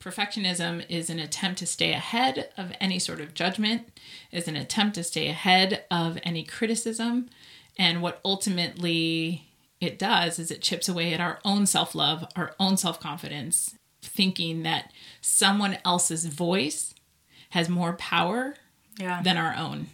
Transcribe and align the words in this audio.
Perfectionism 0.00 0.84
is 0.88 1.10
an 1.10 1.18
attempt 1.18 1.58
to 1.58 1.66
stay 1.66 1.92
ahead 1.92 2.48
of 2.56 2.72
any 2.80 2.98
sort 2.98 3.20
of 3.20 3.34
judgment, 3.34 3.88
is 4.32 4.48
an 4.48 4.56
attempt 4.56 4.94
to 4.94 5.04
stay 5.04 5.28
ahead 5.28 5.84
of 5.90 6.18
any 6.22 6.42
criticism. 6.42 7.28
And 7.78 8.00
what 8.00 8.20
ultimately 8.24 9.46
it 9.80 9.98
does 9.98 10.38
is 10.38 10.50
it 10.50 10.62
chips 10.62 10.88
away 10.88 11.12
at 11.12 11.20
our 11.20 11.38
own 11.44 11.66
self 11.66 11.94
love, 11.94 12.24
our 12.34 12.54
own 12.58 12.78
self 12.78 12.98
confidence, 12.98 13.74
thinking 14.00 14.62
that 14.62 14.90
someone 15.20 15.76
else's 15.84 16.24
voice 16.26 16.94
has 17.50 17.68
more 17.68 17.92
power 17.94 18.54
Yeah. 18.98 19.22
than 19.22 19.36
our 19.36 19.54
own. 19.54 19.88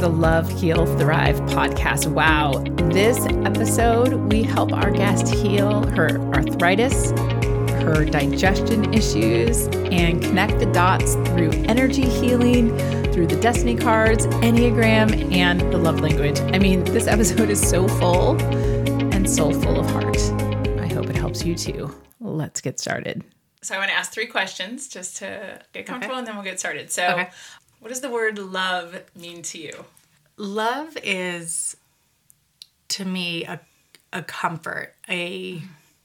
The 0.00 0.08
Love, 0.08 0.50
Heal, 0.50 0.86
Thrive 0.96 1.36
podcast. 1.42 2.06
Wow, 2.10 2.64
this 2.90 3.18
episode, 3.46 4.14
we 4.32 4.42
help 4.42 4.72
our 4.72 4.90
guest 4.90 5.28
heal 5.28 5.86
her 5.88 6.18
arthritis, 6.32 7.10
her 7.82 8.06
digestion 8.06 8.94
issues, 8.94 9.66
and 9.92 10.22
connect 10.22 10.58
the 10.58 10.64
dots 10.72 11.16
through 11.34 11.50
energy 11.66 12.08
healing, 12.08 12.70
through 13.12 13.26
the 13.26 13.38
destiny 13.42 13.76
cards, 13.76 14.26
Enneagram, 14.26 15.32
and 15.34 15.60
the 15.70 15.76
love 15.76 16.00
language. 16.00 16.40
I 16.40 16.58
mean, 16.58 16.82
this 16.84 17.06
episode 17.06 17.50
is 17.50 17.60
so 17.60 17.86
full 17.86 18.40
and 19.12 19.28
so 19.28 19.52
full 19.52 19.80
of 19.80 19.90
heart. 19.90 20.16
I 20.80 20.86
hope 20.86 21.10
it 21.10 21.16
helps 21.16 21.44
you 21.44 21.54
too. 21.54 21.94
Let's 22.20 22.62
get 22.62 22.80
started. 22.80 23.22
So, 23.62 23.74
I 23.74 23.78
want 23.78 23.90
to 23.90 23.96
ask 23.96 24.10
three 24.10 24.26
questions 24.26 24.88
just 24.88 25.18
to 25.18 25.60
get 25.74 25.84
comfortable 25.84 26.16
and 26.16 26.26
then 26.26 26.34
we'll 26.34 26.44
get 26.44 26.58
started. 26.58 26.90
So, 26.90 27.06
Okay. 27.06 27.28
What 27.80 27.88
does 27.88 28.00
the 28.00 28.10
word 28.10 28.38
love 28.38 29.02
mean 29.14 29.42
to 29.42 29.58
you? 29.58 29.84
Love 30.36 30.96
is 31.02 31.76
to 32.88 33.04
me 33.04 33.44
a 33.44 33.60
a 34.12 34.22
comfort, 34.22 34.94
a 35.08 35.62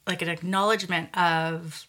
like 0.07 0.21
an 0.21 0.29
acknowledgement 0.29 1.15
of 1.17 1.87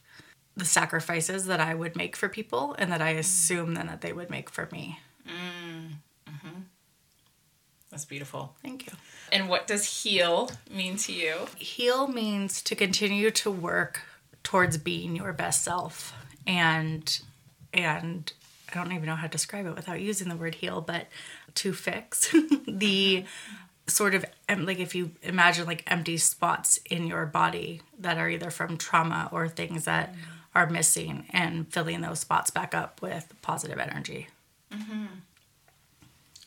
the 0.57 0.65
sacrifices 0.65 1.47
that 1.47 1.61
I 1.61 1.75
would 1.75 1.97
make 1.97 2.17
for 2.17 2.29
people 2.29 2.75
and 2.79 2.91
that 2.91 3.03
I 3.03 3.15
mm. 3.15 3.19
assume 3.19 3.75
then 3.75 3.87
that 3.89 4.01
they 4.01 4.13
would 4.13 4.31
make 4.31 4.49
for 4.49 4.69
me. 4.73 4.99
Mm, 5.29 5.97
mm-hmm. 6.27 6.61
That's 7.91 8.07
beautiful. 8.07 8.55
Thank 8.63 8.87
you. 8.87 8.93
And 9.31 9.49
what 9.49 9.67
does 9.67 10.03
heal 10.03 10.51
mean 10.71 10.97
to 10.99 11.13
you? 11.13 11.35
Heal 11.57 12.09
means 12.09 12.63
to 12.63 12.75
continue 12.75 13.31
to 13.33 13.51
work 13.51 14.03
towards 14.43 14.79
being 14.79 15.17
your 15.17 15.33
best 15.33 15.63
self 15.63 16.15
and 16.47 17.21
and 17.75 18.33
I 18.77 18.85
don't 18.85 18.93
even 18.93 19.07
know 19.07 19.17
how 19.17 19.27
to 19.27 19.33
describe 19.33 19.67
it 19.67 19.75
without 19.75 20.01
using 20.01 20.29
the 20.29 20.37
word 20.37 20.55
heal, 20.57 20.81
but 20.81 21.07
to 21.57 21.73
fix 21.73 22.35
the 22.69 23.25
sort 23.89 24.15
of 24.15 24.25
like 24.49 24.79
if 24.81 24.95
you 24.95 25.13
imagine 25.23 25.65
like 25.67 25.85
empty 25.87 26.17
spots 26.17 26.79
in 26.91 27.07
your 27.07 27.25
body 27.27 27.81
that 28.01 28.19
are 28.19 28.29
either 28.29 28.51
from 28.51 28.77
trauma 28.77 29.29
or 29.33 29.49
things 29.49 29.85
that 29.85 30.15
are 30.55 30.69
missing 30.69 31.25
and 31.31 31.73
filling 31.73 32.01
those 32.01 32.19
spots 32.21 32.51
back 32.51 32.75
up 32.75 33.01
with 33.03 33.33
positive 33.43 33.79
energy. 33.79 34.27
Mm-hmm. 34.73 35.05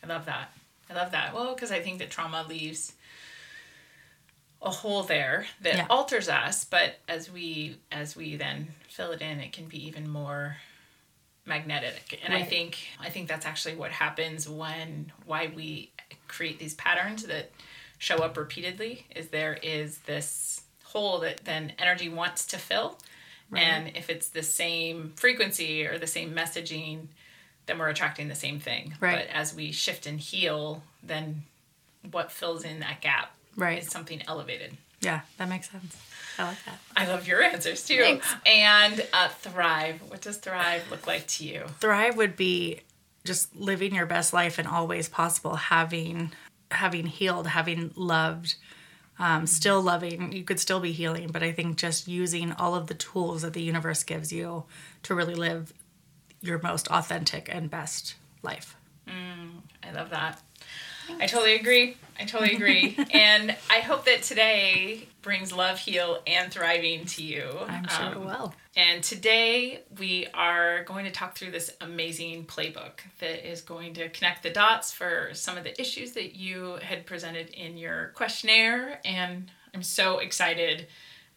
I 0.03 0.08
love 0.08 0.25
that. 0.25 0.52
I 0.89 0.93
love 0.95 1.11
that. 1.11 1.33
Well, 1.33 1.53
because 1.53 1.71
I 1.71 1.80
think 1.81 1.99
that 1.99 2.09
trauma 2.09 2.45
leaves 2.49 2.93
a 4.61 4.69
hole 4.71 5.03
there 5.03 5.45
that 5.61 5.75
Yeah. 5.75 5.88
alters 5.89 6.27
us, 6.27 6.66
but 6.66 6.95
as 7.08 7.31
we 7.31 7.77
as 7.91 8.16
we 8.16 8.36
then 8.36 8.69
fill 8.89 9.11
it 9.11 9.21
in, 9.21 9.39
it 9.39 9.53
can 9.53 9.66
be 9.66 9.86
even 9.88 10.09
more 10.09 10.58
magnetic. 11.50 12.19
And 12.23 12.33
I 12.33 12.44
think 12.44 12.78
I 13.00 13.09
think 13.09 13.28
that's 13.28 13.45
actually 13.45 13.75
what 13.75 13.92
happens 13.92 14.47
when 14.47 15.11
why 15.25 15.52
we 15.53 15.92
create 16.30 16.59
these 16.59 16.75
patterns 16.75 17.23
that 17.23 17.52
show 17.97 18.17
up 18.17 18.38
repeatedly 18.38 19.05
is 19.14 19.28
there 19.30 19.55
is 19.61 19.97
this 20.00 20.61
hole 20.86 21.20
that 21.20 21.44
then 21.44 21.73
energy 21.77 22.08
wants 22.08 22.45
to 22.47 22.58
fill. 22.58 22.98
And 23.52 23.98
if 23.98 24.11
it's 24.11 24.30
the 24.30 24.43
same 24.43 25.11
frequency 25.15 25.83
or 25.88 25.98
the 25.98 26.05
same 26.05 26.36
messaging, 26.36 27.08
then 27.65 27.80
we're 27.80 27.89
attracting 27.89 28.27
the 28.27 28.36
same 28.36 28.59
thing. 28.59 28.93
Right. 28.99 29.26
But 29.27 29.36
as 29.36 29.55
we 29.55 29.71
shift 29.71 30.05
and 30.05 30.20
heal, 30.20 30.83
then 31.02 31.43
what 32.11 32.32
fills 32.32 32.64
in 32.64 32.80
that 32.82 33.02
gap 33.02 33.36
Right. 33.55 33.82
is 33.82 33.88
something 33.89 34.21
elevated. 34.27 34.77
Yeah, 35.02 35.21
that 35.38 35.49
makes 35.49 35.70
sense. 35.71 35.98
I 36.39 36.44
like 36.48 36.66
that. 36.66 36.80
I 36.95 37.08
love 37.08 37.27
your 37.27 37.44
answers 37.44 37.86
too. 37.86 37.98
Thanks. 38.00 38.33
And 38.45 39.05
uh, 39.14 39.27
thrive. 39.30 40.02
What 40.08 40.22
does 40.22 40.38
thrive 40.38 40.89
look 40.89 41.05
like 41.05 41.27
to 41.27 41.45
you? 41.45 41.66
thrive 41.80 42.16
would 42.17 42.36
be 42.36 42.82
just 43.26 43.55
living 43.55 43.94
your 43.94 44.05
best 44.05 44.33
life 44.33 44.58
in 44.58 44.66
all 44.66 44.88
ways 44.88 45.10
possible 45.10 45.55
having 45.55 46.32
having 46.72 47.05
healed 47.05 47.48
having 47.48 47.92
loved 47.95 48.55
um, 49.20 49.45
still 49.45 49.82
loving 49.82 50.32
you 50.32 50.44
could 50.44 50.60
still 50.60 50.80
be 50.80 50.92
healing 50.94 51.27
but 51.27 51.44
i 51.44 51.52
think 51.52 51.77
just 51.77 52.08
using 52.08 52.54
all 52.54 52.76
of 52.76 52.88
the 52.88 52.94
tools 52.94 53.42
that 53.42 53.54
the 53.54 53.61
universe 53.61 54.04
gives 54.04 54.32
you 54.32 54.64
to 55.04 55.14
really 55.14 55.36
live 55.36 55.73
your 56.42 56.60
most 56.61 56.88
authentic 56.88 57.50
and 57.52 57.70
best 57.70 58.16
life 58.44 58.77
I 59.83 59.92
love 59.92 60.10
that. 60.11 60.42
I 61.20 61.26
totally 61.26 61.56
agree. 61.56 61.98
I 62.19 62.25
totally 62.25 62.53
agree. 62.55 62.97
and 63.11 63.55
I 63.69 63.80
hope 63.80 64.05
that 64.05 64.23
today 64.23 65.07
brings 65.21 65.52
love, 65.53 65.80
heal, 65.80 66.21
and 66.27 66.52
thriving 66.52 67.05
to 67.05 67.23
you. 67.23 67.49
i'm 67.67 67.87
sure 67.87 68.05
it 68.11 68.15
Um, 68.17 68.25
will 68.25 68.53
And 68.75 69.03
today 69.03 69.83
we 69.97 70.27
are 70.33 70.83
going 70.83 71.05
to 71.05 71.11
talk 71.11 71.37
through 71.37 71.52
this 71.52 71.71
amazing 71.81 72.45
playbook 72.45 72.99
that 73.19 73.49
is 73.49 73.61
going 73.61 73.93
to 73.95 74.09
connect 74.09 74.43
the 74.43 74.49
dots 74.49 74.91
for 74.91 75.29
some 75.33 75.58
of 75.58 75.63
the 75.63 75.79
issues 75.79 76.13
that 76.13 76.35
you 76.35 76.79
had 76.81 77.05
presented 77.05 77.49
in 77.49 77.77
your 77.77 78.11
questionnaire. 78.15 78.99
And 79.05 79.52
I'm 79.73 79.83
so 79.83 80.19
excited 80.19 80.87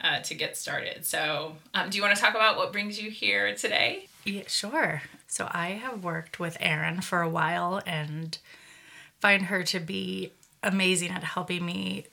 uh, 0.00 0.20
to 0.20 0.34
get 0.34 0.56
started. 0.56 1.06
So, 1.06 1.56
um, 1.74 1.90
do 1.90 1.96
you 1.96 2.02
want 2.02 2.14
to 2.16 2.20
talk 2.20 2.34
about 2.34 2.56
what 2.56 2.72
brings 2.72 3.00
you 3.00 3.10
here 3.10 3.54
today? 3.54 4.08
Yeah, 4.24 4.42
sure. 4.48 5.02
So 5.28 5.48
I 5.50 5.70
have 5.70 6.02
worked 6.04 6.38
with 6.40 6.56
Erin 6.60 7.00
for 7.00 7.22
a 7.22 7.28
while 7.28 7.80
and 7.86 8.36
find 9.20 9.44
her 9.44 9.62
to 9.64 9.80
be 9.80 10.32
amazing 10.62 11.10
at 11.10 11.24
helping 11.24 11.64
me 11.64 12.06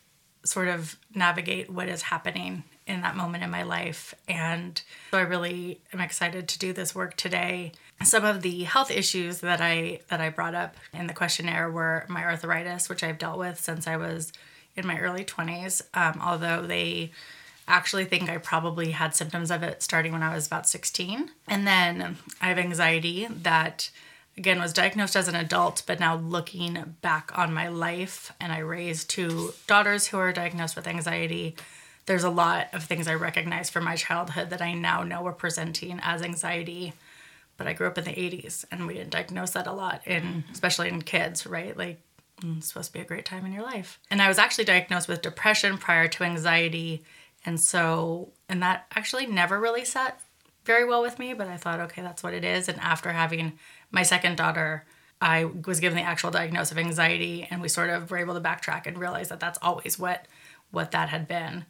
sort 0.44 0.68
of 0.68 0.98
navigate 1.14 1.70
what 1.70 1.90
is 1.90 2.04
happening 2.04 2.64
in 2.88 3.02
that 3.02 3.16
moment 3.16 3.44
in 3.44 3.52
my 3.52 3.64
life. 3.64 4.16
And 4.28 4.82
so 5.12 5.20
I 5.20 5.22
really 5.22 5.80
am 5.94 6.00
excited 6.00 6.48
to 6.48 6.60
do 6.60 6.74
this 6.74 6.96
work 6.96 7.16
today. 7.16 7.74
Some 8.04 8.26
of 8.26 8.42
the 8.42 8.64
health 8.64 8.90
issues 8.90 9.42
that 9.42 9.62
I 9.62 10.00
that 10.10 10.22
I 10.22 10.30
brought 10.30 10.56
up 10.56 10.76
in 10.94 11.08
the 11.08 11.14
questionnaire 11.14 11.70
were 11.70 12.06
my 12.08 12.24
arthritis, 12.24 12.90
which 12.90 13.04
I've 13.04 13.18
dealt 13.20 13.38
with 13.38 13.60
since 13.60 13.86
I 13.86 13.98
was 13.98 14.34
in 14.76 14.88
my 14.88 15.00
early 15.00 15.26
20s. 15.26 15.82
Um, 15.94 16.20
although 16.24 16.66
they 16.66 17.12
actually 17.68 18.06
think 18.06 18.30
I 18.30 18.38
probably 18.38 18.92
had 18.92 19.16
symptoms 19.16 19.52
of 19.52 19.62
it 19.62 19.84
starting 19.84 20.12
when 20.12 20.24
I 20.24 20.34
was 20.34 20.48
about 20.48 20.68
16. 20.68 21.30
And 21.48 21.68
then 21.68 22.18
I 22.42 22.48
have 22.48 22.58
anxiety 22.58 23.28
that 23.30 23.92
again 24.40 24.60
was 24.60 24.72
diagnosed 24.72 25.18
as 25.18 25.28
an 25.28 25.36
adult, 25.36 25.84
but 25.86 26.00
now 26.00 26.16
looking 26.16 26.96
back 27.02 27.38
on 27.38 27.54
my 27.54 27.68
life 27.68 28.34
and 28.40 28.54
I 28.54 28.60
raised 28.60 29.10
two 29.10 29.54
daughters 29.68 30.08
who 30.08 30.18
are 30.18 30.32
diagnosed 30.32 30.78
with 30.78 30.88
anxiety. 30.88 31.58
There's 32.06 32.24
a 32.24 32.30
lot 32.30 32.70
of 32.74 32.86
things 32.86 33.08
I 33.08 33.16
recognize 33.16 33.70
from 33.70 33.84
my 33.84 33.98
childhood 33.98 34.50
that 34.50 34.62
I 34.62 34.74
now 34.74 35.04
know 35.04 35.22
were 35.22 35.34
presenting 35.34 36.00
as 36.02 36.22
anxiety. 36.22 36.94
But 37.58 37.68
I 37.68 37.74
grew 37.74 37.88
up 37.88 37.98
in 37.98 38.06
the 38.06 38.12
80s 38.12 38.64
and 38.72 38.88
we 38.88 38.94
didn't 38.94 39.10
diagnose 39.10 39.52
that 39.52 39.68
a 39.68 39.74
lot 39.74 40.08
in 40.08 40.46
especially 40.54 40.88
in 40.88 41.02
kids, 41.02 41.46
right? 41.46 41.76
Like 41.76 42.00
mm, 42.42 42.58
it's 42.58 42.70
supposed 42.70 42.88
to 42.88 42.94
be 42.94 43.02
a 43.02 43.06
great 43.06 43.26
time 43.26 43.46
in 43.46 43.52
your 43.52 43.64
life. 43.64 44.00
And 44.10 44.22
I 44.22 44.30
was 44.30 44.40
actually 44.40 44.64
diagnosed 44.64 45.10
with 45.10 45.22
depression 45.22 45.78
prior 45.78 46.08
to 46.08 46.24
anxiety. 46.24 47.04
And 47.46 47.60
so, 47.60 48.30
and 48.48 48.64
that 48.64 48.86
actually 48.96 49.26
never 49.26 49.60
really 49.60 49.84
sat 49.84 50.22
very 50.64 50.86
well 50.86 51.02
with 51.02 51.20
me, 51.20 51.34
but 51.34 51.48
I 51.48 51.58
thought, 51.58 51.80
okay, 51.82 52.02
that's 52.02 52.24
what 52.24 52.34
it 52.34 52.46
is. 52.46 52.70
And 52.70 52.80
after 52.80 53.12
having 53.12 53.60
my 53.92 54.04
second 54.04 54.38
daughter, 54.38 54.86
I 55.22 55.46
was 55.46 55.80
given 55.80 55.98
the 55.98 56.04
actual 56.04 56.32
diagnosis 56.32 56.72
of 56.72 56.78
anxiety, 56.78 57.48
and 57.50 57.62
we 57.62 57.68
sort 57.68 57.90
of 57.90 58.10
were 58.10 58.18
able 58.18 58.36
to 58.36 58.42
backtrack 58.42 58.86
and 58.86 58.98
realize 58.98 59.30
that 59.30 59.40
that's 59.40 59.60
always 59.62 60.00
what 60.00 60.28
what 60.72 60.92
that 60.92 61.10
had 61.10 61.28
been. 61.28 61.66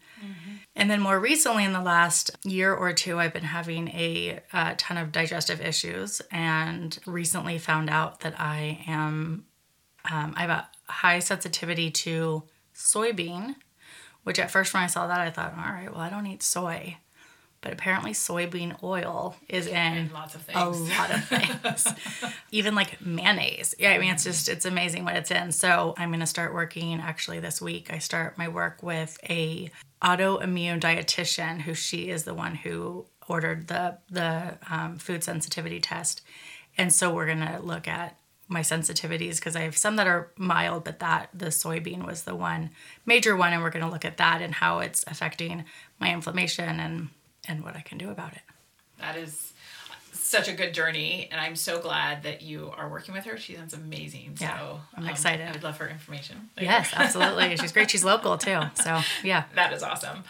And 0.76 0.92
then 0.92 1.00
more 1.00 1.18
recently, 1.20 1.64
in 1.64 1.72
the 1.72 1.82
last 1.82 2.32
year 2.44 2.74
or 2.74 2.92
two, 2.92 3.18
I've 3.18 3.32
been 3.32 3.44
having 3.44 3.88
a, 3.90 4.42
uh 4.52 4.76
ton 4.78 4.98
of 4.98 5.12
digestive 5.14 5.62
issues, 5.62 6.22
and 6.32 6.98
recently 7.06 7.58
found 7.58 7.90
out 7.90 8.20
that 8.22 8.40
I 8.40 8.84
am 8.88 9.46
um, 10.12 10.34
I 10.36 10.42
have 10.42 10.50
a 10.50 10.70
high 10.92 11.20
sensitivity 11.20 11.92
to 11.92 12.44
soybean, 12.76 13.56
which 14.24 14.40
at 14.40 14.52
first 14.52 14.74
when 14.74 14.84
I 14.84 14.88
saw 14.88 15.08
that, 15.08 15.20
I 15.20 15.30
thought, 15.30 15.54
all 15.54 15.74
right, 15.74 15.92
well, 15.92 16.02
I 16.02 16.10
don't 16.10 16.28
eat 16.28 16.44
soy. 16.44 16.98
But 17.62 17.74
apparently, 17.74 18.12
soybean 18.12 18.82
oil 18.82 19.36
is 19.50 19.68
in 19.68 20.10
Lots 20.14 20.36
of 20.36 20.42
things. 20.44 20.58
a 20.58 20.70
lot 20.70 21.12
of 21.12 21.24
things. 21.28 21.88
Even 22.52 22.74
like 22.74 23.02
mayonnaise. 23.02 23.76
Yeah, 23.78 23.92
I 23.92 23.98
mean, 24.00 24.14
it's 24.14 24.24
just, 24.24 24.48
it's 24.48 24.66
amazing 24.66 25.04
what 25.04 25.16
it's 25.18 25.30
in. 25.32 25.52
So 25.52 25.94
I'm 25.98 26.10
going 26.10 26.22
to 26.22 26.26
start 26.26 26.54
working 26.54 27.00
actually 27.02 27.40
this 27.40 27.62
week. 27.62 27.92
I 27.92 27.98
start 27.98 28.38
my 28.38 28.48
work 28.48 28.82
with 28.82 29.18
a 29.30 29.70
autoimmune 30.02 30.80
dietitian 30.80 31.62
who 31.62 31.74
she 31.74 32.10
is 32.10 32.24
the 32.24 32.34
one 32.34 32.56
who 32.56 33.06
ordered 33.28 33.68
the, 33.68 33.98
the 34.10 34.58
um, 34.70 34.98
food 34.98 35.24
sensitivity 35.24 35.80
test. 35.82 36.22
And 36.78 36.94
so 36.94 37.14
we're 37.14 37.26
going 37.26 37.46
to 37.46 37.60
look 37.62 37.88
at 37.88 38.18
my 38.48 38.62
sensitivities 38.62 39.36
because 39.36 39.56
I 39.56 39.62
have 39.62 39.78
some 39.78 39.98
that 39.98 40.08
are 40.08 40.32
mild, 40.38 40.84
but 40.86 41.00
that 41.00 41.30
the 41.34 41.48
soybean 41.48 42.06
was 42.06 42.24
the 42.24 42.36
one 42.36 42.72
major 43.06 43.36
one, 43.36 43.54
and 43.54 43.62
we're 43.62 43.70
going 43.70 43.86
to 43.86 43.92
look 43.92 44.06
at 44.06 44.18
that 44.18 44.42
and 44.42 44.56
how 44.56 44.80
it's 44.80 45.04
affecting 45.06 45.66
my 46.00 46.12
inflammation 46.12 46.80
and 46.80 47.10
and 47.50 47.64
what 47.64 47.76
I 47.76 47.82
can 47.82 47.98
do 47.98 48.10
about 48.12 48.34
it. 48.34 48.42
That 49.00 49.18
is 49.18 49.54
such 50.14 50.48
a 50.48 50.54
good 50.54 50.74
journey, 50.74 51.28
and 51.32 51.42
I'm 51.42 51.56
so 51.56 51.82
glad 51.82 52.24
that 52.24 52.44
you 52.44 52.72
are 52.78 52.88
working 52.88 53.16
with 53.16 53.26
her. 53.26 53.38
She 53.38 53.56
sounds 53.56 53.74
amazing. 53.74 54.38
Yeah, 54.40 54.58
so 54.58 54.80
I'm 54.96 55.04
um, 55.04 55.10
excited. 55.10 55.48
I 55.48 55.52
would 55.52 55.64
love 55.64 55.78
her 55.78 55.90
information. 55.90 56.50
later. 56.56 56.70
Yes, 56.70 56.92
absolutely. 56.96 57.58
She's 57.58 57.72
great. 57.72 57.90
She's 57.90 58.06
local 58.06 58.38
too. 58.38 58.62
So 58.76 59.02
yeah. 59.24 59.46
that 59.56 59.74
is 59.74 59.82
awesome. 59.82 60.24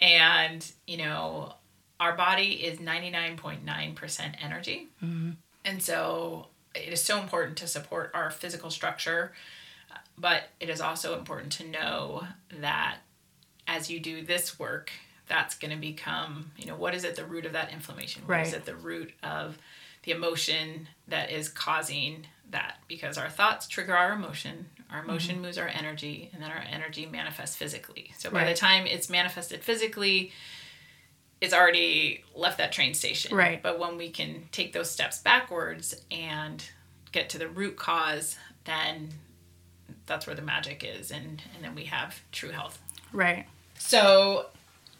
And 0.00 0.70
you 0.86 0.96
know, 0.98 1.54
our 2.00 2.16
body 2.16 2.64
is 2.64 2.80
99.9% 2.80 4.34
energy, 4.42 4.88
mm-hmm. 5.02 5.30
and 5.64 5.82
so 5.82 6.48
it 6.74 6.92
is 6.92 7.00
so 7.00 7.20
important 7.20 7.56
to 7.58 7.68
support 7.68 8.10
our 8.12 8.30
physical 8.30 8.70
structure. 8.70 9.32
But 10.18 10.44
it 10.60 10.68
is 10.68 10.80
also 10.80 11.18
important 11.18 11.52
to 11.52 11.68
know 11.68 12.24
that 12.60 12.98
as 13.66 13.90
you 13.90 13.98
do 14.00 14.24
this 14.24 14.58
work, 14.58 14.90
that's 15.26 15.54
going 15.54 15.70
to 15.70 15.80
become, 15.80 16.52
you 16.56 16.66
know, 16.66 16.76
what 16.76 16.94
is 16.94 17.04
at 17.04 17.16
the 17.16 17.24
root 17.24 17.46
of 17.46 17.52
that 17.52 17.72
inflammation? 17.72 18.22
What 18.26 18.40
is 18.40 18.48
Right. 18.48 18.56
at 18.56 18.66
the 18.66 18.76
root 18.76 19.12
of 19.22 19.58
the 20.02 20.12
emotion 20.12 20.88
that 21.08 21.30
is 21.30 21.48
causing 21.48 22.26
that? 22.50 22.78
Because 22.88 23.16
our 23.16 23.30
thoughts 23.30 23.66
trigger 23.66 23.96
our 23.96 24.12
emotion, 24.12 24.66
our 24.90 25.00
mm-hmm. 25.00 25.10
emotion 25.10 25.40
moves 25.40 25.58
our 25.58 25.68
energy, 25.68 26.30
and 26.32 26.42
then 26.42 26.50
our 26.50 26.64
energy 26.70 27.06
manifests 27.06 27.56
physically. 27.56 28.12
So 28.18 28.30
by 28.30 28.44
the 28.44 28.54
time 28.54 28.86
it's 28.86 29.08
manifested 29.08 29.62
physically, 29.62 30.32
it's 31.40 31.54
already 31.54 32.24
left 32.34 32.58
that 32.58 32.72
train 32.72 32.94
station. 32.94 33.36
Right. 33.36 33.62
But 33.62 33.78
when 33.78 33.96
we 33.96 34.10
can 34.10 34.48
take 34.52 34.72
those 34.72 34.90
steps 34.90 35.18
backwards 35.20 35.94
and 36.10 36.64
get 37.12 37.28
to 37.30 37.38
the 37.38 37.48
root 37.48 37.76
cause, 37.76 38.36
then 38.64 39.10
that's 40.06 40.26
where 40.26 40.36
the 40.36 40.42
magic 40.42 40.84
is 40.84 41.10
and 41.10 41.42
and 41.54 41.64
then 41.64 41.74
we 41.74 41.84
have 41.84 42.20
true 42.32 42.50
health. 42.50 42.80
Right. 43.12 43.46
So 43.78 44.46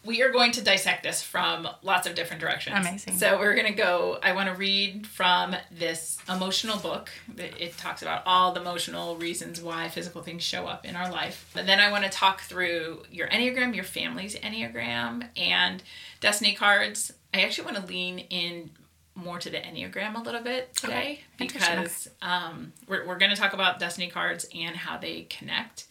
we 0.05 0.21
are 0.21 0.31
going 0.31 0.51
to 0.53 0.63
dissect 0.63 1.03
this 1.03 1.21
from 1.21 1.67
lots 1.81 2.07
of 2.07 2.15
different 2.15 2.41
directions. 2.41 2.77
Amazing. 2.77 3.17
So 3.17 3.37
we're 3.39 3.55
going 3.55 3.67
to 3.67 3.73
go 3.73 4.19
I 4.21 4.33
want 4.33 4.49
to 4.49 4.55
read 4.55 5.07
from 5.07 5.55
this 5.71 6.17
emotional 6.29 6.77
book. 6.77 7.09
It 7.37 7.77
talks 7.77 8.01
about 8.01 8.23
all 8.25 8.53
the 8.53 8.61
emotional 8.61 9.17
reasons 9.17 9.61
why 9.61 9.89
physical 9.89 10.21
things 10.21 10.43
show 10.43 10.67
up 10.67 10.85
in 10.85 10.95
our 10.95 11.11
life. 11.11 11.51
And 11.55 11.67
then 11.67 11.79
I 11.79 11.91
want 11.91 12.03
to 12.03 12.09
talk 12.09 12.41
through 12.41 13.03
your 13.11 13.27
Enneagram, 13.27 13.75
your 13.75 13.83
family's 13.83 14.35
Enneagram 14.35 15.27
and 15.35 15.81
destiny 16.19 16.53
cards. 16.53 17.11
I 17.33 17.41
actually 17.41 17.65
want 17.71 17.77
to 17.77 17.85
lean 17.85 18.19
in 18.19 18.71
more 19.15 19.39
to 19.39 19.49
the 19.49 19.57
Enneagram 19.57 20.15
a 20.15 20.21
little 20.21 20.41
bit 20.41 20.75
today 20.75 20.95
Okay. 20.95 21.19
Because 21.37 22.09
um, 22.21 22.73
we're, 22.87 23.07
we're 23.07 23.17
going 23.17 23.31
to 23.31 23.37
talk 23.37 23.53
about 23.53 23.79
destiny 23.79 24.09
cards 24.09 24.45
and 24.53 24.75
how 24.75 24.97
they 24.97 25.23
connect. 25.23 25.85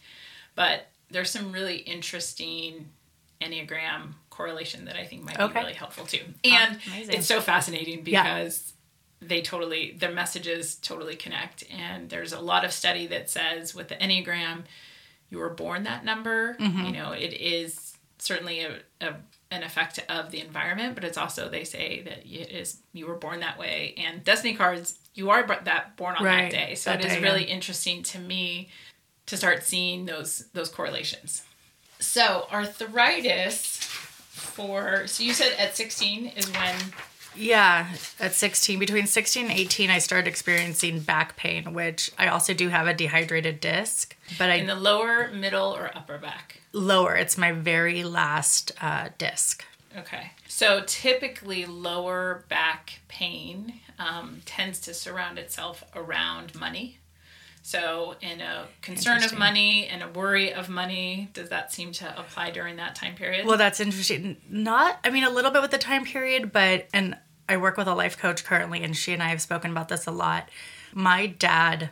But 0.53 0.87
there's 1.09 1.31
some 1.31 1.51
really 1.51 1.77
interesting 1.77 2.89
Enneagram 3.41 4.13
correlation 4.29 4.85
that 4.85 4.95
I 4.95 5.05
think 5.05 5.23
might 5.23 5.39
Okay. 5.39 5.53
be 5.53 5.59
really 5.59 5.73
helpful 5.73 6.05
too. 6.05 6.21
And 6.43 6.79
amazing. 6.87 7.15
it's 7.15 7.27
so 7.27 7.41
fascinating 7.41 8.03
Yeah. 8.05 8.23
because 8.39 8.73
they 9.21 9.41
totally, 9.41 9.91
their 9.97 10.11
messages 10.11 10.75
totally 10.75 11.15
connect. 11.15 11.63
And 11.71 12.09
there's 12.09 12.33
a 12.33 12.39
lot 12.39 12.65
of 12.65 12.71
study 12.73 13.07
that 13.07 13.29
says 13.29 13.73
with 13.73 13.87
the 13.89 13.95
Enneagram, 13.95 14.63
you 15.29 15.37
were 15.39 15.49
born 15.49 15.83
that 15.83 16.05
number. 16.05 16.55
Mm-hmm. 16.59 16.85
You 16.85 16.91
know, 16.91 17.11
it 17.11 17.33
is 17.33 17.97
certainly 18.19 18.61
a, 18.61 18.79
a 19.01 19.15
an 19.51 19.61
effect 19.63 19.99
of 20.09 20.31
the 20.31 20.41
environment, 20.41 20.95
but 20.95 21.03
it's 21.03 21.17
also 21.17 21.47
they 21.49 21.63
say 21.63 22.01
that 22.01 22.25
it 22.25 22.51
is 22.51 22.77
you 22.93 23.05
were 23.07 23.15
born 23.15 23.39
that 23.41 23.57
way. 23.59 23.93
And 23.97 24.23
destiny 24.23 24.55
cards, 24.55 24.97
you 25.13 25.29
are 25.29 25.45
that 25.63 25.95
born 25.97 26.15
on 26.15 26.25
Right, 26.25 26.51
that 26.51 26.67
day. 26.67 26.75
So 26.75 26.89
that 26.89 26.99
it 27.01 27.05
is 27.05 27.13
day, 27.13 27.21
really 27.21 27.47
yeah. 27.47 27.53
interesting 27.53 28.01
to 28.03 28.19
me 28.19 28.69
to 29.27 29.37
start 29.37 29.63
seeing 29.63 30.05
those 30.05 30.45
those 30.53 30.69
correlations. 30.69 31.43
So 32.05 32.47
arthritis 32.51 33.77
for 34.29 35.07
so 35.07 35.23
you 35.23 35.33
said 35.33 35.53
at 35.59 35.75
16 35.75 36.27
is 36.27 36.45
when 36.51 36.75
Yeah, 37.35 37.87
at 38.19 38.33
16, 38.33 38.79
between 38.79 39.07
16 39.07 39.47
and 39.47 39.59
18, 39.59 39.89
I 39.89 39.97
started 39.97 40.27
experiencing 40.29 41.01
back 41.01 41.35
pain, 41.35 41.73
which 41.73 42.09
I 42.17 42.27
also 42.27 42.53
do 42.53 42.69
have 42.69 42.87
a 42.87 42.93
dehydrated 42.93 43.59
disc, 43.59 44.15
but 44.37 44.49
I 44.49 44.55
in 44.55 44.67
the 44.67 44.75
lower, 44.75 45.29
middle, 45.31 45.75
or 45.75 45.91
upper 45.93 46.17
back. 46.17 46.61
lower. 46.71 47.15
It's 47.15 47.37
my 47.37 47.51
very 47.51 48.03
last 48.05 48.71
uh, 48.81 49.09
disc. 49.17 49.65
Okay. 49.97 50.31
So 50.47 50.83
typically, 50.85 51.65
lower 51.65 52.45
back 52.47 52.99
pain 53.09 53.81
um, 53.99 54.41
tends 54.45 54.79
to 54.81 54.93
surround 54.93 55.37
itself 55.37 55.83
around 55.93 56.55
money. 56.55 56.99
So, 57.67 58.13
in 58.21 58.41
a 58.41 58.67
concern 58.83 59.23
of 59.23 59.39
money 59.39 59.87
and 59.87 60.03
a 60.03 60.07
worry 60.07 60.53
of 60.53 60.69
money, 60.69 61.31
does 61.33 61.49
that 61.49 61.73
seem 61.73 61.91
to 61.93 62.19
apply 62.19 62.51
during 62.51 62.75
that 62.75 62.93
time 62.93 63.15
period? 63.15 63.47
Well, 63.47 63.57
that's 63.57 63.79
interesting. 63.79 64.37
Not, 64.47 64.99
I 65.03 65.09
mean, 65.09 65.23
a 65.23 65.31
little 65.31 65.49
bit 65.49 65.63
with 65.63 65.71
the 65.71 65.79
time 65.79 66.05
period, 66.05 66.51
but, 66.51 66.85
and 66.93 67.17
I 67.49 67.57
work 67.57 67.75
with 67.75 67.87
a 67.87 67.95
life 67.95 68.19
coach 68.19 68.43
currently, 68.43 68.83
and 68.83 68.95
she 68.95 69.13
and 69.13 69.23
I 69.23 69.29
have 69.29 69.41
spoken 69.41 69.71
about 69.71 69.89
this 69.89 70.05
a 70.05 70.11
lot. 70.11 70.49
My 70.93 71.25
dad 71.25 71.89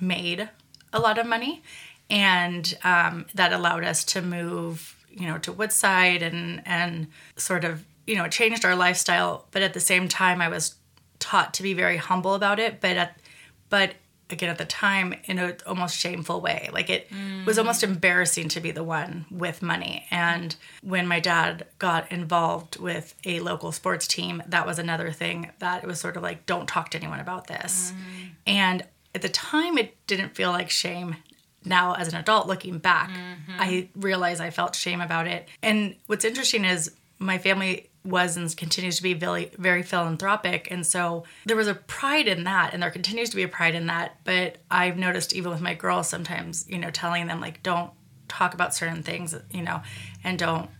made 0.00 0.48
a 0.90 0.98
lot 0.98 1.18
of 1.18 1.26
money, 1.26 1.62
and 2.08 2.78
um, 2.82 3.26
that 3.34 3.52
allowed 3.52 3.84
us 3.84 4.04
to 4.04 4.22
move, 4.22 4.96
you 5.10 5.26
know, 5.26 5.36
to 5.36 5.52
Woodside 5.52 6.22
and, 6.22 6.62
and 6.64 7.08
sort 7.36 7.66
of, 7.66 7.84
you 8.06 8.16
know, 8.16 8.24
it 8.24 8.32
changed 8.32 8.64
our 8.64 8.74
lifestyle. 8.74 9.48
But 9.50 9.60
at 9.60 9.74
the 9.74 9.80
same 9.80 10.08
time, 10.08 10.40
I 10.40 10.48
was 10.48 10.76
taught 11.18 11.52
to 11.54 11.62
be 11.62 11.74
very 11.74 11.98
humble 11.98 12.32
about 12.32 12.58
it, 12.58 12.80
but 12.80 12.96
at, 12.96 13.20
but 13.68 13.92
again 14.32 14.50
at 14.50 14.58
the 14.58 14.64
time 14.64 15.14
in 15.24 15.38
a 15.38 15.56
almost 15.66 15.98
shameful 15.98 16.40
way. 16.40 16.68
Like 16.72 16.90
it 16.90 17.10
mm. 17.10 17.44
was 17.44 17.58
almost 17.58 17.82
embarrassing 17.82 18.48
to 18.50 18.60
be 18.60 18.70
the 18.70 18.84
one 18.84 19.26
with 19.30 19.62
money. 19.62 20.06
And 20.10 20.54
when 20.82 21.06
my 21.06 21.20
dad 21.20 21.66
got 21.78 22.10
involved 22.10 22.78
with 22.78 23.14
a 23.24 23.40
local 23.40 23.72
sports 23.72 24.06
team 24.06 24.42
that 24.46 24.66
was 24.66 24.78
another 24.78 25.10
thing 25.12 25.50
that 25.58 25.82
it 25.82 25.86
was 25.86 26.00
sort 26.00 26.16
of 26.16 26.22
like 26.22 26.46
don't 26.46 26.68
talk 26.68 26.90
to 26.90 26.98
anyone 26.98 27.20
about 27.20 27.46
this. 27.46 27.92
Mm. 27.92 28.30
And 28.46 28.86
at 29.14 29.22
the 29.22 29.28
time 29.28 29.78
it 29.78 29.94
didn't 30.06 30.34
feel 30.34 30.50
like 30.50 30.70
shame. 30.70 31.16
Now 31.64 31.94
as 31.94 32.08
an 32.08 32.14
adult 32.14 32.46
looking 32.46 32.78
back 32.78 33.10
mm-hmm. 33.10 33.60
i 33.60 33.88
realize 33.94 34.40
i 34.40 34.48
felt 34.48 34.74
shame 34.74 35.00
about 35.00 35.26
it. 35.26 35.48
And 35.62 35.96
what's 36.06 36.24
interesting 36.24 36.64
is 36.64 36.90
my 37.18 37.36
family 37.36 37.89
was 38.04 38.36
and 38.36 38.54
continues 38.56 38.96
to 38.96 39.02
be 39.02 39.14
very 39.14 39.50
very 39.58 39.82
philanthropic. 39.82 40.68
And 40.70 40.86
so 40.86 41.24
there 41.44 41.56
was 41.56 41.68
a 41.68 41.74
pride 41.74 42.28
in 42.28 42.44
that 42.44 42.72
and 42.72 42.82
there 42.82 42.90
continues 42.90 43.30
to 43.30 43.36
be 43.36 43.42
a 43.42 43.48
pride 43.48 43.74
in 43.74 43.86
that. 43.86 44.16
But 44.24 44.58
i've 44.70 44.96
noticed 44.96 45.34
even 45.34 45.50
with 45.50 45.60
my 45.60 45.74
girls 45.74 46.08
sometimes 46.08 46.66
you 46.68 46.78
know 46.78 46.90
telling 46.90 47.26
them 47.26 47.40
like 47.40 47.62
don't 47.62 47.90
talk 48.28 48.54
about 48.54 48.74
certain 48.74 49.02
things 49.02 49.34
you 49.50 49.62
know 49.62 49.82
and 50.22 50.38
don't 50.38 50.70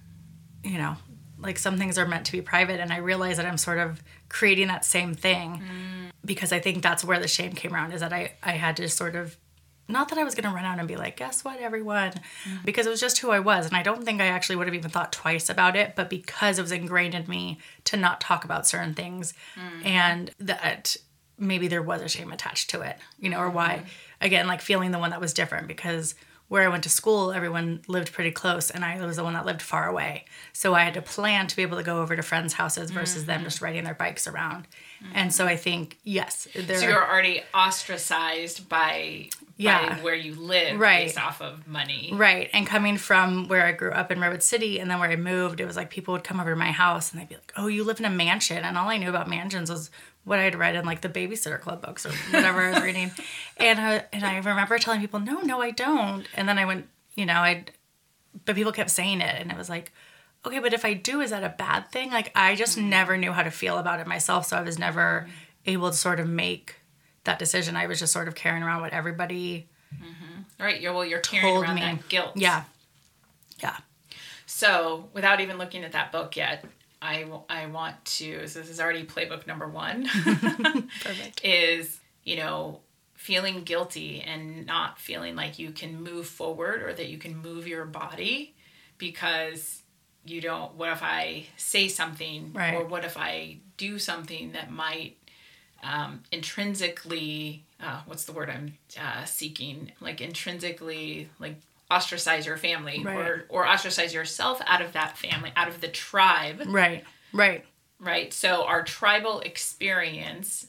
you 0.62 0.78
know 0.78 0.96
like 1.38 1.58
some 1.58 1.78
things 1.78 1.98
are 1.98 2.06
meant 2.06 2.26
to 2.26 2.32
be 2.32 2.40
private. 2.40 2.80
And 2.80 2.92
i 2.92 2.98
realize 2.98 3.36
that 3.36 3.46
i'm 3.46 3.58
sort 3.58 3.78
of 3.78 4.02
creating 4.28 4.68
that 4.68 4.84
same 4.84 5.14
thing 5.14 5.58
mm. 5.58 6.10
because 6.24 6.52
i 6.52 6.58
think 6.58 6.82
that's 6.82 7.04
where 7.04 7.18
the 7.18 7.28
shame 7.28 7.52
came 7.52 7.74
around 7.74 7.92
is 7.92 8.00
that 8.00 8.12
i 8.12 8.32
i 8.42 8.52
had 8.52 8.76
to 8.76 8.88
sort 8.88 9.16
of 9.16 9.36
not 9.90 10.08
that 10.08 10.18
I 10.18 10.24
was 10.24 10.34
going 10.34 10.48
to 10.48 10.54
run 10.54 10.64
out 10.64 10.78
and 10.78 10.88
be 10.88 10.96
like, 10.96 11.16
guess 11.16 11.44
what, 11.44 11.60
everyone, 11.60 12.12
because 12.64 12.86
it 12.86 12.90
was 12.90 13.00
just 13.00 13.18
who 13.18 13.30
I 13.30 13.40
was. 13.40 13.66
And 13.66 13.76
I 13.76 13.82
don't 13.82 14.04
think 14.04 14.20
I 14.20 14.26
actually 14.26 14.56
would 14.56 14.66
have 14.66 14.74
even 14.74 14.90
thought 14.90 15.12
twice 15.12 15.48
about 15.48 15.76
it, 15.76 15.94
but 15.96 16.10
because 16.10 16.58
it 16.58 16.62
was 16.62 16.72
ingrained 16.72 17.14
in 17.14 17.26
me 17.28 17.58
to 17.84 17.96
not 17.96 18.20
talk 18.20 18.44
about 18.44 18.66
certain 18.66 18.94
things 18.94 19.34
mm. 19.56 19.86
and 19.86 20.30
that 20.38 20.96
maybe 21.38 21.68
there 21.68 21.82
was 21.82 22.02
a 22.02 22.08
shame 22.08 22.32
attached 22.32 22.70
to 22.70 22.82
it, 22.82 22.98
you 23.18 23.30
know, 23.30 23.38
or 23.38 23.50
why, 23.50 23.76
mm-hmm. 23.76 23.88
again, 24.20 24.46
like 24.46 24.60
feeling 24.60 24.90
the 24.90 24.98
one 24.98 25.10
that 25.10 25.20
was 25.20 25.32
different 25.32 25.66
because 25.66 26.14
where 26.50 26.64
I 26.64 26.68
went 26.68 26.82
to 26.82 26.90
school, 26.90 27.30
everyone 27.30 27.80
lived 27.86 28.12
pretty 28.12 28.32
close, 28.32 28.70
and 28.70 28.84
I 28.84 29.06
was 29.06 29.16
the 29.16 29.22
one 29.22 29.34
that 29.34 29.46
lived 29.46 29.62
far 29.62 29.88
away. 29.88 30.24
So 30.52 30.74
I 30.74 30.82
had 30.82 30.94
to 30.94 31.02
plan 31.02 31.46
to 31.46 31.54
be 31.54 31.62
able 31.62 31.76
to 31.76 31.84
go 31.84 32.02
over 32.02 32.16
to 32.16 32.22
friends' 32.22 32.54
houses 32.54 32.90
versus 32.90 33.24
them 33.24 33.36
mm-hmm. 33.36 33.44
just 33.44 33.62
riding 33.62 33.84
their 33.84 33.94
bikes 33.94 34.26
around. 34.26 34.66
And 35.14 35.32
so 35.32 35.46
I 35.46 35.56
think, 35.56 35.98
yes, 36.04 36.46
there 36.54 36.78
so 36.78 36.86
you're 36.88 37.04
already 37.10 37.42
ostracized 37.54 38.68
by, 38.68 39.30
Yeah. 39.56 39.94
by 39.96 40.02
where 40.02 40.14
you 40.14 40.34
live 40.34 40.78
Right. 40.78 41.06
based 41.06 41.18
off 41.18 41.40
of 41.40 41.66
money. 41.66 42.10
Right. 42.12 42.50
And 42.52 42.66
coming 42.66 42.96
from 42.98 43.48
where 43.48 43.64
I 43.66 43.72
grew 43.72 43.92
up 43.92 44.12
in 44.12 44.20
Redwood 44.20 44.42
City 44.42 44.78
and 44.78 44.90
then 44.90 44.98
where 45.00 45.10
I 45.10 45.16
moved, 45.16 45.60
it 45.60 45.66
was 45.66 45.76
like 45.76 45.90
people 45.90 46.12
would 46.12 46.24
come 46.24 46.38
over 46.40 46.50
to 46.50 46.56
my 46.56 46.70
house 46.70 47.12
and 47.12 47.20
they'd 47.20 47.28
be 47.28 47.34
like, 47.36 47.52
Oh, 47.56 47.66
you 47.66 47.82
live 47.84 47.98
in 47.98 48.04
a 48.06 48.10
mansion. 48.10 48.58
And 48.64 48.76
all 48.78 48.88
I 48.88 48.98
knew 48.98 49.08
about 49.08 49.28
mansions 49.28 49.70
was 49.70 49.90
what 50.24 50.38
I'd 50.38 50.54
read 50.54 50.74
in 50.76 50.84
like 50.84 51.00
the 51.00 51.08
babysitter 51.08 51.58
club 51.60 51.80
books 51.82 52.04
or 52.04 52.10
whatever 52.30 52.60
I 52.62 52.70
was 52.72 52.82
reading. 52.82 53.10
And 53.56 53.78
I, 53.80 54.04
and 54.12 54.24
I 54.24 54.36
remember 54.38 54.78
telling 54.78 55.00
people, 55.00 55.20
No, 55.20 55.40
no, 55.40 55.60
I 55.60 55.70
don't. 55.70 56.26
And 56.34 56.48
then 56.48 56.58
I 56.58 56.64
went, 56.66 56.88
you 57.14 57.26
know, 57.26 57.40
I'd, 57.40 57.72
but 58.44 58.54
people 58.54 58.72
kept 58.72 58.90
saying 58.90 59.20
it. 59.20 59.40
And 59.40 59.50
it 59.50 59.56
was 59.58 59.68
like, 59.68 59.92
okay, 60.46 60.58
but 60.58 60.72
if 60.72 60.84
I 60.84 60.94
do, 60.94 61.20
is 61.20 61.30
that 61.30 61.44
a 61.44 61.54
bad 61.56 61.90
thing? 61.90 62.10
Like, 62.10 62.32
I 62.34 62.54
just 62.54 62.78
mm-hmm. 62.78 62.88
never 62.88 63.16
knew 63.16 63.32
how 63.32 63.42
to 63.42 63.50
feel 63.50 63.78
about 63.78 64.00
it 64.00 64.06
myself. 64.06 64.46
So 64.46 64.56
I 64.56 64.62
was 64.62 64.78
never 64.78 65.28
able 65.66 65.90
to 65.90 65.96
sort 65.96 66.20
of 66.20 66.28
make 66.28 66.76
that 67.24 67.38
decision. 67.38 67.76
I 67.76 67.86
was 67.86 67.98
just 67.98 68.12
sort 68.12 68.28
of 68.28 68.34
carrying 68.34 68.62
around 68.62 68.80
what 68.80 68.92
everybody 68.92 69.68
mm-hmm. 69.94 70.62
Right. 70.62 70.80
You're, 70.80 70.92
well, 70.92 71.04
you're 71.04 71.20
carrying 71.20 71.56
around 71.56 71.76
me. 71.76 71.80
that 71.80 72.08
guilt. 72.08 72.32
Yeah. 72.36 72.64
Yeah. 73.62 73.76
So, 74.44 75.08
without 75.14 75.40
even 75.40 75.58
looking 75.58 75.84
at 75.84 75.92
that 75.92 76.12
book 76.12 76.36
yet, 76.36 76.64
I, 77.00 77.24
I 77.48 77.66
want 77.66 78.04
to, 78.04 78.46
so 78.46 78.60
this 78.60 78.68
is 78.68 78.80
already 78.80 79.04
playbook 79.04 79.46
number 79.46 79.68
one, 79.68 80.06
Perfect. 80.24 81.40
is, 81.44 81.98
you 82.24 82.36
know, 82.36 82.80
feeling 83.14 83.62
guilty 83.62 84.22
and 84.22 84.66
not 84.66 84.98
feeling 84.98 85.36
like 85.36 85.58
you 85.58 85.70
can 85.70 86.02
move 86.02 86.26
forward 86.26 86.82
or 86.82 86.92
that 86.92 87.08
you 87.08 87.18
can 87.18 87.36
move 87.36 87.66
your 87.66 87.84
body 87.84 88.54
because 88.98 89.79
you 90.24 90.40
don't 90.40 90.74
what 90.74 90.90
if 90.90 91.02
i 91.02 91.46
say 91.56 91.88
something 91.88 92.52
Right. 92.54 92.74
or 92.74 92.84
what 92.84 93.04
if 93.04 93.16
i 93.16 93.56
do 93.76 93.98
something 93.98 94.52
that 94.52 94.70
might 94.70 95.16
um, 95.82 96.22
intrinsically 96.30 97.64
uh, 97.82 98.00
what's 98.06 98.24
the 98.24 98.32
word 98.32 98.50
i'm 98.50 98.74
uh, 99.00 99.24
seeking 99.24 99.92
like 100.00 100.20
intrinsically 100.20 101.28
like 101.38 101.56
ostracize 101.90 102.46
your 102.46 102.56
family 102.56 103.02
Right. 103.02 103.16
or 103.16 103.44
or 103.48 103.66
ostracize 103.66 104.12
yourself 104.14 104.60
out 104.66 104.80
of 104.82 104.92
that 104.92 105.16
family 105.18 105.52
out 105.56 105.68
of 105.68 105.80
the 105.80 105.88
tribe 105.88 106.62
Right. 106.66 107.04
Right. 107.32 107.64
right? 107.98 108.32
So 108.32 108.64
our 108.64 108.82
tribal 108.82 109.40
experience 109.40 110.66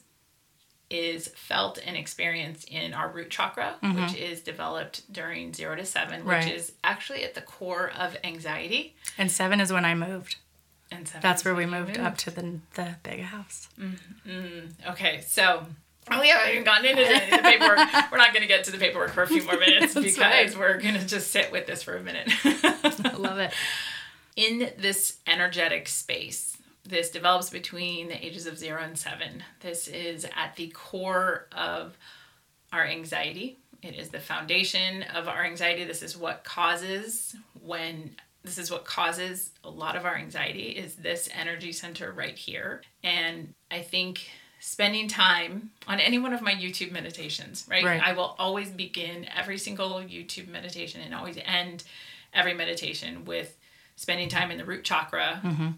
is 0.92 1.28
felt 1.30 1.80
and 1.86 1.96
experienced 1.96 2.68
in 2.70 2.94
our 2.94 3.10
root 3.10 3.30
chakra, 3.30 3.76
which 3.82 4.16
is 4.16 4.42
developed 4.42 5.12
during 5.12 5.54
zero 5.54 5.76
to 5.76 5.86
seven, 5.86 6.20
Mm-hmm. 6.22 6.30
Right. 6.30 6.44
which 6.46 6.54
is 6.54 6.74
actually 6.84 7.24
at 7.24 7.34
the 7.34 7.42
core 7.42 7.92
of 7.98 8.18
anxiety. 8.24 8.96
And 9.18 9.32
seven 9.32 9.60
is 9.62 9.72
when 9.72 9.86
I 9.86 9.96
moved. 9.96 10.36
And 10.92 11.08
seven 11.08 11.22
That's 11.22 11.46
where 11.46 11.56
we 11.56 11.64
you 11.64 11.72
moved 11.72 11.98
up 11.98 12.18
to 12.18 12.32
the 12.32 12.60
the 12.74 12.96
big 13.04 13.22
house. 13.22 13.70
Okay, 14.90 15.22
so 15.26 15.66
oh, 16.12 16.20
we 16.22 16.30
haven't 16.30 16.52
even 16.52 16.64
gotten 16.66 16.86
into 16.86 17.04
the, 17.04 17.38
the 17.38 17.42
paperwork. 17.44 17.78
we're 18.12 18.18
not 18.18 18.34
going 18.34 18.42
to 18.42 18.48
get 18.48 18.66
to 18.66 18.72
the 18.72 18.78
paperwork 18.78 19.12
for 19.12 19.24
a 19.24 19.28
few 19.28 19.44
more 19.44 19.58
minutes 19.60 19.94
because 19.94 20.18
right. 20.18 20.58
we're 20.58 20.78
going 20.80 20.96
to 20.96 21.06
just 21.06 21.32
sit 21.32 21.52
with 21.52 21.66
this 21.68 21.82
for 21.84 21.96
a 21.96 22.02
minute. 22.04 22.30
I 22.44 23.16
love 23.18 23.40
it. 23.40 23.54
in 24.36 24.70
this 24.78 25.18
energetic 25.28 25.88
space, 25.88 26.51
this 26.84 27.12
develops 27.12 27.50
between 27.50 28.08
the 28.08 28.26
ages 28.26 28.46
of 28.48 28.58
zero 28.58 28.82
and 28.82 28.98
seven. 28.98 29.44
This 29.60 29.88
is 29.88 30.26
at 30.36 30.56
the 30.56 30.70
core 30.70 31.48
of 31.52 31.98
our 32.74 32.86
anxiety. 32.86 33.60
It 33.82 33.96
is 33.96 34.10
the 34.10 34.20
foundation 34.20 35.04
of 35.16 35.28
our 35.28 35.44
anxiety. 35.44 35.84
This 35.84 36.02
is 36.02 36.18
what 36.18 36.44
causes 36.44 37.36
when 37.62 38.16
this 38.44 38.58
is 38.58 38.72
what 38.72 38.86
causes 38.86 39.52
a 39.64 39.70
lot 39.70 39.96
of 39.96 40.06
our 40.06 40.16
anxiety 40.16 40.70
is 40.70 40.96
this 40.96 41.30
energy 41.38 41.72
center 41.72 42.12
right 42.12 42.38
here. 42.38 42.82
And 43.04 43.54
I 43.70 43.82
think 43.82 44.30
spending 44.60 45.08
time 45.08 45.72
on 45.88 46.00
any 46.00 46.18
one 46.18 46.34
of 46.34 46.42
my 46.42 46.54
YouTube 46.54 46.92
meditations, 46.92 47.66
right? 47.70 47.84
Right. 47.84 48.02
I 48.02 48.14
will 48.14 48.36
always 48.40 48.70
begin 48.70 49.28
every 49.36 49.58
single 49.58 50.02
YouTube 50.02 50.48
meditation 50.48 51.02
and 51.02 51.14
always 51.14 51.38
end 51.44 51.84
every 52.34 52.54
meditation 52.54 53.26
with 53.26 53.58
spending 53.96 54.30
time 54.30 54.52
in 54.52 54.58
the 54.58 54.66
root 54.66 54.84
chakra, 54.84 55.42
mm-hmm. 55.44 55.70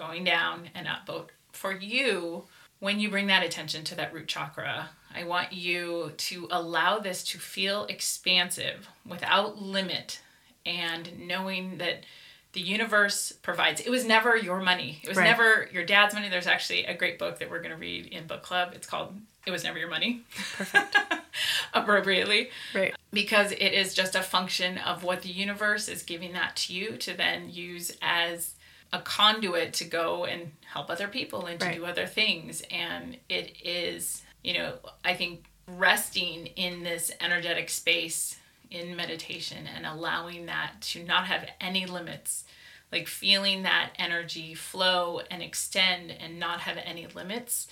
Going 0.00 0.24
down 0.24 0.70
and 0.74 0.88
up. 0.88 1.02
But 1.06 1.28
for 1.52 1.72
you, 1.72 2.44
when 2.80 2.98
you 2.98 3.10
bring 3.10 3.26
that 3.28 3.44
attention 3.44 3.84
to 3.84 3.94
that 3.96 4.12
root 4.14 4.26
chakra, 4.26 4.88
I 5.14 5.24
want 5.24 5.52
you 5.52 6.12
to 6.16 6.48
allow 6.50 6.98
this 6.98 7.22
to 7.24 7.38
feel 7.38 7.84
expansive 7.84 8.88
without 9.06 9.60
limit 9.60 10.20
and 10.64 11.26
knowing 11.28 11.78
that 11.78 12.04
the 12.52 12.60
universe 12.60 13.30
provides. 13.42 13.80
It 13.80 13.90
was 13.90 14.04
never 14.06 14.36
your 14.36 14.60
money. 14.60 15.00
It 15.02 15.08
was 15.08 15.18
Right. 15.18 15.24
never 15.24 15.68
your 15.72 15.84
dad's 15.84 16.14
money. 16.14 16.28
There's 16.28 16.46
actually 16.48 16.84
a 16.86 16.94
great 16.94 17.18
book 17.18 17.38
that 17.38 17.50
we're 17.50 17.60
going 17.60 17.70
to 17.70 17.76
read 17.76 18.06
in 18.06 18.26
book 18.26 18.42
club. 18.42 18.72
It's 18.74 18.86
called 18.88 19.14
It 19.46 19.50
Was 19.52 19.62
Never 19.64 19.78
Your 19.78 19.88
Money. 19.90 20.22
Perfect. 20.56 20.96
Appropriately 21.74 22.50
Right. 22.74 22.94
because 23.12 23.52
it 23.52 23.72
is 23.72 23.94
just 23.94 24.14
a 24.14 24.22
function 24.22 24.78
of 24.78 25.04
what 25.04 25.22
the 25.22 25.28
universe 25.28 25.88
is 25.88 26.02
giving 26.02 26.32
that 26.32 26.56
to 26.56 26.72
you 26.74 26.96
to 26.96 27.14
then 27.14 27.50
use 27.50 27.96
as 28.02 28.54
a 28.92 29.00
conduit 29.00 29.72
to 29.74 29.84
go 29.84 30.24
and 30.24 30.52
help 30.72 30.90
other 30.90 31.08
people 31.08 31.46
and 31.46 31.60
to 31.60 31.66
Right. 31.66 31.76
do 31.76 31.84
other 31.84 32.06
things 32.06 32.62
and 32.70 33.16
it 33.28 33.54
is 33.64 34.22
you 34.42 34.54
know 34.54 34.74
i 35.04 35.14
think 35.14 35.44
resting 35.66 36.46
in 36.48 36.82
this 36.82 37.12
energetic 37.20 37.68
space 37.70 38.36
in 38.70 38.96
meditation 38.96 39.66
and 39.66 39.86
allowing 39.86 40.46
that 40.46 40.72
to 40.80 41.02
not 41.04 41.26
have 41.26 41.48
any 41.60 41.86
limits 41.86 42.44
like 42.92 43.06
feeling 43.06 43.62
that 43.62 43.90
energy 43.98 44.54
flow 44.54 45.20
and 45.30 45.42
extend 45.42 46.10
and 46.10 46.38
not 46.40 46.60
have 46.60 46.76
any 46.84 47.06
limits 47.06 47.68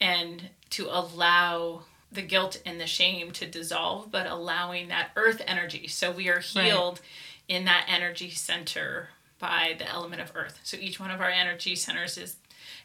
and 0.00 0.48
to 0.70 0.86
allow 0.90 1.82
the 2.10 2.22
guilt 2.22 2.60
and 2.64 2.80
the 2.80 2.86
shame 2.86 3.30
to 3.32 3.44
dissolve, 3.46 4.10
but 4.10 4.26
allowing 4.26 4.88
that 4.88 5.10
earth 5.16 5.42
energy. 5.46 5.88
So 5.88 6.12
we 6.12 6.28
are 6.28 6.38
healed 6.38 7.00
in 7.48 7.64
that 7.64 7.86
energy 7.88 8.30
center 8.30 9.08
by 9.44 9.74
the 9.76 9.86
element 9.86 10.22
of 10.22 10.32
earth. 10.34 10.58
So 10.62 10.78
each 10.80 10.98
one 10.98 11.10
of 11.10 11.20
our 11.20 11.28
energy 11.28 11.76
centers 11.76 12.16
is 12.16 12.36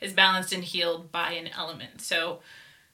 is 0.01 0.11
balanced 0.11 0.51
and 0.51 0.63
healed 0.63 1.09
by 1.09 1.31
an 1.31 1.47
element. 1.57 2.01
So 2.01 2.39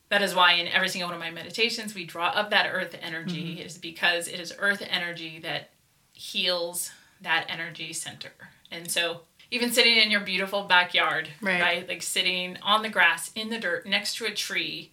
that 0.10 0.22
is 0.22 0.36
why 0.36 0.54
in 0.54 0.68
every 0.68 0.88
single 0.88 1.10
one 1.10 1.16
of 1.16 1.20
my 1.20 1.32
meditations 1.32 1.96
we 1.96 2.06
draw 2.06 2.28
up 2.28 2.52
that 2.52 2.70
earth 2.72 2.96
energy 3.02 3.56
mm-hmm. 3.56 3.66
is 3.66 3.80
because 3.80 4.28
it 4.28 4.40
is 4.40 4.54
earth 4.60 4.84
energy 4.88 5.40
that 5.40 5.72
heals 6.14 6.92
that 7.22 7.48
energy 7.50 7.92
center. 7.92 8.32
And 8.72 8.90
so 8.90 9.22
even 9.50 9.72
sitting 9.72 9.98
in 9.98 10.12
your 10.12 10.22
beautiful 10.22 10.64
backyard, 10.64 11.30
Right. 11.42 11.62
right? 11.62 11.88
Like 11.88 12.04
sitting 12.04 12.58
on 12.62 12.84
the 12.84 12.90
grass 12.90 13.32
in 13.36 13.50
the 13.50 13.60
dirt 13.60 13.88
next 13.88 14.18
to 14.18 14.26
a 14.26 14.32
tree 14.32 14.92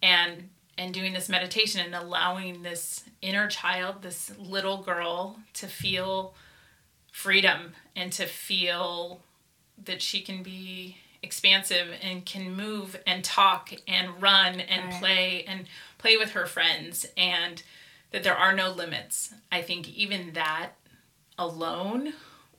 and 0.00 0.48
and 0.78 0.94
doing 0.94 1.12
this 1.12 1.28
meditation 1.28 1.80
and 1.80 1.94
allowing 1.94 2.62
this 2.62 3.04
inner 3.20 3.46
child, 3.48 4.02
this 4.02 4.32
little 4.38 4.78
girl 4.78 5.38
to 5.54 5.66
feel 5.66 6.34
freedom 7.12 7.74
and 7.96 8.12
to 8.12 8.26
feel 8.26 9.20
that 9.84 10.00
she 10.02 10.20
can 10.20 10.42
be 10.42 10.96
expansive 11.22 11.88
and 12.02 12.24
can 12.26 12.54
move 12.54 13.00
and 13.06 13.22
talk 13.24 13.72
and 13.86 14.20
run 14.20 14.60
and 14.60 14.86
Right. 14.90 15.00
play 15.00 15.44
and 15.46 15.66
play 15.98 16.16
with 16.16 16.32
her 16.32 16.46
friends 16.46 17.06
and 17.16 17.62
that 18.10 18.22
there 18.24 18.36
are 18.36 18.52
no 18.52 18.70
limits. 18.70 19.32
I 19.50 19.62
think 19.62 19.88
even 19.88 20.32
that 20.32 20.70
alone 21.38 22.14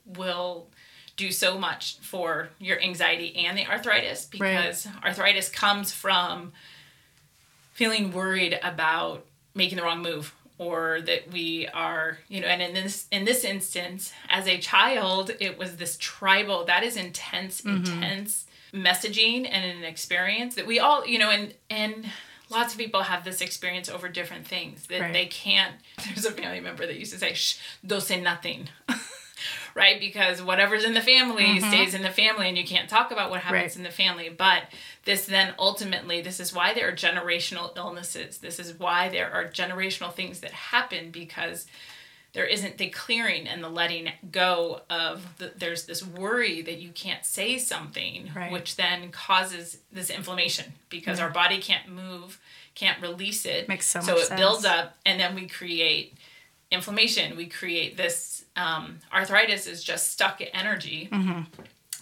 will 0.05 0.67
do 1.15 1.31
so 1.31 1.57
much 1.59 1.97
for 2.01 2.49
your 2.59 2.81
anxiety 2.81 3.35
and 3.45 3.57
the 3.57 3.67
arthritis 3.67 4.25
because 4.25 4.87
arthritis 5.03 5.49
comes 5.49 5.91
from 5.91 6.53
feeling 7.73 8.11
worried 8.11 8.57
about 8.63 9.25
making 9.53 9.77
the 9.77 9.83
wrong 9.83 10.01
move 10.01 10.33
or 10.57 11.01
that 11.01 11.31
we 11.31 11.67
are 11.73 12.17
you 12.27 12.39
know 12.41 12.47
and 12.47 12.61
in 12.61 12.73
this 12.73 13.07
in 13.11 13.25
this 13.25 13.43
instance 13.43 14.13
as 14.29 14.47
a 14.47 14.57
child 14.59 15.31
it 15.39 15.57
was 15.57 15.77
this 15.77 15.97
tribal 15.99 16.63
that 16.65 16.83
is 16.83 16.95
intense 16.95 17.61
mm-hmm. 17.61 17.77
intense 17.77 18.45
messaging 18.73 19.47
and 19.49 19.77
an 19.77 19.83
experience 19.83 20.55
that 20.55 20.65
we 20.67 20.79
all 20.79 21.05
you 21.05 21.17
know 21.19 21.29
and 21.29 21.53
and 21.69 22.05
lots 22.49 22.73
of 22.73 22.79
people 22.79 23.01
have 23.01 23.23
this 23.23 23.41
experience 23.41 23.89
over 23.89 24.07
different 24.09 24.45
things 24.47 24.87
that 24.87 25.01
Right. 25.01 25.13
they 25.13 25.25
can't 25.25 25.75
there's 26.05 26.25
a 26.25 26.31
family 26.31 26.59
member 26.59 26.85
that 26.85 26.95
used 26.95 27.13
to 27.13 27.19
say 27.19 27.33
shh 27.33 27.59
don't 27.85 28.01
say 28.03 28.19
nothing 28.21 28.69
right? 29.75 29.99
Because 29.99 30.41
whatever's 30.41 30.83
in 30.83 30.93
the 30.93 31.01
family 31.01 31.43
mm-hmm. 31.43 31.67
stays 31.67 31.93
in 31.93 32.03
the 32.03 32.09
family 32.09 32.47
and 32.47 32.57
you 32.57 32.65
can't 32.65 32.89
talk 32.89 33.11
about 33.11 33.29
what 33.29 33.41
happens 33.41 33.71
Right. 33.71 33.77
in 33.77 33.83
the 33.83 33.89
family. 33.91 34.29
But 34.29 34.63
this 35.05 35.25
then 35.25 35.53
ultimately 35.57 36.21
this 36.21 36.39
is 36.39 36.53
why 36.53 36.73
there 36.73 36.87
are 36.89 36.93
generational 36.93 37.75
illnesses. 37.75 38.37
This 38.37 38.59
is 38.59 38.77
why 38.79 39.09
there 39.09 39.31
are 39.31 39.45
generational 39.45 40.13
things 40.13 40.39
that 40.41 40.51
happen 40.51 41.11
because 41.11 41.65
there 42.33 42.45
isn't 42.45 42.79
the 42.79 42.89
clearing 42.89 43.47
and 43.47 43.63
the 43.63 43.69
letting 43.69 44.11
go 44.31 44.81
of 44.89 45.37
the, 45.37 45.51
there's 45.55 45.85
this 45.85 46.03
worry 46.05 46.63
that 46.63 46.79
you 46.79 46.89
can't 46.89 47.23
say 47.23 47.59
something 47.59 48.31
Right. 48.35 48.51
which 48.51 48.75
then 48.75 49.11
causes 49.11 49.77
this 49.91 50.09
inflammation 50.09 50.73
because 50.89 51.19
our 51.19 51.29
body 51.29 51.59
can't 51.59 51.89
move 51.89 52.39
can't 52.75 52.99
release 53.03 53.45
it. 53.45 53.69
Makes 53.69 53.85
so 53.85 54.01
so 54.01 54.17
it 54.17 54.35
builds 54.35 54.65
up 54.65 54.95
and 55.05 55.19
then 55.19 55.35
we 55.35 55.47
create 55.47 56.15
inflammation. 56.71 57.37
We 57.37 57.45
create 57.45 57.97
this 57.97 58.32
um, 58.55 58.99
arthritis 59.13 59.67
is 59.67 59.83
just 59.83 60.11
stuck 60.11 60.41
at 60.41 60.49
energy 60.53 61.09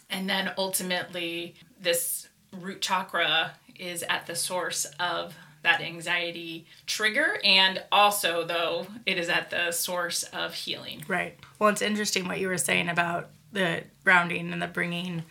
and 0.10 0.30
then 0.30 0.52
ultimately 0.58 1.56
this 1.80 2.28
root 2.60 2.82
chakra 2.82 3.54
is 3.80 4.04
at 4.10 4.28
the 4.28 4.36
source 4.36 4.86
of 5.00 5.34
that 5.64 5.80
anxiety 5.82 6.66
trigger 6.88 7.40
and 7.44 7.82
also 7.92 8.44
though 8.46 8.88
it 9.06 9.18
is 9.18 9.30
at 9.30 9.50
the 9.50 9.72
source 9.72 10.24
of 10.24 10.54
healing 10.54 11.04
Right. 11.08 11.38
Well, 11.60 11.70
it's 11.70 11.82
interesting 11.82 12.28
what 12.28 12.40
you 12.40 12.48
were 12.48 12.58
saying 12.58 12.90
about 12.90 13.30
the 13.54 13.84
grounding 14.04 14.52
and 14.52 14.62
the 14.62 14.68
bringing 14.68 15.24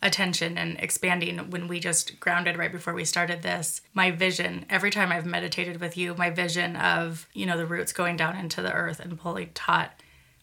attention 0.00 0.56
and 0.56 0.78
expanding 0.78 1.50
when 1.50 1.66
we 1.66 1.80
just 1.80 2.20
grounded 2.20 2.56
right 2.56 2.70
before 2.70 2.94
we 2.94 3.04
started 3.04 3.42
this. 3.42 3.80
My 3.94 4.10
vision, 4.10 4.64
every 4.70 4.90
time 4.90 5.10
I've 5.10 5.26
meditated 5.26 5.80
with 5.80 5.96
you, 5.96 6.14
my 6.14 6.30
vision 6.30 6.76
of, 6.76 7.26
you 7.32 7.46
know, 7.46 7.56
the 7.56 7.66
roots 7.66 7.92
going 7.92 8.16
down 8.16 8.36
into 8.36 8.62
the 8.62 8.72
earth 8.72 9.00
and 9.00 9.18
pulling 9.18 9.50
taut 9.54 9.97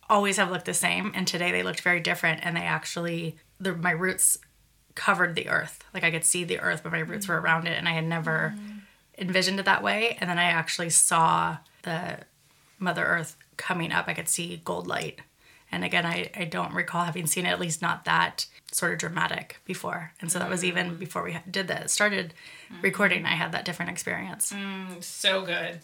always 0.10 0.38
have 0.38 0.52
looked 0.52 0.66
the 0.66 0.74
same. 0.74 1.12
And 1.16 1.28
today 1.28 1.52
they 1.52 1.64
looked 1.64 1.82
very 1.82 2.00
different. 2.00 2.42
And 2.44 2.56
they 2.56 2.62
actually, 2.62 3.38
the, 3.60 3.76
my 3.76 3.92
roots 3.92 4.38
covered 4.96 5.36
the 5.36 5.50
earth. 5.50 5.84
Like 5.94 6.04
I 6.04 6.12
could 6.12 6.26
see 6.26 6.44
the 6.44 6.60
earth, 6.60 6.82
but 6.84 6.92
my 6.92 7.00
roots 7.00 7.28
were 7.28 7.40
around 7.40 7.68
it. 7.68 7.78
And 7.78 7.88
I 7.88 7.94
had 7.94 8.06
never 8.06 8.56
mm. 8.58 8.82
envisioned 9.18 9.60
it 9.60 9.66
that 9.66 9.84
way. 9.84 10.18
And 10.20 10.30
then 10.30 10.40
I 10.40 10.46
actually 10.46 10.90
saw 10.90 11.58
the 11.84 12.20
Mother 12.80 13.06
Earth 13.06 13.38
coming 13.58 13.92
up. 13.92 14.08
I 14.08 14.14
could 14.14 14.30
see 14.30 14.62
gold 14.64 14.88
light. 14.88 15.20
And 15.72 15.84
again, 15.84 16.06
I, 16.06 16.30
I 16.36 16.46
don't 16.46 16.74
recall 16.74 17.04
having 17.04 17.28
seen 17.28 17.46
it, 17.46 17.50
at 17.50 17.60
least 17.60 17.82
not 17.82 18.06
that 18.06 18.46
sort 18.72 18.94
of 18.94 19.00
dramatic 19.00 19.60
before. 19.66 20.14
And 20.22 20.32
so 20.32 20.40
that 20.40 20.50
was 20.50 20.64
even 20.64 20.92
mm. 20.92 21.00
before 21.00 21.24
we 21.24 21.38
did 21.50 21.68
that, 21.68 21.90
started 21.90 22.34
mm. 22.72 22.82
recording, 22.82 23.26
I 23.26 23.36
had 23.36 23.52
that 23.52 23.66
different 23.66 23.92
experience. 23.92 24.54
so 25.02 25.42
good. 25.44 25.80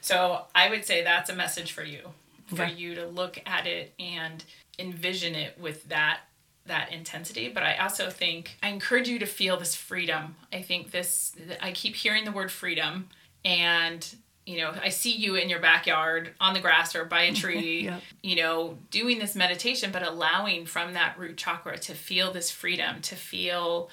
So 0.00 0.44
I 0.54 0.70
would 0.70 0.84
say 0.84 1.02
that's 1.02 1.30
a 1.30 1.34
message 1.34 1.72
for 1.72 1.84
you, 1.84 2.00
for 2.46 2.62
Okay. 2.62 2.72
you 2.74 2.94
to 2.94 3.06
look 3.06 3.38
at 3.46 3.66
it 3.66 3.94
and 3.98 4.44
envision 4.78 5.34
it 5.34 5.58
with 5.58 5.88
that 5.88 6.20
that 6.66 6.92
intensity. 6.92 7.48
But 7.48 7.62
I 7.62 7.76
also 7.76 8.10
think 8.10 8.56
I 8.62 8.68
encourage 8.68 9.08
you 9.08 9.20
to 9.20 9.26
feel 9.26 9.56
this 9.56 9.74
freedom. 9.76 10.34
I 10.52 10.62
think 10.62 10.90
this. 10.90 11.32
I 11.62 11.70
keep 11.72 11.94
hearing 11.94 12.24
the 12.24 12.32
word 12.32 12.50
freedom, 12.50 13.08
and 13.44 14.04
you 14.46 14.58
know 14.58 14.72
I 14.82 14.88
see 14.88 15.12
you 15.12 15.36
in 15.36 15.48
your 15.48 15.60
backyard 15.60 16.30
on 16.40 16.54
the 16.54 16.60
grass 16.60 16.96
or 16.96 17.04
by 17.04 17.22
a 17.22 17.32
tree. 17.42 17.84
Yep. 17.84 18.02
You 18.22 18.36
know, 18.36 18.78
doing 18.90 19.18
this 19.20 19.36
meditation, 19.36 19.90
but 19.92 20.02
allowing 20.02 20.66
from 20.66 20.94
that 20.94 21.16
root 21.18 21.36
chakra 21.36 21.78
to 21.78 21.94
feel 21.94 22.32
this 22.32 22.50
freedom, 22.50 23.00
to 23.02 23.14
feel 23.14 23.88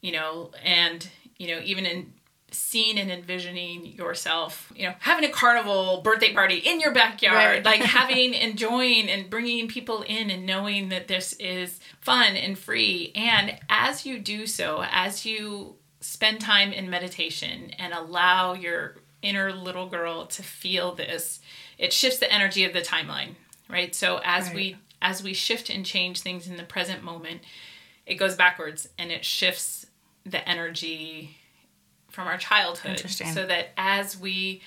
you 0.00 0.12
know, 0.12 0.50
and 0.64 1.08
you 1.38 1.54
know, 1.54 1.60
even 1.64 1.86
in 1.86 2.12
seeing 2.50 2.98
and 2.98 3.10
envisioning 3.10 3.84
yourself, 3.86 4.72
you 4.74 4.84
know, 4.88 4.94
having 5.00 5.28
a 5.28 5.32
carnival 5.32 6.00
birthday 6.02 6.32
party 6.32 6.56
in 6.58 6.80
your 6.80 6.92
backyard, 6.92 7.36
Right. 7.36 7.64
like 7.64 7.80
having, 7.82 8.34
enjoying, 8.34 9.08
and 9.10 9.28
bringing 9.28 9.68
people 9.68 10.02
in 10.02 10.30
and 10.30 10.46
knowing 10.46 10.88
that 10.88 11.08
this 11.08 11.34
is 11.34 11.78
fun 12.00 12.36
and 12.36 12.58
free. 12.58 13.12
And 13.14 13.58
as 13.68 14.06
you 14.06 14.18
do 14.18 14.46
so, 14.46 14.82
as 14.90 15.26
you 15.26 15.76
spend 16.00 16.40
time 16.40 16.72
in 16.72 16.88
meditation 16.88 17.70
and 17.78 17.92
allow 17.92 18.54
your 18.54 18.96
inner 19.20 19.52
little 19.52 19.88
girl 19.88 20.26
to 20.26 20.42
feel 20.42 20.94
this, 20.94 21.40
it 21.76 21.92
shifts 21.92 22.18
the 22.18 22.32
energy 22.32 22.64
of 22.64 22.72
the 22.72 22.80
timeline, 22.80 23.34
right? 23.68 23.94
So 23.94 24.20
as 24.24 24.46
Right. 24.46 24.54
we 24.54 24.76
as 25.00 25.22
we 25.22 25.32
shift 25.32 25.70
and 25.70 25.86
change 25.86 26.20
things 26.20 26.48
in 26.48 26.56
the 26.56 26.64
present 26.64 27.04
moment, 27.04 27.40
it 28.06 28.14
goes 28.14 28.34
backwards 28.34 28.88
and 28.98 29.12
it 29.12 29.24
shifts 29.24 29.86
the 30.26 30.46
energy 30.48 31.37
from 32.18 32.26
our 32.26 32.36
childhood 32.36 32.98
so 33.08 33.46
that 33.46 33.68
as 33.76 34.18
we 34.18 34.60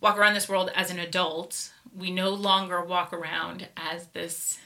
walk 0.00 0.16
around 0.16 0.32
this 0.32 0.48
world 0.48 0.70
as 0.74 0.90
an 0.90 0.98
adult 0.98 1.70
we 1.94 2.10
no 2.10 2.30
longer 2.30 2.82
walk 2.82 3.12
around 3.12 3.68
as 3.76 4.06
this 4.08 4.58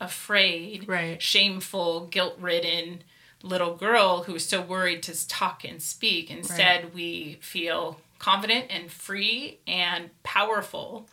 afraid 0.00 0.88
Right. 0.88 1.20
shameful 1.20 2.06
guilt-ridden 2.06 3.02
little 3.42 3.74
girl 3.76 4.22
who's 4.22 4.46
so 4.46 4.62
worried 4.62 5.02
to 5.02 5.28
talk 5.28 5.64
and 5.64 5.82
speak. 5.82 6.30
Instead 6.30 6.94
we 6.94 7.36
feel 7.42 8.00
confident 8.18 8.64
and 8.70 8.90
free 8.90 9.58
and 9.66 10.08
powerful 10.22 11.06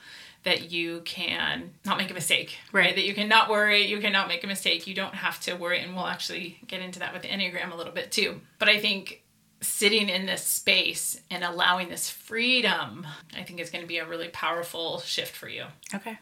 that 0.44 0.72
you 0.72 1.02
can 1.04 1.72
not 1.84 1.98
make 1.98 2.10
a 2.10 2.14
mistake 2.14 2.58
right, 2.72 2.86
Right. 2.86 2.96
that 2.96 3.04
you 3.04 3.14
cannot 3.14 3.50
worry 3.50 3.86
you 3.86 4.00
cannot 4.00 4.30
make 4.30 4.46
a 4.46 4.48
mistake. 4.48 4.88
You 4.88 4.96
don't 4.96 5.14
have 5.16 5.42
to 5.42 5.56
worry 5.56 5.82
and 5.82 5.94
we'll 5.94 6.08
actually 6.08 6.58
get 6.68 6.82
into 6.82 7.00
that 7.00 7.12
with 7.12 7.22
the 7.22 7.28
enneagram 7.28 7.74
a 7.74 7.76
little 7.76 7.92
bit 7.92 8.14
too. 8.14 8.40
But 8.60 8.70
i 8.70 8.80
think 8.80 9.21
sitting 9.62 10.10
in 10.10 10.26
this 10.26 10.44
space 10.44 11.22
and 11.30 11.44
allowing 11.44 11.88
this 11.90 12.10
freedom 12.10 13.06
i 13.38 13.44
think 13.44 13.60
is 13.60 13.70
going 13.70 13.84
to 13.84 13.88
be 13.88 13.98
a 14.00 14.06
really 14.08 14.28
powerful 14.30 15.00
shift 15.02 15.36
for 15.36 15.48
you 15.48 15.64
Okay. 15.94 16.18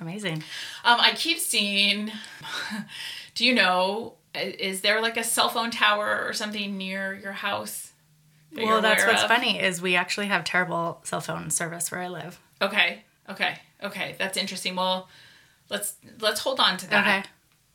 Amazing. 0.00 0.42
um, 0.84 0.98
i 1.00 1.12
keep 1.14 1.38
seeing 1.38 2.10
do 3.34 3.44
you 3.44 3.54
know 3.54 4.14
is 4.34 4.80
there 4.80 5.00
like 5.00 5.16
a 5.16 5.24
cell 5.24 5.48
phone 5.48 5.70
tower 5.70 6.24
or 6.26 6.32
something 6.32 6.76
near 6.76 7.14
your 7.14 7.32
house 7.32 7.92
that 8.52 8.64
Well, 8.64 8.80
that's 8.82 9.04
what's 9.06 9.22
of? 9.22 9.28
funny 9.28 9.60
is 9.60 9.80
we 9.82 9.96
actually 9.96 10.26
have 10.26 10.44
terrible 10.44 11.00
cell 11.04 11.20
phone 11.20 11.50
service 11.50 11.90
where 11.90 12.00
I 12.00 12.08
live. 12.08 12.38
okay 12.62 13.02
okay 13.28 13.56
okay 13.82 14.14
that's 14.18 14.36
interesting 14.36 14.76
well 14.76 15.08
let's 15.70 15.94
let's 16.20 16.40
hold 16.40 16.60
on 16.60 16.76
to 16.78 16.90
that 16.90 17.06
Okay. 17.22 17.28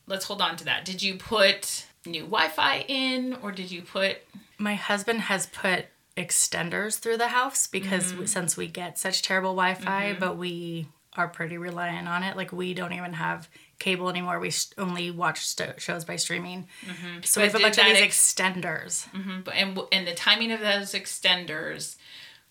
let's 0.07 0.25
hold 0.25 0.41
on 0.41 0.55
to 0.57 0.65
that 0.65 0.85
did 0.85 1.01
you 1.01 1.15
put 1.15 1.85
new 2.05 2.21
wi-fi 2.23 2.85
in 2.87 3.35
or 3.41 3.51
did 3.51 3.69
you 3.71 3.81
put 3.81 4.17
My 4.57 4.75
husband 4.75 5.21
has 5.21 5.47
put 5.47 5.85
extenders 6.17 6.99
through 6.99 7.17
the 7.17 7.29
house 7.29 7.67
because 7.67 8.11
Mm-hmm. 8.13 8.25
since 8.25 8.57
we 8.57 8.67
get 8.67 8.97
such 8.99 9.21
terrible 9.21 9.51
Wi-Fi, 9.55 10.17
but 10.19 10.37
we 10.37 10.87
are 11.15 11.27
pretty 11.27 11.57
reliant 11.57 12.07
on 12.07 12.23
it. 12.23 12.35
Like 12.37 12.51
we 12.51 12.73
don't 12.73 12.93
even 12.93 13.13
have 13.13 13.49
cable 13.79 14.09
anymore. 14.09 14.39
We 14.39 14.51
only 14.77 15.11
watch 15.11 15.45
st- 15.45 15.79
shows 15.81 16.03
by 16.05 16.17
streaming. 16.17 16.67
So 16.85 16.91
Mm-hmm. 16.91 17.17
But 17.21 17.35
we 17.37 17.43
have 17.43 17.55
a 17.55 17.59
bunch 17.59 17.77
of 17.77 17.85
these 17.85 18.01
ex- 18.01 18.33
extenders. 18.33 19.05
and 19.13 19.79
and 19.91 20.07
the 20.07 20.13
timing 20.13 20.51
of 20.51 20.59
those 20.59 20.93
extenders 20.93 21.95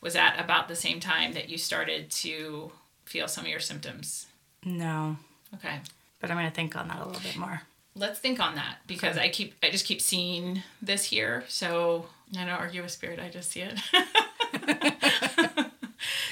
was 0.00 0.16
at 0.16 0.38
about 0.40 0.68
the 0.68 0.76
same 0.76 0.98
time 1.00 1.32
that 1.34 1.48
you 1.48 1.58
started 1.58 2.10
to 2.10 2.72
feel 3.04 3.28
some 3.28 3.44
of 3.44 3.50
your 3.50 3.60
symptoms 3.60 4.26
No, 4.64 5.16
okay 5.54 5.80
but 6.20 6.30
I'm 6.30 6.36
gonna 6.36 6.50
think 6.50 6.74
on 6.76 6.88
that 6.88 7.00
a 7.00 7.04
little 7.06 7.22
bit 7.22 7.36
more. 7.36 7.62
Let's 7.98 8.18
think 8.18 8.40
on 8.40 8.54
that 8.54 8.78
because 8.86 9.18
i 9.18 9.28
keep 9.28 9.54
i 9.62 9.70
just 9.70 9.84
keep 9.86 10.00
seeing 10.00 10.62
this 10.80 11.04
here. 11.04 11.44
So 11.48 12.06
i 12.36 12.44
don't 12.44 12.48
argue 12.50 12.82
with 12.82 12.90
spirit. 12.90 13.18
I 13.18 13.28
just 13.28 13.50
see 13.50 13.62
it. 13.62 13.78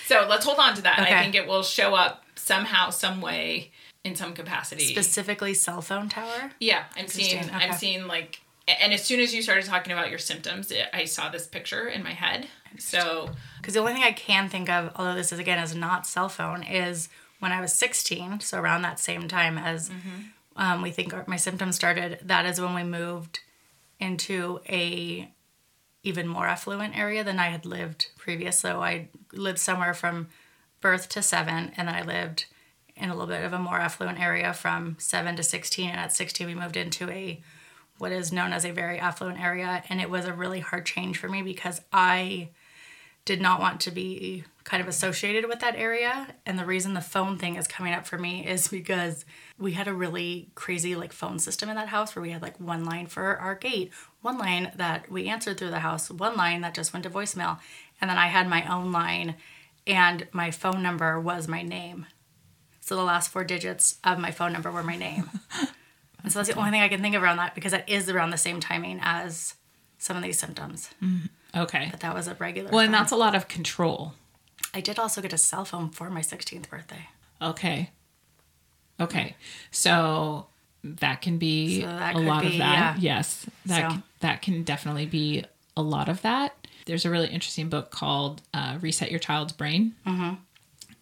So 0.07 0.25
let's 0.29 0.45
hold 0.45 0.59
on 0.61 0.77
to 0.77 0.83
that. 0.83 1.01
Okay. 1.01 1.15
i 1.15 1.23
think 1.23 1.35
it 1.35 1.47
will 1.47 1.65
show 1.65 1.95
up 1.95 2.25
somehow 2.37 2.91
some 2.91 3.21
way 3.21 3.73
in 4.05 4.15
some 4.15 4.35
capacity. 4.35 4.85
Specifically, 4.85 5.53
cell 5.53 5.83
phone 5.83 6.09
tower. 6.09 6.53
yeah 6.61 6.85
i'm 6.97 7.09
seeing 7.09 7.39
Interesting, 7.39 7.71
i'm 7.71 7.77
seeing 7.77 8.07
like 8.07 8.41
and 8.69 8.93
as 8.93 9.03
soon 9.05 9.21
as 9.21 9.35
you 9.35 9.43
started 9.43 9.65
talking 9.65 9.93
about 9.93 10.11
your 10.11 10.19
symptoms 10.19 10.71
it, 10.71 10.87
i 10.93 11.05
saw 11.05 11.29
this 11.29 11.47
picture 11.47 11.89
in 11.89 12.03
my 12.03 12.13
head. 12.13 12.47
So 12.79 13.31
Because 13.59 13.75
the 13.75 13.81
only 13.81 13.95
thing 13.95 14.03
I 14.03 14.13
can 14.13 14.49
think 14.49 14.69
of, 14.69 14.93
although 14.97 15.15
this 15.15 15.33
is 15.33 15.39
again 15.39 15.59
is 15.59 15.75
not 15.75 16.07
cell 16.07 16.29
phone, 16.29 16.63
is 16.63 17.09
when 17.39 17.53
I 17.53 17.61
was 17.61 17.73
16, 17.73 18.41
so 18.41 18.59
around 18.61 18.83
that 18.83 18.99
same 19.01 19.29
time 19.29 19.59
as 19.59 19.89
mm-hmm. 19.91 20.29
Um, 20.57 20.83
we 20.83 20.91
think 20.91 21.29
my 21.29 21.37
symptoms 21.37 21.77
started. 21.77 22.19
That 22.23 22.47
is 22.47 22.61
when 22.61 22.75
we 22.75 22.83
moved 22.83 23.41
into 24.01 24.61
a 24.69 25.31
even 26.03 26.29
more 26.29 26.47
affluent 26.47 26.97
area 26.97 27.25
than 27.25 27.39
I 27.39 27.47
had 27.47 27.67
lived 27.67 28.11
previous. 28.17 28.59
So 28.59 28.83
I 28.83 29.09
lived 29.33 29.59
somewhere 29.59 29.95
from 29.95 30.29
birth 30.81 31.09
to 31.11 31.23
seven, 31.23 31.73
and 31.77 31.89
then 31.89 31.95
I 31.95 32.03
lived 32.03 32.47
in 32.95 33.11
a 33.11 33.13
little 33.13 33.27
bit 33.27 33.45
of 33.45 33.53
a 33.53 33.59
more 33.59 33.79
affluent 33.79 34.21
area 34.21 34.53
from 34.53 34.97
seven 34.99 35.37
to 35.37 35.43
16. 35.43 35.91
And 35.91 36.01
at 36.01 36.13
16, 36.13 36.47
we 36.47 36.55
moved 36.55 36.77
into 36.77 37.11
a 37.11 37.43
what 37.99 38.13
is 38.13 38.33
known 38.33 38.53
as 38.53 38.65
a 38.65 38.73
very 38.73 38.99
affluent 38.99 39.41
area, 39.41 39.83
and 39.89 40.01
it 40.01 40.11
was 40.11 40.27
a 40.27 40.33
really 40.33 40.61
hard 40.61 40.87
change 40.87 41.19
for 41.19 41.29
me 41.29 41.43
because 41.43 41.81
I 41.93 42.51
did 43.27 43.43
not 43.43 43.61
want 43.61 43.81
to 43.81 43.91
be 43.91 44.45
kind 44.65 44.81
of 44.81 44.89
associated 44.89 45.47
with 45.49 45.61
that 45.61 45.75
area. 45.77 46.29
And 46.47 46.59
the 46.59 46.65
reason 46.65 46.95
the 46.95 47.01
phone 47.01 47.37
thing 47.37 47.57
is 47.57 47.67
coming 47.67 47.93
up 47.93 48.07
for 48.07 48.17
me 48.17 48.47
is 48.47 48.69
because 48.79 49.27
we 49.59 49.73
had 49.73 49.89
a 49.89 49.93
really 49.93 50.49
crazy 50.55 50.97
like 50.97 51.13
phone 51.13 51.39
system 51.39 51.69
in 51.69 51.77
that 51.77 51.89
house 51.89 52.17
where 52.17 52.23
we 52.23 52.31
had 52.31 52.41
like 52.41 52.59
one 52.59 52.85
line 52.85 53.07
for 53.07 53.37
our 53.37 53.55
gate, 53.55 53.93
one 54.23 54.39
line 54.39 54.73
that 54.77 55.11
we 55.11 55.29
answered 55.29 55.59
through 55.59 55.71
the 55.71 55.81
house, 55.81 56.11
one 56.11 56.37
line 56.37 56.63
that 56.63 56.75
just 56.75 56.95
went 56.95 57.03
to 57.03 57.11
voicemail. 57.11 57.59
And 58.01 58.09
then 58.09 58.17
I 58.17 58.29
had 58.29 58.49
my 58.49 58.65
own 58.73 58.93
line 58.93 59.35
and 59.87 60.27
my 60.33 60.51
phone 60.51 60.83
number 60.83 61.21
was 61.21 61.49
my 61.49 61.63
name. 61.63 62.07
So 62.81 62.95
the 62.95 63.03
last 63.03 63.31
four 63.33 63.43
digits 63.43 63.99
of 64.05 64.21
my 64.21 64.31
phone 64.31 64.53
number 64.53 64.71
were 64.71 64.85
my 64.85 64.97
name. 64.97 65.29
and 66.23 66.33
so 66.33 66.39
that's 66.39 66.49
the 66.49 66.59
only 66.59 66.71
thing 66.71 66.83
I 66.83 66.89
can 66.89 67.03
think 67.03 67.17
of 67.17 67.23
around 67.25 67.39
that 67.39 67.57
because 67.57 67.73
that 67.73 67.89
is 67.89 68.09
around 68.09 68.31
the 68.31 68.39
same 68.39 68.61
timing 68.61 69.01
as 69.03 69.55
some 69.99 70.17
of 70.17 70.23
these 70.23 70.39
symptoms. 70.39 70.91
Mm-hmm. 71.03 71.27
Okay 71.57 71.89
But 71.91 72.01
that 72.01 72.15
was 72.15 72.29
a 72.29 72.35
regular. 72.35 72.71
Well, 72.71 72.81
and 72.85 72.93
that's 72.95 73.13
a 73.13 73.17
lot 73.17 73.35
of 73.35 73.49
control. 73.49 74.15
I 74.75 74.81
did 74.81 74.99
also 74.99 75.21
get 75.23 75.33
a 75.33 75.39
cell 75.39 75.65
phone 75.65 75.91
for 75.91 76.11
my 76.11 76.21
16th 76.21 76.69
birthday. 76.69 77.09
Okay. 77.41 77.91
Okay. 79.01 79.37
So 79.71 80.47
that 80.85 81.23
can 81.23 81.39
be 81.39 81.81
So 81.83 81.87
that 81.87 82.15
a 82.15 82.19
lot 82.19 82.43
be, 82.43 82.49
of 82.49 82.59
that. 82.59 82.59
yeah. 82.59 82.97
Yes. 82.99 83.47
That 83.67 83.91
So- 83.93 83.97
c- 83.97 84.03
that 84.21 84.43
can 84.43 84.63
definitely 84.63 85.07
be 85.07 85.45
a 85.77 85.83
lot 85.83 86.09
of 86.09 86.23
that. 86.23 86.67
There's 86.87 87.05
a 87.05 87.11
really 87.11 87.29
interesting 87.29 87.69
book 87.69 87.91
called 87.91 88.43
uh, 88.55 88.79
Reset 88.81 89.11
Your 89.11 89.19
Child's 89.21 89.53
Brain 89.53 89.95
Mm-hmm. 90.07 90.35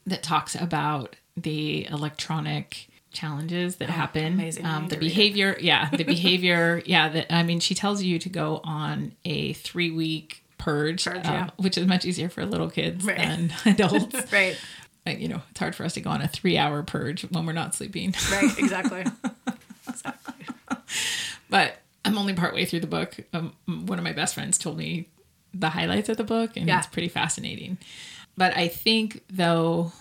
that 0.06 0.22
talks 0.22 0.54
about 0.54 1.16
the 1.36 1.86
electronic 1.88 2.88
challenges 3.12 3.76
that 3.76 3.90
happen. 3.90 4.24
Oh, 4.24 4.42
amazing. 4.42 4.66
Um, 4.66 4.88
the 4.88 4.96
to 4.96 5.00
read 5.00 5.06
it. 5.06 5.08
behavior, 5.14 5.56
yeah, 5.60 5.90
the 5.90 6.04
behavior, 6.16 6.82
yeah. 6.86 7.08
That 7.08 7.32
I 7.32 7.42
mean, 7.42 7.60
she 7.60 7.74
tells 7.74 8.02
you 8.02 8.18
to 8.18 8.28
go 8.28 8.60
on 8.64 9.12
a 9.24 9.52
three 9.52 9.90
week 9.90 10.43
purge, 10.64 11.04
Purge, 11.04 11.16
uh, 11.26 11.30
yeah. 11.30 11.50
which 11.56 11.76
is 11.78 11.86
much 11.86 12.04
easier 12.04 12.28
for 12.28 12.44
little 12.46 12.70
kids 12.70 13.04
Right. 13.04 13.18
than 13.18 13.52
adults 13.66 14.14
Right. 14.32 14.56
like, 15.06 15.18
you 15.20 15.28
know, 15.28 15.42
it's 15.50 15.60
hard 15.60 15.74
for 15.74 15.84
us 15.84 15.94
to 15.94 16.00
go 16.00 16.10
on 16.10 16.22
a 16.22 16.28
three 16.28 16.56
hour 16.58 16.82
purge 16.82 17.22
when 17.30 17.44
we're 17.46 17.52
not 17.52 17.74
sleeping. 17.74 18.14
Right. 18.30 18.58
Exactly. 18.58 19.04
exactly. 19.88 20.46
but 21.50 21.76
I'm 22.04 22.18
only 22.18 22.34
partway 22.34 22.64
through 22.64 22.80
the 22.80 22.86
book. 22.86 23.16
Um, 23.32 23.54
one 23.66 23.98
of 23.98 24.04
my 24.04 24.12
best 24.12 24.34
friends 24.34 24.58
told 24.58 24.76
me 24.78 25.08
the 25.52 25.70
highlights 25.70 26.08
of 26.08 26.16
the 26.16 26.24
book, 26.24 26.56
and 26.56 26.66
Yeah. 26.66 26.78
it's 26.78 26.86
pretty 26.86 27.08
fascinating. 27.08 27.78
But 28.36 28.56
I 28.56 28.68
think, 28.68 29.22
though, 29.30 29.92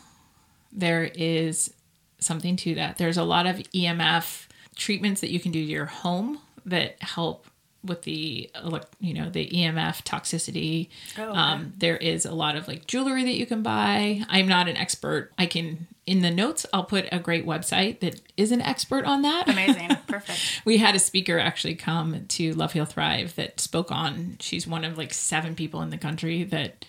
there 0.71 1.03
is 1.03 1.73
something 2.19 2.55
to 2.57 2.75
that. 2.75 2.97
There's 2.97 3.17
a 3.17 3.23
lot 3.23 3.45
of 3.45 3.57
EMF 3.73 4.47
treatments 4.75 5.21
that 5.21 5.29
you 5.31 5.39
can 5.39 5.51
do 5.51 5.63
to 5.63 5.71
your 5.71 5.85
home 5.85 6.39
that 6.65 6.95
help 7.01 7.45
with 7.83 8.03
the 8.03 8.49
elec- 8.55 8.85
you 8.99 9.13
know 9.13 9.29
the 9.29 9.47
EMF 9.49 10.03
toxicity. 10.03 10.89
Oh, 11.17 11.29
okay. 11.29 11.37
um, 11.37 11.73
there 11.77 11.97
is 11.97 12.25
a 12.25 12.33
lot 12.33 12.55
of 12.55 12.67
like 12.67 12.87
jewelry 12.87 13.23
that 13.23 13.35
you 13.35 13.45
can 13.45 13.63
buy. 13.63 14.23
I'm 14.29 14.47
not 14.47 14.67
an 14.67 14.77
expert. 14.77 15.31
I 15.37 15.45
can 15.45 15.87
in 16.05 16.21
the 16.21 16.31
notes, 16.31 16.65
I'll 16.73 16.83
put 16.83 17.07
a 17.13 17.19
great 17.19 17.45
website 17.45 18.01
that 18.01 18.19
is 18.35 18.51
an 18.51 18.61
expert 18.61 19.05
on 19.05 19.21
that. 19.21 19.47
Amazing. 19.47 19.95
Perfect. 20.07 20.61
we 20.65 20.77
had 20.77 20.95
a 20.95 20.99
speaker 20.99 21.39
actually 21.39 21.75
come 21.75 22.25
to 22.27 22.53
Love 22.53 22.73
Heal 22.73 22.85
Thrive 22.85 23.35
that 23.35 23.59
spoke 23.61 23.89
on. 23.91 24.35
She's 24.39 24.67
one 24.67 24.83
of 24.83 24.97
like 24.97 25.13
seven 25.13 25.55
people 25.55 25.81
in 25.81 25.91
the 25.91 25.97
country 25.97 26.43
that 26.43 26.85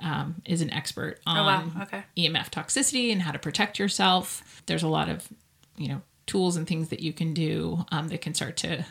um, 0.00 0.36
is 0.46 0.62
an 0.62 0.72
expert 0.72 1.20
on 1.26 1.36
Oh, 1.36 1.44
wow. 1.44 1.82
Okay. 1.82 2.04
EMF 2.16 2.50
toxicity 2.50 3.12
and 3.12 3.22
how 3.22 3.32
to 3.32 3.38
protect 3.38 3.78
yourself. 3.78 4.62
There's 4.66 4.82
a 4.82 4.88
lot 4.88 5.08
of 5.10 5.28
you 5.76 5.88
know 5.88 6.00
tools 6.26 6.56
and 6.56 6.66
things 6.66 6.88
that 6.88 7.00
you 7.00 7.12
can 7.12 7.34
do 7.34 7.84
um, 7.90 8.08
that 8.08 8.22
can 8.22 8.32
start 8.34 8.56
to 8.56 8.86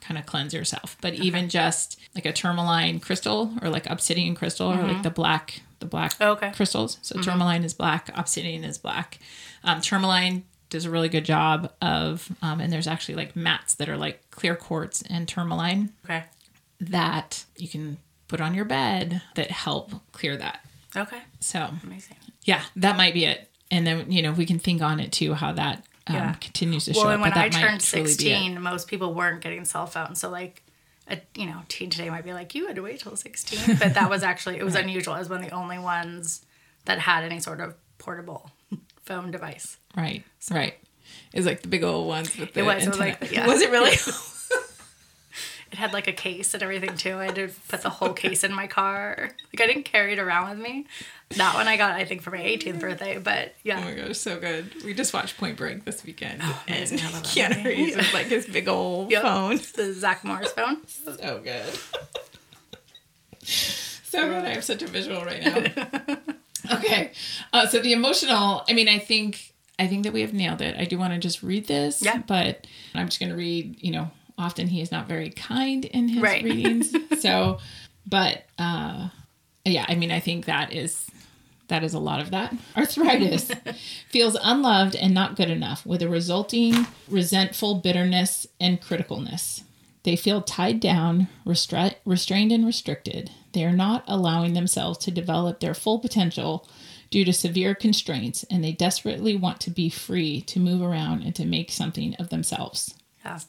kind 0.00 0.18
of 0.18 0.26
cleanse 0.26 0.52
yourself. 0.54 0.96
But 1.00 1.14
even 1.14 1.48
just 1.48 1.98
like 2.14 2.26
a 2.26 2.32
tourmaline 2.32 3.00
crystal 3.00 3.52
or 3.62 3.68
like 3.68 3.88
obsidian 3.88 4.34
crystal 4.34 4.70
or 4.72 4.82
like 4.82 5.02
the 5.02 5.10
black 5.10 5.60
the 5.80 5.86
black 5.86 6.14
Mm-hmm. 6.18 6.44
Okay. 6.44 6.52
crystals. 6.56 6.98
So 7.02 7.20
tourmaline 7.20 7.62
is 7.64 7.72
black, 7.74 8.10
obsidian 8.16 8.64
is 8.64 8.78
black. 8.78 9.18
Um, 9.62 9.80
tourmaline 9.80 10.44
does 10.70 10.84
a 10.84 10.90
really 10.90 11.08
good 11.08 11.24
job 11.24 11.72
of, 11.80 12.28
um, 12.42 12.60
and 12.60 12.72
there's 12.72 12.86
actually 12.88 13.14
like 13.14 13.34
mats 13.36 13.74
that 13.74 13.88
are 13.88 13.96
like 13.96 14.28
clear 14.30 14.54
quartz 14.56 15.02
and 15.08 15.26
tourmaline 15.28 15.92
Okay. 16.04 16.24
that 16.80 17.44
you 17.56 17.68
can 17.68 17.98
put 18.26 18.40
on 18.40 18.54
your 18.54 18.64
bed 18.64 19.22
that 19.34 19.50
help 19.50 19.92
clear 20.12 20.36
that. 20.36 20.60
Okay. 20.96 21.20
So 21.40 21.70
Amazing. 21.84 22.16
yeah, 22.44 22.62
that 22.76 22.96
might 22.96 23.14
be 23.14 23.24
it. 23.24 23.48
And 23.70 23.86
then 23.86 24.10
you 24.10 24.22
know 24.22 24.32
we 24.32 24.46
can 24.46 24.58
think 24.58 24.82
on 24.82 24.98
it 25.00 25.12
too 25.12 25.34
how 25.34 25.52
that 25.52 25.84
um, 26.08 26.14
Yeah. 26.14 26.32
continues 26.34 26.84
to 26.86 26.92
Well, 26.92 27.02
show 27.02 27.08
and 27.10 27.16
up. 27.16 27.22
when 27.22 27.30
but 27.32 27.38
I 27.40 27.48
turned 27.48 27.80
truly 27.80 28.04
be 28.04 28.10
it. 28.10 28.14
16, 28.14 28.60
most 28.62 28.88
people 28.88 29.14
weren't 29.14 29.40
getting 29.40 29.64
cell 29.64 29.86
phones. 29.86 30.20
So, 30.20 30.28
like, 30.30 30.62
a 31.10 31.18
you 31.34 31.46
know, 31.46 31.62
teen 31.68 31.90
today 31.90 32.10
might 32.10 32.24
be 32.24 32.32
like, 32.34 32.54
you 32.54 32.66
had 32.66 32.76
to 32.76 32.82
wait 32.82 33.00
till 33.00 33.16
16. 33.16 33.76
But 33.78 33.94
that 33.94 34.10
was 34.10 34.22
actually, 34.22 34.58
it 34.58 34.64
was 34.64 34.74
unusual. 34.74 35.14
I 35.14 35.18
was 35.20 35.28
one 35.28 35.42
of 35.42 35.48
the 35.48 35.54
only 35.54 35.78
ones 35.78 36.44
that 36.84 36.98
had 36.98 37.24
any 37.24 37.40
sort 37.40 37.60
of 37.60 37.74
portable 37.98 38.50
phone 39.04 39.30
device. 39.30 39.78
Right, 39.96 40.22
right. 40.50 40.74
It's 41.32 41.46
like 41.46 41.62
the 41.62 41.68
big 41.68 41.82
old 41.84 42.06
ones 42.06 42.36
with 42.36 42.52
the 42.54 42.60
It 42.60 42.62
was, 42.64 42.84
it 42.86 42.90
was 42.90 42.98
like- 42.98 43.30
yeah. 43.32 43.46
Was 43.52 43.60
it 43.62 43.70
really? 43.70 43.96
It 45.70 45.76
had 45.76 45.92
like 45.92 46.08
a 46.08 46.12
case 46.12 46.54
and 46.54 46.62
everything 46.62 46.96
too. 46.96 47.16
I 47.18 47.26
had 47.26 47.34
to 47.34 47.48
put 47.68 47.82
the 47.82 47.90
whole 47.90 48.12
case 48.14 48.42
in 48.44 48.52
my 48.54 48.66
car. 48.66 49.30
Like, 49.52 49.60
I 49.60 49.66
didn't 49.66 49.84
carry 49.84 50.12
it 50.14 50.18
around 50.18 50.50
with 50.50 50.58
me. 50.58 50.86
That 51.36 51.54
one 51.54 51.68
I 51.68 51.76
got, 51.76 51.92
I 51.92 52.04
think, 52.06 52.22
for 52.22 52.30
my 52.30 52.38
18th 52.38 52.80
birthday. 52.80 53.18
But 53.18 53.54
yeah. 53.62 53.78
Oh 53.80 53.84
my 53.84 53.94
gosh, 53.94 54.16
so 54.16 54.40
good. 54.40 54.82
We 54.82 54.94
just 54.94 55.12
watched 55.12 55.36
Point 55.36 55.58
Break 55.58 55.84
this 55.84 56.02
weekend. 56.04 56.40
and 56.40 56.90
love 56.90 57.00
that 57.12 57.24
Keanu. 57.24 57.64
Reeves 57.66 57.96
with 57.96 58.14
like 58.14 58.26
his 58.28 58.46
big 58.46 58.66
old 58.68 59.10
Yep. 59.10 59.22
phone. 59.22 59.56
The 59.76 59.92
Zach 59.92 60.24
Morris 60.24 60.52
phone. 60.52 60.78
So 60.86 61.40
good. 61.44 61.78
so 63.44 64.26
good. 64.26 64.44
I 64.44 64.50
have 64.54 64.64
such 64.64 64.82
a 64.82 64.86
visual 64.86 65.24
right 65.24 65.42
now. 65.42 66.16
okay. 66.78 67.12
Uh, 67.52 67.66
so 67.66 67.78
the 67.80 67.92
emotional, 67.92 68.64
I 68.68 68.72
mean, 68.72 68.88
I 68.88 68.98
think 68.98 69.52
I 69.78 69.86
think 69.86 70.04
that 70.04 70.12
we 70.12 70.22
have 70.22 70.32
nailed 70.34 70.60
it. 70.60 70.76
I 70.78 70.84
do 70.84 70.98
want 70.98 71.12
to 71.12 71.18
just 71.18 71.42
read 71.42 71.66
this. 71.66 72.02
Yeah. 72.02 72.22
But 72.26 72.66
I'm 72.94 73.06
just 73.08 73.20
gonna 73.20 73.36
read, 73.36 73.76
you 73.82 73.92
know, 73.92 74.10
often 74.38 74.68
he 74.68 74.80
is 74.80 74.90
not 74.92 75.08
very 75.08 75.30
kind 75.30 75.84
in 75.84 76.08
his 76.08 76.22
Right. 76.22 76.42
readings. 76.50 76.94
so 77.20 77.58
but 78.06 78.44
uh 78.58 79.08
yeah, 79.64 79.84
I 79.88 79.94
mean 79.96 80.10
I 80.10 80.20
think 80.20 80.46
that 80.46 80.72
is 80.72 81.06
that 81.68 81.84
is 81.84 81.92
a 81.92 81.98
lot 81.98 82.20
of 82.20 82.30
that. 82.30 82.54
Arthritis 82.76 83.50
feels 84.08 84.36
unloved 84.42 84.96
and 84.96 85.12
not 85.12 85.36
good 85.36 85.50
enough 85.50 85.84
with 85.84 86.00
a 86.00 86.08
resulting 86.08 86.86
resentful 87.08 87.74
bitterness 87.74 88.46
and 88.58 88.80
criticalness. 88.80 89.62
They 90.04 90.16
feel 90.16 90.40
tied 90.40 90.80
down, 90.80 91.28
restra- 91.44 91.96
restrained, 92.06 92.52
and 92.52 92.64
restricted. 92.64 93.30
They 93.52 93.64
are 93.64 93.72
not 93.76 94.04
allowing 94.06 94.54
themselves 94.54 94.96
to 95.00 95.10
develop 95.10 95.60
their 95.60 95.74
full 95.74 95.98
potential 95.98 96.66
due 97.10 97.24
to 97.26 97.32
severe 97.34 97.74
constraints, 97.74 98.44
and 98.44 98.64
they 98.64 98.72
desperately 98.72 99.36
want 99.36 99.60
to 99.60 99.70
be 99.70 99.90
free 99.90 100.40
to 100.42 100.58
move 100.60 100.80
around 100.80 101.22
and 101.24 101.34
to 101.34 101.44
make 101.44 101.70
something 101.70 102.14
of 102.14 102.30
themselves. 102.30 102.94
Yeah. 103.24 103.40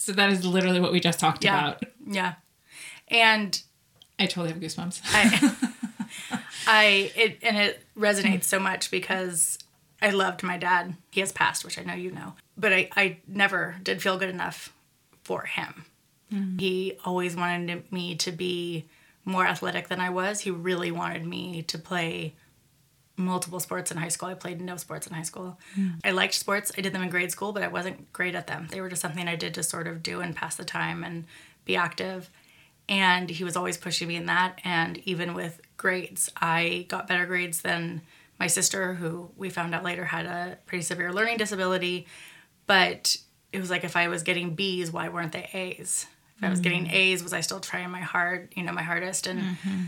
So 0.00 0.12
that 0.12 0.30
is 0.30 0.44
literally 0.46 0.80
what 0.80 0.92
we 0.92 1.00
just 1.00 1.20
talked 1.20 1.44
Yeah. 1.44 1.58
about. 1.68 1.84
Yeah. 2.06 2.34
And 3.08 3.60
I 4.18 4.26
totally 4.26 4.48
have 4.52 4.60
goosebumps. 4.60 5.00
I, 5.04 6.40
I 6.66 7.12
it 7.16 7.38
and 7.42 7.56
it 7.56 7.84
resonates 7.96 8.44
so 8.44 8.58
much 8.58 8.90
because 8.90 9.58
I 10.02 10.10
loved 10.10 10.42
my 10.42 10.56
dad. 10.56 10.94
He 11.10 11.20
has 11.20 11.32
passed, 11.32 11.64
which 11.64 11.78
I 11.78 11.82
know 11.82 11.94
you 11.94 12.10
know, 12.10 12.34
but 12.56 12.72
I 12.72 12.88
I 12.96 13.18
never 13.26 13.76
did 13.82 14.00
feel 14.02 14.18
good 14.18 14.28
enough 14.30 14.72
for 15.22 15.42
him. 15.44 15.84
Mm-hmm. 16.32 16.58
He 16.58 16.96
always 17.04 17.36
wanted 17.36 17.90
me 17.92 18.14
to 18.16 18.32
be 18.32 18.86
more 19.24 19.46
athletic 19.46 19.88
than 19.88 20.00
I 20.00 20.10
was. 20.10 20.40
He 20.40 20.50
really 20.50 20.90
wanted 20.90 21.26
me 21.26 21.62
to 21.62 21.78
play 21.78 22.34
multiple 23.20 23.60
sports 23.60 23.90
in 23.90 23.96
high 23.96 24.08
school. 24.08 24.28
I 24.28 24.34
played 24.34 24.60
no 24.60 24.76
sports 24.76 25.06
in 25.06 25.14
high 25.14 25.22
school. 25.22 25.58
Hmm. 25.74 25.90
I 26.04 26.10
liked 26.10 26.34
sports. 26.34 26.72
I 26.76 26.80
did 26.80 26.92
them 26.92 27.02
in 27.02 27.10
grade 27.10 27.30
school, 27.30 27.52
but 27.52 27.62
I 27.62 27.68
wasn't 27.68 28.12
great 28.12 28.34
at 28.34 28.46
them. 28.46 28.68
They 28.70 28.80
were 28.80 28.88
just 28.88 29.02
something 29.02 29.28
I 29.28 29.36
did 29.36 29.54
to 29.54 29.62
sort 29.62 29.86
of 29.86 30.02
do 30.02 30.20
and 30.20 30.34
pass 30.34 30.56
the 30.56 30.64
time 30.64 31.04
and 31.04 31.24
be 31.64 31.76
active. 31.76 32.30
And 32.88 33.30
he 33.30 33.44
was 33.44 33.56
always 33.56 33.76
pushing 33.76 34.08
me 34.08 34.16
in 34.16 34.26
that. 34.26 34.60
And 34.64 34.98
even 34.98 35.34
with 35.34 35.60
grades, 35.76 36.30
I 36.40 36.86
got 36.88 37.06
better 37.06 37.26
grades 37.26 37.60
than 37.62 38.02
my 38.38 38.46
sister, 38.46 38.94
who 38.94 39.30
we 39.36 39.50
found 39.50 39.74
out 39.74 39.84
later 39.84 40.04
had 40.04 40.26
a 40.26 40.58
pretty 40.66 40.82
severe 40.82 41.12
learning 41.12 41.36
disability. 41.36 42.06
But 42.66 43.16
it 43.52 43.60
was 43.60 43.70
like 43.70 43.84
if 43.84 43.96
I 43.96 44.08
was 44.08 44.22
getting 44.22 44.54
B's, 44.54 44.90
why 44.90 45.08
weren't 45.08 45.32
they 45.32 45.48
A's? 45.52 46.06
If 46.38 46.44
I 46.44 46.50
was 46.50 46.60
getting 46.60 46.86
hmm. 46.86 46.94
A's, 46.94 47.22
was 47.22 47.34
I 47.34 47.42
still 47.42 47.60
trying 47.60 47.90
my 47.90 48.00
hard, 48.00 48.52
you 48.56 48.62
know, 48.62 48.72
my 48.72 48.82
hardest? 48.82 49.26
And 49.26 49.40
mm-hmm. 49.40 49.82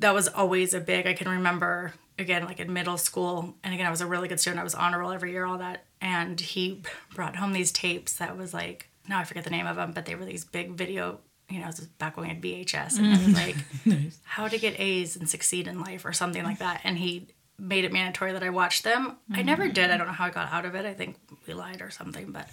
that 0.00 0.12
was 0.14 0.28
always 0.28 0.74
a 0.74 0.80
big 0.80 1.06
i 1.06 1.12
can 1.12 1.28
remember 1.28 1.92
again 2.18 2.44
like 2.44 2.60
in 2.60 2.72
middle 2.72 2.98
school 2.98 3.54
and 3.64 3.74
again 3.74 3.86
i 3.86 3.90
was 3.90 4.00
a 4.00 4.06
really 4.06 4.28
good 4.28 4.40
student 4.40 4.60
i 4.60 4.64
was 4.64 4.74
honor 4.74 5.00
roll 5.00 5.12
every 5.12 5.32
year 5.32 5.44
all 5.44 5.58
that 5.58 5.84
and 6.00 6.40
he 6.40 6.82
brought 7.14 7.36
home 7.36 7.52
these 7.52 7.72
tapes 7.72 8.14
that 8.14 8.36
was 8.36 8.52
like 8.52 8.88
now 9.08 9.18
i 9.18 9.24
forget 9.24 9.44
the 9.44 9.50
name 9.50 9.66
of 9.66 9.76
them 9.76 9.92
but 9.92 10.04
they 10.04 10.14
were 10.14 10.24
these 10.24 10.44
big 10.44 10.72
video 10.72 11.18
you 11.52 11.60
know, 11.60 11.66
this 11.66 11.80
was 11.80 11.88
back 11.88 12.16
when 12.16 12.24
we 12.24 12.34
had 12.34 12.42
VHS, 12.42 12.98
and 12.98 13.06
it 13.06 13.10
was 13.10 13.36
mm. 13.36 13.94
like 13.94 14.12
how 14.22 14.48
to 14.48 14.58
get 14.58 14.80
A's 14.80 15.16
and 15.16 15.28
succeed 15.28 15.68
in 15.68 15.80
life 15.80 16.04
or 16.04 16.12
something 16.12 16.42
like 16.42 16.58
that. 16.58 16.80
And 16.82 16.96
he 16.96 17.28
made 17.58 17.84
it 17.84 17.92
mandatory 17.92 18.32
that 18.32 18.42
I 18.42 18.50
watch 18.50 18.82
them. 18.82 19.18
I 19.30 19.42
never 19.42 19.68
did. 19.68 19.90
I 19.90 19.96
don't 19.96 20.06
know 20.06 20.12
how 20.14 20.24
I 20.24 20.30
got 20.30 20.52
out 20.52 20.64
of 20.64 20.74
it. 20.74 20.86
I 20.86 20.94
think 20.94 21.16
we 21.46 21.54
lied 21.54 21.82
or 21.82 21.90
something, 21.90 22.32
but 22.32 22.48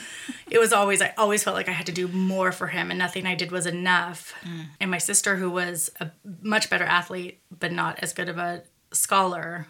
it 0.50 0.58
was 0.58 0.72
always 0.72 1.02
I 1.02 1.12
always 1.18 1.44
felt 1.44 1.56
like 1.56 1.68
I 1.68 1.72
had 1.72 1.86
to 1.86 1.92
do 1.92 2.08
more 2.08 2.50
for 2.50 2.68
him, 2.68 2.90
and 2.90 2.98
nothing 2.98 3.26
I 3.26 3.34
did 3.34 3.52
was 3.52 3.66
enough. 3.66 4.34
Mm. 4.42 4.64
And 4.80 4.90
my 4.90 4.98
sister, 4.98 5.36
who 5.36 5.50
was 5.50 5.90
a 6.00 6.10
much 6.42 6.70
better 6.70 6.84
athlete 6.84 7.40
but 7.56 7.70
not 7.70 7.98
as 8.00 8.12
good 8.12 8.28
of 8.28 8.38
a 8.38 8.62
scholar, 8.92 9.66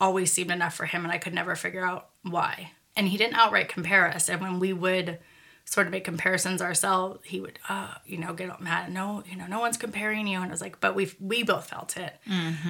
always 0.00 0.32
seemed 0.32 0.50
enough 0.50 0.74
for 0.74 0.86
him, 0.86 1.04
and 1.04 1.12
I 1.12 1.18
could 1.18 1.34
never 1.34 1.56
figure 1.56 1.84
out 1.84 2.10
why. 2.22 2.72
And 2.96 3.08
he 3.08 3.16
didn't 3.16 3.36
outright 3.36 3.68
compare 3.68 4.08
us. 4.08 4.28
And 4.28 4.40
when 4.40 4.58
we 4.58 4.72
would 4.72 5.18
sort 5.64 5.86
of 5.86 5.90
make 5.92 6.04
comparisons 6.04 6.62
ourselves, 6.62 7.20
he 7.24 7.40
would, 7.40 7.58
uh, 7.68 7.94
you 8.06 8.16
know, 8.16 8.32
get 8.32 8.50
all 8.50 8.56
mad. 8.58 8.92
No, 8.92 9.22
you 9.30 9.36
know, 9.36 9.46
no 9.46 9.60
one's 9.60 9.76
comparing 9.76 10.26
you. 10.26 10.38
And 10.38 10.46
I 10.46 10.50
was 10.50 10.60
like, 10.60 10.80
but 10.80 10.94
we 10.94 11.12
we 11.20 11.42
both 11.42 11.68
felt 11.68 11.96
it. 11.96 12.14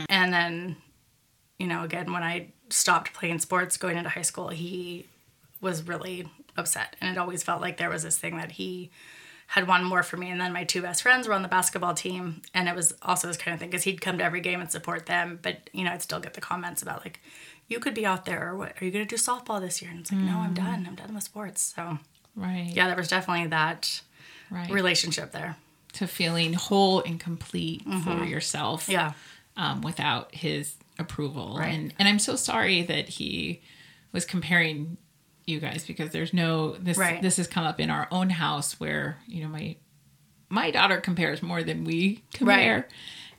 And 0.08 0.32
then, 0.32 0.76
you 1.58 1.66
know, 1.66 1.82
again, 1.84 2.12
when 2.12 2.22
I 2.22 2.52
stopped 2.70 3.12
playing 3.14 3.38
sports 3.38 3.76
going 3.76 3.96
into 3.96 4.10
high 4.10 4.22
school, 4.22 4.48
he 4.48 5.06
was 5.60 5.86
really 5.86 6.28
upset. 6.56 6.96
And 7.00 7.10
it 7.10 7.18
always 7.18 7.42
felt 7.42 7.60
like 7.60 7.76
there 7.78 7.90
was 7.90 8.02
this 8.02 8.18
thing 8.18 8.36
that 8.36 8.52
he 8.52 8.90
had 9.52 9.66
one 9.66 9.82
more 9.84 10.02
for 10.02 10.16
me. 10.16 10.30
And 10.30 10.40
then 10.40 10.52
my 10.52 10.64
two 10.64 10.82
best 10.82 11.02
friends 11.02 11.26
were 11.26 11.34
on 11.34 11.42
the 11.42 11.48
basketball 11.48 11.94
team. 11.94 12.42
And 12.54 12.68
it 12.68 12.74
was 12.76 12.94
also 13.02 13.26
this 13.28 13.36
kind 13.38 13.54
of 13.54 13.60
thing 13.60 13.70
because 13.70 13.84
he'd 13.84 14.00
come 14.00 14.18
to 14.18 14.24
every 14.24 14.40
game 14.40 14.60
and 14.60 14.70
support 14.70 15.06
them. 15.06 15.38
But, 15.42 15.70
you 15.72 15.84
know, 15.84 15.90
I'd 15.92 16.02
still 16.02 16.20
get 16.20 16.34
the 16.34 16.40
comments 16.42 16.82
about 16.82 17.02
like, 17.04 17.20
you 17.66 17.78
could 17.80 17.94
be 17.94 18.04
out 18.06 18.24
there 18.26 18.48
or 18.50 18.56
what 18.56 18.74
are 18.80 18.84
you 18.84 18.90
going 18.90 19.06
to 19.06 19.08
do 19.08 19.20
softball 19.20 19.60
this 19.60 19.80
year? 19.82 19.90
And 19.90 20.00
it's 20.00 20.12
like, 20.12 20.20
no, 20.20 20.38
I'm 20.38 20.54
done. 20.54 20.84
I'm 20.86 20.94
done 20.94 21.14
with 21.14 21.24
sports. 21.24 21.72
So 21.74 21.98
Right. 22.36 22.70
yeah, 22.72 22.86
there 22.88 22.96
was 22.96 23.08
definitely 23.08 23.46
that 23.48 24.02
Right. 24.50 24.70
relationship 24.70 25.32
there. 25.32 25.56
to 25.94 26.06
feeling 26.06 26.52
whole 26.52 27.00
and 27.02 27.18
complete 27.18 27.82
for 28.04 28.22
yourself. 28.24 28.82
Mm-hmm. 28.84 28.92
Yeah. 28.92 29.12
um, 29.56 29.80
without 29.80 30.34
his 30.34 30.76
approval. 30.98 31.56
Right. 31.58 31.72
And 31.74 31.94
and 31.98 32.06
I'm 32.06 32.18
so 32.20 32.36
sorry 32.36 32.82
that 32.82 33.08
he 33.08 33.62
was 34.12 34.24
comparing 34.26 34.98
you 35.48 35.60
guys 35.60 35.84
because 35.86 36.10
there's 36.10 36.32
no 36.34 36.72
this 36.74 36.96
Right. 36.98 37.20
this 37.22 37.36
has 37.38 37.46
come 37.46 37.64
up 37.64 37.80
in 37.80 37.90
our 37.90 38.06
own 38.10 38.30
house 38.30 38.78
where 38.78 39.18
you 39.26 39.42
know 39.42 39.48
my 39.48 39.76
my 40.48 40.70
daughter 40.70 40.98
compares 41.00 41.42
more 41.42 41.62
than 41.62 41.84
we 41.84 42.22
compare. 42.32 42.76
Right. 42.76 42.84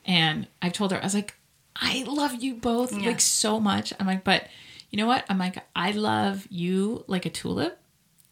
And 0.06 0.48
I've 0.62 0.74
told 0.74 0.92
her 0.92 1.00
I 1.00 1.04
was 1.04 1.14
like 1.14 1.36
I 1.76 2.04
love 2.08 2.36
you 2.44 2.56
both 2.56 2.92
Yeah. 2.98 3.08
like 3.10 3.22
so 3.22 3.60
much. 3.60 3.94
I'm 4.00 4.08
like 4.08 4.24
but 4.24 4.48
you 4.90 4.98
know 4.98 5.08
what? 5.08 5.24
I'm 5.30 5.38
like 5.38 5.58
I 5.76 5.92
love 5.92 6.48
you 6.50 7.04
like 7.08 7.26
a 7.26 7.30
tulip 7.30 7.78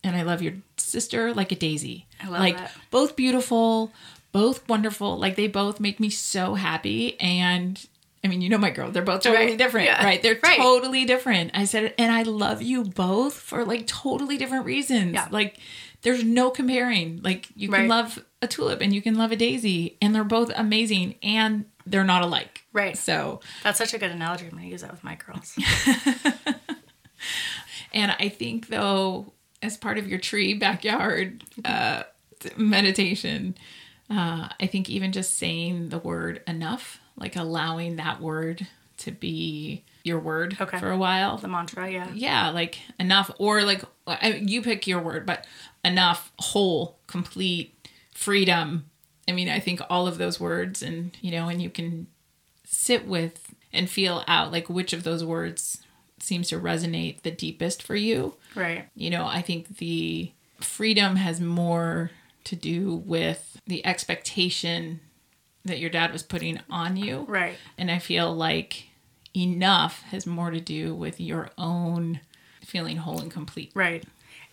and 0.03 0.15
I 0.15 0.23
love 0.23 0.41
your 0.41 0.53
sister 0.77 1.33
like 1.33 1.51
a 1.51 1.55
daisy. 1.55 2.07
I 2.21 2.27
love 2.29 2.39
like 2.39 2.57
that. 2.57 2.71
both 2.91 3.15
beautiful, 3.15 3.91
both 4.31 4.67
wonderful. 4.69 5.17
Like 5.17 5.35
they 5.35 5.47
both 5.47 5.79
make 5.79 5.99
me 5.99 6.09
so 6.09 6.55
happy. 6.55 7.19
And 7.19 7.83
I 8.27 8.29
mean, 8.29 8.41
you 8.41 8.49
know 8.49 8.57
my 8.57 8.71
girl, 8.71 8.91
they're 8.91 9.01
both 9.03 9.21
totally 9.21 9.45
Right. 9.51 9.57
different, 9.57 9.85
Yeah. 9.87 10.03
right? 10.03 10.21
They're 10.21 10.37
Right. 10.43 10.57
totally 10.57 11.05
different. 11.05 11.51
I 11.53 11.63
said, 11.63 11.93
and 11.97 12.11
I 12.11 12.23
love 12.23 12.61
you 12.61 12.83
both 12.83 13.35
for 13.39 13.63
like 13.63 13.87
totally 13.87 14.37
different 14.37 14.65
reasons. 14.65 15.13
Yeah. 15.13 15.27
Like 15.31 15.57
there's 16.01 16.23
no 16.25 16.49
comparing. 16.49 17.21
Like 17.23 17.47
you 17.55 17.69
can 17.69 17.87
love 17.87 18.19
a 18.41 18.47
tulip 18.47 18.81
and 18.81 18.93
you 18.93 19.01
can 19.01 19.15
love 19.15 19.31
a 19.31 19.35
daisy, 19.37 19.97
and 20.01 20.13
they're 20.13 20.23
both 20.25 20.51
amazing, 20.55 21.15
and 21.23 21.65
they're 21.85 22.03
not 22.03 22.21
alike. 22.21 22.65
Right. 22.73 22.97
So 22.97 23.39
That's 23.63 23.77
such 23.77 23.93
a 23.93 23.97
good 23.97 24.11
analogy. 24.11 24.43
I'm 24.45 24.51
going 24.51 24.63
to 24.63 24.69
use 24.69 24.81
that 24.81 24.91
with 24.91 25.03
my 25.05 25.15
girls. 25.15 25.57
And 27.93 28.11
I 28.19 28.29
think 28.29 28.67
though, 28.67 29.33
as 29.61 29.77
part 29.77 29.97
of 29.97 30.07
your 30.07 30.19
tree 30.19 30.53
backyard 30.53 31.43
uh, 31.65 32.03
meditation, 32.57 33.55
uh, 34.09 34.49
I 34.59 34.67
think 34.67 34.89
even 34.89 35.11
just 35.11 35.35
saying 35.37 35.89
the 35.89 35.97
word 35.97 36.43
enough, 36.47 36.99
like 37.17 37.35
allowing 37.35 37.95
that 37.97 38.21
word 38.21 38.67
to 38.97 39.11
be 39.11 39.83
your 40.03 40.19
word 40.19 40.57
Okay. 40.59 40.79
for 40.79 40.89
a 40.91 40.97
while. 40.97 41.37
The 41.37 41.47
mantra, 41.47 41.89
yeah. 41.89 42.07
Yeah, 42.13 42.49
like 42.49 42.79
enough, 42.99 43.29
or 43.37 43.63
like 43.63 43.83
I, 44.07 44.41
you 44.45 44.61
pick 44.61 44.87
your 44.87 45.01
word, 45.01 45.25
but 45.25 45.45
enough, 45.83 46.31
whole, 46.39 46.97
complete, 47.07 47.87
freedom. 48.13 48.85
I 49.27 49.33
mean, 49.33 49.49
I 49.49 49.59
think 49.59 49.81
all 49.89 50.07
of 50.07 50.17
those 50.17 50.39
words, 50.39 50.81
and 50.81 51.15
you 51.21 51.31
know, 51.31 51.49
and 51.49 51.61
you 51.61 51.69
can 51.69 52.07
sit 52.63 53.05
with 53.07 53.53
and 53.73 53.89
feel 53.89 54.23
out 54.27 54.51
like 54.51 54.69
which 54.69 54.93
of 54.93 55.03
those 55.03 55.23
words 55.23 55.81
seems 56.19 56.49
to 56.49 56.59
resonate 56.59 57.21
the 57.21 57.31
deepest 57.31 57.83
for 57.83 57.95
you. 57.95 58.35
Right. 58.55 58.87
You 58.95 59.09
know, 59.09 59.25
I 59.25 59.41
think 59.41 59.77
the 59.77 60.31
freedom 60.61 61.17
has 61.17 61.39
more 61.41 62.09
to 62.45 62.55
do 62.55 62.95
with 63.05 63.61
the 63.67 63.85
expectation 63.85 65.01
that 65.67 65.79
your 65.79 65.89
dad 65.89 66.11
was 66.11 66.23
putting 66.23 66.59
on 66.69 66.97
you. 66.97 67.25
Right. 67.27 67.55
And 67.77 67.89
I 67.91 67.99
feel 67.99 68.33
like 68.33 68.87
enough 69.35 70.01
has 70.03 70.25
more 70.25 70.51
to 70.51 70.59
do 70.59 70.95
with 70.95 71.19
your 71.19 71.49
own 71.57 72.19
feeling 72.63 72.97
whole 72.97 73.19
and 73.19 73.31
complete. 73.31 73.71
Right. 73.75 74.03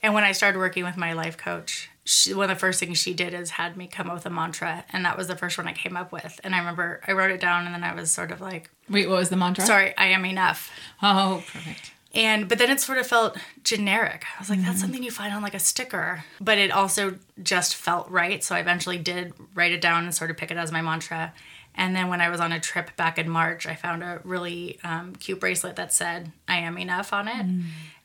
And 0.03 0.13
when 0.13 0.25
I 0.25 0.33
started 0.33 0.59
working 0.59 0.85
with 0.85 0.97
my 0.97 1.15
life 1.15 1.37
coach, 1.39 1.89
she, 2.05 2.35
one 2.35 2.51
of 2.51 2.57
the 2.57 2.61
first 2.61 2.79
things 2.79 2.99
she 2.99 3.15
did 3.15 3.33
is 3.33 3.51
had 3.51 3.77
me 3.77 3.87
come 3.87 4.09
up 4.09 4.15
with 4.17 4.27
a 4.27 4.31
mantra, 4.31 4.85
and 4.91 5.05
that 5.07 5.17
was 5.17 5.29
the 5.29 5.37
first 5.37 5.57
one 5.57 5.67
I 5.67 5.73
came 5.73 5.97
up 5.97 6.13
with. 6.13 6.39
And 6.45 6.55
I 6.55 6.59
remember 6.59 7.01
I 7.09 7.13
wrote 7.13 7.31
it 7.31 7.41
down, 7.41 7.65
and 7.65 7.75
then 7.75 7.83
I 7.83 7.95
was 7.95 8.13
sort 8.13 8.31
of 8.31 8.43
like, 8.43 8.69
Wait, 8.91 9.09
what 9.09 9.17
was 9.17 9.31
the 9.31 9.37
mantra? 9.37 9.65
"Sorry, 9.65 9.97
I 9.97 10.09
am 10.09 10.27
enough." 10.27 10.71
Oh, 11.03 11.43
perfect. 11.51 11.93
And 12.15 12.49
but 12.49 12.59
then 12.59 12.71
it 12.71 12.81
sort 12.81 12.99
of 12.99 13.07
felt 13.07 13.37
generic. 13.65 14.25
I 14.37 14.41
was 14.41 14.49
like, 14.51 14.63
"That's 14.63 14.81
something 14.81 15.03
you 15.03 15.11
find 15.11 15.35
on 15.35 15.43
like 15.43 15.55
a 15.55 15.59
sticker," 15.59 16.25
but 16.41 16.59
it 16.59 16.71
also 16.71 17.17
just 17.43 17.75
felt 17.75 18.09
right. 18.09 18.43
So 18.45 18.55
I 18.55 18.61
eventually 18.61 18.99
did 18.99 19.33
write 19.55 19.73
it 19.73 19.81
down 19.81 20.05
and 20.05 20.15
sort 20.15 20.31
of 20.31 20.37
pick 20.37 20.51
it 20.51 20.57
as 20.57 20.71
my 20.71 20.81
mantra. 20.83 21.33
And 21.75 21.97
then 21.97 22.07
when 22.09 22.21
I 22.21 22.29
was 22.29 22.39
on 22.39 22.53
a 22.53 22.61
trip 22.61 22.95
back 22.97 23.19
in 23.19 23.29
March, 23.29 23.67
I 23.67 23.75
found 23.75 24.05
a 24.05 24.21
really 24.23 24.79
um, 24.85 25.17
cute 25.17 25.41
bracelet 25.41 25.75
that 25.77 25.93
said 25.93 26.31
"I 26.47 26.59
am 26.59 26.79
enough" 26.79 27.13
on 27.13 27.27
it. 27.27 27.47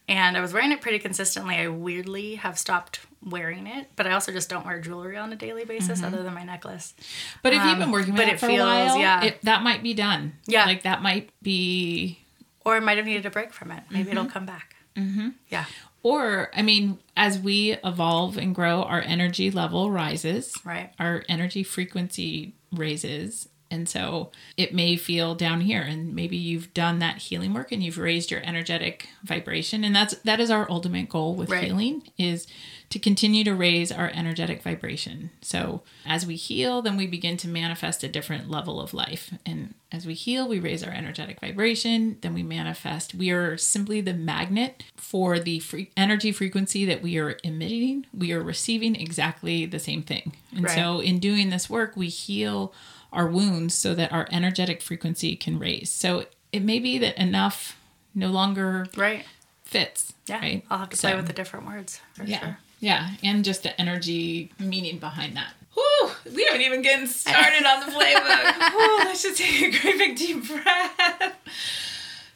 And 0.07 0.35
I 0.35 0.41
was 0.41 0.53
wearing 0.53 0.71
it 0.71 0.81
pretty 0.81 0.97
consistently. 0.97 1.53
I 1.53 1.67
weirdly 1.67 2.33
have 2.35 2.57
stopped 2.57 3.01
wearing 3.23 3.67
it, 3.67 3.91
but 3.95 4.07
I 4.07 4.13
also 4.13 4.31
just 4.31 4.49
don't 4.49 4.65
wear 4.65 4.79
jewelry 4.79 5.17
on 5.17 5.31
a 5.31 5.35
daily 5.35 5.65
basis 5.65 6.01
other 6.01 6.23
than 6.23 6.33
my 6.33 6.41
necklace. 6.43 6.95
But 7.43 7.53
if 7.53 7.63
you've 7.63 7.77
been 7.77 7.91
working 7.91 8.13
with 8.13 8.21
Um, 8.21 8.25
but 8.25 8.29
it 8.29 8.33
it 8.37 8.39
for 8.39 8.47
feels- 8.47 8.61
a 8.61 8.63
while, 8.65 8.97
yeah. 8.97 9.23
it, 9.25 9.41
that 9.43 9.61
might 9.61 9.83
be 9.83 9.93
done. 9.93 10.33
Yeah. 10.47 10.65
Like 10.65 10.81
that 10.81 11.03
might 11.03 11.29
be, 11.43 12.25
Or 12.69 12.75
I 12.75 12.79
might 12.79 12.97
have 12.97 13.05
needed 13.05 13.25
a 13.25 13.29
break 13.31 13.51
from 13.53 13.71
it. 13.71 13.83
Maybe 13.89 14.11
it'll 14.11 14.25
come 14.25 14.45
back. 14.45 14.75
Mm-hmm. 14.95 15.29
Yeah. 15.49 15.65
or 16.03 16.49
I 16.55 16.61
mean, 16.61 16.99
as 17.15 17.39
we 17.39 17.73
evolve 17.83 18.37
and 18.37 18.53
grow, 18.53 18.83
our 18.83 19.01
energy 19.01 19.49
level 19.51 19.89
rises. 19.91 20.53
Right. 20.65 20.91
Our 20.99 21.23
energy 21.29 21.63
frequency 21.63 22.55
raises. 22.71 23.47
And 23.71 23.87
so 23.87 24.31
it 24.57 24.73
may 24.73 24.95
feel 24.95 25.35
down 25.35 25.61
here 25.61 25.81
and 25.81 26.13
maybe 26.15 26.35
you've 26.37 26.73
done 26.73 26.99
that 26.99 27.17
healing 27.17 27.53
work 27.53 27.71
and 27.71 27.83
you've 27.83 27.97
raised 27.97 28.31
your 28.31 28.41
energetic 28.43 29.09
vibration 29.23 29.83
and 29.83 29.95
that's 29.95 30.15
that 30.23 30.39
is 30.39 30.49
our 30.49 30.69
ultimate 30.71 31.07
goal 31.09 31.35
with 31.35 31.49
Right. 31.49 31.65
healing 31.65 32.03
is 32.17 32.47
to 32.89 32.97
continue 32.97 33.43
to 33.43 33.53
raise 33.53 33.91
our 33.91 34.09
energetic 34.15 34.63
vibration. 34.63 35.29
So 35.41 35.81
as 36.05 36.25
we 36.25 36.35
heal 36.35 36.81
then 36.81 36.97
we 36.97 37.05
begin 37.05 37.37
to 37.37 37.47
manifest 37.47 38.03
a 38.03 38.07
different 38.07 38.49
level 38.49 38.81
of 38.81 38.93
life 38.93 39.31
and 39.45 39.75
as 39.91 40.05
we 40.07 40.13
heal 40.15 40.47
we 40.47 40.59
raise 40.59 40.83
our 40.83 40.91
energetic 40.91 41.39
vibration 41.39 42.17
then 42.21 42.33
we 42.33 42.41
manifest 42.43 43.13
we 43.13 43.29
are 43.29 43.57
simply 43.57 44.01
the 44.01 44.13
magnet 44.13 44.83
for 44.95 45.39
the 45.39 45.59
free 45.59 45.91
energy 45.97 46.31
frequency 46.31 46.85
that 46.85 47.01
we 47.03 47.17
are 47.17 47.37
emitting 47.43 48.05
we 48.17 48.31
are 48.31 48.41
receiving 48.41 48.95
exactly 48.95 49.67
the 49.67 49.79
same 49.79 50.01
thing. 50.01 50.33
And 50.55 50.63
Right. 50.65 50.75
so 50.75 50.99
in 50.99 51.19
doing 51.19 51.51
this 51.51 51.69
work 51.69 51.95
we 51.95 52.07
heal 52.07 52.73
our 53.11 53.27
wounds 53.27 53.73
so 53.73 53.95
that 53.95 54.11
our 54.11 54.27
energetic 54.31 54.81
frequency 54.81 55.35
can 55.35 55.57
raise. 55.59 55.89
So 55.91 56.25
it 56.51 56.63
may 56.63 56.79
be 56.79 56.97
that 56.99 57.17
enough 57.17 57.77
no 58.15 58.27
longer 58.29 58.87
Right. 58.95 59.25
fits. 59.63 60.13
Yeah. 60.27 60.39
Right. 60.39 60.65
I'll 60.69 60.79
have 60.79 60.89
to 60.89 60.97
play 60.97 61.15
with 61.15 61.27
the 61.27 61.33
different 61.33 61.65
words 61.67 62.01
for 62.13 62.23
Yeah. 62.23 62.39
sure. 62.39 62.57
Yeah. 62.79 63.09
And 63.23 63.43
just 63.43 63.63
the 63.63 63.79
energy 63.79 64.51
meaning 64.59 64.99
behind 64.99 65.35
that. 65.37 65.53
Whew, 65.73 66.11
we 66.33 66.43
haven't 66.45 66.61
even 66.61 66.81
gotten 66.81 67.07
started 67.07 67.65
on 67.65 67.79
the 67.81 67.91
playbook. 67.91 68.71
Whew, 68.71 68.97
let's 69.05 69.21
just 69.23 69.37
take 69.37 69.73
a 69.75 69.79
great 69.81 69.97
big 69.97 70.15
deep 70.17 70.47
breath. 70.47 71.35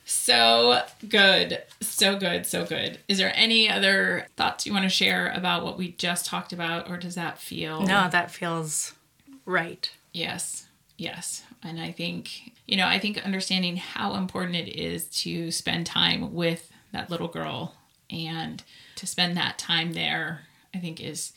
So 0.06 0.82
good. 1.08 1.62
So 1.82 2.18
good. 2.18 2.46
So 2.46 2.66
good. 2.66 3.00
Is 3.08 3.18
there 3.18 3.32
any 3.36 3.70
other 3.70 4.28
thoughts 4.38 4.66
you 4.66 4.74
want 4.74 4.84
to 4.84 4.90
share 4.90 5.32
about 5.32 5.64
what 5.64 5.78
we 5.78 5.94
just 5.94 6.26
talked 6.26 6.54
about, 6.54 6.90
or 6.90 6.98
does 6.98 7.16
that 7.16 7.40
feel 7.40 7.82
No, 7.82 8.10
that 8.10 8.30
feels 8.32 8.94
right. 9.46 9.90
Yes, 10.12 10.63
yes. 11.04 11.44
And 11.62 11.80
I 11.80 11.92
think, 11.92 12.54
you 12.66 12.78
know, 12.78 12.88
I 12.88 13.00
think 13.00 13.24
understanding 13.26 13.78
how 13.78 14.16
important 14.16 14.56
it 14.56 14.70
is 14.70 15.06
to 15.24 15.52
spend 15.52 15.86
time 15.86 16.34
with 16.34 16.72
that 16.92 17.10
little 17.10 17.28
girl 17.28 17.76
and 18.10 18.64
to 18.96 19.06
spend 19.06 19.36
that 19.38 19.58
time 19.58 19.94
there, 19.94 20.42
I 20.74 20.80
think 20.80 21.00
is 21.02 21.34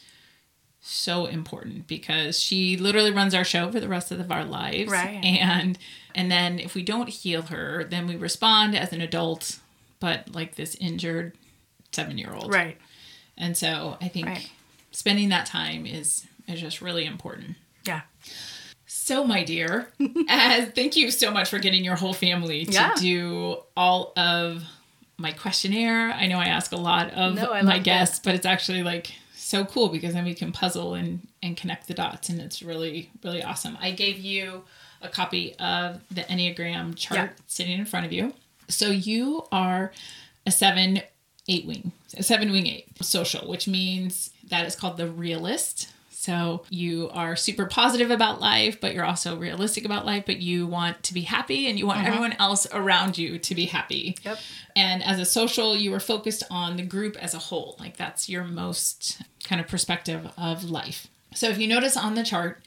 so 0.81 1.27
important 1.27 1.87
because 1.87 2.39
she 2.39 2.77
literally 2.77 3.11
runs 3.11 3.35
our 3.35 3.45
show 3.45 3.71
for 3.73 3.81
the 3.81 3.89
rest 3.89 4.13
of 4.13 4.31
our 4.31 4.45
lives. 4.45 4.91
Right. 4.91 5.21
And 5.25 5.79
and 6.15 6.31
then 6.31 6.59
if 6.59 6.75
we 6.75 6.83
don't 6.83 7.09
heal 7.09 7.43
her, 7.43 7.85
then 7.85 8.07
we 8.07 8.17
respond 8.17 8.77
as 8.77 8.93
an 8.93 9.01
adult, 9.01 9.59
but 10.01 10.35
like 10.35 10.55
this 10.55 10.75
injured 10.77 11.37
seven 11.93 12.19
year 12.19 12.33
old. 12.35 12.53
Right. 12.53 12.79
And 13.37 13.57
so 13.57 13.97
I 14.01 14.09
think 14.09 14.27
Right. 14.27 14.51
spending 14.93 15.29
that 15.31 15.47
time 15.47 15.87
is 15.87 16.27
is 16.47 16.61
just 16.61 16.81
really 16.81 17.05
important. 17.05 17.57
Yeah. 17.85 18.03
So, 19.07 19.23
my 19.23 19.45
dear, 19.45 19.87
as 20.29 20.71
thank 20.71 20.97
you 20.97 21.13
so 21.13 21.31
much 21.31 21.49
for 21.49 21.61
getting 21.61 21.85
your 21.85 21.95
whole 21.95 22.13
family 22.13 22.65
to 22.67 22.73
Yeah. 22.73 22.93
do 22.99 23.59
all 23.77 24.13
of 24.17 24.65
my 25.17 25.31
questionnaire. 25.31 26.11
I 26.11 26.27
know 26.27 26.39
I 26.41 26.47
ask 26.47 26.73
a 26.73 26.77
lot 26.77 27.13
of 27.13 27.37
No, 27.37 27.63
my 27.63 27.79
guests, 27.79 28.19
but 28.19 28.35
it's 28.35 28.45
actually 28.45 28.83
like 28.83 29.13
so 29.37 29.65
cool 29.65 29.91
because 29.91 30.13
then 30.13 30.25
we 30.25 30.35
can 30.35 30.51
puzzle 30.51 30.95
and 30.95 31.25
and 31.41 31.57
connect 31.57 31.87
the 31.87 31.95
dots, 31.95 32.31
and 32.31 32.41
it's 32.41 32.63
really 32.65 33.11
really 33.23 33.45
awesome. 33.45 33.79
I 33.81 33.93
gave 33.93 34.19
you 34.19 34.65
a 35.01 35.09
copy 35.09 35.55
of 35.61 36.01
the 36.11 36.23
Enneagram 36.23 36.97
chart 36.97 37.31
Yeah. 37.37 37.43
sitting 37.47 37.79
in 37.79 37.85
front 37.87 38.07
of 38.07 38.13
you. 38.13 38.35
So 38.67 38.89
you 38.89 39.47
are 39.53 39.93
a 40.45 40.51
seven 40.51 41.01
eight 41.49 41.65
wing, 41.65 41.93
a 42.17 42.25
seven 42.25 42.51
wing 42.51 42.67
eight 42.67 42.89
social, 43.03 43.49
which 43.49 43.69
means 43.69 44.31
that 44.49 44.67
is 44.67 44.75
called 44.75 44.97
the 44.97 45.09
realist. 45.09 45.93
So 46.27 46.65
you 46.71 47.09
are 47.11 47.37
super 47.37 47.67
positive 47.67 48.11
about 48.11 48.41
life, 48.41 48.81
but 48.81 48.95
you're 48.95 49.05
also 49.05 49.39
realistic 49.39 49.85
about 49.85 50.05
life, 50.05 50.25
but 50.27 50.39
you 50.39 50.67
want 50.67 51.05
to 51.05 51.15
be 51.15 51.21
happy 51.21 51.69
and 51.69 51.79
you 51.79 51.87
want 51.87 52.05
everyone 52.05 52.33
else 52.41 52.67
around 52.73 53.17
you 53.17 53.39
to 53.39 53.55
be 53.55 53.67
happy. 53.67 54.17
Yep. 54.25 54.39
And 54.75 55.05
as 55.05 55.21
a 55.21 55.25
social, 55.25 55.77
you 55.77 55.95
are 55.95 56.01
focused 56.01 56.43
on 56.51 56.79
the 56.79 56.83
group 56.83 57.17
as 57.23 57.33
a 57.33 57.39
whole. 57.39 57.77
Like 57.79 57.97
that's 57.97 58.29
your 58.29 58.43
most 58.43 59.23
kind 59.45 59.61
of 59.61 59.69
perspective 59.69 60.29
of 60.37 60.65
life. 60.65 61.07
So 61.33 61.49
if 61.49 61.59
you 61.59 61.69
notice 61.69 61.97
on 61.97 62.17
the 62.17 62.25
chart, 62.25 62.61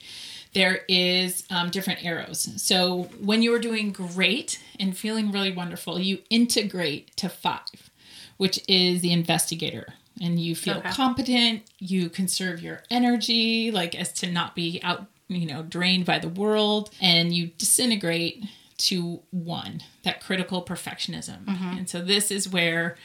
there 0.54 0.80
is 0.88 1.44
um, 1.50 1.68
different 1.68 2.02
arrows. 2.02 2.48
So 2.62 3.10
when 3.20 3.42
you 3.42 3.52
are 3.54 3.58
doing 3.58 3.92
great 3.92 4.58
and 4.78 4.96
feeling 4.96 5.32
really 5.32 5.52
wonderful, 5.52 6.00
you 6.00 6.20
integrate 6.30 7.14
to 7.18 7.28
five, 7.28 7.90
which 8.38 8.58
is 8.66 9.02
the 9.02 9.12
investigator. 9.12 9.92
And 10.20 10.38
you 10.38 10.54
feel 10.54 10.78
Okay. 10.78 10.90
competent, 10.90 11.62
you 11.78 12.10
conserve 12.10 12.62
your 12.62 12.82
energy, 12.90 13.70
like 13.70 13.94
as 13.94 14.12
to 14.14 14.30
not 14.30 14.54
be 14.54 14.78
out, 14.82 15.06
you 15.28 15.46
know, 15.46 15.62
drained 15.62 16.04
by 16.04 16.18
the 16.18 16.28
world, 16.28 16.90
and 17.00 17.32
you 17.34 17.48
disintegrate 17.56 18.44
to 18.78 19.20
one, 19.30 19.82
that 20.04 20.20
critical 20.22 20.62
perfectionism. 20.62 21.44
Mm-hmm. 21.44 21.78
And 21.78 21.88
so 21.90 22.02
this 22.02 22.30
is 22.30 22.48
where 22.48 22.96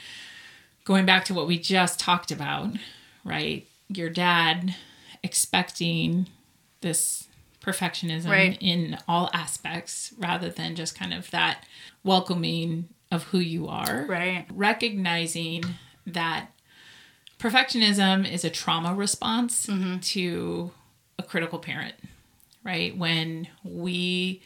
going 0.84 1.06
back 1.06 1.26
to 1.26 1.34
what 1.34 1.48
we 1.48 1.58
just 1.58 2.00
talked 2.00 2.32
about, 2.32 2.70
right? 3.24 3.66
Your 3.88 4.10
dad 4.10 4.76
expecting 5.24 6.28
this 6.82 7.28
perfectionism 7.62 8.30
Right. 8.30 8.58
in 8.62 8.98
all 9.08 9.30
aspects 9.34 10.14
rather 10.18 10.50
than 10.50 10.76
just 10.76 10.98
kind 10.98 11.14
of 11.14 11.32
that 11.32 11.66
welcoming 12.04 12.90
of 13.12 13.24
who 13.26 13.40
you 13.40 13.68
are. 13.68 14.06
Right. 14.08 14.46
Recognizing 14.54 15.64
that 16.08 16.52
perfectionism 17.46 18.30
is 18.30 18.44
a 18.44 18.50
trauma 18.50 18.96
response 18.96 19.68
mm-hmm. 19.68 20.00
to 20.00 20.72
a 21.20 21.24
critical 21.24 21.60
parent, 21.60 21.94
right? 22.64 22.98
When 22.98 23.48
we 23.64 24.42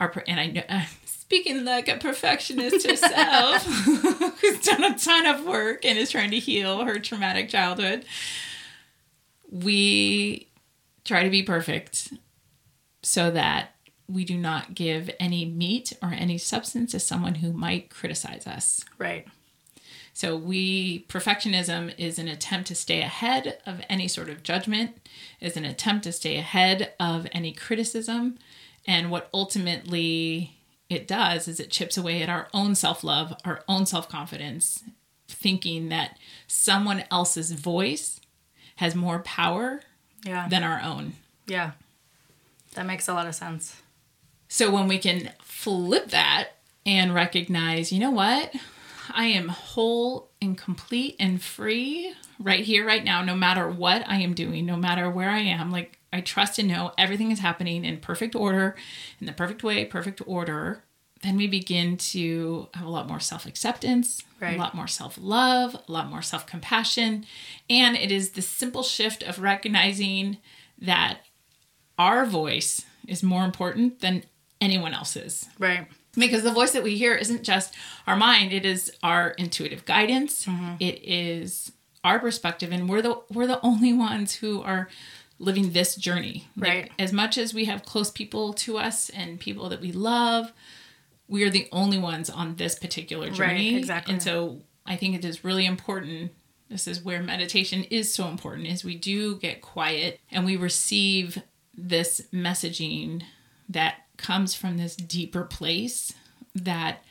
are, 0.00 0.10
and 0.26 0.40
I 0.40 0.46
know, 0.46 0.62
I'm 0.70 0.86
speaking 1.04 1.66
like 1.66 1.88
a 1.88 1.98
perfectionist 1.98 2.86
herself 2.86 3.64
who's 4.40 4.60
done 4.60 4.84
a 4.84 4.98
ton 4.98 5.26
of 5.26 5.44
work 5.44 5.84
and 5.84 5.98
is 5.98 6.10
trying 6.10 6.30
to 6.30 6.38
heal 6.38 6.82
her 6.84 6.98
traumatic 6.98 7.50
childhood. 7.50 8.06
We 9.50 10.48
try 11.04 11.24
to 11.24 11.30
be 11.30 11.42
perfect 11.42 12.14
so 13.02 13.30
that 13.32 13.74
we 14.08 14.24
do 14.24 14.38
not 14.38 14.74
give 14.74 15.10
any 15.20 15.44
meat 15.44 15.92
or 16.02 16.08
any 16.08 16.38
substance 16.38 16.92
to 16.92 17.00
someone 17.00 17.36
who 17.36 17.52
might 17.52 17.90
criticize 17.90 18.46
us. 18.46 18.82
Right. 18.96 19.26
So 20.14 20.36
we 20.36 21.04
perfectionism 21.08 21.94
is 21.98 22.18
an 22.18 22.28
attempt 22.28 22.68
to 22.68 22.74
stay 22.74 23.00
ahead 23.00 23.58
of 23.66 23.80
any 23.88 24.08
sort 24.08 24.28
of 24.28 24.42
judgment, 24.42 24.96
is 25.40 25.56
an 25.56 25.64
attempt 25.64 26.04
to 26.04 26.12
stay 26.12 26.36
ahead 26.36 26.92
of 27.00 27.26
any 27.32 27.52
criticism, 27.52 28.38
and 28.86 29.10
what 29.10 29.30
ultimately 29.32 30.56
it 30.90 31.08
does 31.08 31.48
is 31.48 31.58
it 31.58 31.70
chips 31.70 31.96
away 31.96 32.22
at 32.22 32.28
our 32.28 32.48
own 32.52 32.74
self-love, 32.74 33.34
our 33.44 33.62
own 33.66 33.86
self-confidence, 33.86 34.82
thinking 35.28 35.88
that 35.88 36.18
someone 36.46 37.04
else's 37.10 37.52
voice 37.52 38.20
has 38.76 38.94
more 38.94 39.20
power 39.20 39.80
Yeah. 40.24 40.46
than 40.48 40.62
our 40.62 40.80
own. 40.80 41.14
yeah. 41.46 41.72
That 42.74 42.86
makes 42.86 43.06
a 43.08 43.12
lot 43.14 43.26
of 43.26 43.34
sense. 43.34 43.82
So 44.48 44.70
when 44.70 44.88
we 44.88 44.98
can 44.98 45.32
flip 45.42 46.08
that 46.08 46.50
and 46.86 47.12
recognize, 47.14 47.92
you 47.92 47.98
know 47.98 48.10
what? 48.10 48.54
I 49.10 49.26
am 49.26 49.48
whole 49.48 50.30
and 50.40 50.56
complete 50.56 51.16
and 51.18 51.40
free 51.42 52.12
right 52.38 52.64
here, 52.64 52.86
right 52.86 53.04
now, 53.04 53.22
no 53.22 53.34
matter 53.36 53.68
what 53.68 54.06
I 54.08 54.16
am 54.16 54.34
doing, 54.34 54.66
no 54.66 54.76
matter 54.76 55.10
where 55.10 55.30
I 55.30 55.38
am. 55.40 55.70
Like, 55.70 55.98
I 56.12 56.20
trust 56.20 56.58
and 56.58 56.68
know 56.68 56.92
everything 56.98 57.30
is 57.30 57.38
happening 57.38 57.84
in 57.84 57.98
perfect 57.98 58.34
order, 58.34 58.74
in 59.20 59.26
the 59.26 59.32
perfect 59.32 59.62
way, 59.62 59.84
perfect 59.84 60.20
order. 60.26 60.84
Then 61.22 61.36
we 61.36 61.46
begin 61.46 61.96
to 61.98 62.68
have 62.74 62.84
a 62.86 62.90
lot 62.90 63.08
more 63.08 63.20
self 63.20 63.46
acceptance, 63.46 64.22
Right. 64.40 64.56
a 64.56 64.58
lot 64.58 64.74
more 64.74 64.88
self 64.88 65.16
love, 65.20 65.74
a 65.74 65.92
lot 65.92 66.10
more 66.10 66.22
self 66.22 66.46
compassion. 66.46 67.24
And 67.70 67.96
it 67.96 68.10
is 68.10 68.30
the 68.30 68.42
simple 68.42 68.82
shift 68.82 69.22
of 69.22 69.38
recognizing 69.38 70.38
that 70.80 71.20
our 71.98 72.26
voice 72.26 72.84
is 73.06 73.22
more 73.22 73.44
important 73.44 74.00
than 74.00 74.24
anyone 74.60 74.94
else's 74.94 75.48
Right. 75.58 75.86
Because 76.16 76.42
the 76.42 76.52
voice 76.52 76.72
that 76.72 76.82
we 76.82 76.96
hear 76.96 77.14
isn't 77.14 77.42
just 77.42 77.74
our 78.06 78.16
mind 78.16 78.52
it 78.52 78.64
is 78.66 78.90
our 79.02 79.30
intuitive 79.30 79.84
guidance 79.84 80.46
mm-hmm. 80.46 80.74
It 80.80 81.00
is 81.02 81.72
our 82.04 82.18
perspective 82.18 82.72
and 82.72 82.88
we're 82.88 83.02
the 83.02 83.20
we're 83.30 83.46
the 83.46 83.60
only 83.64 83.92
ones 83.92 84.34
who 84.36 84.62
are 84.62 84.88
living 85.38 85.72
this 85.72 85.96
journey 85.96 86.46
Like, 86.56 86.68
Right. 86.68 86.90
as 86.98 87.12
much 87.12 87.38
as 87.38 87.52
we 87.54 87.64
have 87.66 87.84
close 87.84 88.10
people 88.10 88.52
to 88.54 88.78
us 88.78 89.08
and 89.10 89.40
people 89.40 89.68
that 89.70 89.80
we 89.80 89.92
love 89.92 90.52
we 91.28 91.44
are 91.44 91.50
the 91.50 91.68
only 91.72 91.98
ones 91.98 92.28
on 92.28 92.56
this 92.56 92.74
particular 92.78 93.30
journey 93.30 93.72
right, 93.72 93.78
exactly. 93.78 94.12
and 94.14 94.22
so 94.22 94.60
i 94.86 94.96
think 94.96 95.14
it 95.14 95.24
is 95.24 95.44
really 95.44 95.64
important 95.66 96.30
this 96.68 96.86
is 96.88 97.02
where 97.02 97.22
meditation 97.22 97.84
is 97.84 98.12
so 98.12 98.28
important 98.28 98.66
is 98.66 98.82
we 98.84 98.96
do 98.96 99.36
get 99.36 99.60
quiet 99.62 100.20
and 100.30 100.44
we 100.44 100.56
receive 100.56 101.42
this 101.76 102.22
messaging 102.32 103.22
that 103.68 104.01
comes 104.16 104.54
from 104.54 104.76
this 104.76 104.96
deeper 104.96 105.44
place 105.44 106.12
that 106.54 107.02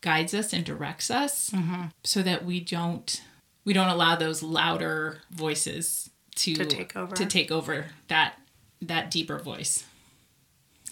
guides 0.00 0.34
us 0.34 0.52
and 0.52 0.64
directs 0.64 1.10
us 1.10 1.50
mm-hmm. 1.50 1.84
so 2.04 2.22
that 2.22 2.44
we 2.44 2.60
don't 2.60 3.22
we 3.64 3.72
don't 3.72 3.88
allow 3.88 4.16
those 4.16 4.42
louder 4.42 5.18
voices 5.30 6.10
to 6.36 6.54
To 6.54 6.64
take 6.64 6.96
over. 6.96 7.14
to 7.16 7.26
take 7.26 7.50
over 7.50 7.86
that 8.08 8.34
that 8.80 9.10
deeper 9.10 9.38
voice 9.38 9.84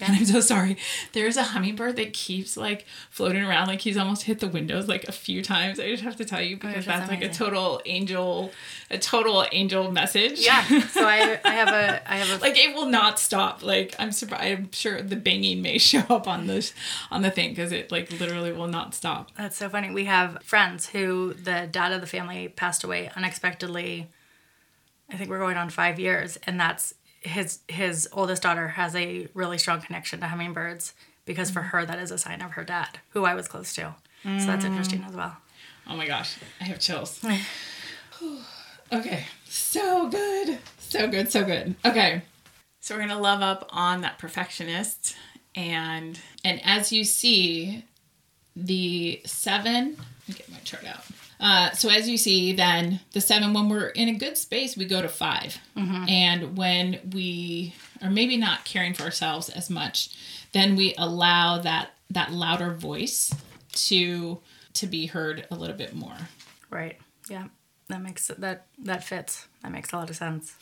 and 0.00 0.16
I'm 0.16 0.24
so 0.24 0.40
sorry. 0.40 0.76
There's 1.12 1.36
a 1.36 1.42
hummingbird 1.42 1.96
that 1.96 2.12
keeps 2.12 2.56
like 2.56 2.86
floating 3.10 3.42
around, 3.42 3.66
like 3.66 3.80
he's 3.80 3.96
almost 3.96 4.22
hit 4.22 4.40
the 4.40 4.48
windows 4.48 4.88
like 4.88 5.04
a 5.04 5.12
few 5.12 5.42
times. 5.42 5.80
I 5.80 5.90
just 5.90 6.02
have 6.02 6.16
to 6.16 6.24
tell 6.24 6.42
you 6.42 6.56
oh, 6.56 6.58
because 6.58 6.74
gosh, 6.74 6.86
that's 6.86 7.08
that's 7.08 7.10
like 7.10 7.22
a 7.22 7.32
total 7.32 7.80
angel, 7.86 8.52
a 8.90 8.98
total 8.98 9.44
angel 9.52 9.90
message. 9.90 10.40
Yeah. 10.44 10.62
So 10.88 11.04
I, 11.04 11.40
I 11.44 11.52
have 11.52 11.68
a 11.68 12.10
I 12.12 12.16
have 12.16 12.38
a 12.38 12.42
like 12.42 12.58
it 12.58 12.74
will 12.74 12.86
not 12.86 13.18
stop. 13.18 13.62
Like 13.62 13.94
I'm 13.98 14.12
surprised. 14.12 14.44
I'm 14.44 14.72
sure 14.72 15.02
the 15.02 15.16
banging 15.16 15.62
may 15.62 15.78
show 15.88 16.04
up 16.10 16.28
on 16.28 16.46
this 16.46 16.72
on 17.10 17.22
the 17.22 17.30
thing 17.30 17.50
because 17.50 17.72
it 17.72 17.90
like 17.90 18.10
literally 18.18 18.52
will 18.52 18.68
not 18.68 18.94
stop. 18.94 19.34
That's 19.36 19.56
so 19.56 19.68
funny. 19.68 19.90
We 19.90 20.04
have 20.04 20.42
friends 20.42 20.88
who 20.88 21.34
the 21.34 21.68
dad 21.70 21.92
of 21.92 22.00
the 22.00 22.06
family 22.06 22.48
passed 22.48 22.84
away 22.84 23.10
unexpectedly. 23.16 24.08
I 25.10 25.16
think 25.16 25.30
we're 25.30 25.38
going 25.38 25.56
on 25.56 25.70
five 25.70 25.98
years, 25.98 26.38
and 26.44 26.60
that's 26.60 26.92
his 27.20 27.60
his 27.68 28.08
oldest 28.12 28.42
daughter 28.42 28.68
has 28.68 28.94
a 28.94 29.28
really 29.34 29.58
strong 29.58 29.80
connection 29.80 30.20
to 30.20 30.28
hummingbirds 30.28 30.92
because 31.24 31.50
for 31.50 31.60
mm. 31.60 31.68
her 31.70 31.84
that 31.84 31.98
is 31.98 32.10
a 32.10 32.18
sign 32.18 32.42
of 32.42 32.52
her 32.52 32.64
dad, 32.64 32.98
who 33.10 33.24
I 33.24 33.34
was 33.34 33.48
close 33.48 33.72
to. 33.74 33.94
So 34.24 34.46
that's 34.46 34.64
mm. 34.64 34.68
interesting 34.68 35.04
as 35.06 35.14
well. 35.14 35.36
Oh 35.88 35.96
my 35.96 36.06
gosh, 36.06 36.36
I 36.60 36.64
have 36.64 36.80
chills. 36.80 37.24
okay, 38.92 39.24
so 39.44 40.08
good, 40.08 40.58
so 40.78 41.08
good, 41.08 41.30
so 41.30 41.44
good. 41.44 41.76
Okay, 41.84 42.22
so 42.80 42.94
we're 42.94 43.02
gonna 43.02 43.20
love 43.20 43.42
up 43.42 43.68
on 43.70 44.00
that 44.02 44.18
perfectionist, 44.18 45.16
and 45.54 46.18
and 46.44 46.60
as 46.64 46.92
you 46.92 47.04
see, 47.04 47.84
the 48.56 49.20
seven. 49.24 49.96
Let 49.96 50.28
me 50.28 50.34
get 50.34 50.50
my 50.50 50.58
chart 50.58 50.84
out. 50.84 51.04
Uh, 51.40 51.70
so 51.72 51.88
as 51.88 52.08
you 52.08 52.16
see, 52.18 52.52
then 52.52 53.00
the 53.12 53.20
seven, 53.20 53.52
when 53.52 53.68
we're 53.68 53.88
in 53.88 54.08
a 54.08 54.14
good 54.14 54.36
space, 54.36 54.76
we 54.76 54.84
go 54.84 55.00
to 55.02 55.08
5 55.08 55.58
and 56.08 56.56
when 56.56 56.98
we 57.12 57.74
are 58.02 58.10
maybe 58.10 58.36
not 58.36 58.64
caring 58.64 58.92
for 58.94 59.04
ourselves 59.04 59.48
as 59.48 59.70
much, 59.70 60.10
then 60.52 60.74
we 60.76 60.94
allow 60.98 61.58
that 61.58 61.90
that 62.10 62.32
louder 62.32 62.72
voice 62.72 63.32
to 63.72 64.38
to 64.74 64.86
be 64.86 65.06
heard 65.06 65.46
a 65.50 65.54
little 65.54 65.76
bit 65.76 65.94
more. 65.94 66.16
Right. 66.70 66.98
Yeah. 67.28 67.48
That 67.88 68.02
makes 68.02 68.26
that 68.28 68.66
that 68.78 69.04
fits. 69.04 69.46
That 69.62 69.72
makes 69.72 69.92
a 69.92 69.96
lot 69.96 70.10
of 70.10 70.16
sense. 70.16 70.54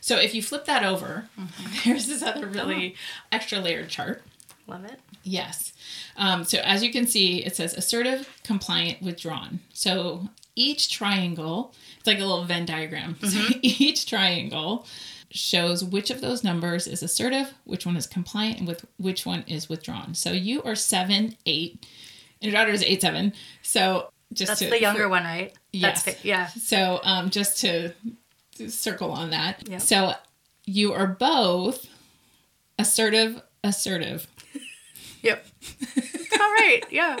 So 0.00 0.16
if 0.18 0.34
you 0.34 0.42
flip 0.42 0.64
that 0.66 0.84
over, 0.84 1.28
there's 1.84 2.06
this 2.06 2.22
other 2.22 2.46
really 2.46 2.94
extra 3.30 3.58
layered 3.60 3.88
chart. 3.88 4.22
Love 4.66 4.84
it. 4.84 5.00
Yes. 5.22 5.72
Um, 6.16 6.44
so 6.44 6.58
as 6.58 6.82
you 6.82 6.92
can 6.92 7.06
see, 7.06 7.44
it 7.44 7.56
says 7.56 7.74
assertive, 7.74 8.28
compliant, 8.44 9.02
withdrawn. 9.02 9.60
So 9.72 10.28
each 10.54 10.92
triangle, 10.92 11.72
it's 11.98 12.06
like 12.06 12.18
a 12.18 12.24
little 12.24 12.44
Venn 12.44 12.66
diagram. 12.66 13.16
So 13.22 13.40
each 13.62 14.06
triangle 14.06 14.86
shows 15.30 15.82
which 15.82 16.10
of 16.10 16.20
those 16.20 16.44
numbers 16.44 16.86
is 16.86 17.02
assertive, 17.02 17.54
which 17.64 17.86
one 17.86 17.96
is 17.96 18.06
compliant, 18.06 18.58
and 18.58 18.68
with 18.68 18.84
which 18.98 19.24
one 19.24 19.44
is 19.46 19.68
withdrawn. 19.68 20.14
So 20.14 20.32
you 20.32 20.62
are 20.62 20.74
seven, 20.74 21.36
eight, 21.46 21.86
and 22.40 22.52
your 22.52 22.60
daughter 22.60 22.72
is 22.72 22.82
eight, 22.82 23.00
seven. 23.00 23.32
So 23.62 24.10
just 24.32 24.48
That's 24.48 24.60
to, 24.60 24.70
the 24.70 24.80
younger 24.80 25.04
for- 25.04 25.08
one, 25.10 25.24
right? 25.24 25.52
Yes. 25.72 26.02
That's 26.02 26.24
yeah. 26.24 26.48
So 26.48 27.00
um, 27.02 27.30
just 27.30 27.58
to, 27.60 27.92
to 28.56 28.70
circle 28.70 29.12
on 29.12 29.30
that. 29.30 29.66
Yep. 29.68 29.80
So 29.80 30.12
you 30.66 30.92
are 30.92 31.06
both 31.06 31.86
assertive, 32.78 33.42
assertive. 33.64 34.26
Yep. 35.22 35.46
All 36.40 36.52
right. 36.52 36.82
Yeah. 36.90 37.20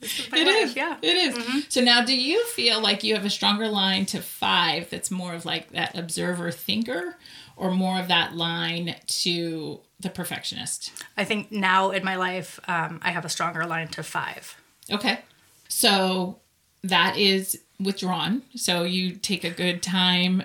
This 0.00 0.20
is 0.20 0.30
my 0.30 0.38
It 0.38 0.46
life, 0.46 0.64
is. 0.64 0.76
Yeah. 0.76 0.96
It 1.02 1.16
is. 1.16 1.34
Mm-hmm. 1.34 1.58
So 1.68 1.80
now, 1.80 2.04
do 2.04 2.16
you 2.16 2.44
feel 2.46 2.80
like 2.80 3.02
you 3.02 3.14
have 3.14 3.24
a 3.24 3.30
stronger 3.30 3.68
line 3.68 4.06
to 4.06 4.20
five 4.20 4.90
that's 4.90 5.10
more 5.10 5.34
of 5.34 5.44
like 5.44 5.70
that 5.72 5.96
observer 5.96 6.50
thinker, 6.50 7.16
or 7.56 7.70
more 7.72 7.98
of 7.98 8.08
that 8.08 8.36
line 8.36 8.94
to 9.06 9.80
the 10.00 10.08
perfectionist? 10.08 10.92
I 11.16 11.24
think 11.24 11.50
now 11.50 11.90
in 11.90 12.04
my 12.04 12.16
life, 12.16 12.60
um, 12.68 13.00
I 13.02 13.10
have 13.10 13.24
a 13.24 13.28
stronger 13.28 13.66
line 13.66 13.88
to 13.88 14.02
five. 14.02 14.56
Okay. 14.90 15.20
So 15.68 16.38
that 16.82 17.16
is 17.16 17.60
withdrawn. 17.80 18.42
So 18.54 18.84
you 18.84 19.12
take 19.12 19.44
a 19.44 19.50
good 19.50 19.82
time. 19.82 20.42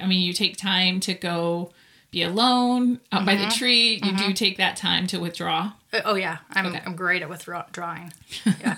I 0.00 0.06
mean, 0.06 0.22
you 0.22 0.32
take 0.32 0.56
time 0.56 1.00
to 1.00 1.14
go 1.14 1.72
be 2.10 2.22
alone 2.22 3.00
out 3.10 3.26
by 3.26 3.34
the 3.34 3.42
mm-hmm. 3.42 3.58
tree. 3.58 3.94
You 3.94 4.00
do 4.00 4.24
mm-hmm. 4.24 4.32
take 4.32 4.56
that 4.58 4.76
time 4.76 5.06
to 5.08 5.18
withdraw. 5.18 5.72
Oh 6.04 6.14
yeah, 6.14 6.38
I'm 6.50 6.66
Okay. 6.66 6.82
I'm 6.84 6.96
great 6.96 7.22
at 7.22 7.28
withdraw- 7.28 7.66
drawing. 7.72 8.12
Yeah, 8.60 8.76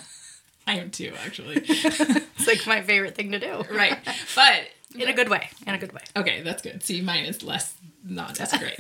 I 0.66 0.78
am 0.78 0.90
too, 0.90 1.12
actually. 1.24 1.56
it's 1.64 2.46
like 2.46 2.66
my 2.66 2.82
favorite 2.82 3.14
thing 3.14 3.32
to 3.32 3.38
do. 3.38 3.64
right. 3.70 3.98
But 4.34 4.68
In 4.98 5.08
a 5.08 5.12
good 5.12 5.28
way. 5.28 5.48
In 5.66 5.74
a 5.74 5.78
good 5.78 5.92
way. 5.92 6.02
Okay, 6.16 6.42
that's 6.42 6.62
good. 6.62 6.82
See, 6.82 7.00
mine 7.00 7.24
is 7.24 7.42
less, 7.42 7.74
not 8.04 8.40
as 8.40 8.52
great. 8.56 8.78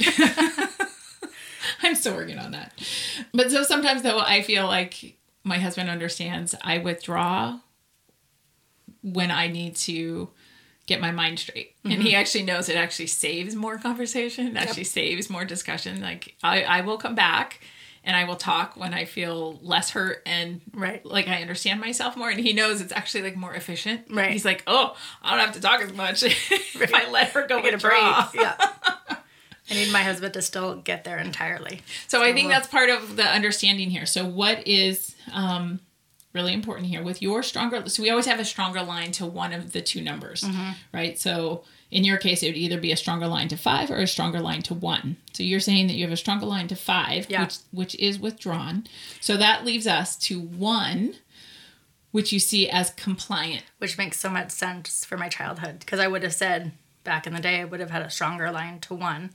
I'm 1.82 1.94
still 1.94 2.14
working 2.14 2.38
on 2.38 2.52
that. 2.52 2.72
But 3.34 3.50
so 3.50 3.62
sometimes, 3.62 4.02
though, 4.02 4.20
I 4.20 4.42
feel 4.42 4.66
like 4.66 5.16
my 5.44 5.58
husband 5.58 5.90
understands 5.90 6.54
I 6.62 6.78
withdraw 6.78 7.60
when 9.02 9.30
I 9.30 9.48
need 9.48 9.76
to 9.76 10.30
get 10.86 11.00
my 11.00 11.10
mind 11.10 11.38
straight. 11.38 11.74
And 11.84 11.94
he 11.94 12.10
mm-hmm. 12.10 12.16
actually 12.16 12.44
knows 12.44 12.68
it 12.68 12.76
actually 12.76 13.08
saves 13.08 13.54
more 13.54 13.78
conversation, 13.78 14.56
actually 14.56 14.84
saves 14.84 15.28
more 15.28 15.44
discussion. 15.44 16.00
Like, 16.00 16.34
I, 16.42 16.62
I 16.62 16.80
will 16.82 16.98
come 16.98 17.14
back 17.14 17.60
and 18.06 18.16
I 18.16 18.24
will 18.24 18.36
talk 18.36 18.76
when 18.76 18.94
I 18.94 19.04
feel 19.04 19.58
less 19.62 19.90
hurt 19.90 20.22
and 20.24 20.62
Right. 20.72 21.04
like 21.04 21.28
I 21.28 21.42
understand 21.42 21.80
myself 21.80 22.16
more. 22.16 22.30
And 22.30 22.40
he 22.40 22.54
knows 22.54 22.80
it's 22.80 22.92
actually 22.92 23.24
like 23.24 23.36
more 23.36 23.52
efficient. 23.52 24.06
Right. 24.10 24.30
He's 24.32 24.44
like, 24.46 24.62
oh, 24.66 24.96
I 25.22 25.30
don't 25.36 25.44
have 25.44 25.54
to 25.56 25.60
talk 25.60 25.82
as 25.82 25.92
much 25.92 26.22
if 26.22 26.94
I 26.94 27.10
let 27.10 27.30
her 27.32 27.46
go 27.46 27.60
Get 27.60 27.74
a 27.74 27.78
break. 27.78 28.00
Yeah. 28.34 28.54
I 29.68 29.74
need 29.74 29.92
my 29.92 30.02
husband 30.04 30.32
to 30.34 30.42
still 30.42 30.76
get 30.76 31.02
there 31.04 31.18
entirely. 31.18 31.80
So 32.06 32.22
I 32.22 32.32
think 32.32 32.48
that's 32.48 32.68
part 32.68 32.88
of 32.88 33.16
the 33.16 33.24
understanding 33.24 33.90
here. 33.90 34.06
So 34.06 34.24
what 34.24 34.64
is 34.66 35.16
um, 35.32 35.80
really 36.32 36.52
important 36.52 36.86
here 36.86 37.02
with 37.02 37.20
your 37.20 37.42
stronger? 37.42 37.88
So 37.88 38.00
we 38.04 38.10
always 38.10 38.26
have 38.26 38.38
a 38.38 38.44
stronger 38.44 38.82
line 38.84 39.10
to 39.12 39.26
one 39.26 39.52
of 39.52 39.72
the 39.72 39.82
two 39.82 40.00
numbers, 40.00 40.42
Mm-hmm. 40.42 40.70
right? 40.94 41.18
So 41.18 41.64
in 41.96 42.04
your 42.04 42.18
case, 42.18 42.42
it 42.42 42.48
would 42.48 42.58
either 42.58 42.78
be 42.78 42.92
a 42.92 42.96
stronger 42.96 43.26
line 43.26 43.48
to 43.48 43.56
five 43.56 43.90
or 43.90 43.96
a 43.96 44.06
stronger 44.06 44.38
line 44.38 44.60
to 44.60 44.74
one. 44.74 45.16
So 45.32 45.42
you're 45.42 45.60
saying 45.60 45.86
that 45.86 45.94
you 45.94 46.04
have 46.04 46.12
a 46.12 46.16
stronger 46.16 46.44
line 46.44 46.68
to 46.68 46.76
five, 46.76 47.24
Yeah. 47.30 47.44
which 47.44 47.56
which 47.70 47.94
is 47.94 48.18
withdrawn. 48.18 48.86
So 49.18 49.38
that 49.38 49.64
leaves 49.64 49.86
us 49.86 50.14
to 50.28 50.38
one, 50.38 51.14
which 52.10 52.34
you 52.34 52.38
see 52.38 52.68
as 52.68 52.90
compliant. 52.90 53.62
which 53.78 53.96
makes 53.96 54.20
so 54.20 54.28
much 54.28 54.50
sense 54.50 55.06
for 55.06 55.16
my 55.16 55.30
childhood 55.30 55.78
because 55.78 55.98
I 55.98 56.06
would 56.06 56.22
have 56.22 56.34
said 56.34 56.72
back 57.02 57.26
in 57.26 57.32
the 57.32 57.40
day 57.40 57.60
I 57.60 57.64
would 57.64 57.80
have 57.80 57.90
had 57.90 58.02
a 58.02 58.10
stronger 58.10 58.50
line 58.50 58.78
to 58.80 58.94
one, 58.94 59.30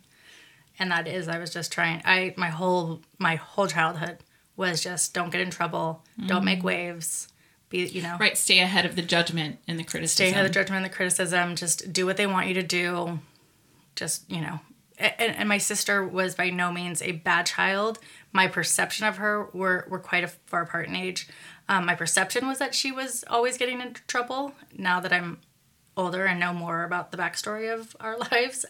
and 0.77 0.91
that 0.91 1.07
is 1.07 1.27
I 1.27 1.39
was 1.39 1.51
just 1.51 1.71
trying. 1.71 2.03
I 2.05 2.35
my 2.37 2.49
whole 2.49 3.01
my 3.17 3.37
whole 3.37 3.65
childhood 3.67 4.19
was 4.55 4.83
just 4.83 5.15
don't 5.15 5.31
get 5.31 5.41
in 5.41 5.49
trouble, 5.49 6.03
don't 6.27 6.45
make 6.45 6.59
mm. 6.59 6.69
waves, 6.71 7.27
be 7.71 7.79
you 7.87 8.01
know 8.03 8.17
Right, 8.19 8.37
stay 8.37 8.59
ahead 8.59 8.85
of 8.85 8.95
the 8.95 9.01
judgment 9.01 9.57
and 9.67 9.79
the 9.79 9.83
criticism. 9.83 10.25
stay 10.25 10.29
ahead 10.31 10.45
of 10.45 10.51
the 10.51 10.53
judgment 10.53 10.83
and 10.83 10.91
the 10.91 10.95
criticism. 10.95 11.55
Just 11.55 11.91
do 11.91 12.05
what 12.05 12.17
they 12.17 12.27
want 12.27 12.47
you 12.47 12.53
to 12.53 12.63
do. 12.63 13.19
Just 13.95 14.29
you 14.29 14.41
know. 14.41 14.59
And, 14.99 15.35
and 15.35 15.49
my 15.49 15.57
sister 15.57 16.05
was 16.05 16.35
by 16.35 16.51
no 16.51 16.71
means 16.71 17.01
a 17.01 17.13
bad 17.13 17.47
child. 17.47 17.97
My 18.31 18.47
perception 18.47 19.07
of 19.07 19.17
her 19.17 19.49
were 19.53 19.87
were 19.89 19.97
quite 19.99 20.23
a 20.23 20.27
far 20.27 20.61
apart 20.61 20.87
in 20.87 20.95
age. 20.95 21.27
Um, 21.67 21.85
my 21.87 21.95
perception 21.95 22.47
was 22.47 22.59
that 22.59 22.75
she 22.75 22.91
was 22.91 23.23
always 23.27 23.57
getting 23.57 23.81
into 23.81 24.01
trouble. 24.05 24.53
Now 24.77 24.99
that 24.99 25.11
I'm 25.11 25.39
older 25.97 26.25
and 26.25 26.39
know 26.39 26.53
more 26.53 26.83
about 26.83 27.11
the 27.11 27.17
backstory 27.17 27.73
of 27.73 27.95
our 27.99 28.17
lives, 28.31 28.65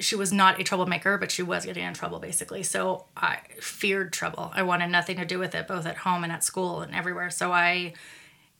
she 0.00 0.14
was 0.14 0.32
not 0.32 0.60
a 0.60 0.64
troublemaker, 0.64 1.18
but 1.18 1.30
she 1.30 1.42
was 1.42 1.64
getting 1.64 1.84
in 1.84 1.94
trouble 1.94 2.18
basically. 2.18 2.62
So 2.62 3.06
I 3.16 3.38
feared 3.60 4.12
trouble. 4.12 4.52
I 4.54 4.62
wanted 4.62 4.88
nothing 4.88 5.16
to 5.16 5.24
do 5.24 5.38
with 5.38 5.54
it, 5.54 5.66
both 5.66 5.86
at 5.86 5.98
home 5.98 6.24
and 6.24 6.32
at 6.32 6.44
school 6.44 6.80
and 6.80 6.94
everywhere. 6.94 7.30
So 7.30 7.52
I, 7.52 7.92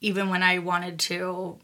even 0.02 0.28
when 0.28 0.42
I 0.42 0.58
wanted 0.58 0.98
to 1.00 1.58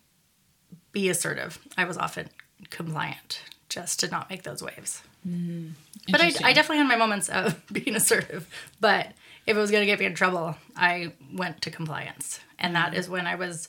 be 0.92 1.10
assertive, 1.10 1.58
I 1.76 1.84
was 1.84 1.98
often 1.98 2.30
compliant 2.70 3.42
just 3.68 4.00
to 4.00 4.08
not 4.08 4.30
make 4.30 4.44
those 4.44 4.62
waves. 4.62 5.02
Mm, 5.28 5.72
but 6.10 6.20
I, 6.20 6.32
I 6.42 6.52
definitely 6.52 6.78
had 6.78 6.88
my 6.88 6.96
moments 6.96 7.28
of 7.28 7.60
being 7.72 7.94
assertive. 7.94 8.48
But 8.80 9.08
if 9.46 9.56
it 9.56 9.60
was 9.60 9.70
going 9.70 9.82
to 9.82 9.86
get 9.86 9.98
me 9.98 10.06
in 10.06 10.14
trouble, 10.14 10.56
I 10.76 11.12
went 11.34 11.60
to 11.62 11.70
compliance. 11.70 12.40
And 12.58 12.74
that 12.76 12.92
mm. 12.92 12.96
is 12.96 13.10
when 13.10 13.26
I 13.26 13.34
was 13.34 13.68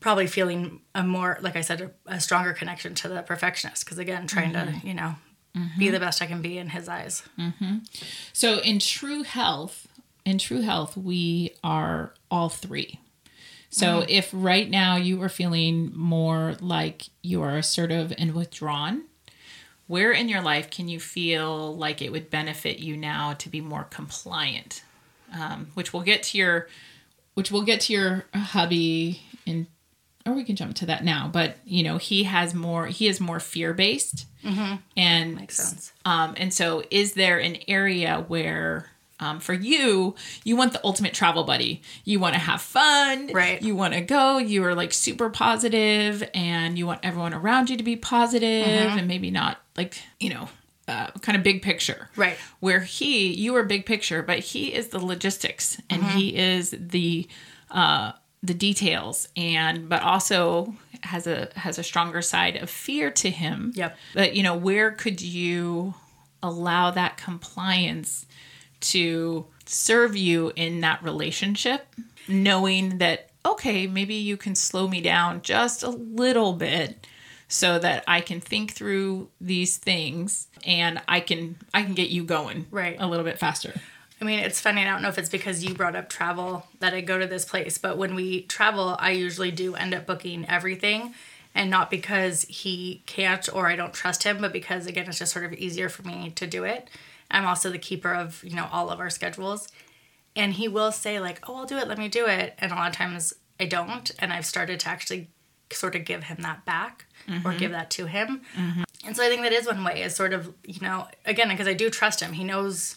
probably 0.00 0.26
feeling 0.26 0.80
a 0.94 1.02
more, 1.02 1.38
like 1.40 1.56
I 1.56 1.60
said, 1.60 1.80
a, 1.80 1.90
a 2.06 2.20
stronger 2.20 2.52
connection 2.52 2.94
to 2.96 3.08
the 3.08 3.22
perfectionist. 3.22 3.84
Because 3.84 3.98
again, 3.98 4.26
trying 4.26 4.52
to, 4.52 4.58
mm-hmm. 4.58 4.86
you 4.86 4.94
know, 4.94 5.14
be 5.54 5.60
mm-hmm. 5.60 5.92
the 5.92 6.00
best 6.00 6.20
I 6.20 6.26
can 6.26 6.42
be 6.42 6.58
in 6.58 6.70
his 6.70 6.88
eyes. 6.88 7.22
Mm-hmm. 7.38 7.78
So 8.32 8.58
in 8.58 8.78
true 8.80 9.22
health, 9.22 9.86
in 10.24 10.38
true 10.38 10.60
health, 10.60 10.96
we 10.96 11.54
are 11.64 12.12
all 12.30 12.48
three. 12.48 13.00
So 13.70 14.04
if 14.08 14.30
right 14.32 14.68
now 14.68 14.96
you 14.96 15.22
are 15.22 15.28
feeling 15.28 15.92
more 15.94 16.56
like 16.60 17.04
you 17.22 17.42
are 17.42 17.56
assertive 17.56 18.12
and 18.16 18.34
withdrawn, 18.34 19.02
where 19.86 20.10
in 20.12 20.28
your 20.28 20.40
life 20.42 20.70
can 20.70 20.88
you 20.88 20.98
feel 21.00 21.76
like 21.76 22.00
it 22.02 22.10
would 22.10 22.30
benefit 22.30 22.78
you 22.78 22.96
now 22.96 23.34
to 23.34 23.48
be 23.48 23.60
more 23.60 23.84
compliant? 23.84 24.82
Um, 25.38 25.68
which 25.74 25.92
we'll 25.92 26.02
get 26.02 26.22
to 26.24 26.38
your, 26.38 26.68
which 27.34 27.50
we'll 27.50 27.62
get 27.62 27.82
to 27.82 27.92
your 27.92 28.24
hubby 28.34 29.20
in, 29.44 29.66
or 30.24 30.32
we 30.32 30.44
can 30.44 30.56
jump 30.56 30.74
to 30.76 30.86
that 30.86 31.04
now. 31.04 31.28
But 31.30 31.58
you 31.66 31.82
know, 31.82 31.98
he 31.98 32.24
has 32.24 32.54
more. 32.54 32.86
He 32.86 33.06
is 33.08 33.20
more 33.20 33.38
fear 33.38 33.74
based, 33.74 34.26
and 34.96 35.34
Makes 35.36 35.56
sense. 35.56 35.92
um, 36.06 36.32
and 36.38 36.52
so, 36.54 36.82
is 36.90 37.12
there 37.12 37.38
an 37.38 37.58
area 37.68 38.24
where, 38.28 38.86
um, 39.20 39.40
for 39.40 39.52
you, 39.54 40.14
you 40.44 40.54
want 40.56 40.72
the 40.72 40.80
ultimate 40.84 41.12
travel 41.14 41.44
buddy? 41.44 41.82
You 42.04 42.20
want 42.20 42.34
to 42.34 42.40
have 42.40 42.60
fun, 42.62 43.30
Right. 43.32 43.60
You 43.62 43.74
want 43.74 43.94
to 43.94 44.00
go. 44.00 44.38
You 44.38 44.64
are 44.64 44.74
like 44.74 44.92
super 44.92 45.28
positive, 45.30 46.28
and 46.34 46.78
you 46.78 46.86
want 46.86 47.00
everyone 47.02 47.34
around 47.34 47.70
you 47.70 47.76
to 47.76 47.82
be 47.82 47.96
positive 47.96 48.66
Mm-hmm. 48.66 48.98
and 48.98 49.08
maybe 49.08 49.30
not 49.30 49.58
like 49.76 50.00
you 50.20 50.30
know, 50.30 50.48
uh, 50.86 51.10
kind 51.20 51.36
of 51.36 51.42
big 51.42 51.62
picture, 51.62 52.08
Right. 52.16 52.36
Where 52.60 52.80
he, 52.80 53.32
you 53.34 53.54
are 53.56 53.62
big 53.64 53.86
picture, 53.86 54.22
but 54.22 54.38
he 54.38 54.72
is 54.74 54.88
the 54.88 54.98
logistics, 55.04 55.80
and 55.90 56.02
Mm-hmm. 56.02 56.16
he 56.18 56.36
is 56.36 56.74
the 56.78 57.28
uh, 57.70 58.12
the 58.42 58.54
details, 58.54 59.28
and 59.36 59.88
but 59.88 60.00
also 60.02 60.74
has 61.02 61.26
a 61.26 61.48
has 61.56 61.78
a 61.78 61.82
stronger 61.82 62.22
side 62.22 62.56
of 62.56 62.70
fear 62.70 63.10
to 63.10 63.30
him. 63.30 63.72
Yep. 63.74 63.96
But 64.14 64.36
you 64.36 64.42
know, 64.44 64.56
where 64.56 64.92
could 64.92 65.20
you 65.20 65.94
allow 66.40 66.92
that 66.92 67.16
compliance 67.16 68.24
to 68.80 69.46
serve 69.66 70.16
you 70.16 70.52
in 70.56 70.80
that 70.80 71.02
relationship, 71.02 71.86
knowing 72.26 72.98
that 72.98 73.24
okay, 73.46 73.86
maybe 73.86 74.14
you 74.14 74.36
can 74.36 74.54
slow 74.54 74.86
me 74.88 75.00
down 75.00 75.40
just 75.40 75.82
a 75.82 75.88
little 75.88 76.52
bit 76.52 77.06
so 77.46 77.78
that 77.78 78.04
I 78.06 78.20
can 78.20 78.40
think 78.40 78.72
through 78.72 79.28
these 79.40 79.78
things 79.78 80.48
and 80.66 81.00
I 81.08 81.20
can 81.20 81.56
I 81.72 81.82
can 81.82 81.94
get 81.94 82.10
you 82.10 82.24
going 82.24 82.66
Right. 82.70 82.96
a 82.98 83.06
little 83.06 83.24
bit 83.24 83.38
faster. 83.38 83.72
I 84.20 84.24
mean, 84.24 84.40
it's 84.40 84.60
funny. 84.60 84.82
I 84.82 84.84
don't 84.84 85.00
know 85.00 85.08
if 85.08 85.16
it's 85.16 85.28
because 85.30 85.64
you 85.64 85.74
brought 85.74 85.94
up 85.94 86.08
travel 86.10 86.66
that 86.80 86.92
I 86.92 87.00
go 87.00 87.18
to 87.18 87.26
this 87.26 87.44
place, 87.44 87.78
but 87.78 87.96
when 87.96 88.14
we 88.16 88.42
travel, 88.42 88.96
I 88.98 89.12
usually 89.12 89.52
do 89.52 89.76
end 89.76 89.94
up 89.94 90.06
booking 90.06 90.44
everything. 90.48 91.14
And 91.54 91.70
not 91.70 91.90
because 91.90 92.42
he 92.42 93.02
can't 93.06 93.48
or 93.52 93.66
I 93.68 93.74
don't 93.74 93.94
trust 93.94 94.22
him, 94.22 94.40
but 94.40 94.52
because, 94.52 94.86
again, 94.86 95.08
it's 95.08 95.18
just 95.18 95.32
sort 95.32 95.44
of 95.44 95.52
easier 95.54 95.88
for 95.88 96.02
me 96.02 96.30
to 96.36 96.46
do 96.46 96.62
it. 96.64 96.88
I'm 97.30 97.46
also 97.46 97.70
the 97.70 97.78
keeper 97.78 98.12
of, 98.12 98.42
you 98.44 98.56
know, 98.56 98.68
all 98.72 98.90
of 98.90 99.00
our 99.00 99.10
schedules. 99.10 99.68
And 100.36 100.54
he 100.54 100.68
will 100.68 100.92
say, 100.92 101.20
like, 101.20 101.48
oh, 101.48 101.56
I'll 101.56 101.66
do 101.66 101.76
it, 101.76 101.88
let 101.88 101.98
me 101.98 102.08
do 102.08 102.26
it. 102.26 102.54
And 102.58 102.72
a 102.72 102.74
lot 102.74 102.90
of 102.90 102.96
times 102.96 103.34
I 103.58 103.66
don't. 103.66 104.10
And 104.18 104.32
I've 104.32 104.46
started 104.46 104.80
to 104.80 104.88
actually 104.88 105.28
sort 105.72 105.94
of 105.94 106.04
give 106.04 106.24
him 106.24 106.38
that 106.40 106.64
back 106.64 107.04
or 107.28 107.32
mm-hmm. 107.32 107.58
give 107.58 107.72
that 107.72 107.90
to 107.90 108.06
him. 108.06 108.42
Mm-hmm. 108.56 108.82
And 109.04 109.16
so 109.16 109.24
I 109.24 109.28
think 109.28 109.42
that 109.42 109.52
is 109.52 109.66
one 109.66 109.84
way 109.84 110.02
is 110.02 110.14
sort 110.14 110.32
of, 110.32 110.54
you 110.64 110.80
know, 110.80 111.06
again, 111.24 111.48
because 111.48 111.68
I 111.68 111.74
do 111.74 111.90
trust 111.90 112.20
him. 112.20 112.32
He 112.32 112.44
knows 112.44 112.96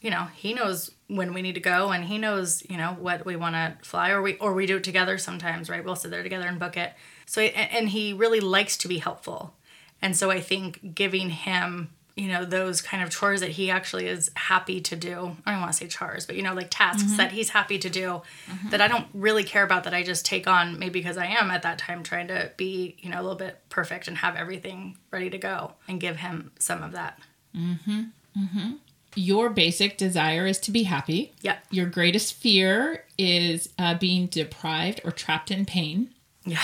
you 0.00 0.10
know 0.10 0.28
he 0.34 0.54
knows 0.54 0.92
when 1.08 1.32
we 1.34 1.42
need 1.42 1.54
to 1.54 1.60
go 1.60 1.90
and 1.90 2.04
he 2.04 2.18
knows 2.18 2.62
you 2.68 2.76
know 2.76 2.96
what 3.00 3.24
we 3.24 3.36
want 3.36 3.54
to 3.54 3.76
fly 3.82 4.10
or 4.10 4.22
we 4.22 4.36
or 4.36 4.52
we 4.52 4.66
do 4.66 4.76
it 4.76 4.84
together 4.84 5.18
sometimes 5.18 5.68
right 5.68 5.84
we'll 5.84 5.96
sit 5.96 6.10
there 6.10 6.22
together 6.22 6.46
and 6.46 6.58
book 6.58 6.76
it 6.76 6.92
so 7.26 7.40
and, 7.40 7.70
and 7.72 7.88
he 7.88 8.12
really 8.12 8.40
likes 8.40 8.76
to 8.76 8.88
be 8.88 8.98
helpful 8.98 9.54
and 10.00 10.16
so 10.16 10.30
i 10.30 10.40
think 10.40 10.94
giving 10.94 11.30
him 11.30 11.90
you 12.16 12.28
know 12.28 12.44
those 12.46 12.80
kind 12.80 13.02
of 13.02 13.10
chores 13.10 13.40
that 13.40 13.50
he 13.50 13.70
actually 13.70 14.06
is 14.06 14.30
happy 14.34 14.80
to 14.80 14.96
do 14.96 15.36
i 15.44 15.52
don't 15.52 15.60
want 15.60 15.70
to 15.70 15.76
say 15.76 15.86
chores 15.86 16.24
but 16.26 16.34
you 16.34 16.42
know 16.42 16.54
like 16.54 16.68
tasks 16.70 17.16
that 17.18 17.30
he's 17.32 17.50
happy 17.50 17.78
to 17.78 17.90
do 17.90 18.22
that 18.70 18.80
i 18.80 18.88
don't 18.88 19.06
really 19.12 19.44
care 19.44 19.62
about 19.62 19.84
that 19.84 19.92
i 19.94 20.02
just 20.02 20.24
take 20.24 20.46
on 20.46 20.78
maybe 20.78 20.98
because 21.00 21.18
i 21.18 21.26
am 21.26 21.50
at 21.50 21.62
that 21.62 21.78
time 21.78 22.02
trying 22.02 22.26
to 22.28 22.50
be 22.56 22.96
you 23.00 23.10
know 23.10 23.20
a 23.20 23.22
little 23.22 23.36
bit 23.36 23.60
perfect 23.68 24.08
and 24.08 24.16
have 24.18 24.34
everything 24.34 24.96
ready 25.10 25.28
to 25.28 25.36
go 25.38 25.72
and 25.88 26.00
give 26.00 26.16
him 26.16 26.50
some 26.58 26.82
of 26.82 26.92
that 26.92 27.18
Mm-hmm. 27.56 28.02
Mm-hmm. 28.38 28.72
Your 29.14 29.48
basic 29.48 29.96
desire 29.96 30.46
is 30.46 30.58
to 30.60 30.70
be 30.70 30.82
happy. 30.82 31.32
yeah 31.40 31.56
Your 31.70 31.86
greatest 31.86 32.34
fear 32.34 33.04
is 33.16 33.70
uh, 33.78 33.94
being 33.94 34.26
deprived 34.26 35.00
or 35.04 35.10
trapped 35.10 35.50
in 35.50 35.64
pain. 35.64 36.10
yeah 36.44 36.60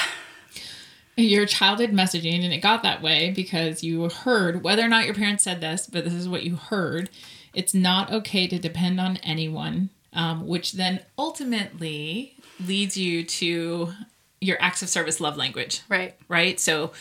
Your 1.17 1.47
childhood 1.47 1.91
messaging, 1.91 2.43
and 2.43 2.53
it 2.53 2.59
got 2.59 2.83
that 2.83 3.03
way 3.03 3.31
because 3.31 3.85
you 3.85 4.09
heard, 4.09 4.63
whether 4.63 4.83
or 4.83 4.89
not 4.89 5.05
your 5.05 5.15
parents 5.15 5.45
said 5.45 5.61
this, 5.61 5.87
but 5.87 6.05
this 6.05 6.15
is 6.15 6.29
what 6.29 6.43
you 6.43 6.57
heard. 6.57 7.11
It's 7.53 7.75
not 7.75 8.11
okay 8.11 8.47
to 8.47 8.59
depend 8.59 8.99
on 8.99 9.19
anyone, 9.19 9.91
um, 10.15 10.47
which 10.47 10.73
then 10.73 11.01
ultimately 11.19 12.35
leads 12.67 12.97
you 12.97 13.25
to 13.25 13.93
your 14.41 14.57
acts 14.61 14.83
of 14.83 14.89
service 14.89 15.21
love 15.21 15.37
language 15.37 15.83
right 15.89 16.17
right 16.29 16.59
so 16.59 16.93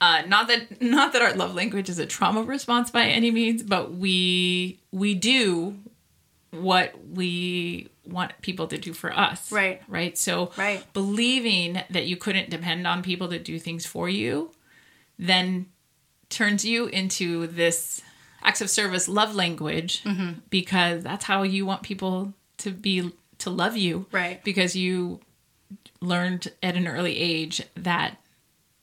uh, 0.00 0.22
not 0.26 0.48
that 0.48 0.80
not 0.80 1.12
that 1.12 1.22
our 1.22 1.34
love 1.34 1.54
language 1.54 1.88
is 1.88 1.98
a 1.98 2.06
trauma 2.06 2.42
response 2.42 2.90
by 2.90 3.04
any 3.04 3.30
means 3.30 3.62
but 3.62 3.92
we 3.94 4.78
we 4.92 5.14
do 5.14 5.76
what 6.50 6.94
we 7.12 7.88
want 8.08 8.32
people 8.42 8.66
to 8.68 8.78
do 8.78 8.92
for 8.92 9.12
us 9.16 9.50
Right. 9.52 9.82
right 9.88 10.16
so 10.18 10.50
Right. 10.56 10.82
believing 10.92 11.82
that 11.90 12.06
you 12.06 12.16
couldn't 12.16 12.50
depend 12.50 12.86
on 12.86 13.02
people 13.02 13.28
to 13.28 13.38
do 13.38 13.58
things 13.58 13.86
for 13.86 14.08
you 14.08 14.50
then 15.18 15.66
turns 16.28 16.64
you 16.64 16.86
into 16.86 17.46
this 17.46 18.02
acts 18.42 18.60
of 18.60 18.70
service 18.70 19.08
love 19.08 19.34
language 19.34 20.02
Mm-hmm. 20.04 20.40
because 20.50 21.02
that's 21.02 21.24
how 21.24 21.42
you 21.42 21.64
want 21.66 21.82
people 21.82 22.32
to 22.58 22.70
be 22.70 23.12
to 23.38 23.50
love 23.50 23.76
you 23.76 24.06
Right. 24.12 24.42
because 24.44 24.74
you 24.76 25.20
learned 26.00 26.48
at 26.62 26.76
an 26.76 26.86
early 26.86 27.18
age 27.18 27.62
that 27.76 28.16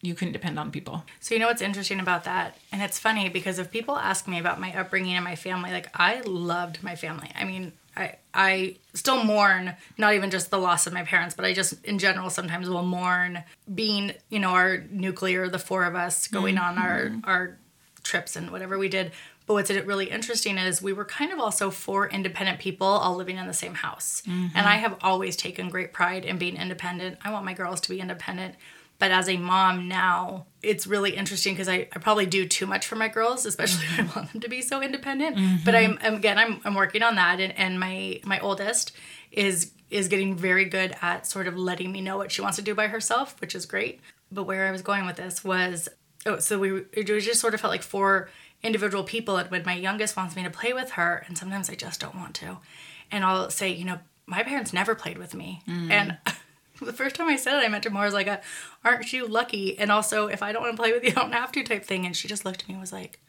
you 0.02 0.14
couldn't 0.16 0.34
depend 0.34 0.60
on 0.60 0.70
people 0.72 1.04
So 1.22 1.34
you 1.34 1.40
know 1.40 1.48
what's 1.48 1.62
interesting 1.62 2.00
about 2.02 2.26
that? 2.26 2.58
And 2.74 2.82
it's 2.82 3.00
funny 3.00 3.30
because 3.30 3.58
if 3.58 3.72
people 3.72 3.96
ask 3.96 4.28
me 4.28 4.38
about 4.38 4.60
my 4.60 4.74
upbringing 4.78 5.16
and 5.16 5.24
my 5.24 5.36
family, 5.36 5.72
like 5.72 5.88
I 5.98 6.20
loved 6.26 6.84
my 6.84 6.96
family. 6.96 7.32
I 7.36 7.46
mean, 7.46 7.72
I 7.96 8.16
I 8.34 8.76
still 8.94 9.24
mourn 9.24 9.76
not 9.98 10.14
even 10.14 10.32
just 10.32 10.50
the 10.50 10.58
loss 10.58 10.88
of 10.88 10.94
my 10.94 11.04
parents, 11.04 11.36
but 11.36 11.46
I 11.46 11.54
just 11.54 11.84
in 11.86 12.00
general 12.00 12.30
sometimes 12.30 12.70
will 12.70 12.84
mourn 12.84 13.44
being, 13.74 14.14
you 14.30 14.40
know, 14.40 14.50
our 14.50 14.80
nuclear, 14.90 15.50
the 15.50 15.60
four 15.60 15.84
of 15.86 15.96
us 15.96 16.28
going 16.28 16.58
on 16.58 16.78
our 16.78 17.06
mm-hmm. 17.06 17.20
our 17.24 17.58
trips 18.04 18.36
and 18.36 18.52
whatever 18.52 18.78
we 18.78 18.90
did. 18.90 19.12
But 19.46 19.56
what's 19.56 19.70
really 19.70 20.10
interesting 20.10 20.58
is 20.58 20.82
we 20.82 20.94
were 20.94 21.06
kind 21.06 21.34
of 21.34 21.40
also 21.40 21.70
four 21.70 22.08
independent 22.10 22.60
people 22.60 22.88
all 22.88 23.16
living 23.16 23.38
in 23.38 23.46
the 23.46 23.54
same 23.54 23.74
house. 23.74 24.24
And 24.26 24.52
mm-hmm. 24.52 24.58
I 24.58 24.78
have 24.78 24.98
always 25.02 25.36
taken 25.36 25.70
great 25.70 25.92
pride 25.92 26.24
in 26.24 26.38
being 26.38 26.56
independent. 26.56 27.18
I 27.24 27.32
want 27.32 27.44
my 27.44 27.54
girls 27.54 27.82
to 27.82 27.90
be 27.90 28.00
independent. 28.00 28.56
But 29.04 29.12
as 29.12 29.28
a 29.28 29.36
mom 29.36 29.90
now, 29.90 30.46
it's 30.62 30.88
really 30.88 31.18
interesting 31.18 31.56
because 31.56 31.68
I, 31.68 31.90
I 31.92 32.00
probably 32.00 32.26
do 32.26 32.48
too 32.48 32.66
much 32.66 32.88
for 32.88 32.96
my 32.96 33.10
girls, 33.10 33.46
especially 33.46 33.86
when 33.98 34.08
I 34.08 34.16
want 34.16 34.32
them 34.32 34.40
to 34.40 34.48
be 34.48 34.62
so 34.62 34.82
independent. 34.82 35.66
But 35.66 35.76
I'm 35.76 36.00
I'm- 36.02 36.16
again 36.16 36.38
I'm, 36.38 36.62
I'm 36.64 36.74
working 36.74 37.04
on 37.04 37.16
that 37.16 37.42
and, 37.42 37.52
and 37.60 37.78
my 37.78 38.22
my 38.24 38.40
oldest 38.40 38.94
is 39.30 39.74
is 39.90 40.08
getting 40.08 40.38
very 40.38 40.64
good 40.64 40.96
at 41.02 41.28
sort 41.28 41.50
of 41.50 41.58
letting 41.58 41.92
me 41.92 42.00
know 42.00 42.16
what 42.16 42.32
she 42.32 42.40
wants 42.40 42.56
to 42.56 42.64
do 42.64 42.74
by 42.74 42.88
herself, 42.88 43.36
which 43.42 43.56
is 43.56 43.66
great. 43.66 44.00
But 44.32 44.46
where 44.46 44.68
I 44.68 44.72
was 44.72 44.82
going 44.82 45.06
with 45.06 45.18
this 45.18 45.44
was 45.44 45.90
oh, 46.26 46.40
so 46.40 46.58
we 46.58 46.86
it 46.94 47.04
just 47.04 47.42
sort 47.42 47.54
of 47.54 47.60
felt 47.60 47.72
like 47.72 47.84
four 47.84 48.30
individual 48.64 49.04
people. 49.04 49.36
And 49.36 49.52
when 49.52 49.66
my 49.66 49.76
youngest 49.76 50.16
wants 50.16 50.34
me 50.38 50.44
to 50.44 50.50
play 50.50 50.72
with 50.72 50.92
her, 50.92 51.26
and 51.28 51.38
sometimes 51.38 51.70
I 51.70 51.76
just 51.76 52.00
don't 52.00 52.16
want 52.16 52.36
to, 52.36 52.60
and 53.12 53.26
I'll 53.26 53.50
say, 53.50 53.70
you 53.70 53.84
know, 53.84 54.00
my 54.28 54.44
parents 54.44 54.72
never 54.72 54.96
played 54.96 55.18
with 55.18 55.34
me, 55.34 55.62
mm. 55.68 55.92
and. 55.92 56.18
The 56.94 56.94
first 56.94 57.16
time 57.16 57.28
I 57.28 57.36
said 57.36 57.60
it, 57.60 57.66
I 57.66 57.70
meant 57.70 57.84
to 57.84 57.90
more 57.90 58.06
as 58.06 58.14
like 58.14 58.28
a, 58.28 58.42
"Aren't 58.84 59.14
you 59.14 59.28
lucky?" 59.28 59.78
And 59.78 59.92
also, 59.92 60.28
if 60.28 60.44
I 60.44 60.52
don't 60.52 60.62
want 60.62 60.76
to 60.76 60.82
play 60.82 60.92
with 60.92 61.04
you, 61.04 61.10
I 61.18 61.22
don't 61.22 61.34
have 61.34 61.52
to 61.54 61.64
type 61.64 61.86
thing. 61.86 62.06
And 62.06 62.16
she 62.16 62.28
just 62.28 62.46
looked 62.46 62.62
at 62.64 62.68
me 62.68 62.74
and 62.74 62.82
was 62.82 62.94
like, 62.94 63.20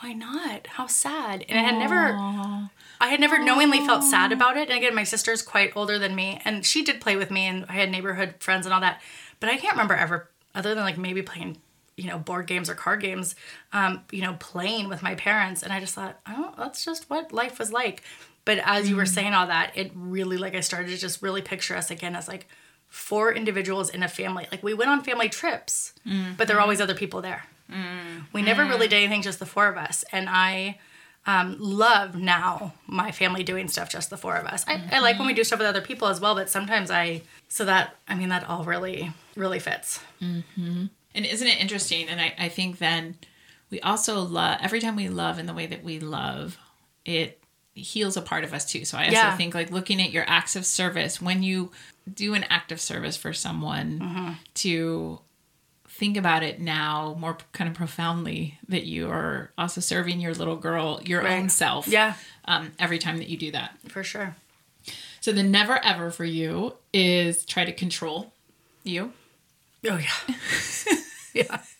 "Why 0.00 0.12
not? 0.12 0.66
How 0.66 0.86
sad!" 0.86 1.44
And 1.48 1.58
I 1.58 1.62
had 1.62 1.76
never, 1.78 2.12
I 3.00 3.08
had 3.08 3.20
never 3.20 3.38
knowingly 3.38 3.78
felt 3.86 4.04
sad 4.04 4.32
about 4.32 4.56
it. 4.56 4.68
And 4.68 4.78
again, 4.78 4.94
my 4.94 5.04
sister's 5.04 5.42
quite 5.42 5.76
older 5.76 5.98
than 5.98 6.14
me, 6.14 6.40
and 6.44 6.64
she 6.64 6.82
did 6.84 7.00
play 7.00 7.16
with 7.16 7.30
me, 7.30 7.46
and 7.46 7.66
I 7.68 7.72
had 7.74 7.90
neighborhood 7.90 8.34
friends 8.40 8.66
and 8.66 8.74
all 8.74 8.80
that. 8.80 9.00
But 9.40 9.50
I 9.50 9.56
can't 9.56 9.74
remember 9.74 9.94
ever, 9.94 10.30
other 10.54 10.74
than 10.74 10.84
like 10.84 10.98
maybe 10.98 11.22
playing, 11.22 11.58
you 11.96 12.06
know, 12.08 12.18
board 12.18 12.46
games 12.46 12.70
or 12.70 12.74
card 12.74 13.00
games, 13.00 13.34
um, 13.72 14.02
you 14.10 14.22
know, 14.22 14.36
playing 14.38 14.88
with 14.88 15.02
my 15.02 15.14
parents. 15.16 15.62
And 15.62 15.72
I 15.72 15.80
just 15.80 15.94
thought, 15.94 16.20
oh, 16.28 16.54
that's 16.56 16.84
just 16.84 17.10
what 17.10 17.32
life 17.32 17.58
was 17.58 17.72
like. 17.72 18.02
But 18.44 18.58
as 18.64 18.88
you 18.88 18.96
were 18.96 19.06
saying 19.06 19.34
all 19.34 19.46
that, 19.46 19.72
it 19.76 19.92
really 19.94 20.36
like 20.36 20.54
I 20.54 20.60
started 20.60 20.88
to 20.90 20.96
just 20.96 21.22
really 21.22 21.42
picture 21.42 21.76
us 21.76 21.90
again 21.90 22.16
as 22.16 22.28
like 22.28 22.48
four 22.92 23.32
individuals 23.32 23.88
in 23.88 24.02
a 24.02 24.08
family. 24.08 24.46
Like 24.52 24.62
we 24.62 24.74
went 24.74 24.90
on 24.90 25.02
family 25.02 25.30
trips, 25.30 25.94
mm. 26.06 26.36
but 26.36 26.46
there 26.46 26.56
were 26.56 26.62
always 26.62 26.78
other 26.78 26.94
people 26.94 27.22
there. 27.22 27.46
Mm. 27.70 28.26
We 28.34 28.42
never 28.42 28.66
really 28.66 28.86
mm. 28.86 28.90
did 28.90 28.96
anything 28.96 29.22
just 29.22 29.38
the 29.38 29.46
four 29.46 29.66
of 29.66 29.78
us. 29.78 30.04
And 30.12 30.28
I 30.28 30.78
um, 31.24 31.56
love 31.58 32.16
now 32.16 32.74
my 32.86 33.10
family 33.10 33.44
doing 33.44 33.68
stuff 33.68 33.88
just 33.88 34.10
the 34.10 34.18
four 34.18 34.36
of 34.36 34.44
us. 34.44 34.66
I, 34.68 34.82
I 34.92 34.98
like 34.98 35.16
when 35.18 35.26
we 35.26 35.32
mm-hmm. 35.32 35.38
do 35.38 35.44
stuff 35.44 35.58
with 35.58 35.68
other 35.68 35.80
people 35.80 36.08
as 36.08 36.20
well, 36.20 36.34
but 36.34 36.50
sometimes 36.50 36.90
I, 36.90 37.22
so 37.48 37.64
that, 37.64 37.96
I 38.06 38.14
mean, 38.14 38.28
that 38.28 38.46
all 38.46 38.64
really, 38.64 39.10
really 39.36 39.58
fits. 39.58 40.00
Mm-hmm. 40.20 40.84
And 41.14 41.26
isn't 41.26 41.48
it 41.48 41.60
interesting? 41.62 42.08
And 42.08 42.20
I, 42.20 42.34
I 42.38 42.48
think 42.50 42.76
then 42.76 43.16
we 43.70 43.80
also 43.80 44.20
love, 44.20 44.58
every 44.60 44.80
time 44.80 44.96
we 44.96 45.08
love 45.08 45.38
in 45.38 45.46
the 45.46 45.54
way 45.54 45.66
that 45.66 45.82
we 45.82 45.98
love, 45.98 46.58
it 47.06 47.38
heals 47.74 48.18
a 48.18 48.22
part 48.22 48.44
of 48.44 48.52
us 48.52 48.66
too. 48.66 48.84
So 48.84 48.98
I 48.98 49.04
also 49.04 49.12
Yeah. 49.12 49.36
think 49.38 49.54
like 49.54 49.70
looking 49.70 50.02
at 50.02 50.10
your 50.10 50.24
acts 50.28 50.56
of 50.56 50.66
service, 50.66 51.22
when 51.22 51.42
you 51.42 51.70
do 52.12 52.34
an 52.34 52.44
act 52.44 52.72
of 52.72 52.80
service 52.80 53.16
for 53.16 53.32
someone, 53.32 53.98
Mm-hmm. 54.00 54.32
to 54.54 55.20
think 55.88 56.16
about 56.16 56.42
it 56.42 56.58
now 56.60 57.14
more 57.20 57.36
kind 57.52 57.68
of 57.70 57.76
profoundly 57.76 58.58
that 58.68 58.84
you 58.84 59.10
are 59.10 59.52
also 59.58 59.80
serving 59.80 60.20
your 60.20 60.32
little 60.34 60.56
girl, 60.56 61.00
your 61.04 61.26
own 61.28 61.48
self. 61.48 61.86
Yeah, 61.86 62.14
Um, 62.46 62.72
every 62.78 62.98
time 62.98 63.18
that 63.18 63.28
you 63.28 63.36
do 63.36 63.50
that. 63.52 63.76
for 63.88 64.02
sure. 64.02 64.34
So 65.20 65.32
the 65.32 65.42
never 65.44 65.78
ever 65.84 66.10
for 66.10 66.24
you 66.24 66.74
is 66.92 67.44
try 67.44 67.64
to 67.64 67.72
control 67.72 68.32
you. 68.82 69.12
Oh, 69.88 69.98
yeah. 69.98 70.34
yeah. 71.34 71.60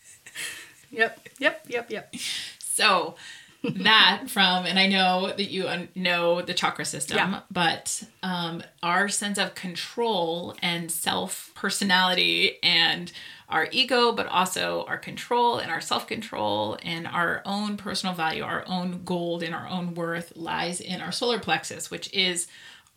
Yep, 0.91 1.27
yep, 1.39 1.65
yep, 1.67 1.89
yep. 1.91 2.15
So 2.59 3.15
that 3.63 4.25
from, 4.27 4.65
and 4.65 4.77
I 4.77 4.87
know 4.87 5.27
that 5.27 5.49
you 5.49 5.69
know 5.95 6.41
the 6.41 6.53
chakra 6.53 6.85
system, 6.85 7.17
Yeah. 7.17 7.39
but 7.49 8.03
um, 8.21 8.61
our 8.81 9.07
sense 9.09 9.37
of 9.37 9.55
control 9.55 10.55
and 10.61 10.91
self 10.91 11.51
personality 11.55 12.57
and 12.61 13.11
our 13.49 13.67
ego, 13.71 14.11
but 14.11 14.25
also 14.27 14.83
our 14.87 14.97
control 14.97 15.57
and 15.59 15.71
our 15.71 15.81
self 15.81 16.07
control 16.07 16.77
and 16.83 17.07
our 17.07 17.41
own 17.45 17.77
personal 17.77 18.15
value, 18.15 18.43
our 18.43 18.63
own 18.67 19.03
gold 19.05 19.43
and 19.43 19.53
our 19.55 19.67
own 19.67 19.93
worth 19.93 20.33
lies 20.35 20.81
in 20.81 21.01
our 21.01 21.11
solar 21.11 21.39
plexus, 21.39 21.89
which 21.91 22.11
is 22.13 22.47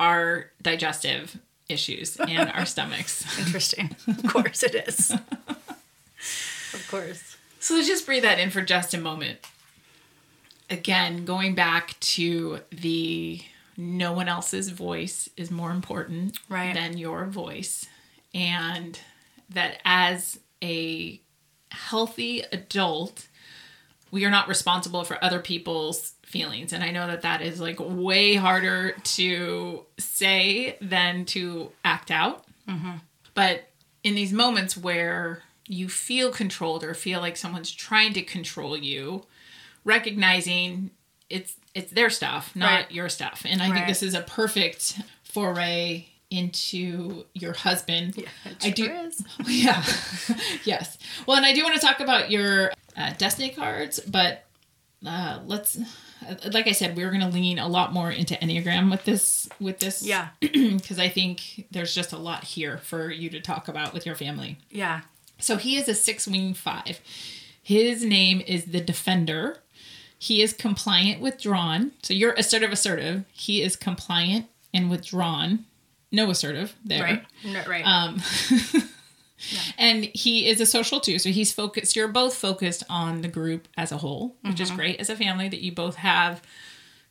our 0.00 0.50
digestive 0.62 1.38
issues 1.68 2.16
and 2.16 2.50
our 2.52 2.64
stomachs. 2.64 3.38
Interesting. 3.44 3.94
Of 4.08 4.32
course 4.32 4.62
it 4.62 4.74
is. 4.88 5.10
of 6.74 6.86
course. 6.90 7.36
So 7.60 7.74
let's 7.74 7.88
just 7.88 8.06
breathe 8.06 8.22
that 8.22 8.38
in 8.38 8.50
for 8.50 8.62
just 8.62 8.94
a 8.94 8.98
moment. 8.98 9.38
Again, 10.68 11.24
going 11.24 11.54
back 11.54 11.98
to 12.00 12.60
the 12.70 13.40
no 13.76 14.12
one 14.12 14.28
else's 14.28 14.70
voice 14.70 15.28
is 15.36 15.50
more 15.50 15.70
important 15.70 16.38
Right. 16.48 16.74
than 16.74 16.96
your 16.98 17.26
voice. 17.26 17.86
And 18.34 18.98
that 19.50 19.80
as 19.84 20.40
a 20.62 21.20
healthy 21.70 22.40
adult, 22.52 23.28
we 24.10 24.24
are 24.24 24.30
not 24.30 24.48
responsible 24.48 25.04
for 25.04 25.22
other 25.22 25.40
people's 25.40 26.14
feelings. 26.24 26.72
And 26.72 26.82
I 26.82 26.90
know 26.90 27.06
that 27.06 27.22
that 27.22 27.42
is 27.42 27.60
like 27.60 27.76
way 27.78 28.34
harder 28.34 28.92
to 28.92 29.84
say 29.98 30.76
than 30.80 31.24
to 31.26 31.70
act 31.84 32.10
out. 32.10 32.44
Mm-hmm. 32.68 32.96
But 33.34 33.68
in 34.02 34.14
these 34.14 34.32
moments 34.32 34.76
where 34.76 35.42
you 35.68 35.88
feel 35.88 36.30
controlled 36.30 36.82
or 36.82 36.94
feel 36.94 37.20
like 37.20 37.36
someone's 37.36 37.70
trying 37.72 38.12
to 38.14 38.22
control 38.22 38.76
you, 38.76 39.24
recognizing 39.86 40.90
it's 41.30 41.54
it's 41.74 41.92
their 41.92 42.10
stuff, 42.10 42.54
not 42.54 42.66
Right. 42.74 42.90
your 42.92 43.08
stuff. 43.08 43.42
And 43.48 43.62
I 43.62 43.72
think 43.72 43.86
this 43.86 44.02
is 44.02 44.14
a 44.14 44.20
perfect 44.22 44.98
foray 45.24 46.06
into 46.30 47.24
your 47.34 47.52
husband. 47.52 48.14
Yeah, 48.16 48.28
I 48.62 48.70
do. 48.70 48.84
Sure. 48.86 49.10
Yeah. 49.46 49.84
yes. 50.64 50.98
Well, 51.26 51.36
and 51.36 51.46
I 51.46 51.52
do 51.54 51.62
want 51.62 51.74
to 51.74 51.80
talk 51.80 52.00
about 52.00 52.30
your 52.30 52.72
uh, 52.96 53.12
destiny 53.18 53.50
cards, 53.50 54.00
but 54.00 54.44
uh, 55.06 55.40
let's. 55.46 55.78
Like 56.52 56.66
I 56.66 56.72
said, 56.72 56.96
we 56.96 57.04
are 57.04 57.10
going 57.10 57.20
to 57.20 57.28
lean 57.28 57.58
a 57.60 57.68
lot 57.68 57.92
more 57.92 58.10
into 58.10 58.34
Enneagram 58.36 58.90
with 58.90 59.04
this. 59.04 59.48
With 59.60 59.78
this, 59.78 60.02
Yeah. 60.02 60.28
because 60.40 60.98
I 60.98 61.08
think 61.08 61.66
there's 61.70 61.94
just 61.94 62.12
a 62.12 62.18
lot 62.18 62.42
here 62.42 62.78
for 62.78 63.10
you 63.12 63.28
to 63.30 63.40
talk 63.40 63.68
about 63.68 63.92
with 63.92 64.06
your 64.06 64.16
family. 64.16 64.58
Yeah. 64.70 65.02
So 65.38 65.56
he 65.58 65.76
is 65.76 65.88
a 65.88 65.94
six 65.94 66.26
wing 66.26 66.54
five. 66.54 67.00
His 67.62 68.02
name 68.04 68.40
is 68.40 68.64
the 68.64 68.80
Defender. 68.80 69.58
He 70.26 70.42
is 70.42 70.52
compliant, 70.52 71.20
withdrawn. 71.20 71.92
So 72.02 72.12
you're 72.14 72.32
assertive, 72.32 72.72
assertive. 72.72 73.24
He 73.32 73.62
is 73.62 73.76
compliant 73.76 74.46
and 74.74 74.90
withdrawn. 74.90 75.66
No 76.10 76.30
assertive 76.30 76.74
there. 76.84 77.02
Right. 77.04 77.24
No, 77.44 77.62
right. 77.68 77.84
Um, 77.86 78.20
and 79.78 80.04
he 80.14 80.48
is 80.48 80.60
a 80.60 80.66
social 80.66 80.98
too. 81.00 81.18
So 81.18 81.30
he's 81.30 81.52
focused, 81.52 81.94
you're 81.94 82.08
both 82.08 82.34
focused 82.34 82.82
on 82.88 83.20
the 83.20 83.28
group 83.28 83.68
as 83.76 83.92
a 83.92 83.98
whole, 83.98 84.34
which 84.42 84.60
is 84.60 84.70
great 84.70 84.98
as 84.98 85.10
a 85.10 85.16
family 85.16 85.48
that 85.48 85.60
you 85.62 85.72
both 85.72 85.96
have 85.96 86.42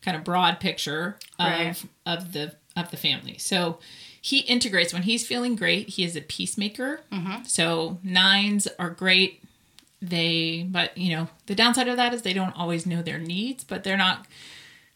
kind 0.02 0.18
of 0.18 0.24
broad 0.24 0.60
picture 0.60 1.18
of, 1.40 1.46
Right. 1.48 1.84
of 2.06 2.34
the 2.34 2.56
of 2.76 2.92
the 2.92 2.98
family. 2.98 3.38
So 3.38 3.80
he 4.22 4.40
integrates 4.40 4.92
when 4.92 5.04
he's 5.04 5.26
feeling 5.26 5.56
great, 5.56 5.88
he 5.90 6.04
is 6.04 6.18
a 6.18 6.22
peacemaker. 6.22 7.00
So 7.48 8.00
nines 8.04 8.68
are 8.78 8.90
great. 8.90 9.42
They 10.10 10.68
but 10.70 10.98
you 10.98 11.16
know, 11.16 11.28
the 11.48 11.56
downside 11.56 11.88
of 11.88 11.98
that 11.98 12.14
is 12.14 12.22
they 12.22 12.34
don't 12.34 12.56
always 12.58 12.86
know 12.86 13.02
their 13.02 13.20
needs, 13.20 13.64
but 13.64 13.84
they're 13.84 13.98
not 13.98 14.26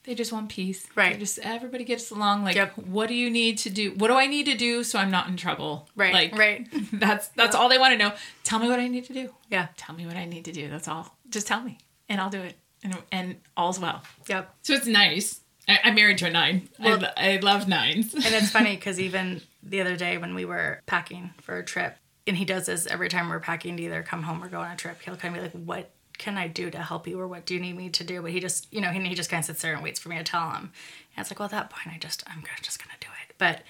they 0.04 0.16
just 0.16 0.32
want 0.32 0.50
peace. 0.50 0.88
Right. 0.96 1.12
They're 1.12 1.20
just 1.20 1.40
everybody 1.40 1.84
gets 1.84 2.10
along 2.10 2.44
like 2.44 2.56
Yep. 2.56 2.78
what 2.78 3.10
do 3.10 3.14
you 3.16 3.30
need 3.30 3.58
to 3.60 3.70
do? 3.70 3.92
What 3.98 4.08
do 4.08 4.16
I 4.16 4.28
need 4.28 4.46
to 4.46 4.56
do 4.56 4.84
so 4.84 4.98
I'm 4.98 5.12
not 5.12 5.28
in 5.28 5.38
trouble? 5.38 5.90
right. 5.96 6.14
Like 6.14 6.38
right. 6.38 6.68
that's 6.94 7.28
that's 7.30 7.56
all 7.56 7.70
they 7.70 7.78
want 7.78 7.94
to 7.94 7.98
know. 7.98 8.14
Tell 8.44 8.60
me 8.60 8.68
what 8.68 8.80
I 8.80 8.88
need 8.88 9.06
to 9.06 9.14
do. 9.14 9.30
Yeah. 9.50 9.68
Tell 9.78 9.96
me 9.96 10.06
what 10.06 10.16
I 10.16 10.26
need 10.26 10.46
to 10.46 10.52
do. 10.52 10.70
That's 10.70 10.88
all. 10.88 11.16
Just 11.30 11.48
tell 11.48 11.62
me, 11.62 11.78
and 12.08 12.20
I'll 12.22 12.30
do 12.30 12.42
it. 12.42 12.56
And 12.84 12.98
and 13.12 13.36
all's 13.58 13.80
well. 13.80 14.02
Yep. 14.28 14.54
So 14.64 14.74
it's 14.74 14.88
nice. 14.88 15.42
I, 15.68 15.80
I'm 15.84 15.96
married 15.96 16.18
to 16.20 16.28
a 16.28 16.32
nine. 16.32 16.70
Well- 16.80 17.04
I, 17.18 17.34
I 17.34 17.38
love 17.38 17.68
nines. 17.68 18.14
And 18.16 18.24
it's 18.26 18.50
funny 18.50 18.76
because 18.78 19.00
even 19.00 19.42
the 19.62 19.82
other 19.82 19.96
day 19.98 20.18
when 20.18 20.34
we 20.34 20.46
were 20.46 20.82
packing 20.88 21.32
for 21.42 21.58
a 21.60 21.64
trip, 21.64 21.98
and 22.30 22.38
he 22.38 22.46
does 22.46 22.68
this 22.68 22.86
every 22.88 23.10
time 23.10 23.28
we're 23.28 23.40
packing 23.40 23.76
to 23.76 23.84
either 23.84 24.04
come 24.04 24.24
home 24.24 24.42
or 24.42 24.48
go 24.48 24.62
on 24.62 24.72
a 24.72 24.76
trip, 24.76 25.02
he'll 25.02 25.18
kind 25.18 25.36
of 25.36 25.42
be 25.42 25.48
like, 25.48 25.66
What 25.66 25.90
can 26.18 26.38
I 26.38 26.48
do 26.48 26.70
to 26.70 26.78
help 26.78 27.08
you 27.08 27.20
or 27.20 27.28
what 27.28 27.46
do 27.46 27.56
you 27.56 27.60
need 27.60 27.76
me 27.76 27.90
to 27.90 28.04
do? 28.04 28.22
But 28.22 28.32
he 28.32 28.40
just, 28.40 28.72
you 28.72 28.82
know, 28.82 28.90
he, 28.90 29.02
he 29.02 29.16
just 29.16 29.30
kind 29.30 29.42
of 29.42 29.46
sits 29.46 29.62
there 29.62 29.74
and 29.74 29.84
waits 29.84 30.00
for 30.00 30.10
me 30.10 30.18
to 30.18 30.24
tell 30.24 30.52
him. 30.52 30.72
And 31.16 31.24
it's 31.24 31.32
like, 31.32 31.40
Well, 31.40 31.46
at 31.46 31.52
that 31.52 31.70
point, 31.70 31.94
I 31.94 31.98
just, 31.98 32.24
I'm 32.28 32.44
just 32.62 32.80
going 32.80 32.92
to 32.98 33.06
do 33.06 33.12
it. 33.28 33.36
But 33.38 33.64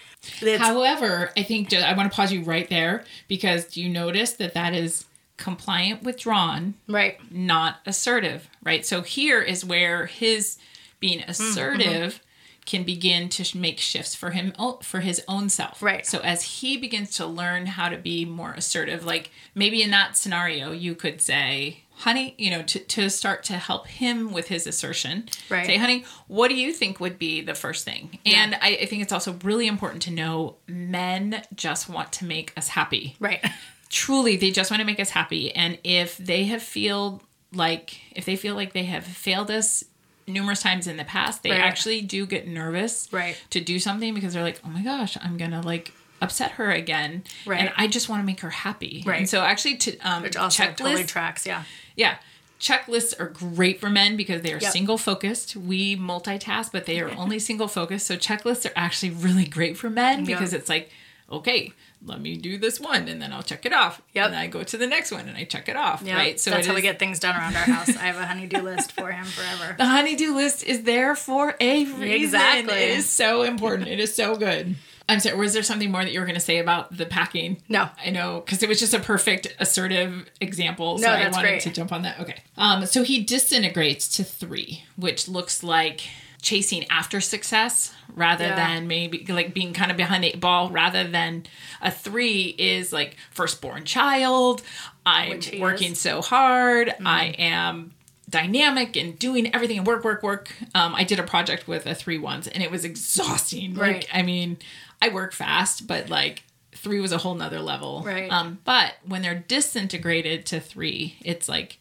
However, 0.60 1.32
I 1.38 1.44
think 1.44 1.74
I 1.74 1.94
want 1.96 2.12
to 2.12 2.16
pause 2.16 2.32
you 2.32 2.44
right 2.44 2.70
there 2.70 3.06
because 3.28 3.66
do 3.66 3.82
you 3.82 3.90
notice 3.90 4.34
that 4.34 4.54
that 4.54 4.74
is 4.74 5.06
compliant, 5.38 6.04
withdrawn, 6.04 6.74
right. 6.88 7.18
not 7.32 7.78
assertive, 7.86 8.50
right? 8.62 8.86
So 8.86 9.02
here 9.02 9.42
is 9.42 9.64
where 9.64 10.06
his 10.06 10.58
being 11.00 11.20
mm, 11.20 11.24
mm-hmm. 11.24 11.32
assertive 11.32 12.22
can 12.70 12.84
begin 12.84 13.30
to 13.30 13.58
make 13.58 13.80
shifts 13.80 14.14
for 14.14 14.30
him 14.30 14.54
for 14.84 15.00
his 15.00 15.24
own 15.28 15.50
self. 15.50 15.82
Right. 15.82 16.06
So 16.06 16.20
as 16.20 16.44
he 16.44 16.78
begins 16.78 17.16
to 17.16 17.26
learn 17.26 17.66
how 17.66 17.90
to 17.90 17.98
be 17.98 18.26
more 18.26 18.52
assertive, 18.52 19.04
like 19.04 19.32
maybe 19.56 19.82
in 19.82 19.90
that 19.90 20.16
scenario, 20.16 20.72
you 20.72 20.94
could 20.94 21.20
say, 21.20 21.84
"Honey," 21.98 22.36
you 22.38 22.52
know, 22.52 22.62
to 22.62 22.80
to 22.80 23.10
start 23.10 23.44
to 23.46 23.54
help 23.54 23.88
him 23.88 24.32
with 24.32 24.50
his 24.50 24.68
assertion. 24.68 25.30
Right. 25.50 25.66
Say, 25.66 25.78
"Honey, 25.78 26.06
what 26.28 26.50
do 26.50 26.56
you 26.56 26.72
think 26.72 27.00
would 27.00 27.18
be 27.18 27.42
the 27.42 27.56
first 27.56 27.86
thing?" 27.86 28.20
And 28.24 28.54
I, 28.62 28.78
I 28.82 28.86
think 28.86 29.02
it's 29.02 29.14
also 29.14 29.34
really 29.44 29.66
important 29.66 30.04
to 30.04 30.12
know 30.12 30.58
men 30.68 31.42
just 31.56 31.90
want 31.90 32.12
to 32.14 32.26
make 32.26 32.54
us 32.56 32.68
happy 32.70 33.16
Right. 33.20 33.44
truly 33.90 34.38
they 34.38 34.52
just 34.52 34.70
want 34.70 34.80
to 34.82 34.86
make 34.86 35.00
us 35.00 35.10
happy 35.10 35.52
and 35.56 35.80
if 35.84 36.16
they 36.18 36.44
have 36.44 36.62
feel 36.62 37.24
like 37.52 38.00
if 38.12 38.24
they 38.26 38.36
feel 38.36 38.54
like 38.54 38.72
they 38.74 38.84
have 38.84 39.04
failed 39.04 39.50
us 39.50 39.84
numerous 40.30 40.62
times 40.62 40.88
in 40.88 40.98
the 40.98 41.04
past, 41.04 41.44
they 41.44 41.52
Right. 41.52 41.60
actually 41.62 42.02
do 42.02 42.26
get 42.26 42.48
nervous 42.48 43.08
Right. 43.12 43.36
to 43.50 43.60
do 43.60 43.80
something 43.80 44.14
because 44.14 44.34
they're 44.34 44.44
like, 44.44 44.60
oh 44.66 44.70
my 44.70 44.82
gosh, 44.82 45.18
I'm 45.22 45.38
gonna 45.38 45.62
like 45.62 45.92
upset 46.22 46.52
her 46.52 46.70
again, 46.72 47.24
Right. 47.46 47.60
and 47.62 47.72
I 47.78 47.88
just 47.88 48.10
want 48.10 48.22
to 48.22 48.26
make 48.26 48.42
her 48.42 48.50
happy. 48.50 49.04
Right. 49.06 49.20
And 49.20 49.30
so 49.30 49.42
actually, 49.42 49.78
to 49.78 49.98
um, 50.00 50.24
Which 50.24 50.36
also 50.38 50.64
checklists, 50.64 50.76
totally 50.78 51.04
tracks. 51.06 51.46
Yeah. 51.46 51.64
yeah. 51.96 52.16
Checklists 52.60 53.18
are 53.18 53.28
great 53.28 53.80
for 53.80 53.90
men 53.90 54.18
because 54.18 54.42
they 54.42 54.52
are 54.54 54.60
Yep. 54.60 54.72
single 54.74 54.98
focused. 54.98 55.56
We 55.56 55.96
multitask, 55.96 56.72
but 56.74 56.86
they 56.86 57.00
are 57.00 57.10
only 57.18 57.40
single 57.40 57.70
focused. 57.70 58.06
So 58.06 58.18
checklists 58.18 58.66
are 58.70 58.74
actually 58.76 59.12
really 59.12 59.46
great 59.46 59.78
for 59.78 59.90
men 59.90 60.26
because 60.26 60.54
it's 60.54 60.68
like, 60.68 60.92
okay, 61.32 61.72
let 62.06 62.22
me 62.22 62.38
do 62.38 62.58
this 62.58 62.80
one 62.80 63.08
and 63.08 63.22
then 63.22 63.34
I'll 63.34 63.44
check 63.44 63.66
it 63.66 63.74
off. 63.74 64.02
Yep. 64.14 64.26
And 64.26 64.34
then 64.34 64.40
I 64.42 64.48
go 64.48 64.64
to 64.64 64.78
the 64.78 64.88
next 64.88 65.12
one 65.12 65.28
and 65.28 65.38
I 65.38 65.44
check 65.44 65.68
it 65.70 65.76
off. 65.76 66.02
Yeah. 66.02 66.16
Right. 66.16 66.40
So 66.40 66.50
that's 66.52 66.66
how 66.68 66.74
we 66.74 66.82
get 66.82 66.98
things 67.00 67.20
done 67.20 67.36
around 67.36 67.56
our 67.56 67.64
house. 67.64 67.90
I 67.90 68.04
have 68.04 68.18
a 68.18 68.26
honey-do 68.26 68.62
list 68.64 68.94
for 68.94 69.12
him 69.12 69.26
forever. 69.26 69.76
the 69.78 69.86
honey-do 69.86 70.34
list 70.36 70.64
is 70.64 70.84
there 70.84 71.16
for 71.16 71.56
a 71.60 71.86
reason. 71.86 72.04
Exactly. 72.04 72.74
It 72.74 72.98
is 73.00 73.10
so 73.10 73.44
important. 73.44 73.90
it 73.90 74.00
is 74.00 74.14
so 74.16 74.36
good. 74.36 74.76
I'm 75.10 75.20
sorry, 75.20 75.36
was 75.38 75.54
there 75.54 75.64
something 75.64 75.92
more 75.92 76.04
that 76.04 76.12
you 76.14 76.20
were 76.20 76.26
going 76.28 76.36
to 76.36 76.40
say 76.40 76.60
about 76.60 76.96
the 76.96 77.06
packing? 77.08 77.58
No. 77.68 77.90
I 78.06 78.12
know, 78.12 78.42
because 78.46 78.62
it 78.62 78.70
was 78.70 78.80
just 78.80 78.94
a 78.94 79.00
perfect 79.00 79.56
assertive 79.60 80.30
example. 80.40 81.00
So 81.00 81.08
No, 81.08 81.14
I 81.14 81.28
wanted 81.30 81.42
great. 81.42 81.62
to 81.62 81.72
jump 81.72 81.92
on 81.92 82.04
that. 82.04 82.20
Okay. 82.20 82.36
Um, 82.58 82.86
so 82.86 83.02
he 83.04 83.24
disintegrates 83.24 84.08
to 84.18 84.24
three, 84.24 84.84
which 84.98 85.28
looks 85.28 85.64
like 85.64 86.02
chasing 86.42 86.86
after 86.90 87.20
success 87.22 87.94
rather 88.16 88.46
Yeah. 88.46 88.56
than 88.56 88.88
maybe 88.88 89.26
like 89.30 89.54
being 89.54 89.74
kind 89.74 89.92
of 89.92 89.98
behind 89.98 90.24
the 90.24 90.30
eight 90.30 90.40
ball 90.40 90.70
rather 90.70 91.04
than 91.04 91.46
a 91.82 91.92
three 91.92 92.56
is 92.58 92.92
like 92.94 93.16
firstborn 93.32 93.86
child. 93.86 94.62
I'm 95.06 95.42
working 95.60 95.94
is. 95.94 96.02
so 96.02 96.22
hard. 96.22 96.88
Mm-hmm. 96.90 97.08
I 97.08 97.24
am 97.38 97.94
dynamic 98.30 98.96
and 98.96 99.18
doing 99.18 99.54
everything 99.54 99.78
and 99.80 99.88
work, 99.88 100.04
work, 100.04 100.22
work. 100.24 100.54
Um, 100.76 100.94
I 100.96 101.04
did 101.04 101.20
a 101.20 101.24
project 101.24 101.68
with 101.68 101.86
a 101.88 101.96
three 101.96 102.18
once 102.20 102.48
and 102.48 102.62
it 102.64 102.72
was 102.72 102.86
exhausting. 102.86 103.74
Right. 103.76 103.96
Like, 103.96 104.10
I 104.14 104.22
mean, 104.22 104.58
I 105.02 105.10
work 105.10 105.34
fast, 105.34 105.88
but 105.88 106.10
like 106.10 106.44
three 106.74 107.00
was 107.00 107.12
a 107.12 107.18
whole 107.18 107.36
nother 107.36 107.60
level. 107.60 108.04
Right. 108.06 108.32
Um, 108.32 108.60
but 108.66 108.94
when 109.06 109.22
they're 109.22 109.44
disintegrated 109.48 110.46
to 110.48 110.60
three, 110.60 111.18
it's 111.24 111.50
like 111.50 111.80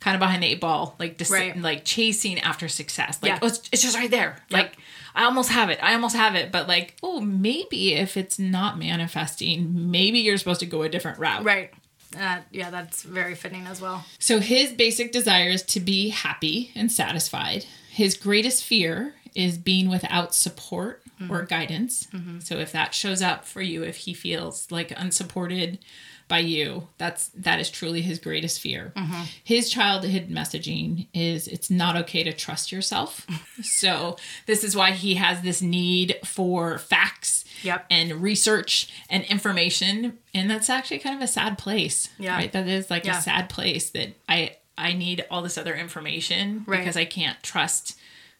kind 0.00 0.14
of 0.14 0.18
behind 0.20 0.42
the 0.42 0.46
eight 0.46 0.60
ball, 0.60 0.96
like 0.98 1.16
dis- 1.18 1.30
Right. 1.30 1.56
like 1.60 1.84
chasing 1.84 2.38
after 2.40 2.68
success. 2.68 3.18
Like, 3.22 3.32
Yeah. 3.32 3.38
oh, 3.42 3.46
it's, 3.48 3.68
it's 3.70 3.82
just 3.82 3.96
right 3.96 4.10
there. 4.10 4.36
Like, 4.50 4.76
I 5.14 5.24
almost 5.24 5.50
have 5.50 5.70
it. 5.70 5.78
I 5.82 5.92
almost 5.94 6.16
have 6.16 6.34
it. 6.34 6.50
But 6.50 6.68
like, 6.68 6.96
oh, 7.02 7.20
maybe 7.20 7.94
if 7.94 8.16
it's 8.16 8.38
not 8.38 8.78
manifesting, 8.78 9.90
maybe 9.90 10.20
you're 10.20 10.38
supposed 10.38 10.60
to 10.60 10.66
go 10.66 10.82
a 10.82 10.88
different 10.88 11.18
route. 11.18 11.44
Right. 11.44 11.70
Uh, 12.18 12.38
yeah, 12.50 12.70
that's 12.70 13.02
very 13.02 13.34
fitting 13.34 13.66
as 13.66 13.80
well. 13.80 14.04
So 14.18 14.40
his 14.40 14.72
basic 14.72 15.12
desire 15.12 15.50
is 15.50 15.62
to 15.64 15.80
be 15.80 16.08
happy 16.08 16.72
and 16.74 16.90
satisfied. 16.90 17.66
His 17.90 18.16
greatest 18.16 18.64
fear 18.64 19.14
is 19.34 19.58
being 19.58 19.88
without 19.88 20.34
support 20.34 21.02
or 21.28 21.42
guidance. 21.42 22.08
So 22.42 22.56
if 22.56 22.72
that 22.72 22.94
shows 22.94 23.20
up 23.20 23.44
for 23.44 23.60
you, 23.60 23.82
if 23.84 23.96
he 23.98 24.14
feels 24.14 24.70
like 24.72 24.90
unsupported 24.96 25.78
by 26.30 26.38
you, 26.38 26.86
that's 26.96 27.28
that 27.34 27.60
is 27.60 27.68
truly 27.70 28.00
his 28.00 28.18
greatest 28.18 28.60
fear. 28.60 28.92
Mm-hmm. 28.96 29.22
His 29.44 29.68
childhood 29.68 30.28
messaging 30.30 31.08
is 31.12 31.46
it's 31.48 31.70
not 31.70 31.96
okay 31.96 32.22
to 32.24 32.32
trust 32.32 32.72
yourself. 32.72 33.26
so 33.62 34.16
this 34.46 34.64
is 34.64 34.74
why 34.74 34.92
he 34.92 35.16
has 35.16 35.42
this 35.42 35.60
need 35.60 36.16
for 36.24 36.78
facts 36.78 37.44
Yep. 37.62 37.84
and 37.90 38.12
research 38.22 38.90
and 39.10 39.22
information 39.24 40.16
and 40.32 40.50
that's 40.50 40.70
actually 40.70 40.98
kind 41.00 41.14
of 41.16 41.20
a 41.20 41.26
sad 41.26 41.58
place 41.58 42.08
Yeah. 42.18 42.36
right 42.36 42.50
that 42.52 42.66
is 42.66 42.88
like 42.90 43.04
Yeah. 43.04 43.18
a 43.18 43.20
sad 43.20 43.50
place 43.50 43.90
that 43.90 44.14
i 44.30 44.56
i 44.78 44.94
need 44.94 45.26
all 45.30 45.42
this 45.42 45.58
other 45.58 45.74
information 45.74 46.64
Right. 46.66 46.78
because 46.78 46.96
i 46.96 47.04
can't 47.04 47.42
trust 47.42 47.98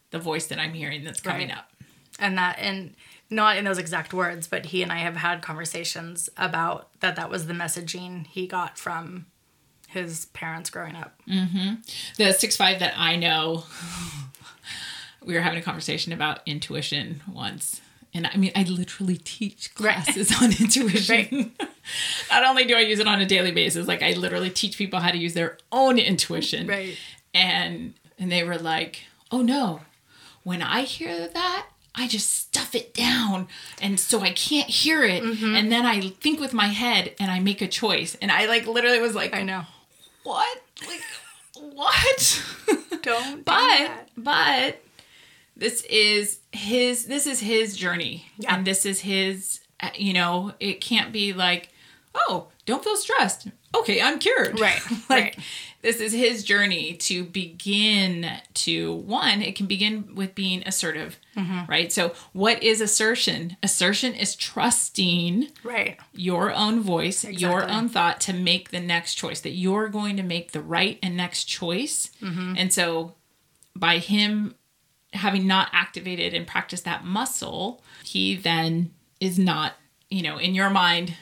the 0.09 0.17
voice 0.17 0.47
that 0.47 0.57
i'm 0.57 0.73
hearing 0.73 1.03
that's 1.03 1.21
coming 1.21 1.49
Right. 1.49 1.57
up 1.59 1.71
and 2.17 2.35
that 2.39 2.57
and 2.57 2.95
not 3.31 3.57
in 3.57 3.63
those 3.63 3.77
exact 3.79 4.13
words 4.13 4.47
but 4.47 4.67
he 4.67 4.83
and 4.83 4.91
i 4.91 4.99
have 4.99 5.15
had 5.15 5.41
conversations 5.41 6.29
about 6.37 6.89
that 6.99 7.15
that 7.15 7.29
was 7.29 7.47
the 7.47 7.53
messaging 7.53 8.27
he 8.27 8.45
got 8.45 8.77
from 8.77 9.25
his 9.91 10.27
parents 10.27 10.69
growing 10.69 10.95
up. 10.95 11.19
Mm-hmm. 11.27 11.75
The 12.17 12.31
six 12.33 12.55
five 12.55 12.79
that 12.79 12.93
i 12.97 13.15
know 13.15 13.65
we 15.25 15.33
were 15.33 15.41
having 15.41 15.59
a 15.59 15.61
conversation 15.61 16.13
about 16.13 16.39
intuition 16.45 17.21
once. 17.31 17.81
And 18.13 18.27
i 18.27 18.37
mean 18.37 18.51
i 18.55 18.63
literally 18.63 19.17
teach 19.17 19.73
classes 19.75 20.31
on 20.41 20.51
intuition. 20.51 21.51
Not 22.31 22.45
only 22.45 22.65
do 22.65 22.75
i 22.75 22.79
use 22.79 22.99
it 22.99 23.07
on 23.07 23.21
a 23.21 23.25
daily 23.25 23.51
basis 23.51 23.87
like 23.87 24.01
i 24.01 24.13
literally 24.13 24.49
teach 24.49 24.77
people 24.77 24.99
how 24.99 25.11
to 25.11 25.17
use 25.17 25.33
their 25.33 25.57
own 25.71 25.99
intuition. 25.99 26.67
Right. 26.67 26.97
and 27.33 27.93
and 28.17 28.31
they 28.31 28.43
were 28.43 28.57
like 28.57 29.03
oh 29.31 29.41
no. 29.41 29.81
When 30.43 30.61
i 30.61 30.81
hear 30.83 31.27
that 31.27 31.67
i 31.95 32.07
just 32.07 32.29
stuff 32.29 32.73
it 32.75 32.93
down. 32.93 33.47
And 33.81 33.99
so 33.99 34.21
i 34.21 34.31
can't 34.31 34.69
hear 34.69 35.03
it. 35.03 35.23
Mm-hmm. 35.23 35.55
and 35.55 35.71
then 35.71 35.85
i 35.85 35.99
think 36.01 36.39
with 36.39 36.53
my 36.53 36.67
head 36.67 37.13
and 37.19 37.29
i 37.31 37.39
make 37.39 37.61
a 37.61 37.67
choice. 37.67 38.15
And 38.21 38.31
i 38.31 38.45
like 38.45 38.67
literally 38.67 38.99
was 38.99 39.15
like 39.15 39.33
i 39.33 39.43
know. 39.43 39.63
What? 40.23 40.61
Like 40.87 41.01
what? 41.73 42.43
Don't 43.01 43.37
do 43.37 43.43
but 43.43 43.43
that. 43.45 44.09
but 44.15 44.81
this 45.57 45.83
is 45.89 46.39
his 46.51 47.05
this 47.05 47.27
is 47.27 47.39
his 47.39 47.75
journey. 47.75 48.25
Yeah. 48.37 48.55
and 48.55 48.65
this 48.65 48.85
is 48.85 49.01
his 49.01 49.59
uh, 49.81 49.89
you 49.95 50.13
know 50.13 50.53
it 50.59 50.81
can't 50.81 51.11
be 51.11 51.33
like 51.33 51.69
oh 52.15 52.47
don't 52.65 52.83
feel 52.83 52.95
stressed 52.97 53.47
okay 53.75 54.01
i'm 54.01 54.19
cured 54.19 54.59
Right, 54.59 54.81
like 55.09 55.23
right. 55.23 55.39
this 55.81 55.97
is 56.01 56.11
his 56.13 56.43
journey 56.43 56.93
to 56.95 57.23
begin 57.23 58.29
to 58.55 58.93
one 58.93 59.41
it 59.41 59.55
can 59.55 59.65
begin 59.65 60.15
with 60.15 60.35
being 60.35 60.63
assertive 60.65 61.17
Mm-hmm. 61.37 61.71
right 61.71 61.89
so 61.93 62.11
what 62.33 62.61
is 62.61 62.81
assertion 62.81 63.55
assertion 63.63 64.13
is 64.13 64.35
trusting 64.35 65.47
right 65.63 65.97
your 66.13 66.51
own 66.53 66.81
voice, 66.81 67.23
your 67.23 67.63
own 67.69 67.87
thought 67.87 68.19
to 68.21 68.33
make 68.33 68.71
the 68.71 68.81
next 68.81 69.15
choice, 69.15 69.39
that 69.41 69.51
you're 69.51 69.87
going 69.87 70.17
to 70.17 70.23
make 70.23 70.51
the 70.51 70.59
right 70.61 70.99
and 71.01 71.15
next 71.15 71.45
choice. 71.45 72.11
Mm-hmm. 72.21 72.55
And 72.57 72.73
so, 72.73 73.15
by 73.75 73.99
him 73.99 74.55
having 75.13 75.47
not 75.47 75.69
activated 75.71 76.33
and 76.33 76.45
practiced 76.45 76.83
that 76.83 77.05
muscle, 77.05 77.81
he 78.03 78.35
then 78.35 78.91
is 79.21 79.39
not, 79.39 79.75
you 80.09 80.21
know, 80.21 80.37
in 80.37 80.53
your 80.53 80.69
mind, 80.69 81.15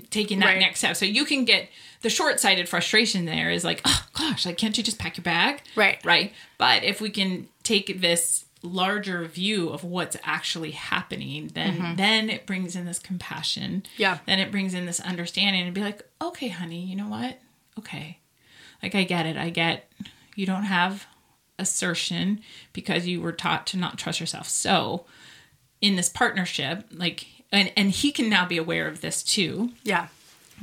taking 0.00 0.38
that 0.40 0.46
Right. 0.46 0.58
next 0.58 0.78
step. 0.80 0.96
So, 0.96 1.04
you 1.04 1.24
can 1.24 1.44
get 1.44 1.68
the 2.00 2.10
short 2.10 2.40
sighted 2.40 2.68
frustration 2.68 3.26
there 3.26 3.50
is 3.50 3.62
like, 3.64 3.80
oh 3.84 4.06
gosh, 4.14 4.44
like, 4.46 4.56
can't 4.58 4.76
you 4.76 4.82
just 4.82 4.98
pack 4.98 5.16
your 5.16 5.22
bag? 5.24 5.60
Right. 5.76 5.98
Right. 6.04 6.32
But 6.58 6.82
if 6.84 7.00
we 7.00 7.10
can 7.10 7.48
take 7.62 8.00
this 8.00 8.44
larger 8.64 9.24
view 9.24 9.68
of 9.70 9.82
what's 9.82 10.16
actually 10.22 10.70
happening 10.70 11.50
then 11.52 11.96
then 11.96 12.30
it 12.30 12.46
brings 12.46 12.76
in 12.76 12.84
this 12.86 13.00
compassion 13.00 13.82
Mm-hmm. 13.82 14.00
Yeah. 14.02 14.18
then 14.24 14.38
it 14.38 14.52
brings 14.52 14.72
in 14.72 14.86
this 14.86 15.00
understanding 15.00 15.62
and 15.62 15.74
be 15.74 15.80
like 15.80 16.02
okay 16.22 16.46
honey 16.46 16.84
you 16.84 16.94
know 16.94 17.08
what 17.08 17.40
okay 17.76 18.18
like 18.80 18.94
i 18.94 19.02
get 19.02 19.26
it 19.26 19.36
i 19.36 19.50
get 19.50 19.90
you 20.36 20.46
don't 20.46 20.62
have 20.62 21.06
assertion 21.58 22.40
because 22.72 23.06
you 23.06 23.20
were 23.20 23.32
taught 23.32 23.66
to 23.68 23.76
not 23.76 23.98
trust 23.98 24.20
yourself 24.20 24.48
so 24.48 25.06
in 25.80 25.96
this 25.96 26.08
partnership 26.08 26.84
like 26.92 27.26
and 27.52 27.70
and 27.76 27.90
he 27.90 28.10
can 28.12 28.28
now 28.28 28.46
be 28.46 28.56
aware 28.58 28.88
of 28.88 29.00
this 29.00 29.22
too. 29.22 29.70
Yeah. 29.84 30.08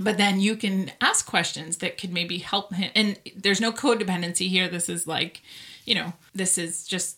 But 0.02 0.18
then 0.18 0.40
you 0.40 0.56
can 0.56 0.92
ask 1.02 1.26
questions 1.26 1.78
that 1.78 1.98
could 1.98 2.14
maybe 2.14 2.38
help 2.38 2.74
him. 2.74 2.90
And 2.96 3.20
there's 3.36 3.60
no 3.60 3.72
codependency 3.74 4.48
here. 4.48 4.68
This 4.70 4.90
is 4.90 5.06
like 5.08 5.42
you 5.86 5.96
know 5.96 6.14
this 6.34 6.58
is 6.58 6.86
just 6.88 7.18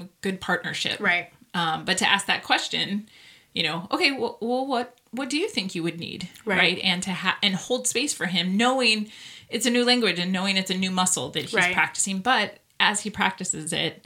a 0.00 0.04
good 0.20 0.40
partnership. 0.40 1.00
Right. 1.00 1.30
Um, 1.54 1.84
but 1.84 1.98
to 1.98 2.08
ask 2.08 2.26
that 2.26 2.42
question 2.42 3.08
you 3.54 3.62
know 3.62 3.86
okay 3.90 4.12
well, 4.12 4.36
well 4.42 4.66
what 4.66 4.98
what 5.12 5.30
do 5.30 5.38
you 5.38 5.48
think 5.48 5.74
you 5.74 5.82
would 5.82 5.98
need? 5.98 6.28
Right. 6.44 6.78
and 6.82 7.02
to 7.04 7.12
ha- 7.12 7.38
and 7.42 7.54
hold 7.54 7.86
space 7.86 8.12
for 8.12 8.26
him 8.26 8.56
knowing 8.56 9.10
it's 9.48 9.64
a 9.64 9.70
new 9.70 9.84
language 9.84 10.18
and 10.18 10.30
knowing 10.32 10.56
it's 10.58 10.70
a 10.70 10.76
new 10.76 10.90
muscle 10.90 11.30
that 11.30 11.42
he's 11.42 11.54
Right. 11.54 11.72
practicing. 11.72 12.18
But 12.18 12.58
as 12.78 13.00
he 13.00 13.10
practices 13.10 13.72
it 13.72 14.04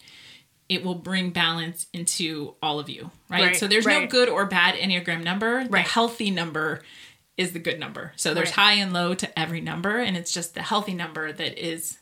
it 0.70 0.84
will 0.84 0.94
bring 0.94 1.30
balance 1.30 1.86
into 1.92 2.54
all 2.62 2.78
of 2.78 2.88
you 2.88 3.10
right, 3.28 3.42
Right, 3.42 3.56
so 3.56 3.66
there's 3.66 3.86
no 3.86 4.06
good 4.06 4.28
or 4.30 4.46
bad 4.46 4.76
enneagram 4.76 5.22
number 5.24 5.64
the 5.64 5.70
Right. 5.70 5.86
healthy 5.86 6.30
number 6.30 6.80
is 7.36 7.52
the 7.52 7.58
good 7.58 7.78
number 7.80 8.12
so 8.16 8.32
there's 8.32 8.48
Right. 8.48 8.54
high 8.56 8.72
and 8.74 8.92
low 8.92 9.14
to 9.14 9.38
every 9.38 9.60
number 9.60 9.98
and 9.98 10.16
it's 10.16 10.32
just 10.32 10.54
the 10.54 10.62
healthy 10.62 10.94
number 10.94 11.32
that 11.32 11.58
is 11.58 11.98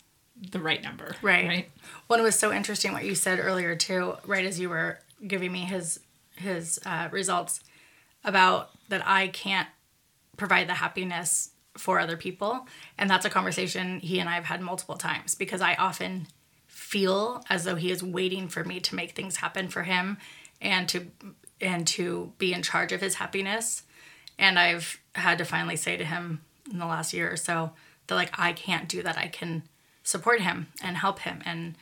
the 0.52 0.60
right 0.60 0.82
number 0.82 1.16
Right. 1.22 1.46
right 1.48 1.70
Well, 2.06 2.20
it 2.20 2.22
was 2.22 2.38
so 2.38 2.52
interesting 2.52 2.92
what 2.92 3.04
you 3.04 3.14
said 3.16 3.38
earlier 3.40 3.74
too, 3.74 4.16
right 4.24 4.44
as 4.44 4.60
you 4.60 4.68
were 4.68 5.00
giving 5.26 5.50
me 5.50 5.60
his 5.60 5.98
his 6.36 6.78
uh, 6.86 7.08
results 7.10 7.60
about 8.22 8.70
that 8.88 9.02
I 9.04 9.28
can't 9.28 9.66
provide 10.36 10.68
the 10.68 10.74
happiness 10.74 11.50
for 11.76 11.98
other 11.98 12.16
people, 12.16 12.66
and 12.96 13.08
that's 13.10 13.24
a 13.24 13.30
conversation 13.30 13.98
he 14.00 14.20
and 14.20 14.28
I 14.28 14.34
have 14.34 14.44
had 14.44 14.60
multiple 14.60 14.96
times 14.96 15.34
because 15.34 15.60
I 15.60 15.74
often 15.74 16.26
feel 16.89 17.45
as 17.51 17.64
though 17.64 17.74
he 17.74 17.91
is 17.91 18.03
waiting 18.03 18.49
for 18.49 18.64
me 18.64 18.80
to 18.80 18.95
make 18.95 19.12
things 19.12 19.36
happen 19.36 19.68
for 19.68 19.82
him 19.82 20.16
and 20.61 20.89
to 20.89 21.07
and 21.61 21.86
to 21.86 22.32
be 22.39 22.53
in 22.53 22.62
charge 22.62 22.93
of 22.93 23.01
his 23.01 23.16
happiness 23.16 23.82
and 24.39 24.59
I've 24.59 24.99
had 25.14 25.39
to 25.39 25.45
finally 25.45 25.76
say 25.76 25.97
to 25.97 26.05
him 26.05 26.41
in 26.70 26.78
the 26.78 26.86
last 26.86 27.12
year 27.12 27.30
or 27.30 27.36
so 27.36 27.72
that 28.07 28.14
like 28.14 28.30
I 28.39 28.53
can't 28.53 28.89
do 28.89 29.03
that. 29.03 29.18
I 29.18 29.28
can 29.28 29.64
support 30.03 30.41
him 30.41 30.68
and 30.82 30.97
help 30.97 31.20
him 31.20 31.43
and 31.45 31.74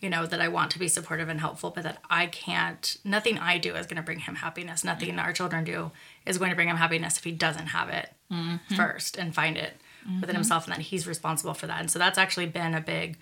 you 0.00 0.08
know, 0.08 0.24
that 0.24 0.40
I 0.40 0.48
want 0.48 0.70
to 0.70 0.78
be 0.78 0.88
supportive 0.88 1.28
and 1.28 1.40
helpful, 1.40 1.70
but 1.70 1.84
that 1.84 1.98
I 2.08 2.24
can't, 2.26 2.96
nothing 3.04 3.38
I 3.38 3.58
do 3.58 3.74
is 3.76 3.86
going 3.86 3.98
to 3.98 4.02
bring 4.02 4.20
him 4.20 4.36
happiness. 4.36 4.82
Nothing 4.82 5.18
our 5.18 5.34
children 5.34 5.62
do 5.62 5.90
is 6.24 6.38
going 6.38 6.48
to 6.48 6.56
bring 6.56 6.68
him 6.68 6.78
happiness 6.78 7.18
if 7.18 7.24
he 7.24 7.32
doesn't 7.32 7.66
have 7.66 7.90
it 7.90 8.10
mm-hmm. 8.32 8.74
first 8.74 9.18
and 9.18 9.34
find 9.34 9.58
it 9.58 9.74
within 10.06 10.20
mm-hmm. 10.20 10.36
himself 10.36 10.64
and 10.64 10.74
that 10.74 10.80
he's 10.80 11.06
responsible 11.06 11.52
for 11.52 11.66
that. 11.66 11.80
And 11.80 11.90
so 11.90 11.98
that's 11.98 12.16
actually 12.16 12.46
been 12.46 12.72
a 12.72 12.80
big 12.80 13.18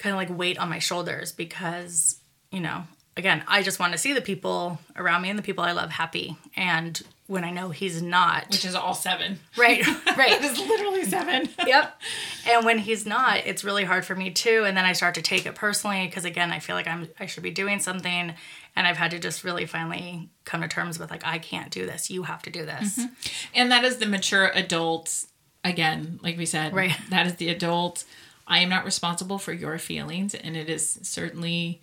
kind 0.00 0.12
of 0.12 0.16
like 0.18 0.36
weight 0.36 0.58
on 0.58 0.68
my 0.68 0.78
shoulders 0.80 1.30
because, 1.30 2.16
you 2.50 2.58
know, 2.60 2.82
again, 3.16 3.44
I 3.46 3.62
just 3.62 3.78
want 3.78 3.92
to 3.92 3.98
see 3.98 4.12
the 4.12 4.20
people 4.20 4.78
around 4.96 5.22
me 5.22 5.30
and 5.30 5.38
the 5.38 5.42
people 5.42 5.62
I 5.62 5.72
love 5.72 5.90
happy. 5.90 6.36
And 6.56 7.00
when 7.26 7.44
I 7.44 7.50
know 7.52 7.68
he's 7.68 8.02
not, 8.02 8.48
Which 8.50 8.64
is 8.64 8.74
all 8.74 8.94
seven. 8.94 9.38
right, 9.56 9.86
right, 10.16 10.42
It's 10.42 10.58
literally 10.58 11.04
seven. 11.04 11.48
yep. 11.66 12.00
And 12.48 12.64
when 12.64 12.78
he's 12.78 13.06
not, 13.06 13.46
it's 13.46 13.62
really 13.62 13.84
hard 13.84 14.04
for 14.04 14.16
me 14.16 14.30
too. 14.30 14.64
And 14.66 14.76
then 14.76 14.84
I 14.84 14.94
start 14.94 15.14
to 15.14 15.22
take 15.22 15.46
it 15.46 15.54
personally 15.54 16.06
because 16.06 16.24
again, 16.24 16.50
I 16.50 16.58
feel 16.58 16.74
like 16.74 16.88
I'm 16.88 17.08
I 17.20 17.26
should 17.26 17.44
be 17.44 17.52
doing 17.52 17.78
something, 17.78 18.34
and 18.74 18.86
I've 18.86 18.96
had 18.96 19.12
to 19.12 19.20
just 19.20 19.44
really 19.44 19.64
finally 19.66 20.28
come 20.44 20.62
to 20.62 20.66
terms 20.68 20.98
with 20.98 21.10
like 21.12 21.24
I 21.24 21.38
can't 21.38 21.70
do 21.70 21.86
this. 21.86 22.10
You 22.10 22.24
have 22.24 22.42
to 22.42 22.50
do 22.50 22.64
this. 22.66 22.98
Mm-hmm. 22.98 23.12
And 23.54 23.70
that 23.70 23.84
is 23.84 23.98
the 23.98 24.06
mature 24.06 24.46
adult. 24.54 25.26
Again, 25.62 26.18
like 26.22 26.38
we 26.38 26.46
said, 26.46 26.72
Right. 26.74 26.96
that 27.10 27.26
is 27.26 27.34
the 27.36 27.50
adult. 27.50 28.04
I 28.50 28.58
am 28.58 28.68
not 28.68 28.84
responsible 28.84 29.38
for 29.38 29.52
your 29.54 29.78
feelings, 29.78 30.34
and 30.34 30.56
it 30.56 30.68
is 30.68 30.98
certainly 31.02 31.80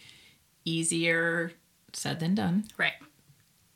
easier 0.66 1.52
said 1.94 2.20
than 2.20 2.36
done. 2.36 2.66
Right. 2.78 2.94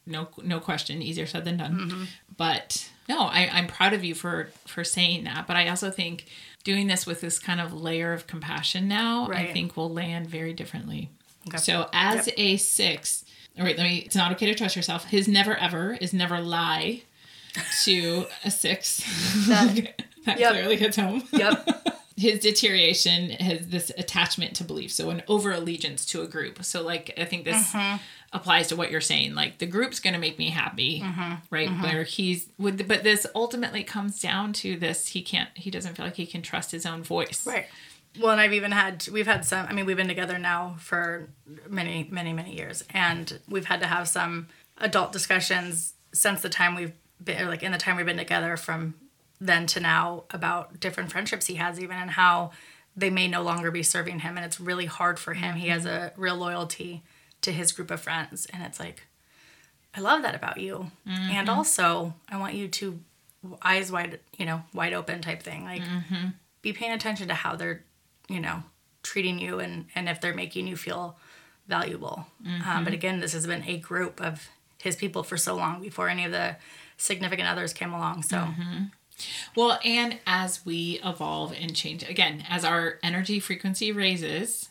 No, 0.05 0.27
no 0.43 0.59
question, 0.59 1.01
easier 1.01 1.25
said 1.25 1.45
than 1.45 1.57
done. 1.57 1.77
Mm-hmm. 1.79 2.03
But 2.35 2.89
no, 3.07 3.21
I, 3.21 3.49
I'm 3.53 3.67
proud 3.67 3.93
of 3.93 4.03
you 4.03 4.13
for 4.13 4.49
for 4.67 4.83
saying 4.83 5.23
that. 5.23 5.47
But 5.47 5.55
I 5.55 5.69
also 5.69 5.89
think 5.89 6.25
doing 6.63 6.87
this 6.87 7.05
with 7.05 7.21
this 7.21 7.39
kind 7.39 7.61
of 7.61 7.73
layer 7.73 8.13
of 8.13 8.27
compassion 8.27 8.87
now, 8.87 9.29
I 9.31 9.51
think 9.53 9.77
will 9.77 9.89
land 9.89 10.27
very 10.27 10.53
differently. 10.53 11.09
Okay. 11.47 11.57
So 11.57 11.89
as 11.93 12.27
Yep. 12.27 12.35
a 12.37 12.57
six, 12.57 13.23
all 13.57 13.63
right, 13.65 13.77
let 13.77 13.83
me. 13.85 13.99
It's 13.99 14.15
not 14.15 14.31
okay 14.33 14.47
to 14.47 14.55
trust 14.55 14.75
yourself. 14.75 15.05
His 15.05 15.27
never 15.27 15.55
ever 15.55 15.93
is 15.93 16.13
never 16.13 16.41
lie 16.41 17.03
to 17.85 18.25
a 18.43 18.51
six. 18.51 18.97
That- 19.47 20.01
that 20.25 20.39
Yep. 20.39 20.51
clearly 20.51 20.75
hits 20.77 20.97
home. 20.97 21.23
Yep. 21.31 21.87
His 22.21 22.39
deterioration 22.39 23.29
has 23.31 23.67
this 23.67 23.91
attachment 23.97 24.55
to 24.57 24.63
belief, 24.63 24.91
so 24.91 25.09
an 25.09 25.23
over 25.27 25.51
allegiance 25.51 26.05
to 26.11 26.21
a 26.21 26.27
group. 26.27 26.63
So, 26.63 26.83
like, 26.83 27.13
I 27.17 27.25
think 27.25 27.45
this 27.45 27.71
Mm-hmm. 27.73 27.97
applies 28.33 28.67
to 28.67 28.75
what 28.75 28.91
you're 28.91 29.01
saying. 29.13 29.33
Like, 29.35 29.57
the 29.57 29.65
group's 29.65 29.99
going 29.99 30.13
to 30.13 30.19
make 30.19 30.37
me 30.37 30.49
happy, 30.49 31.01
Mm-hmm. 31.01 31.33
right? 31.49 31.69
Where 31.83 32.03
he's 32.03 32.47
would, 32.57 32.87
but 32.87 33.03
this 33.03 33.25
ultimately 33.33 33.83
comes 33.83 34.19
down 34.21 34.53
to 34.61 34.77
this: 34.77 35.07
he 35.07 35.21
can't, 35.21 35.49
he 35.55 35.69
doesn't 35.71 35.95
feel 35.95 36.05
like 36.05 36.15
he 36.15 36.25
can 36.25 36.41
trust 36.41 36.71
his 36.71 36.85
own 36.85 37.01
voice. 37.03 37.45
Right. 37.45 37.65
Well, 38.19 38.31
and 38.31 38.41
I've 38.41 38.53
even 38.53 38.71
had 38.71 39.07
we've 39.11 39.25
had 39.33 39.45
some. 39.45 39.65
I 39.69 39.73
mean, 39.73 39.85
we've 39.85 39.97
been 39.97 40.07
together 40.15 40.37
now 40.37 40.75
for 40.79 41.29
many, 41.69 42.07
many, 42.11 42.33
many 42.33 42.55
years, 42.55 42.83
and 42.93 43.39
we've 43.47 43.65
had 43.65 43.79
to 43.79 43.87
have 43.87 44.07
some 44.07 44.47
adult 44.77 45.11
discussions 45.13 45.93
since 46.13 46.41
the 46.41 46.49
time 46.49 46.75
we've 46.75 46.93
been, 47.23 47.41
or 47.41 47.47
like 47.47 47.63
in 47.63 47.71
the 47.71 47.77
time 47.77 47.95
we've 47.97 48.05
been 48.05 48.17
together, 48.17 48.57
from 48.57 48.95
then 49.41 49.65
to 49.65 49.79
now, 49.79 50.23
about 50.29 50.79
different 50.79 51.11
friendships 51.11 51.47
he 51.47 51.55
has, 51.55 51.79
even 51.79 51.97
and 51.97 52.11
how 52.11 52.51
they 52.95 53.09
may 53.09 53.27
no 53.27 53.41
longer 53.41 53.71
be 53.71 53.81
serving 53.83 54.19
him, 54.19 54.37
and 54.37 54.45
it's 54.45 54.59
really 54.59 54.85
hard 54.85 55.17
for 55.17 55.33
him. 55.33 55.55
He 55.55 55.69
has 55.69 55.85
a 55.85 56.13
real 56.15 56.35
loyalty 56.35 57.01
to 57.41 57.51
his 57.51 57.71
group 57.71 57.89
of 57.89 57.99
friends, 57.99 58.45
and 58.53 58.61
it's 58.63 58.79
like, 58.79 59.07
I 59.95 59.99
love 59.99 60.21
that 60.21 60.35
about 60.35 60.59
you, 60.59 60.91
and 61.05 61.47
mm-hmm. 61.47 61.49
also 61.49 62.13
I 62.29 62.37
want 62.37 62.53
you 62.53 62.67
to 62.67 62.99
eyes 63.63 63.91
wide, 63.91 64.19
you 64.37 64.45
know, 64.45 64.61
wide 64.73 64.93
open 64.93 65.21
type 65.21 65.41
thing, 65.41 65.63
like 65.63 65.81
mm-hmm. 65.81 66.27
be 66.61 66.71
paying 66.71 66.91
attention 66.91 67.27
to 67.27 67.33
how 67.33 67.55
they're 67.55 67.83
you 68.29 68.39
know 68.39 68.63
treating 69.03 69.39
you 69.39 69.59
and 69.59 69.87
and 69.95 70.07
if 70.07 70.21
they're 70.21 70.35
making 70.35 70.67
you 70.67 70.77
feel 70.77 71.17
valuable. 71.67 72.27
Um, 72.45 72.61
but 72.63 72.65
mm-hmm. 72.65 72.93
again 72.93 73.19
this 73.19 73.33
has 73.33 73.47
been 73.47 73.63
a 73.65 73.77
group 73.77 74.21
of 74.21 74.47
his 74.81 74.95
people 74.95 75.23
for 75.23 75.37
so 75.37 75.55
long 75.55 75.81
before 75.81 76.09
any 76.09 76.25
of 76.25 76.31
the 76.31 76.55
significant 76.97 77.47
others 77.47 77.73
came 77.73 77.93
along. 77.93 78.23
So 78.23 78.37
Well, 79.55 79.79
and 79.83 80.19
as 80.25 80.65
we 80.65 80.99
evolve 81.03 81.53
and 81.53 81.75
change, 81.75 82.03
again, 82.07 82.43
as 82.49 82.63
our 82.65 82.99
energy 83.03 83.39
frequency 83.39 83.91
raises, 83.91 84.69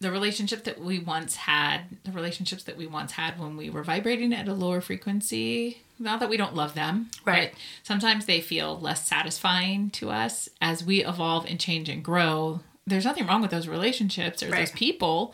the 0.00 0.10
relationship 0.10 0.64
that 0.64 0.80
we 0.80 0.98
once 0.98 1.36
had, 1.36 1.82
the 2.04 2.12
relationships 2.12 2.64
that 2.64 2.76
we 2.76 2.86
once 2.86 3.12
had 3.12 3.38
when 3.38 3.56
we 3.56 3.70
were 3.70 3.82
vibrating 3.84 4.32
at 4.34 4.48
a 4.48 4.52
lower 4.52 4.80
frequency, 4.80 5.78
not 5.98 6.20
that 6.20 6.28
we 6.28 6.36
don't 6.36 6.54
love 6.54 6.74
them, 6.74 7.10
Right. 7.24 7.52
but 7.52 7.60
sometimes 7.84 8.26
they 8.26 8.40
feel 8.40 8.78
less 8.78 9.06
satisfying 9.06 9.90
to 9.90 10.10
us 10.10 10.48
as 10.60 10.84
we 10.84 11.04
evolve 11.04 11.46
and 11.46 11.58
change 11.58 11.88
and 11.88 12.04
grow. 12.04 12.60
There's 12.86 13.04
nothing 13.06 13.26
wrong 13.26 13.40
with 13.40 13.50
those 13.50 13.68
relationships 13.68 14.42
or 14.42 14.50
those 14.50 14.72
people. 14.72 15.32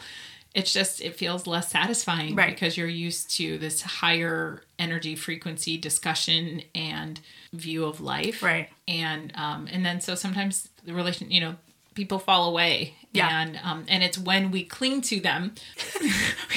It's 0.54 0.72
just 0.72 1.00
it 1.00 1.14
feels 1.16 1.46
less 1.46 1.70
satisfying 1.70 2.34
Right. 2.34 2.50
because 2.52 2.76
you're 2.76 2.88
used 2.88 3.30
to 3.36 3.56
this 3.58 3.82
higher 3.82 4.62
energy 4.78 5.14
frequency 5.14 5.76
discussion 5.78 6.62
and 6.74 7.20
view 7.52 7.84
of 7.84 8.00
life 8.00 8.42
Right. 8.42 8.68
and 8.88 9.32
um 9.36 9.68
and 9.70 9.84
then 9.86 10.00
so 10.00 10.14
sometimes 10.14 10.68
the 10.84 10.92
relation 10.94 11.30
you 11.30 11.40
know 11.40 11.56
people 11.94 12.18
fall 12.18 12.48
away 12.48 12.94
Yeah. 13.12 13.28
and 13.42 13.60
um 13.62 13.84
and 13.88 14.02
it's 14.02 14.16
when 14.18 14.50
we 14.50 14.64
cling 14.64 15.02
to 15.02 15.20
them 15.20 15.54
we 16.00 16.08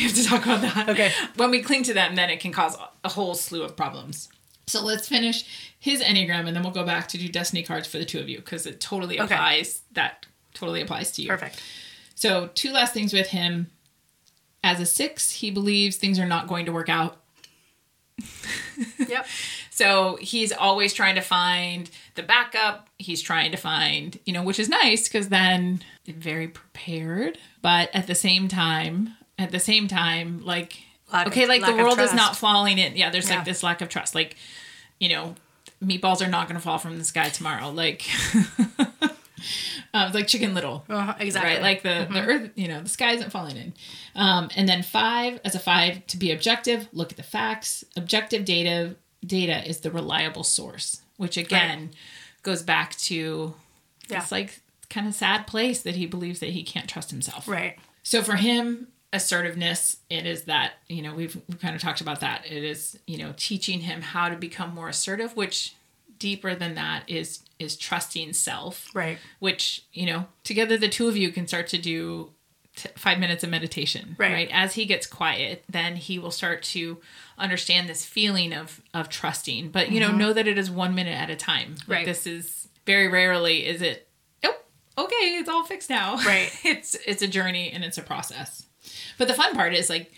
have 0.03 0.13
to 0.15 0.23
talk 0.23 0.43
about 0.45 0.61
that 0.61 0.89
Okay. 0.89 1.11
when 1.35 1.51
we 1.51 1.61
cling 1.61 1.83
to 1.83 1.93
them 1.93 2.15
then 2.15 2.29
it 2.29 2.39
can 2.39 2.51
cause 2.51 2.77
a 3.03 3.09
whole 3.09 3.33
slew 3.35 3.63
of 3.63 3.75
problems 3.75 4.29
so 4.67 4.81
let's 4.83 5.07
finish 5.07 5.43
his 5.79 6.01
enneagram 6.01 6.47
and 6.47 6.55
then 6.55 6.63
we'll 6.63 6.71
go 6.71 6.85
back 6.85 7.07
to 7.09 7.17
do 7.17 7.27
destiny 7.27 7.63
cards 7.63 7.87
for 7.87 7.97
the 7.97 8.05
two 8.05 8.19
of 8.19 8.29
you 8.29 8.37
because 8.37 8.65
it 8.65 8.79
totally 8.79 9.19
Okay. 9.19 9.33
applies 9.35 9.81
that 9.91 10.25
totally 10.53 10.81
applies 10.81 11.11
to 11.11 11.21
you 11.21 11.27
perfect 11.29 11.61
so 12.15 12.49
two 12.55 12.71
last 12.71 12.93
things 12.93 13.11
with 13.13 13.27
him 13.27 13.69
as 14.63 14.79
a 14.79 14.85
six 14.85 15.31
he 15.31 15.51
believes 15.51 15.97
things 15.97 16.17
are 16.19 16.25
not 16.25 16.47
going 16.47 16.65
to 16.65 16.71
work 16.71 16.89
out 16.89 17.17
yep 19.07 19.25
So 19.75 20.17
he's 20.21 20.51
always 20.51 20.93
trying 20.93 21.15
to 21.15 21.21
find 21.21 21.89
the 22.13 22.21
backup. 22.21 22.89
He's 22.99 23.23
trying 23.23 23.49
to 23.53 23.57
find, 23.57 24.19
you 24.23 24.31
know, 24.31 24.43
which 24.43 24.59
is 24.59 24.69
nice 24.69 25.07
because 25.07 25.29
then 25.29 25.81
very 26.05 26.47
prepared. 26.47 27.39
But 27.63 27.89
at 27.91 28.05
the 28.05 28.13
same 28.13 28.47
time, 28.47 29.15
at 29.39 29.49
the 29.49 29.59
same 29.59 29.87
time, 29.87 30.45
like, 30.45 30.77
Lack 31.11 31.25
of- 31.25 31.33
okay, 31.33 31.47
like 31.47 31.65
the 31.65 31.73
world 31.73 31.99
is 31.99 32.13
not 32.13 32.35
falling 32.37 32.77
in. 32.77 32.95
Yeah, 32.95 33.09
there's 33.09 33.27
Yeah. 33.27 33.37
like 33.37 33.45
this 33.45 33.63
lack 33.63 33.81
of 33.81 33.89
trust. 33.89 34.13
Like, 34.13 34.35
you 34.99 35.09
know, 35.09 35.33
meatballs 35.83 36.21
are 36.23 36.29
not 36.29 36.47
going 36.47 36.55
to 36.55 36.61
fall 36.61 36.77
from 36.77 36.99
the 36.99 37.03
sky 37.03 37.29
tomorrow. 37.29 37.71
Like, 37.71 38.03
um, 39.93 40.11
like 40.11 40.27
Chicken 40.27 40.53
Little. 40.53 40.83
Uh, 40.89 41.13
exactly. 41.19 41.53
Right 41.53 41.61
like 41.61 41.83
the 41.83 42.07
the 42.11 42.21
earth 42.21 42.51
you 42.55 42.67
know 42.67 42.81
the 42.81 42.89
sky 42.89 43.11
isn't 43.13 43.31
falling 43.31 43.57
in. 43.57 43.73
Um, 44.15 44.49
and 44.55 44.67
then 44.67 44.81
five 44.83 45.39
as 45.45 45.55
a 45.55 45.59
five 45.59 46.05
to 46.07 46.17
be 46.17 46.31
objective 46.31 46.87
look 46.93 47.11
at 47.11 47.17
the 47.17 47.23
facts. 47.23 47.83
Objective 47.95 48.45
data 48.45 48.95
data 49.25 49.65
is 49.67 49.79
the 49.81 49.91
reliable 49.91 50.43
source 50.43 51.01
which 51.17 51.37
again 51.37 51.91
goes 52.41 52.61
back 52.61 52.95
to 52.97 53.53
Yeah. 54.09 54.19
this 54.19 54.31
like 54.31 54.59
kind 54.89 55.07
of 55.07 55.13
sad 55.13 55.47
place 55.47 55.81
that 55.83 55.95
he 55.95 56.05
believes 56.05 56.39
that 56.41 56.49
he 56.49 56.63
can't 56.63 56.89
trust 56.89 57.09
himself. 57.11 57.47
Right. 57.47 57.77
So 58.03 58.21
for 58.21 58.35
him, 58.35 58.87
assertiveness, 59.13 59.97
it 60.09 60.25
is 60.25 60.43
that, 60.43 60.73
you 60.89 61.01
know, 61.01 61.13
we've, 61.15 61.39
we've 61.47 61.59
kind 61.59 61.75
of 61.75 61.81
talked 61.81 62.01
about 62.01 62.19
that. 62.19 62.45
It 62.45 62.63
is, 62.63 62.99
you 63.07 63.17
know, 63.17 63.33
teaching 63.37 63.79
him 63.81 64.01
how 64.01 64.27
to 64.29 64.35
become 64.35 64.73
more 64.75 64.89
assertive, 64.89 65.35
which 65.37 65.73
deeper 66.19 66.53
than 66.55 66.75
that 66.75 67.03
is 67.07 67.39
is 67.63 67.75
trusting 67.75 68.33
self. 68.33 68.89
Right. 68.93 69.17
Which, 69.39 69.83
you 69.93 70.05
know, 70.05 70.25
together 70.43 70.77
the 70.77 70.89
two 70.89 71.07
of 71.07 71.17
you 71.17 71.31
can 71.31 71.47
start 71.47 71.67
to 71.69 71.77
do 71.77 72.31
t- 72.75 72.89
5 72.95 73.19
minutes 73.19 73.43
of 73.43 73.49
meditation, 73.49 74.15
Right. 74.19 74.49
As 74.51 74.75
he 74.75 74.85
gets 74.85 75.07
quiet, 75.07 75.63
then 75.69 75.95
he 75.95 76.19
will 76.19 76.31
start 76.31 76.61
to 76.63 76.99
understand 77.37 77.89
this 77.89 78.05
feeling 78.05 78.53
of 78.53 78.81
of 78.93 79.09
trusting. 79.09 79.69
But, 79.69 79.91
you 79.91 79.99
know, 79.99 80.11
know 80.11 80.33
that 80.33 80.47
it 80.47 80.57
is 80.57 80.69
1 80.69 80.93
minute 80.93 81.17
at 81.17 81.29
a 81.29 81.35
time. 81.35 81.71
Like, 81.71 81.79
Mm-hmm. 81.79 81.91
Right. 81.91 82.05
This 82.05 82.27
is 82.27 82.67
very 82.85 83.07
rarely 83.07 83.65
is 83.65 83.81
it 83.81 84.07
oh, 84.43 84.55
okay, 84.97 85.37
it's 85.39 85.47
all 85.49 85.63
fixed 85.63 85.89
now. 85.89 86.17
Right. 86.17 86.51
it's 86.63 86.95
it's 87.07 87.21
a 87.21 87.27
journey 87.27 87.71
and 87.71 87.83
it's 87.83 87.97
a 87.97 88.03
process. 88.03 88.65
But 89.17 89.27
the 89.29 89.33
fun 89.33 89.55
part 89.55 89.73
is 89.73 89.89
like 89.89 90.11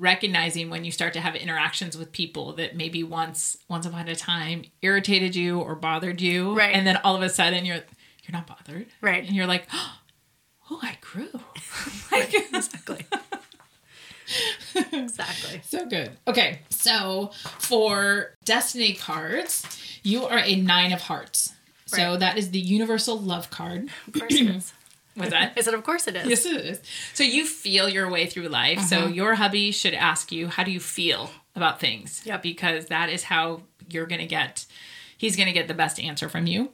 recognizing 0.00 0.70
when 0.70 0.84
you 0.84 0.90
start 0.90 1.12
to 1.12 1.20
have 1.20 1.36
interactions 1.36 1.96
with 1.96 2.12
people 2.12 2.54
that 2.54 2.74
maybe 2.76 3.04
once 3.04 3.56
once 3.68 3.86
upon 3.86 4.08
a 4.08 4.16
time 4.16 4.64
irritated 4.82 5.36
you 5.36 5.60
or 5.60 5.74
bothered 5.74 6.20
you. 6.20 6.56
Right. 6.56 6.74
And 6.74 6.86
then 6.86 6.96
all 7.04 7.14
of 7.14 7.22
a 7.22 7.28
sudden 7.28 7.64
you're 7.64 7.76
you're 7.76 8.32
not 8.32 8.46
bothered. 8.46 8.86
Right. 9.00 9.24
And 9.24 9.36
you're 9.36 9.46
like, 9.46 9.66
oh, 10.70 10.80
I 10.82 10.96
grew. 11.00 11.28
like, 12.12 12.34
exactly 12.34 13.06
exactly 14.92 15.60
so 15.64 15.86
good. 15.86 16.10
Okay, 16.26 16.60
so 16.70 17.30
for 17.58 18.34
destiny 18.44 18.94
cards, 18.94 19.64
you 20.02 20.24
are 20.24 20.38
a 20.38 20.56
nine 20.56 20.92
of 20.92 21.02
hearts. 21.02 21.54
So 21.86 22.16
that 22.16 22.38
is 22.38 22.52
the 22.52 22.60
universal 22.60 23.18
love 23.18 23.50
card. 23.50 23.88
of 24.06 24.12
course 24.12 24.34
it 24.34 24.48
is 24.48 24.72
Was 25.20 25.30
that? 25.30 25.52
i 25.56 25.60
said 25.60 25.74
of 25.74 25.84
course 25.84 26.06
it 26.08 26.16
is 26.16 26.26
Yes, 26.28 26.46
it 26.46 26.56
is. 26.64 26.80
So 27.14 27.22
you 27.24 27.46
feel 27.46 27.88
your 27.88 28.08
way 28.10 28.26
through 28.26 28.48
life. 28.48 28.80
So 28.80 29.02
Mm-hmm. 29.02 29.12
your 29.14 29.34
hubby 29.36 29.70
should 29.70 29.94
ask 29.94 30.32
you, 30.32 30.48
how 30.48 30.64
do 30.64 30.70
you 30.70 30.80
feel 30.80 31.30
about 31.56 31.80
things? 31.80 32.22
Yep. 32.24 32.42
Because 32.42 32.86
that 32.86 33.08
is 33.10 33.24
how 33.24 33.62
you're 33.88 34.06
going 34.06 34.20
to 34.20 34.26
get, 34.26 34.66
he's 35.18 35.36
going 35.36 35.46
to 35.48 35.52
get 35.52 35.68
the 35.68 35.74
best 35.74 35.98
answer 36.00 36.28
from 36.28 36.46
you. 36.46 36.70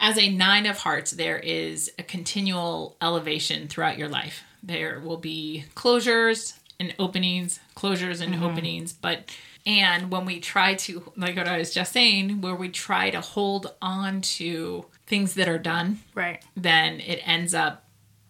as 0.00 0.16
a 0.18 0.28
nine 0.30 0.66
of 0.66 0.78
hearts, 0.78 1.12
there 1.12 1.38
is 1.38 1.90
a 1.98 2.02
continual 2.02 2.96
elevation 3.02 3.68
throughout 3.68 3.98
your 3.98 4.08
life. 4.08 4.42
There 4.62 5.00
will 5.00 5.16
be 5.18 5.64
closures 5.74 6.54
and 6.80 6.94
openings, 6.98 7.58
closures 7.76 8.20
and 8.20 8.34
openings, 8.42 8.92
but 8.92 9.30
and 9.66 10.10
when 10.10 10.24
we 10.24 10.40
try 10.40 10.74
to 10.74 11.12
like 11.16 11.36
what 11.36 11.46
I 11.48 11.58
was 11.58 11.74
just 11.74 11.92
saying, 11.92 12.40
where 12.40 12.54
we 12.54 12.68
try 12.68 13.10
to 13.10 13.20
hold 13.20 13.74
on 13.82 14.20
to 14.38 14.86
things 15.08 15.34
that 15.34 15.48
are 15.48 15.58
done, 15.58 16.00
Right. 16.14 16.42
then 16.56 17.00
it 17.00 17.20
ends 17.26 17.54
up 17.54 17.84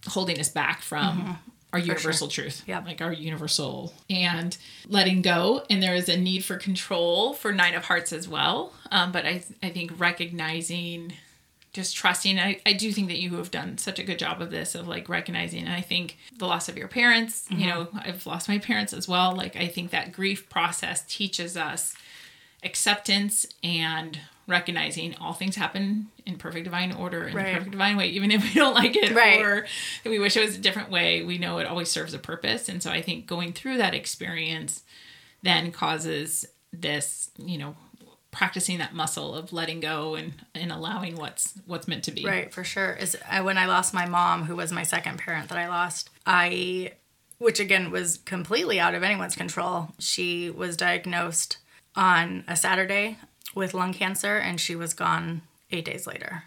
holding 0.07 0.39
us 0.41 0.49
back 0.49 0.81
from 0.81 1.39
our 1.73 1.79
universal 1.79 2.29
truth. 2.29 2.63
Yeah. 2.67 2.79
Like 2.81 3.03
our 3.03 3.13
universal 3.13 3.93
and 4.09 4.57
letting 4.87 5.21
go. 5.21 5.65
And 5.69 5.83
there 5.83 5.95
is 5.95 6.09
a 6.09 6.17
need 6.17 6.45
for 6.45 6.57
control 6.57 7.35
for 7.35 7.53
Nine 7.53 7.75
of 7.75 7.85
Hearts 7.85 8.13
as 8.13 8.27
well. 8.29 8.73
Um, 8.91 9.13
but 9.13 9.27
I, 9.27 9.43
I 9.63 9.69
think 9.71 9.93
recognizing, 9.99 11.13
just 11.75 11.95
trusting, 11.97 12.39
I, 12.39 12.61
I 12.65 12.73
do 12.73 12.91
think 12.93 13.09
that 13.09 13.19
you 13.19 13.37
have 13.37 13.51
done 13.51 13.77
such 13.77 13.99
a 13.99 14.03
good 14.03 14.19
job 14.19 14.41
of 14.41 14.51
this, 14.51 14.75
of 14.75 14.89
like 14.89 15.09
recognizing. 15.11 15.65
And 15.65 15.73
I 15.75 15.83
think 15.83 16.17
the 16.39 16.47
loss 16.47 16.69
of 16.71 16.79
your 16.79 16.89
parents, 16.89 17.47
you 17.51 17.67
know, 17.67 17.89
I've 17.93 18.25
lost 18.25 18.49
my 18.49 18.59
parents 18.59 18.95
as 18.95 19.07
well. 19.07 19.37
Like 19.37 19.55
I 19.57 19.67
think 19.67 19.91
that 19.91 20.13
grief 20.13 20.49
process 20.49 21.03
teaches 21.07 21.57
us 21.57 21.95
acceptance 22.63 23.47
and 23.63 24.19
recognizing 24.49 25.15
all 25.21 25.33
things 25.35 25.55
happen 25.55 26.09
in 26.27 26.37
perfect 26.37 26.65
divine 26.65 26.91
order 26.93 27.29
in 27.29 27.37
Right. 27.37 27.47
the 27.47 27.53
perfect 27.59 27.71
divine 27.73 27.97
way 27.97 28.09
even 28.09 28.31
if 28.33 28.43
we 28.43 28.55
don't 28.55 28.75
like 28.75 28.97
it 28.97 29.15
Right. 29.15 29.41
or 29.41 29.67
we 30.05 30.19
wish 30.19 30.37
it 30.37 30.45
was 30.45 30.57
a 30.57 30.59
different 30.61 30.91
way 30.91 31.23
we 31.23 31.39
know 31.39 31.59
it 31.59 31.67
always 31.67 31.91
serves 31.91 32.15
a 32.15 32.19
purpose 32.19 32.69
and 32.69 32.83
so 32.83 32.91
i 32.91 33.01
think 33.03 33.27
going 33.27 33.53
through 33.53 33.77
that 33.77 33.95
experience 33.95 34.83
then 35.43 35.71
causes 35.71 36.47
this 36.73 37.31
you 37.39 37.59
know 37.59 37.77
practicing 38.31 38.79
that 38.79 38.95
muscle 38.95 39.35
of 39.35 39.53
letting 39.53 39.81
go 39.81 40.15
and 40.15 40.33
and 40.55 40.71
allowing 40.73 41.17
what's 41.17 41.55
what's 41.67 41.87
meant 41.89 42.05
to 42.05 42.11
be 42.13 42.25
Right, 42.25 42.53
for 42.53 42.63
sure. 42.65 42.93
Is 42.93 43.17
I, 43.29 43.41
when 43.41 43.57
I 43.59 43.67
lost 43.67 43.95
my 43.95 44.07
mom, 44.07 44.45
who 44.45 44.55
was 44.55 44.71
my 44.71 44.83
second 44.83 45.19
parent 45.19 45.49
that 45.49 45.57
I 45.59 45.67
lost, 45.67 46.11
I, 46.27 46.93
which 47.39 47.59
again 47.59 47.91
was 47.91 48.19
completely 48.19 48.79
out 48.79 48.95
of 48.95 49.03
anyone's 49.03 49.35
control. 49.35 49.89
She 49.99 50.51
was 50.51 50.77
diagnosed 50.77 51.57
on 51.97 52.45
a 52.47 52.55
Saturday 52.55 53.17
with 53.59 53.75
lung 53.75 53.93
cancer, 53.93 54.37
and 54.39 54.61
she 54.61 54.75
was 54.77 54.95
gone 54.95 55.43
eight 55.71 55.85
days 55.85 56.07
later. 56.07 56.45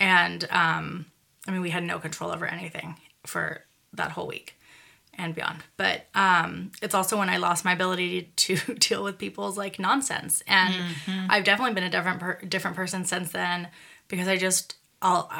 and 0.00 0.44
um, 0.50 1.06
I 1.46 1.50
mean, 1.52 1.62
we 1.62 1.70
had 1.70 1.84
no 1.84 1.98
control 1.98 2.30
over 2.30 2.46
anything 2.46 2.96
for 3.24 3.62
that 3.92 4.10
whole 4.12 4.26
week 4.26 4.58
and 5.16 5.34
beyond. 5.34 5.62
But 5.76 6.06
um, 6.14 6.72
it's 6.80 6.94
also 6.94 7.18
when 7.18 7.28
I 7.28 7.36
lost 7.36 7.64
my 7.64 7.72
ability 7.72 8.32
to 8.36 8.56
deal 8.78 9.04
with 9.04 9.18
people's 9.18 9.56
like 9.56 9.78
nonsense, 9.78 10.42
and 10.46 10.74
I've 11.30 11.44
definitely 11.44 11.74
been 11.74 11.84
a 11.84 11.90
different 11.90 12.20
per- 12.20 12.40
different 12.48 12.76
person 12.76 13.04
since 13.04 13.30
then 13.32 13.68
because 14.08 14.28
I 14.28 14.36
just 14.36 14.76
I'll 15.00 15.30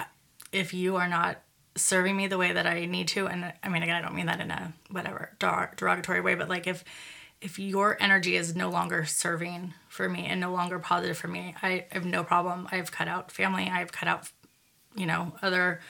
if 0.53 0.73
you 0.75 0.97
are 0.97 1.09
not 1.09 1.39
serving 1.75 2.15
me 2.17 2.27
the 2.27 2.37
way 2.39 2.53
that 2.53 2.67
I 2.67 2.85
need 2.85 3.09
to, 3.09 3.27
and 3.27 3.53
I 3.63 3.69
mean 3.69 3.83
again 3.83 3.97
I 3.97 4.03
don't 4.03 4.15
mean 4.15 4.27
that 4.27 4.41
in 4.41 4.51
a 4.51 4.73
whatever 4.91 5.31
derogatory 5.39 6.21
way, 6.21 6.35
but 6.35 6.49
like 6.49 6.67
if 6.67 6.85
if 7.43 7.59
your 7.59 7.97
energy 8.01 8.37
is 8.37 8.55
no 8.57 8.71
longer 8.71 9.05
serving 9.05 9.75
for 9.89 10.09
me 10.09 10.27
and 10.27 10.41
no 10.41 10.53
longer 10.53 10.79
positive 10.79 11.19
for 11.19 11.29
me, 11.29 11.55
I 11.63 11.87
have 11.91 12.07
no 12.07 12.25
problem. 12.25 12.69
I've 12.71 12.93
cut 12.93 13.09
out 13.09 13.31
family. 13.31 13.69
I've 13.71 13.93
cut 13.93 14.09
out 14.09 14.31
you 14.95 15.07
know 15.07 15.33
other 15.43 15.81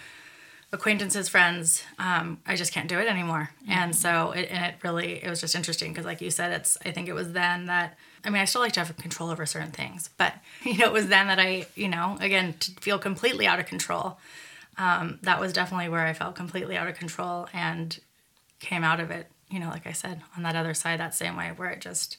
acquaintances, 0.72 1.28
friends. 1.28 1.84
Um, 1.98 2.40
I 2.46 2.56
just 2.56 2.72
can't 2.72 2.88
do 2.88 2.98
it 2.98 3.06
anymore. 3.06 3.50
And 3.68 3.94
so 3.94 4.32
it, 4.32 4.48
and 4.50 4.64
it 4.64 4.76
really, 4.82 5.22
it 5.22 5.28
was 5.28 5.40
just 5.40 5.54
interesting 5.54 5.92
because, 5.92 6.06
like 6.06 6.22
you 6.22 6.30
said, 6.30 6.52
it's, 6.52 6.78
I 6.84 6.90
think 6.92 7.08
it 7.08 7.12
was 7.12 7.32
then 7.32 7.66
that, 7.66 7.98
I 8.24 8.30
mean, 8.30 8.40
I 8.40 8.46
still 8.46 8.62
like 8.62 8.72
to 8.72 8.80
have 8.80 8.96
control 8.96 9.30
over 9.30 9.44
certain 9.44 9.70
things, 9.70 10.08
but, 10.16 10.34
you 10.64 10.78
know, 10.78 10.86
it 10.86 10.92
was 10.92 11.08
then 11.08 11.26
that 11.26 11.38
I, 11.38 11.66
you 11.74 11.88
know, 11.88 12.16
again, 12.20 12.54
to 12.54 12.70
feel 12.80 12.98
completely 12.98 13.46
out 13.46 13.60
of 13.60 13.66
control. 13.66 14.18
Um, 14.78 15.18
that 15.22 15.38
was 15.38 15.52
definitely 15.52 15.90
where 15.90 16.06
I 16.06 16.14
felt 16.14 16.34
completely 16.34 16.78
out 16.78 16.88
of 16.88 16.96
control 16.96 17.48
and 17.52 17.98
came 18.58 18.82
out 18.82 19.00
of 19.00 19.10
it, 19.10 19.26
you 19.52 19.60
know, 19.60 19.68
like 19.68 19.86
I 19.86 19.92
said, 19.92 20.22
on 20.36 20.42
that 20.42 20.56
other 20.56 20.74
side, 20.74 20.98
that 21.00 21.14
same 21.14 21.36
way 21.36 21.52
where 21.54 21.70
it 21.70 21.80
just, 21.80 22.16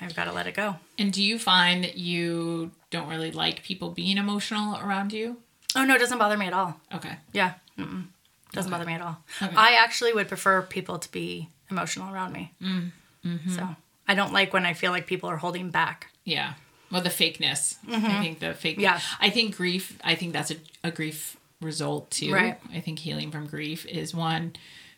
I've 0.00 0.14
got 0.14 0.24
to 0.24 0.32
let 0.32 0.46
it 0.46 0.54
go. 0.54 0.76
and 0.98 1.12
do 1.12 1.22
you 1.22 1.38
find 1.38 1.82
that 1.84 1.96
you 1.96 2.70
don't 2.90 3.08
really 3.08 3.32
like 3.32 3.62
people 3.62 3.90
being 3.90 4.18
emotional 4.18 4.78
around 4.78 5.12
you 5.12 5.38
Oh, 5.74 5.84
no, 5.84 5.94
it 5.94 5.98
doesn't 5.98 6.18
bother 6.18 6.36
me 6.38 6.46
at 6.46 6.52
all. 6.52 6.80
okay 6.94 7.16
Yeah. 7.32 7.54
Mm-mm. 7.78 8.04
Doesn't 8.52 8.70
bother 8.70 8.86
me 8.86 8.94
at 8.94 9.02
all. 9.02 9.18
I 9.40 9.74
actually 9.82 10.12
would 10.14 10.28
prefer 10.28 10.62
people 10.62 10.98
to 10.98 11.10
be 11.12 11.48
emotional 11.70 12.14
around 12.14 12.32
me. 12.32 12.52
Mm. 12.62 12.92
Mm-hmm. 13.26 13.50
So 13.50 13.68
I 14.08 14.14
don't 14.14 14.32
like 14.32 14.52
when 14.54 14.64
I 14.64 14.72
feel 14.72 14.92
like 14.92 15.06
people 15.06 15.28
are 15.28 15.36
holding 15.36 15.68
back. 15.70 16.06
Yeah. 16.24 16.54
Well, 16.90 17.02
the 17.02 17.10
fakeness. 17.10 17.76
I 17.90 18.22
think 18.22 18.38
the 18.38 18.54
fake. 18.54 18.74
Mm-hmm. 18.76 18.82
Yeah. 18.82 19.00
I 19.20 19.28
think 19.28 19.56
grief. 19.56 19.98
I 20.04 20.14
think 20.14 20.32
that's 20.32 20.52
a, 20.52 20.56
a 20.84 20.90
grief 20.90 21.36
result 21.60 22.10
too. 22.10 22.32
Right. 22.32 22.58
I 22.72 22.80
think 22.80 23.00
healing 23.00 23.30
from 23.30 23.46
grief 23.46 23.84
is 23.86 24.14
one. 24.14 24.54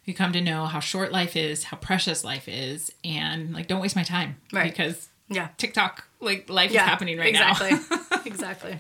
You 0.09 0.15
come 0.15 0.33
to 0.33 0.41
know 0.41 0.65
how 0.65 0.81
short 0.81 1.13
life 1.13 1.37
is, 1.37 1.65
how 1.65 1.77
precious 1.77 2.25
life 2.25 2.49
is, 2.49 2.91
and 3.05 3.53
like 3.53 3.67
don't 3.67 3.81
waste 3.83 3.95
my 3.95 4.05
time. 4.05 4.37
Right. 4.53 4.71
Because 4.71 5.09
Yeah. 5.29 5.49
tick 5.59 5.75
tock, 5.75 6.09
like 6.19 6.49
life 6.49 6.71
Yeah. 6.71 6.85
is 6.85 6.89
happening 6.89 7.19
right 7.19 7.35
now. 7.35 7.51
exactly. 7.53 7.99
exactly. 8.25 8.79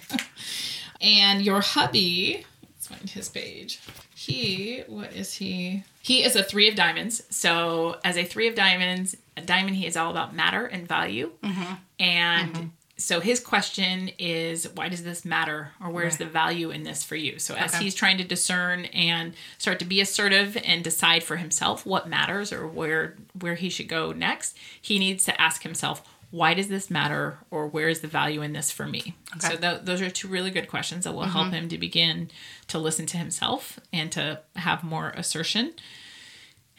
And 1.02 1.42
your 1.42 1.60
hubby, 1.60 2.46
let's 2.62 2.86
find 2.86 3.10
his 3.10 3.28
page. 3.28 3.78
He, 4.14 4.82
what 4.86 5.12
is 5.12 5.34
he? 5.34 5.84
He 6.00 6.24
is 6.24 6.34
a 6.34 6.42
three 6.42 6.68
of 6.68 6.74
diamonds. 6.74 7.22
So, 7.28 7.98
as 8.04 8.16
a 8.16 8.24
three 8.24 8.48
of 8.48 8.54
diamonds, 8.54 9.14
a 9.36 9.42
diamond, 9.42 9.76
he 9.76 9.86
is 9.86 9.96
all 9.96 10.10
about 10.10 10.34
matter 10.34 10.64
and 10.64 10.88
value. 10.88 11.30
Mm-hmm. 11.42 11.74
And 12.00 12.54
mm-hmm. 12.54 12.66
So, 13.01 13.20
his 13.20 13.38
question 13.38 14.11
is, 14.18 14.68
why 14.74 14.88
does 14.88 15.05
this 15.05 15.24
matter? 15.24 15.70
Or 15.80 15.88
where's 15.90 16.16
the 16.16 16.26
value 16.26 16.70
in 16.70 16.82
this 16.82 17.05
for 17.05 17.14
you? 17.14 17.38
So, 17.38 17.55
as 17.55 17.72
Okay. 17.72 17.84
he's 17.84 17.94
trying 17.94 18.18
to 18.18 18.24
discern 18.24 18.86
and 18.86 19.34
start 19.57 19.78
to 19.78 19.84
be 19.84 20.01
assertive 20.01 20.59
and 20.64 20.82
decide 20.82 21.22
for 21.22 21.36
himself 21.36 21.86
what 21.86 22.09
matters 22.09 22.53
or 22.53 22.66
where 22.66 23.16
where 23.38 23.55
he 23.55 23.70
should 23.70 23.88
go 23.88 24.11
next, 24.11 24.59
he 24.80 24.99
needs 24.99 25.24
to 25.26 25.40
ask 25.40 25.62
himself, 25.62 26.03
why 26.30 26.55
does 26.55 26.68
this 26.68 26.90
matter 26.90 27.38
or 27.53 27.68
where 27.68 27.88
is 27.88 28.01
the 28.01 28.09
value 28.09 28.42
in 28.42 28.53
this 28.53 28.70
for 28.70 28.86
me 28.86 29.16
so 29.38 29.57
th- 29.57 29.80
those 29.84 30.03
are 30.03 30.11
two 30.11 30.28
really 30.28 30.51
good 30.51 30.68
questions 30.68 31.05
that 31.05 31.14
will 31.14 31.22
help 31.22 31.46
mm-hmm. 31.46 31.55
him 31.55 31.68
to 31.70 31.78
begin 31.78 32.30
to 32.66 32.78
listen 32.78 33.07
to 33.07 33.16
himself 33.16 33.80
and 33.94 34.12
to 34.12 34.38
have 34.57 34.84
more 34.84 35.09
assertion 35.11 35.72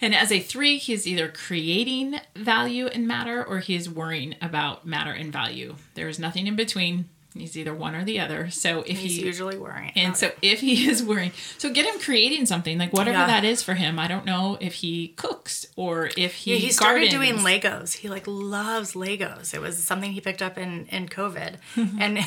and 0.02 0.14
as 0.16 0.32
a 0.32 0.40
three 0.40 0.78
he's 0.78 1.06
either 1.08 1.28
creating 1.30 2.20
value 2.36 2.88
and 2.88 3.08
matter 3.08 3.44
or 3.44 3.60
he 3.60 3.76
is 3.76 3.90
worrying 3.90 4.36
about 4.42 4.86
matter 4.86 5.12
and 5.12 5.32
value 5.34 5.76
there 5.96 6.08
is 6.08 6.18
nothing 6.20 6.48
in 6.48 6.56
between 6.56 7.06
he's 7.36 7.56
either 7.58 7.74
one 7.74 7.94
or 7.96 8.04
the 8.04 8.20
other 8.20 8.50
so 8.50 8.80
if 8.82 8.98
He's 9.00 9.16
he 9.18 9.26
usually 9.26 9.58
worrying. 9.58 9.92
and 9.96 10.18
so 10.18 10.28
it. 10.28 10.38
if 10.42 10.60
he 10.62 10.90
is 10.90 11.04
worrying, 11.04 11.32
so 11.60 11.72
get 11.72 11.86
him 11.86 12.00
creating 12.02 12.46
something 12.48 12.78
like 12.80 12.92
whatever 12.92 13.18
Yeah. 13.20 13.28
that 13.28 13.44
is 13.46 13.62
for 13.62 13.76
him. 13.76 14.00
I 14.00 14.08
don't 14.08 14.26
know 14.26 14.58
if 14.60 14.74
he 14.76 15.10
cooks 15.10 15.66
or 15.76 16.10
if 16.18 16.34
he 16.34 16.54
Yeah, 16.54 16.58
he 16.58 16.72
started 16.72 17.10
doing. 17.12 17.36
Legos. 17.36 17.94
He 17.98 18.10
like 18.10 18.24
loves 18.26 18.94
Legos. 18.94 19.54
It 19.54 19.62
was 19.62 19.82
something 19.82 20.12
he 20.12 20.22
picked 20.22 20.42
up 20.42 20.58
in 20.58 20.88
in 20.88 21.08
COVID, 21.08 21.56
and 22.00 22.20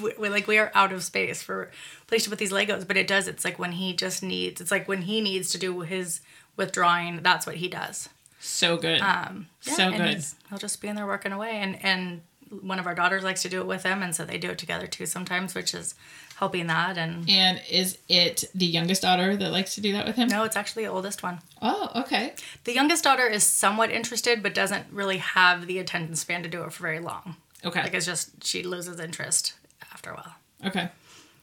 we, 0.18 0.28
like 0.28 0.46
we 0.48 0.58
are 0.58 0.72
out 0.74 0.92
of 0.92 1.04
space 1.04 1.42
for 1.42 1.70
place 2.06 2.24
to 2.24 2.30
put 2.30 2.38
these 2.38 2.52
Legos. 2.52 2.86
But 2.88 2.96
it 2.96 3.06
does. 3.06 3.28
It's 3.28 3.44
like 3.44 3.58
when 3.58 3.72
he 3.72 3.92
just 3.94 4.22
needs. 4.22 4.60
It's 4.62 4.70
like 4.70 4.88
when 4.88 5.02
he 5.02 5.20
needs 5.20 5.50
to 5.50 5.58
do 5.58 5.80
his 5.82 6.20
withdrawing. 6.56 7.20
That's 7.22 7.46
what 7.46 7.56
he 7.56 7.68
does. 7.68 8.08
So 8.40 8.76
good. 8.76 9.00
Um, 9.00 9.46
yeah, 9.62 9.74
so 9.74 9.90
good. 9.90 10.24
He'll 10.48 10.58
just 10.58 10.80
be 10.80 10.88
in 10.88 10.96
there 10.96 11.06
working 11.06 11.32
away, 11.32 11.58
and 11.60 11.82
and 11.84 12.22
one 12.60 12.78
of 12.78 12.86
our 12.86 12.94
daughters 12.94 13.22
likes 13.24 13.42
to 13.42 13.48
do 13.48 13.60
it 13.60 13.66
with 13.66 13.82
him, 13.84 14.02
and 14.02 14.14
so 14.14 14.24
they 14.24 14.36
do 14.38 14.50
it 14.50 14.58
together 14.58 14.86
too 14.86 15.06
sometimes, 15.06 15.54
which 15.54 15.72
is 15.74 15.94
helping 16.36 16.66
that. 16.66 16.98
And 16.98 17.28
And 17.30 17.62
is 17.70 17.98
it 18.08 18.44
the 18.54 18.66
youngest 18.66 19.02
daughter 19.02 19.36
that 19.36 19.52
likes 19.52 19.74
to 19.76 19.80
do 19.80 19.92
that 19.92 20.06
with 20.06 20.16
him? 20.16 20.28
no, 20.28 20.44
it's 20.44 20.56
actually 20.56 20.84
the 20.84 20.90
oldest 20.90 21.22
one. 21.22 21.38
Oh, 21.62 21.90
okay. 22.02 22.34
The 22.64 22.74
youngest 22.74 23.04
daughter 23.04 23.26
is 23.26 23.44
somewhat 23.44 23.90
interested, 23.90 24.42
but 24.42 24.54
doesn't 24.54 24.86
really 24.90 25.18
have 25.18 25.66
the 25.66 25.78
attention 25.78 26.16
span 26.16 26.42
to 26.42 26.48
do 26.48 26.62
it 26.64 26.72
for 26.72 26.82
very 26.82 26.98
long. 26.98 27.36
Okay. 27.64 27.82
Like 27.82 27.94
it's 27.94 28.06
just 28.06 28.44
she 28.44 28.64
loses 28.64 28.98
interest 28.98 29.54
after 29.92 30.10
a 30.10 30.14
while. 30.14 30.34
Okay. 30.66 30.88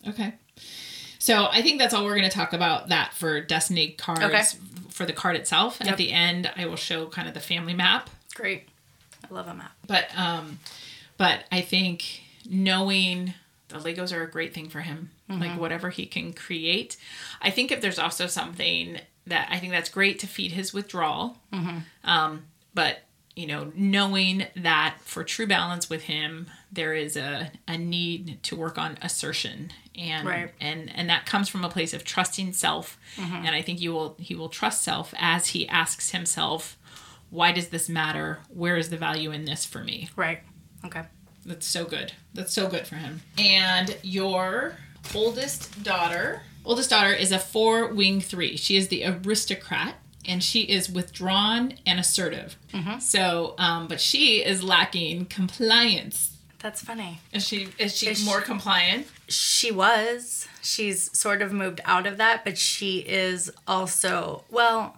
Okay. 0.07 0.33
So 1.19 1.47
I 1.51 1.61
think 1.61 1.79
that's 1.79 1.93
all 1.93 2.05
we're 2.05 2.17
going 2.17 2.29
to 2.29 2.35
talk 2.35 2.53
about 2.53 2.89
that 2.89 3.13
for 3.13 3.41
Destiny 3.41 3.89
cards 3.89 4.21
Okay. 4.23 4.41
for 4.89 5.05
the 5.05 5.13
card 5.13 5.35
itself. 5.35 5.79
And 5.79 5.87
Yep. 5.87 5.93
at 5.93 5.97
the 5.97 6.11
end, 6.11 6.51
I 6.55 6.65
will 6.65 6.75
show 6.77 7.07
kind 7.07 7.27
of 7.27 7.33
the 7.33 7.39
family 7.41 7.73
map. 7.73 8.09
Great. 8.33 8.67
I 9.29 9.33
love 9.33 9.47
a 9.47 9.53
map. 9.53 9.71
But 9.85 10.07
um, 10.17 10.59
but 11.17 11.43
I 11.51 11.61
think 11.61 12.21
knowing 12.49 13.33
the 13.67 13.77
Legos 13.79 14.15
are 14.15 14.23
a 14.23 14.31
great 14.31 14.53
thing 14.53 14.69
for 14.69 14.81
him. 14.81 15.11
Like 15.27 15.59
whatever 15.59 15.91
he 15.91 16.07
can 16.07 16.33
create. 16.33 16.97
I 17.39 17.51
think 17.51 17.71
if 17.71 17.81
there's 17.81 17.99
also 17.99 18.25
something 18.25 18.99
that 19.27 19.47
I 19.51 19.59
think 19.59 19.71
that's 19.73 19.89
great 19.89 20.17
to 20.19 20.27
feed 20.27 20.53
his 20.53 20.73
withdrawal. 20.73 21.37
Um, 22.03 22.45
but 22.73 23.01
you 23.39 23.47
know, 23.47 23.71
knowing 23.73 24.45
that 24.57 24.97
for 25.05 25.23
true 25.23 25.47
balance 25.47 25.89
with 25.89 26.03
him, 26.03 26.47
there 26.71 26.93
is 26.93 27.15
a, 27.15 27.51
a 27.67 27.77
need 27.77 28.43
to 28.43 28.55
work 28.55 28.77
on 28.77 28.97
assertion 29.01 29.71
and 29.97 30.27
Right. 30.27 30.51
and 30.59 30.91
and 30.93 31.09
that 31.09 31.25
comes 31.25 31.47
from 31.49 31.63
a 31.63 31.69
place 31.69 31.93
of 31.93 32.03
trusting 32.03 32.51
self. 32.53 32.97
Mm-hmm. 33.15 33.45
And 33.45 33.55
I 33.55 33.61
think 33.61 33.79
you 33.79 33.91
will 33.93 34.15
he 34.19 34.35
will 34.35 34.49
trust 34.49 34.83
self 34.83 35.13
as 35.17 35.47
he 35.47 35.67
asks 35.69 36.11
himself, 36.11 36.77
why 37.29 37.51
does 37.53 37.69
this 37.69 37.87
matter? 37.87 38.39
Where 38.49 38.75
is 38.77 38.89
the 38.89 38.97
value 38.97 39.31
in 39.31 39.45
this 39.45 39.63
for 39.65 39.79
me? 39.83 40.09
Right. 40.15 40.39
Okay. 40.85 41.03
That's 41.45 41.65
so 41.65 41.85
good. 41.85 42.11
That's 42.33 42.53
so 42.53 42.67
good 42.67 42.85
for 42.87 42.95
him. 42.95 43.21
And 43.37 43.95
your 44.03 44.75
oldest 45.15 45.81
daughter, 45.83 46.41
oldest 46.65 46.89
daughter 46.89 47.13
is 47.13 47.31
a 47.31 47.39
four 47.39 47.93
wing 47.93 48.19
three. 48.21 48.57
She 48.57 48.75
is 48.75 48.89
the 48.89 49.05
aristocrat 49.05 49.95
and 50.27 50.43
she 50.43 50.61
is 50.61 50.89
withdrawn 50.89 51.73
and 51.85 51.99
assertive. 51.99 52.55
Mm-hmm. 52.73 52.99
So, 52.99 53.55
um, 53.57 53.87
but 53.87 53.99
she 54.01 54.43
is 54.43 54.63
lacking 54.63 55.25
compliance. 55.25 56.35
That's 56.59 56.83
funny. 56.83 57.21
Is 57.31 57.47
she 57.47 57.69
is 57.77 57.95
she 57.97 58.09
Is 58.09 58.23
more 58.25 58.39
she- 58.41 58.45
compliant? 58.45 59.07
She 59.29 59.71
was. 59.71 60.47
She's 60.61 61.17
sort 61.17 61.41
of 61.41 61.53
moved 61.53 61.79
out 61.85 62.05
of 62.05 62.17
that, 62.17 62.43
but 62.43 62.57
she 62.57 62.97
is 62.99 63.49
also, 63.67 64.43
well, 64.49 64.97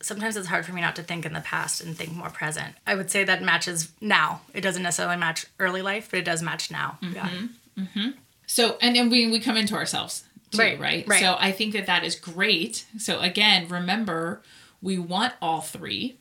sometimes 0.00 0.36
it's 0.36 0.48
hard 0.48 0.66
for 0.66 0.72
me 0.72 0.80
not 0.80 0.96
to 0.96 1.02
think 1.02 1.24
in 1.24 1.32
the 1.32 1.40
past 1.40 1.80
and 1.80 1.96
think 1.96 2.12
more 2.12 2.30
present. 2.30 2.74
I 2.86 2.94
would 2.96 3.10
say 3.10 3.22
that 3.24 3.42
matches 3.42 3.92
now. 4.00 4.40
It 4.52 4.62
doesn't 4.62 4.82
necessarily 4.82 5.16
match 5.16 5.46
early 5.60 5.80
life, 5.82 6.08
but 6.10 6.18
it 6.18 6.24
does 6.24 6.42
match 6.42 6.70
now. 6.70 6.98
Yeah. 7.00 7.28
Mm-hmm. 7.28 7.82
Mm-hmm. 7.82 8.10
So, 8.46 8.76
and 8.82 8.96
then 8.96 9.08
we, 9.10 9.30
we 9.30 9.38
come 9.40 9.56
into 9.56 9.74
ourselves 9.74 10.24
too, 10.52 10.58
right, 10.58 10.78
Right, 10.80 11.08
right. 11.08 11.20
So 11.20 11.36
I 11.38 11.52
think 11.52 11.72
that 11.74 11.86
that 11.86 12.04
is 12.04 12.14
great. 12.14 12.86
So 12.98 13.20
again, 13.20 13.66
remember, 13.68 14.42
we 14.80 14.98
want 14.98 15.34
all 15.42 15.60
three, 15.60 16.16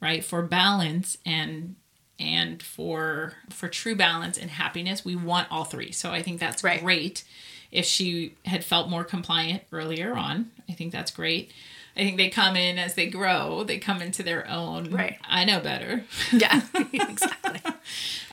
right? 0.00 0.24
For 0.24 0.42
balance 0.42 1.18
and 1.24 1.76
and 2.20 2.62
for 2.62 3.34
for 3.50 3.68
true 3.68 3.94
balance 3.94 4.36
and 4.38 4.50
happiness, 4.50 5.04
we 5.04 5.14
want 5.16 5.48
all 5.50 5.64
three. 5.64 5.92
So 5.92 6.10
I 6.10 6.22
think 6.22 6.40
that's 6.40 6.62
Right. 6.64 6.80
great. 6.80 7.24
If 7.70 7.84
she 7.84 8.34
had 8.46 8.64
felt 8.64 8.88
more 8.88 9.04
compliant 9.04 9.62
earlier 9.72 10.16
on, 10.16 10.50
I 10.68 10.72
think 10.72 10.90
that's 10.92 11.10
great. 11.10 11.52
I 11.96 12.00
think 12.00 12.16
they 12.16 12.28
come 12.30 12.56
in 12.56 12.78
as 12.78 12.94
they 12.94 13.08
grow, 13.08 13.64
they 13.64 13.78
come 13.78 14.00
into 14.00 14.22
their 14.22 14.48
own. 14.48 14.90
Right. 14.90 15.18
I 15.28 15.44
know 15.44 15.60
better. 15.60 16.04
Yeah, 16.32 16.62
exactly. 16.92 17.60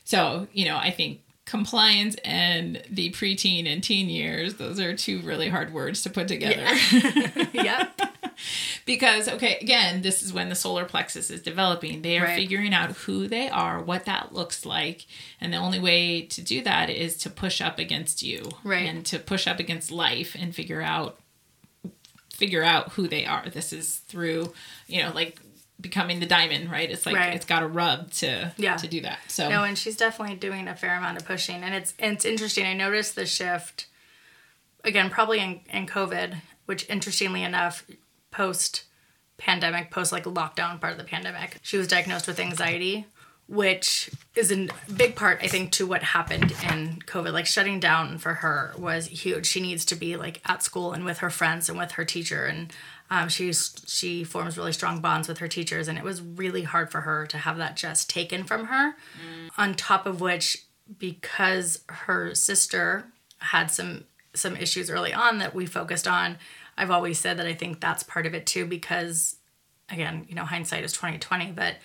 So, 0.04 0.46
you 0.52 0.64
know, 0.66 0.76
I 0.76 0.90
think 0.90 1.20
compliance 1.46 2.16
and 2.24 2.82
the 2.90 3.10
preteen 3.12 3.66
and 3.66 3.82
teen 3.82 4.08
years, 4.10 4.54
those 4.54 4.78
are 4.80 4.94
two 4.96 5.20
really 5.20 5.48
hard 5.48 5.72
words 5.72 6.02
to 6.02 6.10
put 6.10 6.28
together. 6.28 6.66
yep. 7.52 7.98
because, 8.84 9.28
okay, 9.28 9.56
again, 9.60 10.02
this 10.02 10.22
is 10.22 10.32
when 10.32 10.48
the 10.48 10.54
solar 10.54 10.84
plexus 10.84 11.30
is 11.30 11.40
developing. 11.40 12.02
They 12.02 12.18
are 12.18 12.24
Right. 12.24 12.36
figuring 12.36 12.74
out 12.74 12.90
who 12.96 13.28
they 13.28 13.48
are, 13.48 13.80
what 13.80 14.04
that 14.06 14.34
looks 14.34 14.66
like. 14.66 15.06
And 15.40 15.52
the 15.52 15.58
only 15.58 15.78
way 15.78 16.22
to 16.22 16.42
do 16.42 16.62
that 16.62 16.90
is 16.90 17.16
to 17.18 17.30
push 17.30 17.60
up 17.60 17.78
against 17.78 18.22
you 18.22 18.50
Right. 18.64 18.86
and 18.88 19.06
to 19.06 19.18
push 19.20 19.46
up 19.46 19.58
against 19.60 19.90
life 19.90 20.36
and 20.38 20.54
figure 20.54 20.82
out 20.82 21.18
figure 22.34 22.62
out 22.62 22.92
who 22.92 23.08
they 23.08 23.24
are. 23.24 23.48
This 23.48 23.72
is 23.72 23.96
through, 23.96 24.52
you 24.86 25.02
know, 25.02 25.10
like 25.14 25.40
becoming 25.80 26.20
the 26.20 26.26
diamond, 26.26 26.70
right? 26.70 26.90
It's 26.90 27.04
like 27.06 27.16
Right. 27.16 27.34
it's 27.34 27.44
got 27.44 27.62
a 27.62 27.66
rub 27.66 28.10
to 28.12 28.52
Yeah. 28.56 28.76
to 28.76 28.88
do 28.88 29.00
that. 29.02 29.18
So 29.28 29.48
No, 29.48 29.64
and 29.64 29.76
she's 29.76 29.96
definitely 29.96 30.36
doing 30.36 30.68
a 30.68 30.74
fair 30.76 30.96
amount 30.96 31.18
of 31.18 31.26
pushing, 31.26 31.62
and 31.62 31.74
it's 31.74 31.94
it's 31.98 32.24
interesting. 32.24 32.66
I 32.66 32.72
noticed 32.74 33.14
the 33.14 33.26
shift 33.26 33.86
again, 34.84 35.10
probably 35.10 35.40
in, 35.40 35.60
in 35.70 35.86
COVID, 35.86 36.36
which 36.66 36.88
interestingly 36.88 37.42
enough, 37.42 37.84
post 38.30 38.84
pandemic, 39.36 39.90
post 39.90 40.12
like 40.12 40.24
lockdown 40.24 40.80
part 40.80 40.92
of 40.92 40.98
the 40.98 41.04
pandemic, 41.04 41.58
she 41.62 41.76
was 41.76 41.88
diagnosed 41.88 42.26
with 42.26 42.38
anxiety, 42.40 43.06
which 43.48 44.10
is 44.34 44.50
a 44.50 44.68
big 44.96 45.14
part, 45.14 45.40
I 45.42 45.46
think, 45.48 45.72
to 45.72 45.86
what 45.86 46.02
happened 46.02 46.52
in 46.70 47.00
COVID. 47.06 47.32
Like 47.32 47.46
shutting 47.46 47.78
down 47.80 48.18
for 48.18 48.34
her 48.34 48.72
was 48.78 49.06
huge. 49.06 49.46
She 49.46 49.60
needs 49.60 49.84
to 49.86 49.94
be 49.96 50.16
like 50.16 50.40
at 50.46 50.62
school 50.62 50.92
and 50.92 51.04
with 51.04 51.18
her 51.18 51.30
friends 51.30 51.68
and 51.68 51.78
with 51.78 51.92
her 51.92 52.04
teacher, 52.04 52.46
and 52.46 52.72
um, 53.10 53.28
she's 53.28 53.74
she 53.86 54.24
forms 54.24 54.58
really 54.58 54.72
strong 54.72 55.00
bonds 55.00 55.28
with 55.28 55.38
her 55.38 55.48
teachers, 55.48 55.88
and 55.88 55.96
it 55.98 56.04
was 56.04 56.20
really 56.20 56.62
hard 56.62 56.90
for 56.90 57.02
her 57.02 57.26
to 57.26 57.38
have 57.38 57.56
that 57.58 57.76
just 57.76 58.10
taken 58.10 58.44
from 58.44 58.66
her. 58.66 58.96
On 59.56 59.74
top 59.74 60.06
of 60.06 60.20
which, 60.20 60.66
because 60.98 61.84
her 61.88 62.34
sister 62.34 63.06
had 63.38 63.70
some 63.70 64.04
some 64.34 64.56
issues 64.56 64.90
early 64.90 65.12
on 65.14 65.38
that 65.38 65.54
we 65.54 65.66
focused 65.66 66.08
on, 66.08 66.38
I've 66.76 66.90
always 66.90 67.18
said 67.18 67.38
that 67.38 67.46
I 67.46 67.54
think 67.54 67.80
that's 67.80 68.02
part 68.02 68.26
of 68.26 68.34
it 68.34 68.46
too. 68.46 68.66
Because 68.66 69.36
again, 69.88 70.26
you 70.28 70.34
know, 70.34 70.44
hindsight 70.44 70.84
is 70.84 70.92
twenty 70.92 71.18
twenty, 71.18 71.52
but 71.52 71.76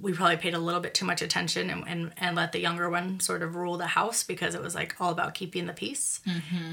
we 0.00 0.12
probably 0.12 0.36
paid 0.36 0.54
a 0.54 0.58
little 0.58 0.80
bit 0.80 0.92
too 0.92 1.04
much 1.04 1.22
attention 1.22 1.70
and, 1.70 1.84
and, 1.86 2.12
and 2.16 2.34
let 2.34 2.50
the 2.50 2.58
younger 2.58 2.90
one 2.90 3.20
sort 3.20 3.44
of 3.44 3.54
rule 3.54 3.76
the 3.76 3.86
house 3.86 4.24
because 4.24 4.56
it 4.56 4.60
was 4.60 4.74
like 4.74 4.92
all 4.98 5.12
about 5.12 5.34
keeping 5.34 5.66
the 5.66 5.72
peace. 5.72 6.20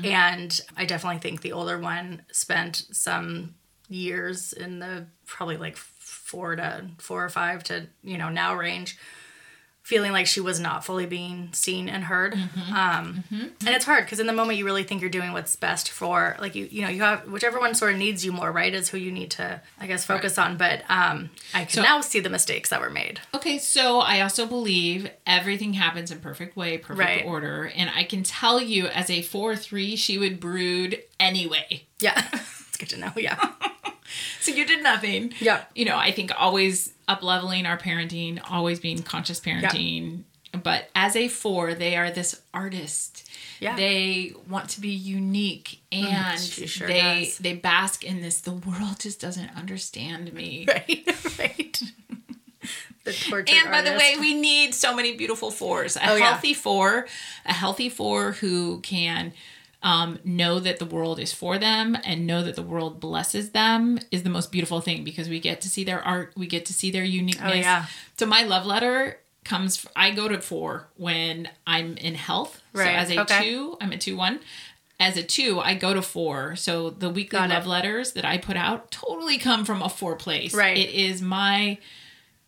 And 0.03 0.59
I 0.75 0.85
definitely 0.85 1.19
think 1.19 1.41
the 1.41 1.51
older 1.51 1.77
one 1.77 2.23
spent 2.31 2.87
some 2.91 3.53
years 3.91 4.53
in 4.53 4.79
the 4.79 5.05
probably 5.25 5.57
like 5.57 5.75
four 5.77 6.55
to 6.55 6.85
four 6.97 7.23
or 7.23 7.29
five 7.29 7.63
to, 7.65 7.87
you 8.03 8.17
know, 8.17 8.29
now 8.29 8.55
range 8.55 8.97
feeling 9.83 10.11
like 10.11 10.27
she 10.27 10.39
was 10.39 10.59
not 10.59 10.85
fully 10.85 11.07
being 11.07 11.49
seen 11.53 11.89
and 11.89 12.03
heard. 12.03 12.33
Um, 12.73 13.23
And 13.31 13.75
it's 13.75 13.83
hard 13.83 14.05
because 14.05 14.19
in 14.19 14.27
the 14.27 14.31
moment 14.31 14.59
you 14.59 14.63
really 14.63 14.83
think 14.83 15.01
you're 15.01 15.09
doing 15.09 15.33
what's 15.33 15.55
best 15.55 15.89
for 15.89 16.37
like 16.39 16.53
you 16.55 16.67
you 16.71 16.83
know 16.83 16.87
you 16.87 17.01
have 17.01 17.27
whichever 17.27 17.59
one 17.59 17.73
sort 17.73 17.91
of 17.91 17.97
needs 17.97 18.23
you 18.23 18.31
more 18.31 18.51
right 18.51 18.73
is 18.73 18.89
who 18.89 18.97
you 18.99 19.11
need 19.11 19.31
to 19.31 19.59
I 19.79 19.87
guess 19.87 20.05
focus 20.05 20.37
on. 20.37 20.55
But 20.55 20.83
um, 20.87 21.31
I 21.53 21.61
can 21.65 21.69
So- 21.69 21.81
now 21.81 21.99
see 22.01 22.19
the 22.19 22.29
mistakes 22.29 22.69
that 22.69 22.79
were 22.79 22.91
made. 22.91 23.19
Okay, 23.33 23.57
so 23.57 23.99
I 23.99 24.21
also 24.21 24.45
believe 24.45 25.09
everything 25.25 25.73
happens 25.73 26.11
in 26.11 26.19
perfect 26.19 26.55
way, 26.55 26.77
perfect 26.77 26.99
Right. 26.99 27.25
order, 27.25 27.69
and 27.75 27.89
I 27.93 28.03
can 28.03 28.21
tell 28.23 28.61
you 28.61 28.85
as 28.85 29.09
a 29.09 29.23
four 29.23 29.55
three, 29.55 29.95
she 29.95 30.17
would 30.19 30.39
brood 30.39 31.01
anyway. 31.19 31.87
Yeah, 31.99 32.23
it's 32.33 32.77
good 32.77 32.89
to 32.89 32.97
know. 32.97 33.11
Yeah, 33.17 33.51
So 34.41 34.51
you 34.51 34.65
did 34.65 34.81
nothing. 34.83 35.33
Yeah. 35.39 35.63
You 35.75 35.85
know, 35.85 35.97
I 35.97 36.11
think 36.11 36.31
always 36.37 36.93
up 37.07 37.21
leveling 37.23 37.65
our 37.65 37.77
parenting, 37.77 38.41
always 38.49 38.79
being 38.79 39.03
conscious 39.03 39.39
parenting. 39.39 40.23
But 40.63 40.89
as 40.95 41.15
a 41.15 41.27
four, 41.29 41.73
they 41.75 41.95
are 41.95 42.11
this 42.11 42.41
artist. 42.53 43.29
Yeah. 43.59 43.75
They 43.75 44.33
want 44.49 44.69
to 44.71 44.81
be 44.81 44.89
unique 44.89 45.79
mm, 45.91 46.03
and 46.03 46.39
she 46.39 46.67
sure 46.67 46.87
they 46.87 47.25
does. 47.25 47.37
they 47.37 47.53
bask 47.53 48.03
in 48.03 48.21
this 48.21 48.41
the 48.41 48.51
world 48.53 48.99
just 48.99 49.21
doesn't 49.21 49.49
understand 49.55 50.33
me. 50.33 50.65
right, 50.67 51.07
right. 51.39 51.81
the 53.05 53.13
tortured 53.13 53.49
And 53.49 53.71
by 53.71 53.81
the 53.81 53.91
way, 53.91 54.15
we 54.19 54.33
need 54.33 54.73
so 54.73 54.95
many 54.95 55.15
beautiful 55.15 55.51
fours. 55.51 55.95
A 55.95 56.09
Oh, 56.09 56.15
yeah. 56.15 56.31
healthy 56.31 56.53
four, 56.53 57.07
a 57.45 57.53
healthy 57.53 57.89
four 57.89 58.33
who 58.33 58.79
can 58.81 59.33
um, 59.83 60.19
know 60.23 60.59
that 60.59 60.79
the 60.79 60.85
world 60.85 61.19
is 61.19 61.33
for 61.33 61.57
them 61.57 61.97
and 62.03 62.27
know 62.27 62.43
that 62.43 62.55
the 62.55 62.61
world 62.61 62.99
blesses 62.99 63.49
them 63.51 63.99
is 64.11 64.23
the 64.23 64.29
most 64.29 64.51
beautiful 64.51 64.79
thing 64.81 65.03
because 65.03 65.27
we 65.27 65.39
get 65.39 65.61
to 65.61 65.69
see 65.69 65.83
their 65.83 66.01
art, 66.05 66.33
we 66.37 66.45
get 66.47 66.65
to 66.67 66.73
see 66.73 66.91
their 66.91 67.03
uniqueness. 67.03 67.51
Oh, 67.51 67.57
yeah. 67.59 67.85
So 68.17 68.25
my 68.25 68.43
love 68.43 68.65
letter 68.65 69.19
comes. 69.43 69.85
I 69.95 70.11
go 70.11 70.27
to 70.27 70.39
four 70.39 70.87
when 70.97 71.49
I'm 71.65 71.97
in 71.97 72.13
health. 72.15 72.61
Right, 72.73 72.85
So 72.85 72.91
as 72.91 73.09
a 73.11 73.21
okay. 73.21 73.43
two, 73.43 73.77
I'm 73.81 73.91
a 73.91 73.97
two 73.97 74.15
one. 74.15 74.39
As 74.99 75.17
a 75.17 75.23
two, 75.23 75.59
I 75.59 75.73
go 75.73 75.95
to 75.95 76.01
four. 76.03 76.55
So 76.55 76.91
the 76.91 77.09
weekly 77.09 77.39
Got 77.39 77.49
it. 77.49 77.53
love 77.55 77.65
letters 77.65 78.11
that 78.11 78.23
I 78.23 78.37
put 78.37 78.55
out 78.55 78.91
totally 78.91 79.39
come 79.39 79.65
from 79.65 79.81
a 79.81 79.89
four 79.89 80.15
place. 80.15 80.53
Right. 80.53 80.77
It 80.77 80.91
is 80.91 81.23
my 81.23 81.79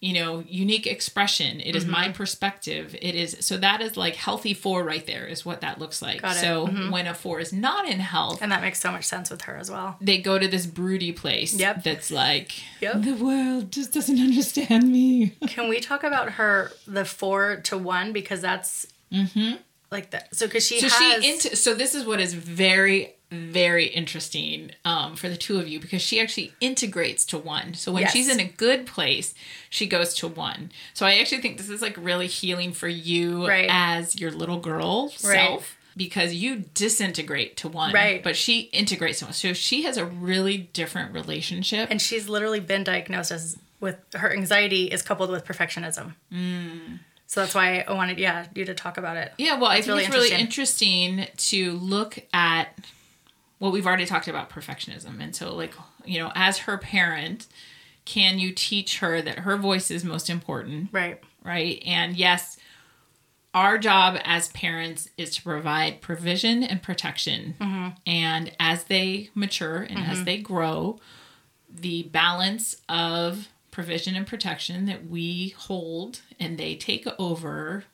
you 0.08 0.14
know 0.20 0.43
unique 0.64 0.86
expression 0.86 1.62
it 1.62 1.76
is 1.78 1.84
Mm-hmm. 1.84 1.91
my 1.91 2.10
perspective 2.10 2.86
it 3.01 3.16
is 3.16 3.38
so 3.39 3.56
that 3.58 3.80
is 3.82 3.95
like 3.95 4.16
healthy 4.16 4.54
four 4.54 4.84
right 4.84 5.06
there 5.08 5.26
is 5.26 5.45
what 5.45 5.62
that 5.62 5.80
looks 5.80 6.01
like 6.01 6.22
Got 6.22 6.36
it. 6.36 6.43
Mm-hmm. 6.43 6.86
so 6.88 6.91
when 6.91 7.08
a 7.08 7.14
four 7.14 7.39
is 7.39 7.54
not 7.54 7.88
in 7.88 7.99
health 7.99 8.39
and 8.41 8.51
that 8.51 8.62
makes 8.62 8.80
so 8.82 8.91
much 8.91 9.06
sense 9.06 9.30
with 9.30 9.43
her 9.43 9.56
as 9.56 9.72
well. 9.72 9.95
they 10.01 10.18
go 10.20 10.38
to 10.38 10.47
this 10.47 10.66
broody 10.66 11.14
place 11.14 11.54
Yep. 11.54 11.84
that's 11.84 12.12
like 12.12 12.51
Yep. 12.82 13.01
the 13.04 13.14
world 13.14 13.72
just 13.72 13.93
doesn't 13.93 14.20
understand 14.20 14.91
me 14.91 15.36
Can 15.47 15.70
we 15.70 15.80
talk 15.80 16.04
about 16.04 16.32
her 16.34 16.72
the 16.86 17.06
four 17.06 17.58
to 17.68 17.78
one 17.78 18.12
because 18.14 18.41
that's 18.41 18.86
like 19.91 20.10
that? 20.12 20.36
So 20.36 20.47
because 20.47 20.66
she 20.66 20.80
so 20.82 20.89
has 20.89 21.24
she 21.24 21.32
into 21.32 21.56
so 21.56 21.74
this 21.76 21.93
is 21.95 22.06
what 22.06 22.20
is 22.20 22.34
very 22.34 23.16
very 23.34 23.86
interesting 23.88 24.72
um, 24.86 25.16
for 25.16 25.28
the 25.30 25.36
two 25.38 25.58
of 25.60 25.68
you 25.68 25.80
because 25.80 26.02
she 26.02 26.20
actually 26.22 26.54
integrates 26.62 27.26
to 27.26 27.38
one 27.38 27.74
so 27.74 27.92
when 27.92 28.02
Yes. 28.04 28.14
she's 28.14 28.30
in 28.30 28.40
a 28.40 28.46
good 28.46 28.86
place 28.86 29.34
she 29.70 29.88
goes 29.88 30.14
to 30.16 30.28
one 30.28 30.72
so 30.94 31.06
i 31.06 31.16
actually 31.18 31.42
think 31.42 31.58
this 31.58 31.70
is 31.70 31.82
like 31.82 31.96
really 31.98 32.28
healing 32.28 32.72
for 32.74 32.88
you 32.88 33.48
Right. 33.48 33.68
as 33.70 34.20
your 34.20 34.32
little 34.32 34.60
girl 34.60 35.06
Right. 35.24 35.36
self 35.48 35.78
because 35.96 36.34
you 36.34 36.66
disintegrate 36.74 37.58
to 37.58 37.68
one 37.68 37.94
Right. 37.94 38.24
but 38.24 38.36
she 38.36 38.62
integrates 38.72 39.20
to 39.20 39.26
one 39.26 39.34
so 39.34 39.54
she 39.54 39.84
has 39.84 39.98
a 39.98 40.06
really 40.06 40.58
different 40.58 41.14
relationship 41.14 41.90
and 41.92 42.02
she's 42.02 42.30
literally 42.30 42.60
been 42.60 42.84
diagnosed 42.84 43.32
as 43.32 43.58
with 43.80 43.98
her 44.16 44.32
anxiety 44.32 44.86
is 44.86 45.02
coupled 45.02 45.30
with 45.30 45.44
perfectionism. 45.44 46.14
Mm. 46.32 47.00
So 47.28 47.42
that's 47.42 47.54
why 47.54 47.84
I 47.86 47.92
wanted 47.92 48.18
yeah 48.18 48.46
you 48.56 48.64
to 48.64 48.74
talk 48.74 48.98
about 48.98 49.18
it. 49.18 49.34
Yeah, 49.38 49.56
well, 49.60 49.70
I 49.72 49.78
think 49.82 49.88
really 49.88 50.04
it's 50.06 50.14
really 50.14 50.32
interesting 50.32 51.26
to 51.36 51.72
look 51.74 52.20
at 52.34 52.68
what 53.64 53.72
we've 53.72 53.88
already 53.88 54.05
talked 54.05 54.28
about 54.28 54.49
perfectionism. 54.49 55.22
And 55.22 55.34
so, 55.34 55.55
like, 55.55 55.72
you 56.03 56.20
know, 56.20 56.34
as 56.36 56.57
her 56.57 56.78
parent, 56.78 57.47
can 58.03 58.38
you 58.38 58.51
teach 58.51 58.99
her 58.99 59.22
that 59.22 59.39
her 59.39 59.55
voice 59.55 59.89
is 59.89 60.03
most 60.03 60.30
important, 60.30 60.89
Right. 60.91 61.24
right? 61.45 61.82
And 61.86 62.18
yes, 62.18 62.57
our 63.53 63.78
job 63.78 64.18
as 64.26 64.49
parents 64.49 65.07
is 65.18 65.34
to 65.38 65.43
provide 65.43 66.01
provision 66.01 66.61
and 66.61 66.84
protection. 66.84 67.55
Mm-hmm. 67.57 67.88
And 68.05 68.51
as 68.59 68.84
they 68.84 69.30
mature 69.34 69.78
and 69.78 69.97
as 69.97 70.18
mm-hmm. 70.18 70.26
they 70.26 70.38
grow, 70.39 70.99
the 71.74 72.03
balance 72.03 72.76
of 72.89 73.47
provision 73.72 74.14
and 74.18 74.28
protection 74.28 74.88
that 74.88 75.07
we 75.07 75.55
hold 75.57 76.20
and 76.38 76.57
they 76.57 76.76
take 76.76 77.07
over 77.18 77.86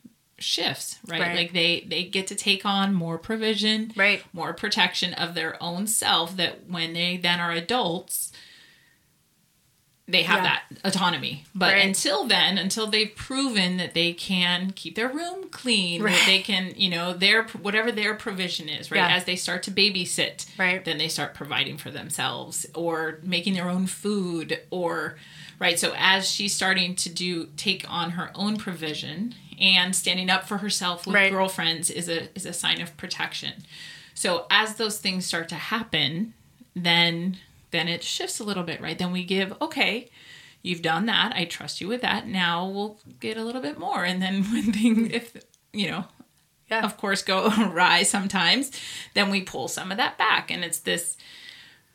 shifts, 0.41 0.97
right? 1.07 1.21
Right. 1.21 1.35
Like 1.35 1.53
they 1.53 1.81
they 1.87 2.03
get 2.03 2.27
to 2.27 2.35
take 2.35 2.65
on 2.65 2.93
more 2.93 3.17
provision, 3.17 3.91
Right. 3.95 4.23
more 4.33 4.53
protection 4.53 5.13
of 5.13 5.33
their 5.35 5.61
own 5.61 5.87
self 5.87 6.35
that 6.37 6.67
when 6.69 6.93
they 6.93 7.17
then 7.17 7.39
are 7.39 7.51
adults 7.51 8.31
they 10.07 10.23
have 10.23 10.43
Yeah. 10.43 10.57
that 10.71 10.79
autonomy. 10.83 11.45
But 11.53 11.73
Right. 11.75 11.85
until 11.85 12.25
then, 12.25 12.57
until 12.57 12.87
they've 12.87 13.15
proven 13.15 13.77
that 13.77 13.93
they 13.93 14.11
can 14.11 14.71
keep 14.71 14.95
their 14.95 15.07
room 15.07 15.49
clean, 15.51 16.01
that 16.01 16.05
Right. 16.07 16.25
they 16.25 16.39
can, 16.39 16.73
you 16.75 16.89
know, 16.89 17.13
their 17.13 17.43
whatever 17.43 17.91
their 17.91 18.15
provision 18.15 18.69
is, 18.69 18.89
right? 18.89 18.97
Yeah. 19.07 19.15
As 19.15 19.25
they 19.25 19.35
start 19.35 19.61
to 19.63 19.71
babysit, 19.71 20.47
Right. 20.57 20.83
then 20.83 20.97
they 20.97 21.09
start 21.09 21.35
providing 21.35 21.77
for 21.77 21.91
themselves 21.91 22.65
or 22.73 23.19
making 23.21 23.53
their 23.53 23.69
own 23.69 23.85
food 23.85 24.59
or 24.71 25.19
right. 25.59 25.77
So 25.79 25.93
as 25.97 26.29
she's 26.29 26.53
starting 26.53 26.95
to 26.95 27.09
do 27.09 27.49
take 27.57 27.85
on 27.89 28.11
her 28.11 28.31
own 28.35 28.57
provision 28.57 29.35
and 29.59 29.95
standing 29.95 30.29
up 30.29 30.47
for 30.47 30.57
herself 30.57 31.05
with 31.05 31.15
Right. 31.15 31.31
girlfriends 31.31 31.89
is 31.89 32.07
a 32.09 32.33
is 32.35 32.45
a 32.45 32.53
sign 32.53 32.81
of 32.81 32.95
protection. 32.97 33.63
So 34.13 34.45
as 34.49 34.75
those 34.75 34.97
things 34.99 35.25
start 35.25 35.49
to 35.49 35.55
happen, 35.55 36.33
then 36.75 37.37
then 37.71 37.87
it 37.87 38.03
shifts 38.03 38.39
a 38.39 38.43
little 38.43 38.63
bit, 38.63 38.81
right? 38.81 38.97
Then 38.97 39.11
we 39.11 39.23
give, 39.23 39.53
okay, 39.61 40.09
you've 40.63 40.81
done 40.81 41.05
that. 41.05 41.33
I 41.35 41.45
trust 41.45 41.79
you 41.81 41.87
with 41.87 42.01
that. 42.01 42.27
Now 42.27 42.67
we'll 42.67 42.97
get 43.19 43.37
a 43.37 43.43
little 43.43 43.61
bit 43.61 43.77
more. 43.77 44.03
And 44.03 44.21
then 44.21 44.43
when 44.51 44.73
things, 44.73 45.11
if, 45.13 45.37
you 45.71 45.87
know, 45.91 46.05
Yeah. 46.69 46.83
of 46.83 46.97
course, 46.97 47.21
go 47.21 47.45
awry 47.59 48.01
sometimes, 48.03 48.71
then 49.13 49.29
we 49.29 49.41
pull 49.41 49.67
some 49.67 49.91
of 49.91 49.97
that 49.97 50.17
back. 50.17 50.49
And 50.49 50.63
it's 50.63 50.79
this 50.79 51.15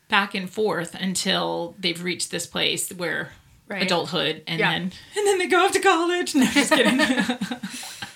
back 0.07 0.33
and 0.33 0.49
forth 0.49 0.95
until 0.95 1.75
they've 1.77 2.01
reached 2.03 2.31
this 2.31 2.47
place 2.47 2.89
where 2.91 3.31
Right. 3.67 3.81
adulthood 3.83 4.43
and 4.47 4.59
Yeah. 4.59 4.71
then 4.71 4.81
and 5.17 5.27
then 5.27 5.37
they 5.39 5.47
go 5.47 5.65
off 5.65 5.71
to 5.71 5.79
college. 5.79 6.35
No, 6.35 6.45
just 6.45 6.71
kidding. 6.71 6.99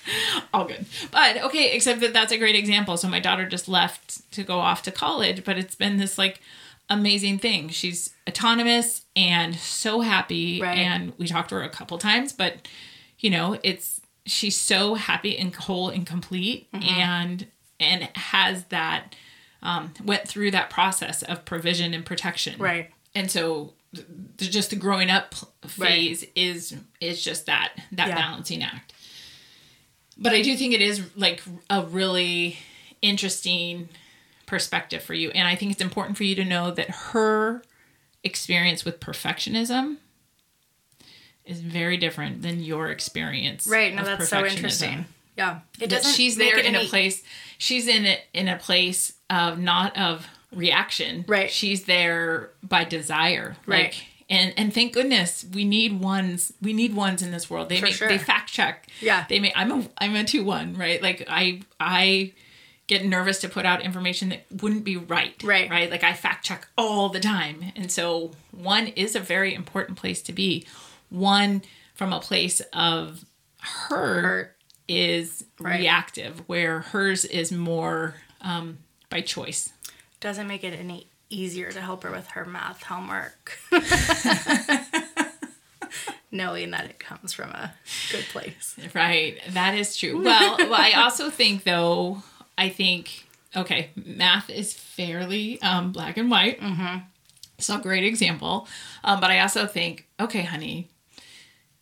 All 0.52 0.64
good. 0.64 0.84
But 1.10 1.38
okay, 1.44 1.72
except 1.72 2.00
that 2.00 2.12
that's 2.12 2.32
a 2.32 2.38
great 2.38 2.56
example. 2.56 2.96
So 2.96 3.08
my 3.08 3.20
daughter 3.20 3.46
just 3.48 3.68
left 3.68 4.30
to 4.32 4.42
go 4.42 4.58
off 4.58 4.82
to 4.84 4.90
college, 4.90 5.44
but 5.44 5.58
it's 5.58 5.74
been 5.74 5.96
this 5.98 6.18
like 6.18 6.40
amazing 6.88 7.38
thing. 7.38 7.68
She's 7.68 8.12
autonomous 8.28 9.04
and 9.14 9.54
so 9.56 10.00
happy 10.00 10.60
Right. 10.60 10.78
and 10.78 11.12
we 11.18 11.26
talked 11.28 11.50
to 11.50 11.56
her 11.56 11.62
a 11.62 11.68
couple 11.68 11.98
times, 11.98 12.32
but 12.32 12.66
you 13.18 13.30
know, 13.30 13.58
it's 13.62 14.00
she's 14.26 14.56
so 14.56 14.94
happy 14.94 15.36
and 15.38 15.54
whole 15.54 15.88
and 15.88 16.06
complete 16.06 16.70
Mm-hmm. 16.72 16.88
and 16.88 17.46
and 17.78 18.02
has 18.14 18.64
that 18.66 19.14
um, 19.62 19.92
went 20.04 20.26
through 20.28 20.50
that 20.52 20.70
process 20.70 21.22
of 21.22 21.44
provision 21.44 21.94
and 21.94 22.04
protection 22.04 22.54
Right. 22.58 22.90
and 23.14 23.30
so 23.30 23.72
just 24.36 24.70
the 24.70 24.76
growing 24.76 25.10
up 25.10 25.34
phase 25.66 26.24
is 26.34 26.76
is 27.00 27.22
just 27.22 27.46
that 27.46 27.72
that 27.92 28.08
Yeah. 28.08 28.14
balancing 28.14 28.62
act 28.62 28.92
but 30.16 30.32
i 30.32 30.42
do 30.42 30.56
think 30.56 30.74
it 30.74 30.80
is 30.82 31.02
like 31.16 31.42
a 31.68 31.82
really 31.82 32.56
interesting 33.02 33.88
perspective 34.46 35.02
for 35.02 35.14
you 35.14 35.30
and 35.30 35.48
i 35.48 35.54
think 35.56 35.72
it's 35.72 35.80
important 35.80 36.16
for 36.16 36.24
you 36.24 36.34
to 36.36 36.44
know 36.44 36.70
that 36.70 36.90
her 36.90 37.62
experience 38.22 38.84
with 38.84 39.00
perfectionism 39.00 39.96
is 41.44 41.60
very 41.60 41.96
different 41.96 42.42
than 42.42 42.62
your 42.62 42.90
experience 42.90 43.66
Right. 43.66 43.94
No, 43.94 44.04
that's 44.04 44.28
so 44.28 44.44
interesting. 44.46 45.06
Yeah. 45.36 45.60
It 45.80 45.88
doesn't 45.88 46.12
she's 46.12 46.36
there 46.36 46.58
in 46.58 46.74
a 46.76 46.84
place 46.84 47.22
she's 47.58 47.88
in 47.88 48.04
it 48.04 48.20
in 48.34 48.46
a 48.46 48.56
place 48.58 49.14
of 49.30 49.58
not 49.58 49.96
of 49.96 50.28
reaction 50.52 51.24
Right. 51.28 51.50
she's 51.50 51.84
there 51.84 52.50
by 52.62 52.84
desire 52.84 53.56
Right. 53.66 53.84
like 53.84 54.04
and 54.28 54.52
and 54.56 54.72
thank 54.74 54.92
goodness 54.92 55.44
we 55.52 55.64
need 55.64 56.00
ones 56.00 56.52
we 56.60 56.72
need 56.72 56.94
ones 56.94 57.22
in 57.22 57.30
this 57.30 57.48
world 57.48 57.68
they 57.68 57.78
For 57.78 57.86
make 57.86 57.94
sure. 57.94 58.08
they 58.08 58.18
fact 58.18 58.50
check 58.52 58.88
Yeah. 59.00 59.26
they 59.28 59.38
may 59.40 59.52
i'm 59.54 59.70
a 59.70 59.88
i'm 59.98 60.16
a 60.16 60.24
two 60.24 60.42
one 60.44 60.76
right 60.76 61.00
like 61.02 61.24
i 61.28 61.62
i 61.78 62.32
get 62.88 63.04
nervous 63.04 63.38
to 63.40 63.48
put 63.48 63.64
out 63.64 63.82
information 63.82 64.30
that 64.30 64.44
wouldn't 64.60 64.82
be 64.84 64.96
right 64.96 65.40
Right. 65.44 65.70
right 65.70 65.88
like 65.90 66.02
i 66.02 66.12
fact 66.12 66.44
check 66.44 66.66
all 66.76 67.08
the 67.08 67.20
time 67.20 67.66
and 67.76 67.90
so 67.92 68.32
one 68.50 68.88
is 68.88 69.14
a 69.14 69.20
very 69.20 69.54
important 69.54 69.96
place 69.98 70.20
to 70.22 70.32
be 70.32 70.66
one 71.10 71.62
from 71.94 72.12
a 72.12 72.18
place 72.20 72.60
of 72.72 73.24
her 73.88 74.56
is 74.88 75.44
Right. 75.60 75.80
reactive, 75.80 76.42
where 76.48 76.80
hers 76.80 77.24
is 77.26 77.52
more 77.52 78.14
um, 78.40 78.78
by 79.10 79.20
choice. 79.20 79.72
Doesn't 80.20 80.46
make 80.46 80.64
it 80.64 80.78
any 80.78 81.06
easier 81.30 81.70
to 81.70 81.80
help 81.80 82.02
her 82.02 82.10
with 82.10 82.26
her 82.28 82.44
math 82.44 82.82
homework. 82.82 83.58
Knowing 86.32 86.70
that 86.70 86.84
it 86.84 86.98
comes 86.98 87.32
from 87.32 87.50
a 87.50 87.72
good 88.12 88.24
place. 88.26 88.76
Right. 88.94 89.40
That 89.50 89.74
is 89.74 89.96
true. 89.96 90.22
Well, 90.22 90.56
well 90.58 90.74
I 90.74 90.92
also 90.92 91.30
think, 91.30 91.64
though, 91.64 92.22
I 92.56 92.68
think, 92.68 93.26
okay, 93.56 93.90
math 93.96 94.50
is 94.50 94.72
fairly 94.72 95.60
um, 95.62 95.92
black 95.92 96.16
and 96.16 96.30
white. 96.30 96.60
Mm-hmm. 96.60 96.98
So, 97.58 97.78
great 97.78 98.04
example. 98.04 98.68
Um, 99.02 99.20
but 99.20 99.30
I 99.30 99.40
also 99.40 99.66
think, 99.66 100.06
okay, 100.20 100.42
honey, 100.42 100.88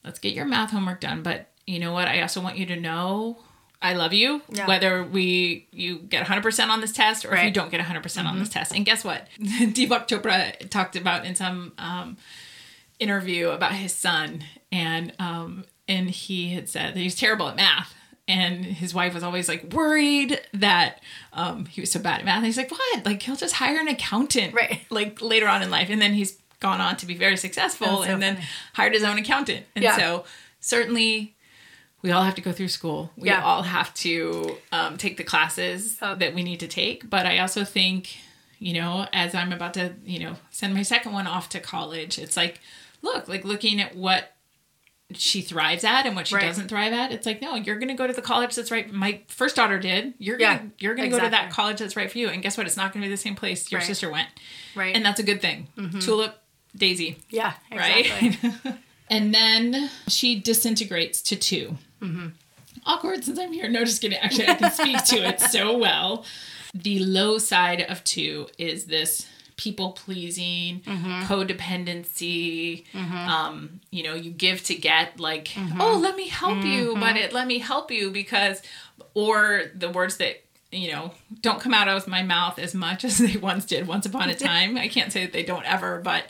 let's 0.05 0.19
get 0.19 0.33
your 0.33 0.47
math 0.47 0.71
homework 0.71 1.01
done. 1.01 1.23
But 1.23 1.49
you 1.67 1.79
know 1.79 1.93
what? 1.93 2.09
I 2.09 2.23
also 2.23 2.41
want 2.41 2.57
you 2.57 2.67
to 2.67 2.77
know 2.77 3.39
I 3.81 3.93
love 3.95 4.13
you, 4.13 4.43
Yeah. 4.51 4.67
whether 4.67 5.05
we 5.05 5.69
you 5.71 5.99
get 5.99 6.27
100% 6.27 6.69
on 6.69 6.81
this 6.81 6.93
test 6.93 7.25
or 7.25 7.35
if 7.35 7.45
you 7.45 7.51
don't 7.53 7.71
get 7.71 7.81
100% 7.81 8.25
on 8.27 8.39
this 8.39 8.49
test. 8.49 8.75
And 8.75 8.85
guess 8.85 9.05
what? 9.05 9.29
Deepak 9.41 10.09
Chopra 10.09 10.69
talked 10.69 10.97
about 10.97 11.25
in 11.25 11.35
some 11.37 11.73
um, 11.79 12.17
interview 12.99 13.51
about 13.51 13.73
his 13.73 13.95
son 13.95 14.43
and 14.73 15.13
um 15.21 15.65
and 15.87 16.11
he 16.11 16.51
had 16.51 16.69
said 16.69 16.95
that 16.95 16.99
he 16.99 17.05
was 17.05 17.15
terrible 17.15 17.49
at 17.49 17.55
math 17.57 17.95
and 18.27 18.65
his 18.65 18.93
wife 18.93 19.15
was 19.15 19.23
always 19.23 19.49
like 19.49 19.73
worried 19.73 20.41
that 20.53 21.01
um 21.33 21.65
he 21.67 21.81
was 21.81 21.91
so 21.93 22.01
bad 22.01 22.19
at 22.19 22.25
math 22.25 22.39
and 22.39 22.47
he's 22.47 22.57
like 22.57 22.71
what 22.71 23.07
like 23.07 23.23
he'll 23.23 23.37
just 23.37 23.55
hire 23.55 23.79
an 23.81 23.87
accountant 23.89 24.53
Right. 24.53 24.81
like 24.91 25.23
later 25.23 25.47
on 25.49 25.63
in 25.63 25.71
life 25.71 25.89
and 25.91 26.03
then 26.03 26.13
he's 26.13 26.39
gone 26.61 26.81
on 26.81 26.97
to 26.97 27.07
be 27.07 27.15
very 27.15 27.37
successful 27.37 28.03
so 28.03 28.11
and 28.11 28.21
then 28.21 28.39
hired 28.75 28.93
his 28.93 29.05
own 29.05 29.17
accountant 29.17 29.65
and 29.77 29.85
Yeah. 29.85 29.97
so 29.97 30.25
certainly 30.61 31.37
we 32.03 32.11
all 32.13 32.23
have 32.23 32.35
to 32.37 32.41
go 32.43 32.53
through 32.53 32.69
school 32.69 33.11
we 33.17 33.29
Yeah. 33.29 33.43
all 33.43 33.63
have 33.63 33.93
to 33.95 34.57
um, 34.73 34.97
take 34.97 35.17
the 35.17 35.25
classes 35.25 35.99
Oh. 36.01 36.15
that 36.15 36.35
we 36.35 36.43
need 36.43 36.61
to 36.61 36.69
take 36.69 37.09
but 37.11 37.27
i 37.27 37.39
also 37.39 37.65
think 37.65 38.17
you 38.59 38.73
know 38.73 39.07
as 39.13 39.35
i'm 39.35 39.53
about 39.53 39.75
to 39.75 39.95
you 40.05 40.19
know 40.21 40.37
send 40.51 40.75
my 40.75 40.83
second 40.83 41.13
one 41.13 41.27
off 41.27 41.49
to 41.51 41.61
college 41.61 42.19
it's 42.19 42.37
like 42.37 42.61
look 43.03 43.29
like 43.29 43.45
looking 43.45 43.81
at 43.81 43.95
what 43.97 44.35
she 45.15 45.41
thrives 45.41 45.85
at 45.85 46.05
and 46.05 46.15
what 46.15 46.27
she 46.27 46.35
Right. 46.35 46.45
doesn't 46.45 46.69
thrive 46.69 46.93
at 46.93 47.13
it's 47.13 47.25
like 47.25 47.41
no 47.41 47.55
you're 47.55 47.79
gonna 47.79 47.95
go 47.95 48.07
to 48.07 48.13
the 48.13 48.21
college 48.21 48.55
that's 48.55 48.71
right 48.71 48.93
my 48.93 49.23
first 49.29 49.57
daughter 49.57 49.79
did 49.79 50.13
you're 50.19 50.37
gonna 50.37 50.71
you're 50.79 50.95
gonna 50.95 51.09
go 51.09 51.19
to 51.19 51.31
that 51.31 51.51
college 51.51 51.79
that's 51.79 51.97
right 51.97 52.11
for 52.13 52.19
you 52.19 52.29
and 52.29 52.43
guess 52.43 52.59
what 52.59 52.67
it's 52.67 52.77
not 52.77 52.93
gonna 52.93 53.07
be 53.07 53.11
the 53.11 53.17
same 53.17 53.35
place 53.35 53.73
your 53.73 53.79
Right. 53.81 53.87
sister 53.87 54.11
went 54.11 54.29
Right. 54.75 54.95
and 54.95 55.03
that's 55.05 55.19
a 55.19 55.23
good 55.23 55.41
thing 55.41 55.69
tulip 56.01 56.39
daisy 56.77 57.17
yeah, 57.31 57.55
exactly. 57.71 58.39
right? 58.43 58.79
and 59.11 59.35
then 59.35 59.91
she 60.09 60.39
disintegrates 60.39 61.23
to 61.23 61.37
2 61.37 61.77
mm-hmm. 62.03 62.27
Awkward 62.87 63.23
since 63.23 63.39
I'm 63.39 63.53
here. 63.53 63.69
No, 63.69 63.85
just 63.85 64.01
kidding. 64.01 64.19
Actually, 64.19 64.49
I 64.49 64.55
can 64.55 64.71
speak 64.71 65.05
to 65.07 65.17
it 65.17 65.41
so 65.41 65.77
well. 65.77 66.25
The 66.73 67.01
low 67.01 67.37
side 67.37 67.83
of 67.83 68.03
two 68.05 68.47
is 68.57 68.87
this 68.87 69.27
people 69.59 69.93
pleasing, 69.93 70.81
mm-hmm. 70.81 71.23
codependency. 71.23 72.85
Mm-hmm. 72.93 73.17
Um, 73.17 73.81
you 73.91 74.05
know, 74.05 74.15
you 74.15 74.31
give 74.31 74.63
to 74.65 74.75
get, 74.75 75.21
like, 75.21 75.55
oh, 75.79 75.99
let 76.03 76.17
me 76.17 76.29
help 76.29 76.65
you, 76.65 76.97
but 76.99 77.17
it 77.17 77.35
let 77.35 77.47
me 77.47 77.59
help 77.59 77.91
you 77.91 78.11
because, 78.11 78.63
or 79.13 79.65
the 79.75 79.91
words 79.91 80.17
that 80.17 80.43
you 80.71 80.93
know 80.93 81.13
don't 81.41 81.61
come 81.61 81.73
out 81.73 81.89
of 81.89 82.07
my 82.07 82.23
mouth 82.23 82.59
as 82.59 82.75
much 82.75 83.05
as 83.05 83.19
they 83.19 83.37
once 83.37 83.65
did 83.67 83.87
once 83.87 84.07
upon 84.07 84.31
a 84.31 84.35
time. 84.51 84.79
I 84.79 84.89
can't 84.89 85.13
say 85.13 85.25
that 85.25 85.33
they 85.33 85.43
don't 85.43 85.67
ever, 85.67 86.01
but 86.01 86.25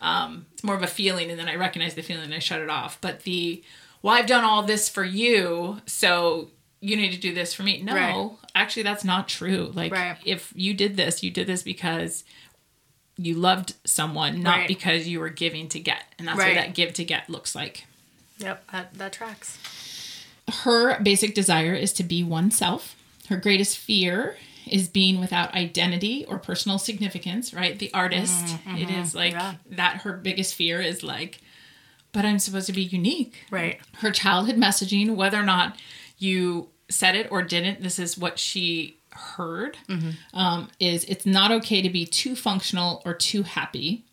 um, 0.00 0.46
it's 0.52 0.62
more 0.64 0.74
of 0.76 0.82
a 0.82 0.86
feeling 0.86 1.30
and 1.30 1.38
then 1.38 1.48
i 1.48 1.54
recognize 1.56 1.94
the 1.94 2.02
feeling 2.02 2.24
and 2.24 2.34
i 2.34 2.38
shut 2.38 2.60
it 2.60 2.70
off 2.70 2.98
but 3.00 3.20
the 3.24 3.62
well 4.02 4.14
i've 4.14 4.26
done 4.26 4.44
all 4.44 4.62
this 4.62 4.88
for 4.88 5.04
you 5.04 5.78
so 5.86 6.50
you 6.80 6.96
need 6.96 7.12
to 7.12 7.18
do 7.18 7.34
this 7.34 7.52
for 7.54 7.62
me 7.64 7.82
no 7.82 7.94
Right. 7.94 8.30
actually 8.54 8.84
that's 8.84 9.04
not 9.04 9.28
true 9.28 9.72
like 9.74 9.92
Right. 9.92 10.16
if 10.24 10.52
you 10.54 10.74
did 10.74 10.96
this 10.96 11.22
you 11.22 11.30
did 11.30 11.46
this 11.46 11.62
because 11.62 12.24
you 13.16 13.34
loved 13.34 13.74
someone 13.84 14.40
not 14.42 14.58
Right. 14.58 14.68
because 14.68 15.08
you 15.08 15.18
were 15.18 15.28
giving 15.30 15.68
to 15.70 15.80
get 15.80 16.04
and 16.18 16.28
that's 16.28 16.38
what 16.38 16.54
that 16.54 16.74
give 16.74 16.92
to 16.94 17.04
get 17.04 17.28
looks 17.28 17.54
like 17.54 17.84
Yep, 18.38 18.70
that, 18.70 18.94
that 18.94 19.12
tracks. 19.12 19.58
her 20.62 21.00
basic 21.02 21.34
desire 21.34 21.74
is 21.74 21.92
to 21.94 22.04
be 22.04 22.22
oneself. 22.22 22.94
Her 23.28 23.36
greatest 23.36 23.76
fear 23.76 24.36
is 24.70 24.88
being 24.88 25.20
without 25.20 25.54
identity 25.54 26.24
or 26.26 26.38
personal 26.38 26.78
significance, 26.78 27.52
right? 27.52 27.78
The 27.78 27.92
artist, 27.92 28.56
it 28.66 28.90
is 28.90 29.14
like 29.14 29.32
yeah. 29.32 29.54
that 29.70 30.02
her 30.02 30.12
biggest 30.12 30.54
fear 30.54 30.80
is 30.80 31.02
like, 31.02 31.40
but 32.12 32.24
I'm 32.24 32.38
supposed 32.38 32.66
to 32.66 32.72
be 32.72 32.82
unique. 32.82 33.44
Right. 33.50 33.80
Her 33.98 34.10
childhood 34.10 34.56
messaging, 34.56 35.16
whether 35.16 35.38
or 35.38 35.42
not 35.42 35.76
you 36.18 36.68
said 36.88 37.14
it 37.14 37.30
or 37.30 37.42
didn't, 37.42 37.82
this 37.82 37.98
is 37.98 38.16
what 38.16 38.38
she 38.38 38.96
heard, 39.10 39.76
um, 40.32 40.68
is 40.80 41.04
it's 41.04 41.26
not 41.26 41.50
okay 41.50 41.82
to 41.82 41.90
be 41.90 42.06
too 42.06 42.34
functional 42.36 43.02
or 43.04 43.14
too 43.14 43.42
happy. 43.42 44.04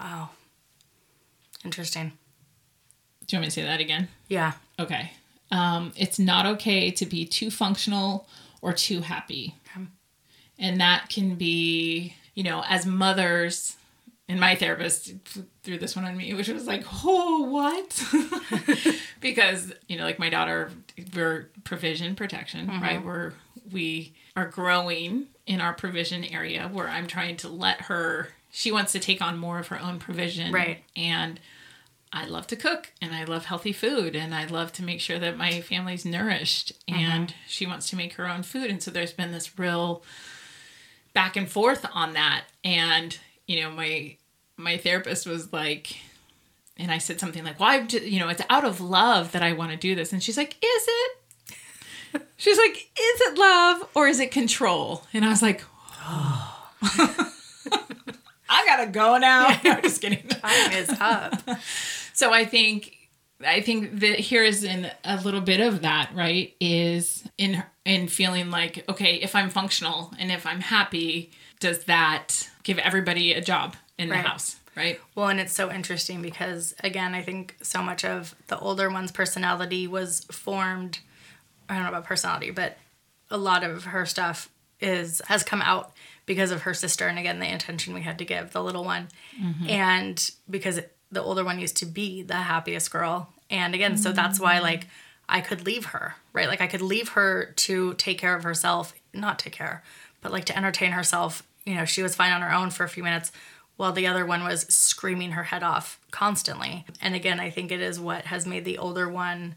Wow. 0.00 0.30
Interesting. 1.64 2.12
Do 3.26 3.36
you 3.36 3.38
want 3.38 3.42
me 3.42 3.46
to 3.48 3.50
say 3.50 3.62
that 3.62 3.80
again? 3.80 4.08
Yeah. 4.28 4.52
Okay. 4.78 5.10
um, 5.50 5.92
it's 5.96 6.18
not 6.18 6.46
okay 6.46 6.90
to 6.90 7.06
be 7.06 7.24
too 7.24 7.50
functional 7.50 8.26
or 8.60 8.72
too 8.72 9.00
happy. 9.02 9.54
And 10.58 10.80
that 10.80 11.08
can 11.08 11.36
be, 11.36 12.14
you 12.34 12.42
know, 12.42 12.64
as 12.68 12.84
mothers, 12.84 13.76
and 14.28 14.38
my 14.40 14.54
therapist 14.54 15.12
threw 15.62 15.78
this 15.78 15.96
one 15.96 16.04
on 16.04 16.16
me, 16.16 16.34
which 16.34 16.48
was 16.48 16.66
like, 16.66 16.84
oh, 17.04 17.44
what? 17.44 18.02
because, 19.20 19.72
you 19.86 19.96
know, 19.96 20.04
like 20.04 20.18
my 20.18 20.28
daughter, 20.28 20.70
we're 21.14 21.48
provision 21.64 22.14
protection, 22.14 22.66
mm-hmm. 22.66 22.82
right? 22.82 23.04
We're, 23.04 23.32
we 23.72 24.12
are 24.36 24.46
growing 24.46 25.28
in 25.46 25.60
our 25.60 25.72
provision 25.72 26.24
area 26.24 26.68
where 26.70 26.88
I'm 26.88 27.06
trying 27.06 27.36
to 27.38 27.48
let 27.48 27.82
her, 27.82 28.28
she 28.50 28.70
wants 28.70 28.92
to 28.92 28.98
take 28.98 29.22
on 29.22 29.38
more 29.38 29.58
of 29.58 29.68
her 29.68 29.80
own 29.80 29.98
provision. 29.98 30.52
Right. 30.52 30.84
And 30.94 31.40
I 32.12 32.26
love 32.26 32.46
to 32.48 32.56
cook 32.56 32.92
and 33.00 33.14
I 33.14 33.24
love 33.24 33.46
healthy 33.46 33.72
food 33.72 34.14
and 34.14 34.34
I 34.34 34.46
love 34.46 34.72
to 34.74 34.82
make 34.82 35.00
sure 35.00 35.18
that 35.18 35.36
my 35.36 35.60
family's 35.60 36.04
nourished 36.04 36.72
mm-hmm. 36.86 37.00
and 37.00 37.34
she 37.46 37.66
wants 37.66 37.88
to 37.90 37.96
make 37.96 38.14
her 38.14 38.28
own 38.28 38.42
food. 38.42 38.70
And 38.70 38.82
so 38.82 38.90
there's 38.90 39.12
been 39.12 39.32
this 39.32 39.58
real 39.58 40.02
back 41.18 41.34
and 41.34 41.50
forth 41.50 41.84
on 41.94 42.12
that. 42.12 42.44
And, 42.62 43.18
you 43.48 43.60
know, 43.60 43.72
my 43.72 44.16
my 44.56 44.76
therapist 44.76 45.26
was 45.26 45.52
like 45.52 45.96
and 46.76 46.92
I 46.92 46.98
said 46.98 47.18
something 47.18 47.42
like, 47.42 47.58
"Well, 47.58 47.70
I'm 47.70 47.88
you 47.90 48.20
know, 48.20 48.28
it's 48.28 48.42
out 48.48 48.64
of 48.64 48.80
love 48.80 49.32
that 49.32 49.42
I 49.42 49.52
want 49.52 49.72
to 49.72 49.76
do 49.76 49.96
this." 49.96 50.12
And 50.12 50.22
she's 50.22 50.36
like, 50.36 50.54
"Is 50.62 50.86
it?" 50.88 52.22
She's 52.36 52.56
like, 52.56 52.76
"Is 52.76 53.20
it 53.22 53.36
love 53.36 53.88
or 53.96 54.06
is 54.06 54.20
it 54.20 54.30
control?" 54.30 55.02
And 55.12 55.24
I 55.24 55.30
was 55.30 55.42
like, 55.42 55.64
"Oh, 56.04 56.70
I 58.48 58.64
gotta 58.64 58.86
go 58.86 59.18
now." 59.18 59.58
No, 59.64 59.72
I'm 59.72 59.82
just 59.82 60.00
kidding. 60.00 60.24
Time 60.28 60.72
is 60.72 60.88
up. 61.00 61.42
So 62.14 62.32
I 62.32 62.44
think 62.44 62.96
I 63.44 63.60
think 63.60 63.98
that 63.98 64.20
here 64.20 64.44
is 64.44 64.62
in 64.62 64.88
a 65.02 65.16
little 65.16 65.40
bit 65.40 65.58
of 65.58 65.82
that, 65.82 66.10
right? 66.14 66.54
Is 66.60 67.24
in 67.38 67.64
in 67.88 68.06
feeling 68.06 68.50
like, 68.50 68.84
okay, 68.86 69.14
if 69.14 69.34
I'm 69.34 69.48
functional 69.48 70.12
and 70.18 70.30
if 70.30 70.46
I'm 70.46 70.60
happy, 70.60 71.30
does 71.58 71.84
that 71.84 72.50
give 72.62 72.78
everybody 72.78 73.32
a 73.32 73.40
job 73.40 73.76
in 73.96 74.10
Right. 74.10 74.22
the 74.22 74.28
house, 74.28 74.56
right? 74.76 75.00
Well, 75.14 75.28
and 75.28 75.40
it's 75.40 75.54
so 75.54 75.72
interesting 75.72 76.20
because, 76.20 76.74
again, 76.84 77.14
I 77.14 77.22
think 77.22 77.56
so 77.62 77.82
much 77.82 78.04
of 78.04 78.34
the 78.48 78.58
older 78.58 78.90
one's 78.90 79.10
personality 79.10 79.88
was 79.88 80.26
formed. 80.30 80.98
I 81.66 81.74
don't 81.74 81.84
know 81.84 81.88
about 81.88 82.04
personality, 82.04 82.50
but 82.50 82.76
a 83.30 83.38
lot 83.38 83.64
of 83.64 83.84
her 83.84 84.04
stuff 84.04 84.50
is 84.80 85.22
has 85.26 85.42
come 85.42 85.62
out 85.62 85.92
because 86.26 86.50
of 86.50 86.62
her 86.62 86.74
sister, 86.74 87.08
and 87.08 87.18
again, 87.18 87.40
the 87.40 87.52
attention 87.52 87.94
we 87.94 88.02
had 88.02 88.18
to 88.18 88.24
give 88.26 88.52
the 88.52 88.62
little 88.62 88.84
one, 88.84 89.08
mm-hmm. 89.40 89.66
and 89.66 90.30
because 90.48 90.78
the 91.10 91.22
older 91.22 91.42
one 91.42 91.58
used 91.58 91.78
to 91.78 91.86
be 91.86 92.22
the 92.22 92.34
happiest 92.34 92.90
girl, 92.90 93.32
and 93.48 93.74
again, 93.74 93.96
so 93.96 94.10
mm-hmm. 94.10 94.16
that's 94.16 94.38
why 94.38 94.58
like 94.58 94.86
I 95.28 95.40
could 95.40 95.66
leave 95.66 95.86
her, 95.86 96.16
right? 96.32 96.48
Like 96.48 96.60
I 96.60 96.66
could 96.66 96.80
leave 96.80 97.10
her 97.10 97.52
to 97.56 97.94
take 97.94 98.18
care 98.18 98.34
of 98.34 98.44
herself, 98.44 98.94
not 99.12 99.38
take 99.38 99.52
care, 99.52 99.82
but 100.20 100.32
like 100.32 100.46
to 100.46 100.56
entertain 100.56 100.92
herself. 100.92 101.42
You 101.64 101.74
know, 101.74 101.84
she 101.84 102.02
was 102.02 102.14
fine 102.14 102.32
on 102.32 102.42
her 102.42 102.52
own 102.52 102.70
for 102.70 102.84
a 102.84 102.88
few 102.88 103.02
minutes 103.02 103.30
while 103.76 103.92
the 103.92 104.06
other 104.06 104.26
one 104.26 104.42
was 104.42 104.62
screaming 104.62 105.32
her 105.32 105.44
head 105.44 105.62
off 105.62 106.00
constantly. 106.10 106.84
And 107.00 107.14
again, 107.14 107.40
I 107.40 107.50
think 107.50 107.70
it 107.70 107.80
is 107.80 108.00
what 108.00 108.26
has 108.26 108.46
made 108.46 108.64
the 108.64 108.78
older 108.78 109.08
one 109.08 109.54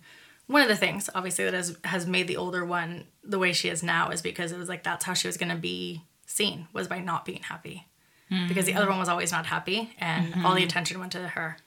one 0.48 0.62
of 0.62 0.68
the 0.68 0.76
things 0.76 1.10
obviously 1.16 1.46
that 1.46 1.54
has 1.54 1.78
has 1.86 2.06
made 2.06 2.28
the 2.28 2.36
older 2.36 2.66
one 2.66 3.06
the 3.24 3.40
way 3.40 3.54
she 3.54 3.70
is 3.70 3.82
now 3.82 4.10
is 4.10 4.22
because 4.22 4.52
it 4.52 4.58
was 4.58 4.68
like 4.68 4.84
that's 4.84 5.06
how 5.06 5.14
she 5.14 5.28
was 5.28 5.38
going 5.38 5.52
to 5.52 5.56
be 5.56 6.04
seen 6.26 6.68
was 6.74 6.88
by 6.88 7.00
not 7.00 7.26
being 7.26 7.44
happy. 7.44 7.88
Because 8.48 8.66
the 8.66 8.76
other 8.76 8.88
one 8.88 8.98
was 8.98 9.10
always 9.10 9.32
not 9.32 9.46
happy 9.46 9.94
and 9.98 10.34
all 10.46 10.54
the 10.54 10.62
mm-hmm. 10.62 10.68
attention 10.68 11.00
went 11.00 11.12
to 11.12 11.28
her. 11.28 11.58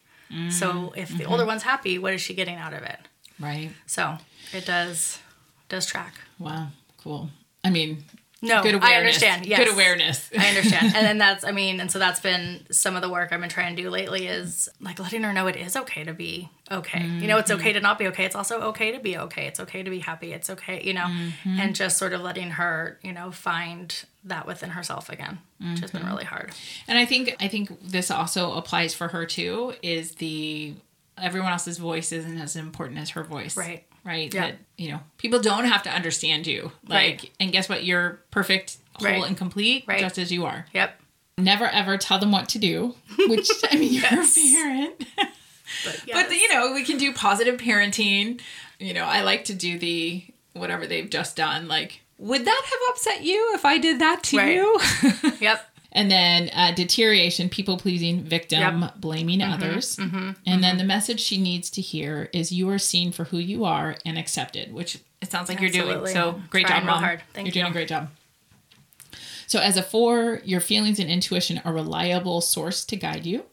So 0.51 0.72
mm-hmm. 0.72 0.98
if 0.98 1.09
the 1.10 1.24
mm-hmm. 1.24 1.32
older 1.32 1.44
one's 1.44 1.62
happy, 1.62 1.98
what 1.98 2.14
is 2.14 2.22
she 2.22 2.32
getting 2.35 2.56
out 2.56 2.72
of 2.72 2.82
it? 2.82 2.98
Right. 3.40 3.70
So 3.86 4.19
it 4.52 4.66
does 4.66 5.19
does 5.69 5.86
track. 5.86 6.15
Wow. 6.39 6.69
Cool. 6.98 7.31
I 7.62 7.70
mean, 7.70 8.05
No, 8.43 8.62
good 8.62 8.74
awareness. 8.74 8.90
I 8.90 8.98
understand. 8.98 9.47
Yes. 9.47 9.59
Good 9.59 9.73
awareness. 9.73 10.31
I 10.39 10.48
understand. 10.48 10.86
and 10.97 11.06
then 11.06 11.19
that's, 11.19 11.44
I 11.44 11.51
mean, 11.51 11.81
and 11.81 11.90
so 11.90 11.98
that's 11.98 12.20
been 12.20 12.66
some 12.70 12.94
of 12.94 13.02
the 13.02 13.09
work 13.09 13.32
I've 13.32 13.40
been 13.40 13.48
trying 13.48 13.74
to 13.74 13.82
do 13.82 13.89
lately 13.90 14.27
is 14.27 14.69
like 14.81 14.98
letting 14.98 15.23
her 15.23 15.32
know 15.32 15.47
it 15.47 15.56
is 15.56 15.77
okay 15.77 16.05
to 16.05 16.12
be 16.12 16.51
okay. 16.70 17.05
You 17.05 17.27
know, 17.27 17.39
it's 17.39 17.51
okay 17.51 17.70
mm-hmm. 17.70 17.78
to 17.78 17.81
not 17.81 17.98
be 17.98 18.06
okay. 18.09 18.24
It's 18.24 18.36
also 18.36 18.61
okay 18.62 18.93
to 18.93 19.01
be 19.01 19.16
okay. 19.16 19.47
It's 19.47 19.61
okay 19.61 19.82
to 19.82 19.90
be 19.90 20.01
happy. 20.01 20.32
It's 20.32 20.51
okay, 20.51 20.82
you 20.82 20.93
know, 20.93 21.06
mm-hmm. 21.06 21.61
and 21.61 21.74
just 21.74 21.98
sort 21.98 22.12
of 22.12 22.20
letting 22.20 22.51
her, 22.51 22.98
you 23.02 23.12
know, 23.12 23.31
find 23.31 24.05
that 24.24 24.47
within 24.47 24.70
herself 24.70 25.09
again, 25.11 25.39
which 25.61 25.81
has 25.81 25.90
been 25.90 26.02
mm-hmm. 26.02 26.11
really 26.11 26.24
hard. 26.24 26.52
And 26.89 26.98
I 26.98 27.05
think 27.05 27.36
I 27.40 27.48
think 27.48 27.70
this 27.82 28.11
also 28.11 28.52
applies 28.55 28.94
for 28.94 29.09
her 29.09 29.27
too. 29.27 29.74
Is 29.82 30.16
the 30.16 30.74
everyone 31.20 31.53
else's 31.53 31.78
voice 31.78 32.12
isn't 32.12 32.39
as 32.41 32.57
important 32.57 32.99
as 33.01 33.11
her 33.11 33.24
voice, 33.24 33.57
Right. 33.57 33.85
Right. 34.05 34.32
Yeah. 34.35 34.41
That 34.49 34.57
you 34.77 34.91
know 34.91 35.01
people 35.19 35.41
don't 35.41 35.65
have 35.65 35.82
to 35.85 35.91
understand 35.91 36.47
you. 36.47 36.73
Like, 36.86 37.20
Right. 37.23 37.31
and 37.41 37.53
guess 37.53 37.69
what? 37.69 37.85
You're 37.85 38.20
perfect, 38.31 38.77
whole, 38.97 39.07
Right. 39.09 39.24
and 39.24 39.36
complete, 39.36 39.85
Right. 39.86 40.01
just 40.01 40.19
as 40.19 40.31
you 40.31 40.45
are. 40.45 40.66
Yep. 40.74 41.01
Never 41.39 41.66
ever 41.66 41.97
tell 41.97 42.19
them 42.19 42.31
what 42.31 42.49
to 42.51 42.59
do. 42.59 42.95
Which 43.19 43.49
I 43.70 43.77
mean, 43.77 43.93
you're 43.95 44.03
Yes. 44.03 44.36
a 44.36 44.53
parent. 44.53 45.07
But, 45.16 46.01
But 46.12 46.31
you 46.31 46.49
know, 46.53 46.73
we 46.74 46.85
can 46.85 46.99
do 46.99 47.12
positive 47.12 47.59
parenting. 47.59 48.41
You 48.78 48.93
know, 48.95 49.05
I 49.05 49.23
like 49.23 49.45
to 49.47 49.55
do 49.55 49.78
the 49.78 50.24
whatever 50.53 50.86
they've 50.86 51.09
just 51.11 51.35
done. 51.36 51.66
Like, 51.69 52.01
would 52.19 52.45
that 52.45 52.62
have 52.65 52.81
upset 52.91 53.24
you 53.24 53.53
if 53.55 53.65
I 53.65 53.78
did 53.78 53.99
that 54.01 54.23
to 54.24 54.36
you? 54.47 54.81
yep. 55.41 55.69
And 55.95 56.11
then 56.11 56.51
uh, 56.53 56.73
deterioration, 56.73 57.49
people 57.49 57.77
pleasing, 57.77 58.23
victim, 58.23 58.87
blaming 58.97 59.39
mm-hmm. 59.39 59.53
others. 59.53 59.97
Mm-hmm. 59.97 60.31
And 60.45 60.62
then 60.62 60.62
mm-hmm. 60.62 60.79
the 60.79 60.85
message 60.85 61.21
she 61.21 61.41
needs 61.41 61.71
to 61.71 61.81
hear 61.81 62.29
is 62.33 62.51
you 62.51 62.69
are 62.71 62.81
seen 62.81 63.12
for 63.12 63.25
who 63.25 63.39
you 63.39 63.65
are 63.65 63.97
and 64.05 64.19
accepted, 64.19 64.73
which 64.73 64.99
it 65.23 65.31
sounds 65.31 65.49
like 65.49 65.61
you're 65.61 65.71
doing. 65.71 66.07
So 66.09 66.41
great 66.51 66.66
Trying 66.66 66.81
job, 66.81 66.87
mom. 66.87 67.03
hard. 67.03 67.23
Thank 67.33 67.47
you're 67.47 67.53
doing 67.53 67.66
a 67.66 67.73
great 67.73 67.89
job. 67.89 68.11
So 69.47 69.61
as 69.61 69.77
a 69.77 69.83
four, 69.83 70.41
your 70.45 70.61
feelings 70.61 70.99
and 70.99 71.09
intuition 71.09 71.61
are 71.65 71.71
a 71.71 71.75
reliable 71.75 72.41
source 72.41 72.85
to 72.87 72.97
guide 72.97 73.25
you. 73.25 73.45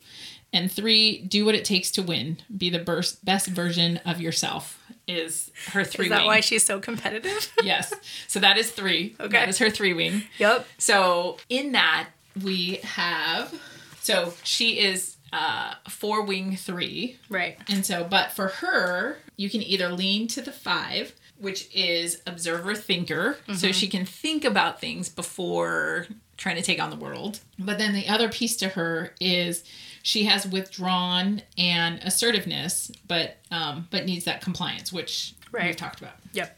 And 0.54 0.72
three, 0.72 1.22
do 1.22 1.46
what 1.46 1.56
it 1.56 1.64
takes 1.64 1.92
to 1.92 2.02
win. 2.02 2.40
Be 2.56 2.70
the 2.70 2.80
best, 2.80 3.24
best 3.24 3.48
version 3.48 3.98
of 4.06 4.20
yourself. 4.20 4.80
Is 5.08 5.52
her 5.68 5.84
three 5.84 6.06
Is 6.06 6.10
that 6.10 6.20
wing. 6.20 6.28
why 6.28 6.40
she's 6.42 6.66
so 6.66 6.80
competitive? 6.80 7.52
yes. 7.64 7.94
So 8.28 8.40
that 8.40 8.58
is 8.58 8.72
three. 8.72 9.16
Okay. 9.22 9.38
That 9.38 9.50
is 9.50 9.60
her 9.60 9.70
three 9.70 9.94
wing. 9.94 10.24
yep. 10.38 10.68
So 10.78 11.38
in 11.50 11.74
that 11.74 12.10
we 12.44 12.76
have 12.84 13.54
so 14.02 14.34
she 14.44 14.80
is 14.80 15.16
uh 15.34 15.74
four 15.90 16.24
wing 16.24 16.56
three. 16.56 17.18
Right. 17.30 17.58
And 17.70 17.86
so 17.86 18.04
but 18.04 18.32
for 18.32 18.48
her, 18.48 19.18
you 19.38 19.50
can 19.50 19.62
either 19.62 19.90
lean 19.90 20.28
to 20.30 20.42
the 20.42 20.52
five, 20.52 21.14
which 21.40 21.70
is 21.74 22.22
observer 22.28 22.76
thinker. 22.76 23.38
So 23.56 23.72
she 23.72 23.88
can 23.88 24.06
think 24.06 24.44
about 24.46 24.80
things 24.82 25.08
before 25.10 26.08
trying 26.38 26.56
to 26.58 26.62
take 26.64 26.82
on 26.82 26.90
the 26.90 26.96
world. 26.96 27.40
But 27.60 27.78
then 27.78 27.94
the 27.94 28.08
other 28.08 28.28
piece 28.30 28.58
to 28.58 28.70
her 28.70 29.14
is 29.20 29.64
she 30.04 30.24
has 30.26 30.48
withdrawn 30.48 31.44
and 31.58 32.00
assertiveness, 32.04 32.92
but 33.08 33.38
um, 33.52 33.88
but 33.92 34.06
needs 34.06 34.26
that 34.26 34.42
compliance, 34.42 34.92
which 34.92 35.34
we've 35.54 35.76
talked 35.76 36.02
about. 36.02 36.14
Yep. 36.34 36.58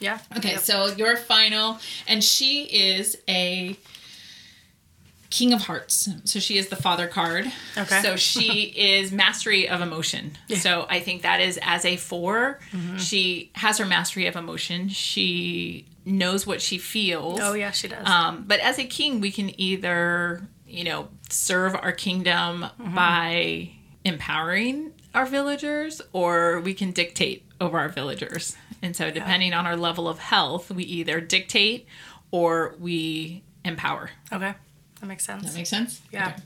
Yeah. 0.00 0.18
Okay, 0.36 0.52
Yep. 0.52 0.60
so 0.60 0.86
your 0.94 1.16
final, 1.16 1.78
and 2.06 2.22
she 2.22 2.64
is 2.64 3.16
a 3.28 3.76
King 5.34 5.52
of 5.52 5.62
Hearts. 5.62 6.08
So 6.24 6.38
she 6.38 6.58
is 6.58 6.68
the 6.68 6.76
father 6.76 7.08
card. 7.08 7.50
Okay. 7.76 8.02
So 8.02 8.14
she 8.16 8.62
is 8.76 9.10
mastery 9.10 9.68
of 9.68 9.80
emotion. 9.80 10.38
So 10.56 10.86
I 10.88 11.00
think 11.00 11.22
that 11.22 11.40
is 11.40 11.58
as 11.62 11.84
a 11.84 11.96
4 11.96 12.60
Mm-hmm. 12.72 12.96
she 12.98 13.50
has 13.54 13.78
her 13.78 13.84
mastery 13.86 14.26
of 14.26 14.36
emotion. 14.36 14.88
She 14.88 15.86
knows 16.04 16.46
what 16.46 16.62
she 16.62 16.78
feels. 16.78 17.40
Oh 17.42 17.54
yeah, 17.54 17.72
she 17.72 17.88
does. 17.88 18.06
Um, 18.06 18.44
but 18.46 18.60
as 18.60 18.78
a 18.78 18.84
king, 18.84 19.20
we 19.20 19.32
can 19.32 19.58
either, 19.60 20.46
you 20.66 20.84
know, 20.84 21.08
serve 21.30 21.74
our 21.74 21.92
kingdom 21.92 22.66
by 22.94 23.70
empowering 24.04 24.92
our 25.14 25.26
villagers 25.26 26.00
or 26.12 26.60
we 26.60 26.74
can 26.74 26.90
dictate 26.92 27.44
over 27.60 27.78
our 27.78 27.88
villagers. 27.88 28.56
And 28.82 28.94
so, 28.94 29.10
depending 29.10 29.52
on 29.54 29.66
our 29.66 29.76
level 29.76 30.06
of 30.08 30.18
health, 30.18 30.70
we 30.70 30.84
either 30.84 31.20
dictate 31.20 31.86
or 32.30 32.76
we 32.78 33.42
empower. 33.64 34.10
okay. 34.32 34.54
That 35.00 35.06
makes 35.06 35.24
sense. 35.24 35.44
That 35.44 35.54
makes 35.54 35.68
sense? 35.68 36.00
Yeah. 36.12 36.28
Okay. 36.28 36.42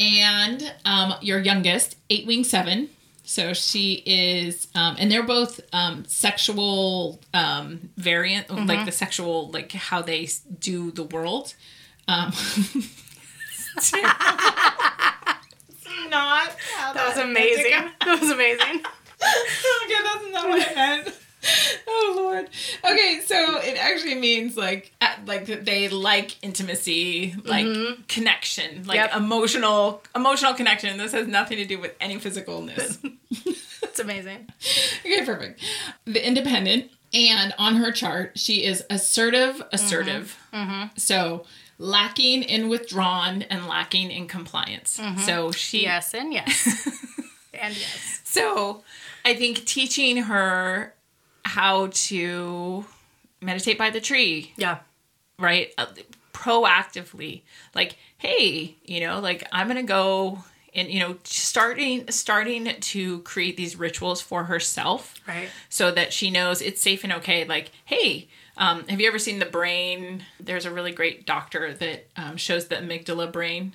And 0.00 0.74
um, 0.84 1.14
your 1.20 1.38
youngest, 1.40 1.96
eight 2.08 2.26
wing 2.26 2.44
seven. 2.44 2.88
So 3.22 3.52
she 3.52 4.02
is, 4.06 4.66
um, 4.74 4.96
and 4.98 5.08
they're 5.12 5.22
both 5.22 5.60
um, 5.72 6.04
sexual 6.06 7.20
um, 7.32 7.90
variant, 7.96 8.48
Mm-hmm. 8.48 8.66
like 8.66 8.86
the 8.86 8.92
sexual, 8.92 9.50
like 9.52 9.70
how 9.72 10.02
they 10.02 10.28
do 10.58 10.90
the 10.90 11.04
world. 11.04 11.54
Um, 12.08 12.32
not 16.10 16.50
how 16.76 16.92
That 16.92 17.08
was 17.08 17.18
amazing. 17.18 17.72
That 18.04 18.20
was 18.20 18.30
amazing. 18.30 18.80
okay, 18.82 20.02
that's 20.02 20.32
not 20.32 20.48
what 20.48 20.68
I 20.68 20.74
meant. 20.74 21.14
Oh 21.92 22.14
Lord. 22.16 22.48
Okay, 22.84 23.20
so 23.24 23.58
it 23.58 23.76
actually 23.76 24.14
means 24.14 24.56
like 24.56 24.92
like 25.26 25.46
that 25.46 25.64
they 25.64 25.88
like 25.88 26.42
intimacy, 26.42 27.34
like 27.44 27.66
mm-hmm. 27.66 28.02
connection, 28.08 28.84
like 28.84 28.96
Yep. 28.96 29.16
emotional 29.16 30.02
emotional 30.14 30.54
connection. 30.54 30.96
This 30.98 31.12
has 31.12 31.26
nothing 31.26 31.58
to 31.58 31.64
do 31.64 31.78
with 31.78 31.94
any 32.00 32.16
physicalness. 32.16 32.98
That's 33.80 33.98
amazing. 33.98 34.48
Okay, 35.04 35.24
perfect. 35.24 35.62
The 36.04 36.26
independent, 36.26 36.90
and 37.12 37.52
on 37.58 37.76
her 37.76 37.92
chart, 37.92 38.38
she 38.38 38.64
is 38.64 38.84
assertive, 38.88 39.56
mm-hmm. 39.56 39.68
assertive. 39.74 40.38
Mm-hmm. 40.52 40.86
So 40.96 41.44
lacking 41.78 42.42
in 42.42 42.68
withdrawn 42.68 43.42
and 43.42 43.66
lacking 43.66 44.10
in 44.10 44.28
compliance. 44.28 45.00
So 45.24 45.50
she, 45.50 45.82
Yes 45.82 46.14
and 46.14 46.32
yes. 46.32 46.86
and 47.54 47.74
yes. 47.76 48.20
so 48.24 48.82
I 49.24 49.34
think 49.34 49.64
teaching 49.64 50.18
her 50.24 50.94
how 51.44 51.88
to 51.92 52.84
meditate 53.40 53.78
by 53.78 53.90
the 53.90 54.00
tree, 54.00 54.52
Yeah. 54.56 54.78
right? 55.38 55.72
Uh, 55.78 55.86
proactively, 56.32 57.42
like, 57.74 57.96
hey, 58.18 58.76
you 58.84 59.00
know, 59.00 59.20
like 59.20 59.46
I'm 59.52 59.66
gonna 59.68 59.82
go 59.82 60.44
and 60.74 60.88
you 60.90 61.00
know, 61.00 61.16
starting 61.24 62.08
starting 62.10 62.66
to 62.80 63.20
create 63.22 63.56
these 63.56 63.76
rituals 63.76 64.20
for 64.20 64.44
herself, 64.44 65.14
Right. 65.26 65.48
so 65.68 65.90
that 65.90 66.12
she 66.12 66.30
knows 66.30 66.62
it's 66.62 66.80
safe 66.80 67.02
and 67.04 67.12
okay. 67.14 67.44
Like, 67.44 67.70
hey, 67.84 68.28
um, 68.56 68.86
have 68.88 69.00
you 69.00 69.08
ever 69.08 69.18
seen 69.18 69.38
the 69.38 69.46
brain? 69.46 70.24
There's 70.38 70.66
a 70.66 70.70
really 70.70 70.92
great 70.92 71.26
doctor 71.26 71.72
that 71.74 72.06
um, 72.16 72.36
shows 72.36 72.68
the 72.68 72.76
amygdala 72.76 73.32
brain. 73.32 73.72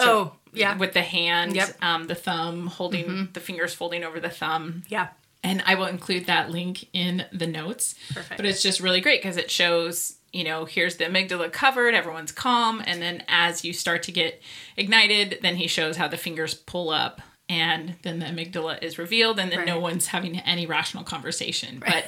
oh, 0.00 0.32
yeah. 0.52 0.76
With 0.76 0.92
the 0.92 1.02
hand, 1.02 1.56
Yep. 1.56 1.68
Mm-hmm. 1.68 1.84
um, 1.84 2.06
the 2.06 2.14
thumb 2.14 2.66
holding 2.68 3.28
the 3.32 3.40
fingers 3.40 3.74
folding 3.74 4.04
over 4.04 4.20
the 4.20 4.30
thumb. 4.30 4.82
yeah. 4.88 5.08
And 5.48 5.62
I 5.66 5.74
will 5.74 5.86
include 5.86 6.26
that 6.26 6.50
link 6.50 6.88
in 6.92 7.24
the 7.32 7.46
notes. 7.46 7.94
Perfect. 8.12 8.36
But 8.36 8.46
it's 8.46 8.62
just 8.62 8.80
really 8.80 9.00
great 9.00 9.22
because 9.22 9.36
it 9.36 9.50
shows, 9.50 10.16
you 10.32 10.44
know, 10.44 10.64
here's 10.64 10.96
the 10.96 11.04
amygdala 11.04 11.50
covered, 11.52 11.94
everyone's 11.94 12.32
calm. 12.32 12.82
And 12.86 13.00
then 13.00 13.24
as 13.28 13.64
you 13.64 13.72
start 13.72 14.02
to 14.04 14.12
get 14.12 14.40
ignited, 14.76 15.38
then 15.42 15.56
he 15.56 15.66
shows 15.66 15.96
how 15.96 16.08
the 16.08 16.16
fingers 16.16 16.54
pull 16.54 16.90
up 16.90 17.20
and 17.48 17.94
then 18.02 18.18
the 18.18 18.26
amygdala 18.26 18.82
is 18.82 18.98
revealed 18.98 19.38
and 19.38 19.50
then 19.50 19.64
no 19.64 19.80
one's 19.80 20.08
having 20.08 20.38
any 20.40 20.66
rational 20.66 21.02
conversation. 21.04 21.78
But 21.84 22.04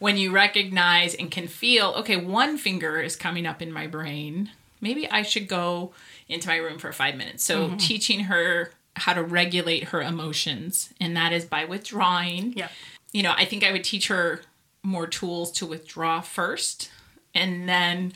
when 0.00 0.16
you 0.16 0.32
recognize 0.32 1.14
and 1.14 1.30
can 1.30 1.46
feel, 1.46 1.90
okay, 1.98 2.16
one 2.16 2.58
finger 2.58 3.00
is 3.00 3.14
coming 3.16 3.46
up 3.46 3.62
in 3.62 3.70
my 3.72 3.86
brain, 3.86 4.50
maybe 4.80 5.08
I 5.08 5.22
should 5.22 5.46
go 5.46 5.92
into 6.28 6.48
my 6.48 6.56
room 6.56 6.78
for 6.78 6.90
five 6.92 7.14
minutes. 7.14 7.44
So 7.44 7.68
Mm-hmm. 7.68 7.76
teaching 7.76 8.20
her 8.24 8.72
how 8.96 9.12
to 9.12 9.22
regulate 9.22 9.84
her 9.84 10.02
emotions, 10.02 10.92
and 11.00 11.16
that 11.16 11.32
is 11.32 11.44
by 11.44 11.64
withdrawing 11.64 12.52
Yeah. 12.56 12.68
you 13.12 13.22
know, 13.22 13.32
I 13.36 13.44
think 13.44 13.64
I 13.64 13.72
would 13.72 13.84
teach 13.84 14.08
her 14.08 14.42
more 14.82 15.06
tools 15.06 15.52
to 15.52 15.66
withdraw 15.66 16.20
first. 16.20 16.90
And 17.34 17.68
then 17.68 18.12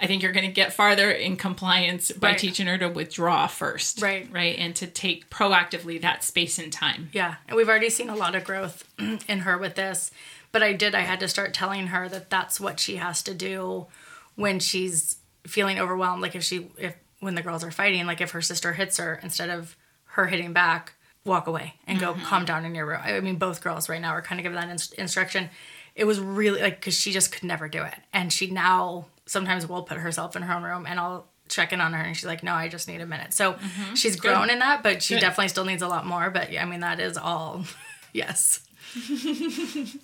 I 0.00 0.06
think 0.06 0.22
you're 0.22 0.32
going 0.32 0.46
to 0.46 0.52
get 0.52 0.72
farther 0.72 1.10
in 1.10 1.36
compliance 1.36 2.10
by 2.12 2.30
Right. 2.30 2.38
teaching 2.38 2.66
her 2.66 2.76
to 2.78 2.88
withdraw 2.88 3.46
first. 3.46 4.00
Right. 4.02 4.28
Right. 4.30 4.56
And 4.58 4.74
to 4.76 4.86
take 4.86 5.30
proactively 5.30 6.00
that 6.00 6.22
space 6.24 6.58
and 6.58 6.72
time. 6.72 7.08
Yeah, 7.12 7.36
and 7.48 7.56
we've 7.56 7.68
already 7.68 7.90
seen 7.90 8.08
a 8.10 8.16
lot 8.16 8.34
of 8.34 8.44
growth 8.44 8.84
in 8.98 9.40
her 9.40 9.56
with 9.58 9.74
this. 9.76 10.10
But 10.50 10.62
I 10.62 10.72
did, 10.74 10.94
I 10.94 11.00
had 11.00 11.20
to 11.20 11.28
start 11.28 11.54
telling 11.54 11.88
her 11.88 12.08
that 12.08 12.28
that's 12.30 12.60
what 12.60 12.78
she 12.78 12.96
has 12.96 13.22
to 13.22 13.32
do 13.34 13.86
when 14.34 14.58
she's 14.60 15.16
feeling 15.46 15.78
overwhelmed. 15.78 16.20
Like 16.22 16.34
if 16.36 16.42
she, 16.44 16.68
if 16.78 16.94
when 17.20 17.34
the 17.36 17.42
girls 17.42 17.64
are 17.64 17.70
fighting, 17.70 18.04
like 18.06 18.20
if 18.20 18.32
her 18.32 18.42
sister 18.42 18.72
hits 18.74 18.98
her, 18.98 19.18
instead 19.22 19.48
of 19.50 19.76
her 20.12 20.26
hitting 20.26 20.52
back, 20.52 20.94
walk 21.24 21.46
away 21.46 21.74
and 21.86 22.00
go 22.00 22.12
mm-hmm. 22.12 22.24
calm 22.24 22.44
down 22.44 22.64
in 22.64 22.74
your 22.74 22.86
room. 22.86 23.00
I 23.02 23.20
mean, 23.20 23.36
both 23.36 23.62
girls 23.62 23.88
right 23.88 24.00
now 24.00 24.10
are 24.10 24.22
kind 24.22 24.40
of 24.40 24.42
giving 24.42 24.56
that 24.56 24.68
inst- 24.68 24.94
instruction. 24.94 25.50
It 25.94 26.04
was 26.04 26.18
really 26.18 26.60
like, 26.60 26.76
because 26.76 26.98
she 26.98 27.12
just 27.12 27.32
could 27.32 27.44
never 27.44 27.68
do 27.68 27.82
it. 27.82 27.94
And 28.12 28.32
she 28.32 28.50
now 28.50 29.06
sometimes 29.26 29.66
will 29.66 29.82
put 29.82 29.98
herself 29.98 30.36
in 30.36 30.42
her 30.42 30.54
own 30.54 30.62
room 30.62 30.86
and 30.86 30.98
I'll 30.98 31.26
check 31.48 31.72
in 31.72 31.80
on 31.80 31.92
her 31.92 32.02
and 32.02 32.16
she's 32.16 32.26
like, 32.26 32.42
no, 32.42 32.54
I 32.54 32.68
just 32.68 32.88
need 32.88 33.00
a 33.00 33.06
minute. 33.06 33.34
So 33.34 33.54
mm-hmm. 33.54 33.94
she's 33.94 34.16
grown 34.16 34.50
in 34.50 34.58
that, 34.60 34.82
but 34.82 35.02
she 35.02 35.14
Good. 35.14 35.20
definitely 35.20 35.48
still 35.48 35.64
needs 35.64 35.82
a 35.82 35.88
lot 35.88 36.06
more. 36.06 36.30
But 36.30 36.56
I 36.56 36.64
mean, 36.64 36.80
that 36.80 36.98
is 37.00 37.16
all, 37.16 37.64
yes. 38.12 38.60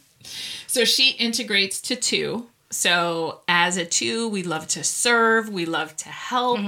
So 0.66 0.84
she 0.84 1.12
integrates 1.12 1.80
to 1.82 1.96
two. 1.96 2.48
So 2.70 3.40
as 3.48 3.76
a 3.78 3.84
two, 3.86 4.28
we 4.28 4.42
love 4.42 4.66
to 4.68 4.84
serve, 4.84 5.48
we 5.48 5.64
love 5.64 5.96
to 5.98 6.08
help, 6.10 6.60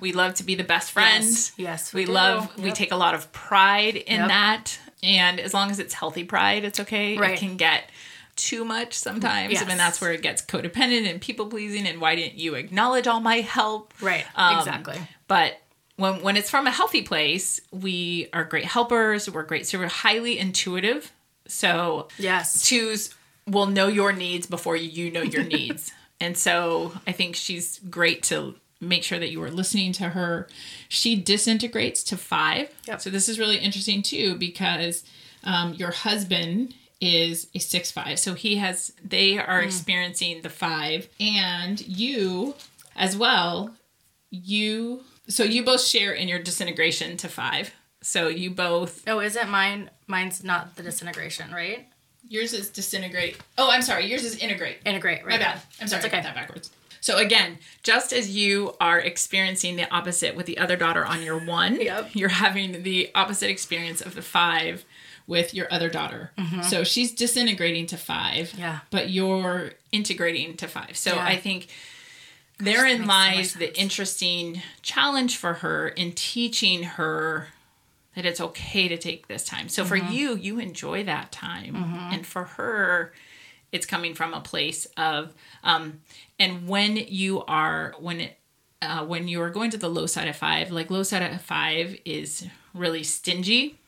we 0.00 0.12
love 0.12 0.34
to 0.34 0.44
be 0.44 0.54
the 0.56 0.64
best 0.64 0.90
friend. 0.90 1.24
Yes. 1.24 1.52
Yes, 1.56 1.94
we, 1.94 2.06
we 2.06 2.12
love. 2.12 2.56
We 2.58 2.72
take 2.72 2.90
a 2.92 2.96
lot 2.96 3.14
of 3.14 3.32
pride 3.32 3.94
in 3.96 4.18
Yep. 4.20 4.28
that, 4.28 4.78
and 5.02 5.38
as 5.38 5.54
long 5.54 5.70
as 5.70 5.78
it's 5.78 5.94
healthy 5.94 6.24
pride, 6.24 6.64
it's 6.64 6.80
okay. 6.80 7.14
It 7.16 7.38
can 7.38 7.56
get 7.56 7.88
too 8.36 8.64
much 8.64 8.94
sometimes, 8.94 9.52
Yes. 9.52 9.62
and 9.68 9.78
that's 9.78 10.00
where 10.00 10.12
it 10.12 10.22
gets 10.22 10.42
codependent 10.42 11.08
and 11.08 11.20
people 11.20 11.46
pleasing. 11.46 11.86
And 11.86 12.00
why 12.00 12.16
didn't 12.16 12.36
you 12.36 12.56
acknowledge 12.56 13.06
all 13.06 13.20
my 13.20 13.36
help? 13.36 13.94
Right. 14.00 14.24
Um, 14.34 14.58
exactly. 14.58 14.98
But 15.28 15.60
when 15.96 16.20
when 16.22 16.36
it's 16.36 16.50
from 16.50 16.66
a 16.66 16.72
healthy 16.72 17.02
place, 17.02 17.60
we 17.70 18.28
are 18.32 18.42
great 18.42 18.64
helpers. 18.64 19.30
We're 19.30 19.44
great. 19.44 19.68
So 19.68 19.78
we're 19.78 19.86
highly 19.86 20.36
intuitive. 20.40 21.12
So 21.46 22.08
Yes. 22.18 22.66
twos 22.66 23.10
will 23.46 23.66
know 23.66 23.88
your 23.88 24.12
needs 24.12 24.46
before 24.46 24.76
you 24.76 25.10
know 25.10 25.22
your 25.22 25.44
needs. 25.44 25.92
And 26.20 26.38
so 26.38 26.92
I 27.08 27.12
think 27.12 27.34
she's 27.34 27.80
great 27.90 28.22
to 28.24 28.54
make 28.80 29.02
sure 29.02 29.18
that 29.18 29.30
you 29.30 29.42
are 29.42 29.50
listening 29.50 29.92
to 29.94 30.10
her. 30.10 30.46
She 30.88 31.16
disintegrates 31.16 32.04
to 32.04 32.16
five. 32.16 32.72
Yep. 32.86 33.00
So 33.00 33.10
this 33.10 33.28
is 33.28 33.38
really 33.38 33.58
interesting 33.58 34.00
too 34.00 34.36
because 34.36 35.02
um, 35.42 35.74
your 35.74 35.90
husband 35.90 36.72
is 37.00 37.48
a 37.52 37.58
six 37.58 37.90
five. 37.90 38.18
So 38.18 38.34
he 38.34 38.56
has 38.56 38.92
they 39.04 39.38
are 39.38 39.60
experiencing 39.60 40.42
the 40.42 40.48
five, 40.50 41.08
and 41.20 41.80
you 41.86 42.54
as 42.96 43.16
well. 43.16 43.74
You 44.30 45.02
so 45.28 45.42
you 45.42 45.64
both 45.64 45.82
share 45.82 46.12
in 46.12 46.28
your 46.28 46.38
disintegration 46.38 47.16
to 47.18 47.28
five. 47.28 47.72
So 48.02 48.28
you 48.28 48.50
both 48.50 49.06
Oh, 49.08 49.20
isn't 49.20 49.50
mine? 49.50 49.90
Mine's 50.06 50.44
not 50.44 50.76
the 50.76 50.82
disintegration, 50.82 51.52
right? 51.52 51.88
Yours 52.28 52.52
is 52.52 52.68
disintegrate. 52.70 53.36
Oh, 53.58 53.70
I'm 53.70 53.82
sorry. 53.82 54.06
Yours 54.06 54.24
is 54.24 54.36
integrate. 54.36 54.78
Integrate, 54.84 55.22
My 55.22 55.30
right? 55.32 55.40
bad. 55.40 55.60
I'm 55.80 55.88
sorry. 55.88 56.02
That's 56.02 56.12
I 56.14 56.16
got 56.16 56.24
that 56.24 56.34
backwards. 56.34 56.70
So 57.00 57.18
again, 57.18 57.58
just 57.82 58.12
as 58.14 58.34
you 58.34 58.74
are 58.80 58.98
experiencing 58.98 59.76
the 59.76 59.88
opposite 59.94 60.34
with 60.34 60.46
the 60.46 60.56
other 60.56 60.76
daughter 60.76 61.04
on 61.04 61.22
your 61.22 61.38
one, 61.38 61.78
Yep. 61.80 62.14
you're 62.14 62.30
having 62.30 62.82
the 62.82 63.10
opposite 63.14 63.50
experience 63.50 64.00
of 64.00 64.14
the 64.14 64.22
five 64.22 64.84
with 65.26 65.52
your 65.54 65.66
other 65.72 65.88
daughter. 65.90 66.32
So 66.62 66.82
she's 66.84 67.12
disintegrating 67.12 67.86
to 67.88 67.96
five, 67.98 68.48
Mm-hmm. 68.50 68.60
Yeah. 68.60 68.78
but 68.90 69.10
you're 69.10 69.72
integrating 69.92 70.56
to 70.56 70.66
five. 70.66 70.96
So 70.96 71.14
Yeah. 71.14 71.24
I 71.26 71.36
think 71.36 71.68
therein 72.58 73.00
makes 73.00 73.02
so 73.02 73.06
lies 73.08 73.54
the 73.54 73.78
interesting 73.78 74.62
challenge 74.82 75.36
for 75.36 75.54
her 75.54 75.88
in 75.88 76.12
teaching 76.12 76.82
her 76.84 77.48
that 78.14 78.24
it's 78.24 78.40
okay 78.40 78.88
to 78.88 78.96
take 78.96 79.28
this 79.28 79.44
time. 79.44 79.68
So 79.68 79.84
for 79.84 79.96
you, 79.96 80.36
you 80.36 80.58
enjoy 80.58 81.04
that 81.04 81.32
time, 81.32 81.76
and 82.12 82.26
for 82.26 82.44
her, 82.44 83.12
it's 83.72 83.86
coming 83.86 84.14
from 84.14 84.34
a 84.34 84.40
place 84.40 84.86
of, 84.96 85.34
um, 85.62 86.00
and 86.38 86.68
when 86.68 86.96
you 86.96 87.42
are 87.44 87.94
when 87.98 88.20
it. 88.20 88.38
Uh, 88.82 89.02
when 89.02 89.26
you 89.28 89.40
are 89.40 89.48
going 89.48 89.70
to 89.70 89.78
the 89.78 89.88
low 89.88 90.04
side 90.04 90.28
of 90.28 90.36
five, 90.36 90.70
like 90.70 90.90
low 90.90 91.02
side 91.02 91.22
of 91.22 91.40
five 91.40 91.96
is 92.04 92.46
really 92.74 93.02
stingy. 93.02 93.78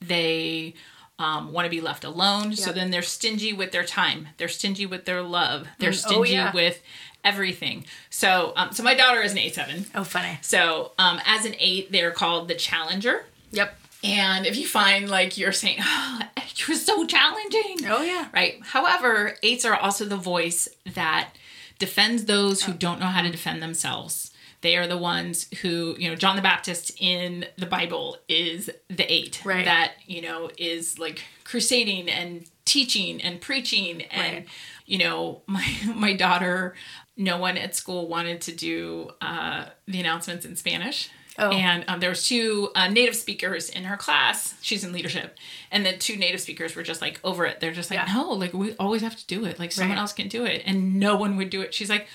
They 0.00 0.74
um, 1.20 1.52
want 1.52 1.64
to 1.66 1.70
be 1.70 1.80
left 1.80 2.02
alone. 2.02 2.56
So 2.56 2.72
then 2.72 2.90
they're 2.90 3.02
stingy 3.02 3.52
with 3.52 3.70
their 3.70 3.84
time. 3.84 4.28
They're 4.36 4.48
stingy 4.48 4.84
with 4.84 5.04
their 5.04 5.22
love. 5.22 5.68
They're 5.78 5.90
oh, 5.90 5.92
stingy 5.92 6.32
yeah. 6.32 6.52
with 6.52 6.82
everything. 7.22 7.84
So, 8.10 8.52
um, 8.56 8.72
so 8.72 8.82
my 8.82 8.94
daughter 8.94 9.22
is 9.22 9.30
an 9.30 9.38
eight 9.38 9.54
seven. 9.54 9.86
Oh, 9.94 10.02
funny. 10.02 10.38
So, 10.42 10.90
um, 10.98 11.20
as 11.24 11.44
an 11.44 11.54
eight, 11.60 11.92
they're 11.92 12.10
called 12.10 12.48
the 12.48 12.56
challenger. 12.56 13.26
Yep. 13.56 13.76
And 14.04 14.46
if 14.46 14.56
you 14.56 14.66
find 14.66 15.08
like 15.08 15.36
you're 15.38 15.52
saying, 15.52 15.78
oh, 15.80 16.20
you're 16.56 16.76
so 16.76 17.06
challenging. 17.06 17.78
Oh, 17.86 18.02
yeah. 18.02 18.28
Right. 18.32 18.60
However, 18.62 19.36
eights 19.42 19.64
are 19.64 19.74
also 19.74 20.04
the 20.04 20.16
voice 20.16 20.68
that 20.94 21.30
defends 21.78 22.24
those 22.26 22.62
who 22.64 22.72
don't 22.72 23.00
know 23.00 23.06
how 23.06 23.22
to 23.22 23.30
defend 23.30 23.62
themselves. 23.62 24.30
They 24.62 24.76
are 24.76 24.86
the 24.86 24.96
ones 24.96 25.48
who, 25.62 25.94
you 25.98 26.08
know, 26.08 26.16
John 26.16 26.36
the 26.36 26.42
Baptist 26.42 26.92
in 26.98 27.46
the 27.58 27.66
Bible 27.66 28.16
is 28.28 28.70
the 28.88 29.10
eight 29.12 29.42
Right. 29.44 29.64
that, 29.64 29.92
you 30.06 30.22
know, 30.22 30.50
is 30.58 30.98
like 30.98 31.22
crusading 31.44 32.08
and 32.08 32.46
teaching 32.64 33.20
and 33.22 33.40
preaching 33.40 34.02
and 34.02 34.36
Right. 34.36 34.48
you 34.86 34.98
know, 34.98 35.42
my 35.46 35.64
my 35.94 36.14
daughter, 36.14 36.74
no 37.16 37.38
one 37.38 37.56
at 37.58 37.74
school 37.76 38.08
wanted 38.08 38.40
to 38.42 38.52
do 38.52 39.10
uh, 39.20 39.66
the 39.86 40.00
announcements 40.00 40.44
in 40.44 40.56
Spanish. 40.56 41.10
Oh. 41.38 41.50
And 41.50 41.84
um, 41.88 42.00
there 42.00 42.08
was 42.10 42.26
two 42.26 42.70
uh, 42.74 42.88
native 42.88 43.14
speakers 43.16 43.68
in 43.68 43.84
her 43.84 43.96
class. 43.96 44.54
She's 44.62 44.84
in 44.84 44.92
leadership, 44.92 45.36
and 45.70 45.84
the 45.84 45.96
two 45.96 46.16
native 46.16 46.40
speakers 46.40 46.74
were 46.74 46.82
just 46.82 47.00
like 47.00 47.20
over 47.24 47.44
it. 47.46 47.60
They're 47.60 47.72
just 47.72 47.90
like, 47.90 48.00
Yeah. 48.06 48.12
no, 48.14 48.30
like 48.32 48.52
we 48.54 48.74
always 48.76 49.02
have 49.02 49.16
to 49.16 49.26
do 49.26 49.44
it. 49.44 49.58
Like 49.58 49.72
someone 49.72 49.96
Right. 49.96 50.00
else 50.00 50.12
can 50.12 50.28
do 50.28 50.44
it, 50.44 50.62
and 50.66 50.96
no 50.96 51.16
one 51.16 51.36
would 51.36 51.50
do 51.50 51.60
it. 51.60 51.74
She's 51.74 51.90
like, 51.90 52.06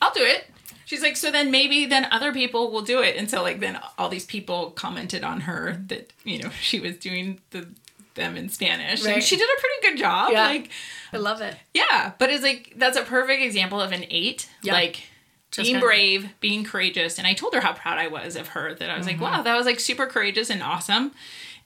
I'll 0.00 0.12
do 0.12 0.22
it. 0.22 0.46
She's 0.84 1.02
like, 1.02 1.16
so 1.16 1.30
then 1.30 1.50
maybe 1.50 1.84
then 1.86 2.06
other 2.10 2.32
people 2.32 2.70
will 2.70 2.82
do 2.82 3.02
it. 3.02 3.16
And 3.16 3.28
so 3.28 3.42
like 3.42 3.60
then 3.60 3.78
all 3.98 4.08
these 4.08 4.24
people 4.24 4.70
commented 4.70 5.22
on 5.24 5.42
her 5.42 5.82
that 5.88 6.12
you 6.24 6.38
know 6.38 6.50
she 6.62 6.80
was 6.80 6.96
doing 6.96 7.40
the 7.50 7.68
them 8.14 8.36
in 8.36 8.48
Spanish, 8.48 9.00
and 9.04 9.14
Right. 9.14 9.22
she 9.22 9.36
did 9.36 9.48
a 9.48 9.60
pretty 9.60 9.94
good 9.96 9.98
job. 10.02 10.30
Yeah. 10.32 10.44
Like 10.46 10.70
I 11.12 11.18
love 11.18 11.40
it. 11.40 11.54
yeah, 11.74 12.12
but 12.18 12.30
it's 12.30 12.42
like 12.42 12.72
that's 12.76 12.96
a 12.96 13.02
perfect 13.02 13.42
example 13.42 13.80
of 13.80 13.92
an 13.92 14.04
eight. 14.10 14.48
Yeah. 14.62 14.72
Like 14.72 15.02
Just 15.50 15.68
being 15.70 15.80
brave, 15.80 16.34
being 16.40 16.64
courageous. 16.64 17.18
And 17.18 17.26
I 17.26 17.32
told 17.34 17.54
her 17.54 17.60
how 17.60 17.72
proud 17.72 17.98
I 17.98 18.08
was 18.08 18.36
of 18.36 18.48
her 18.48 18.74
that 18.74 18.90
I 18.90 18.98
was 18.98 19.06
Mm-hmm. 19.06 19.22
like, 19.22 19.32
wow, 19.32 19.42
that 19.42 19.56
was 19.56 19.66
like 19.66 19.80
super 19.80 20.06
courageous 20.06 20.50
and 20.50 20.62
awesome. 20.62 21.12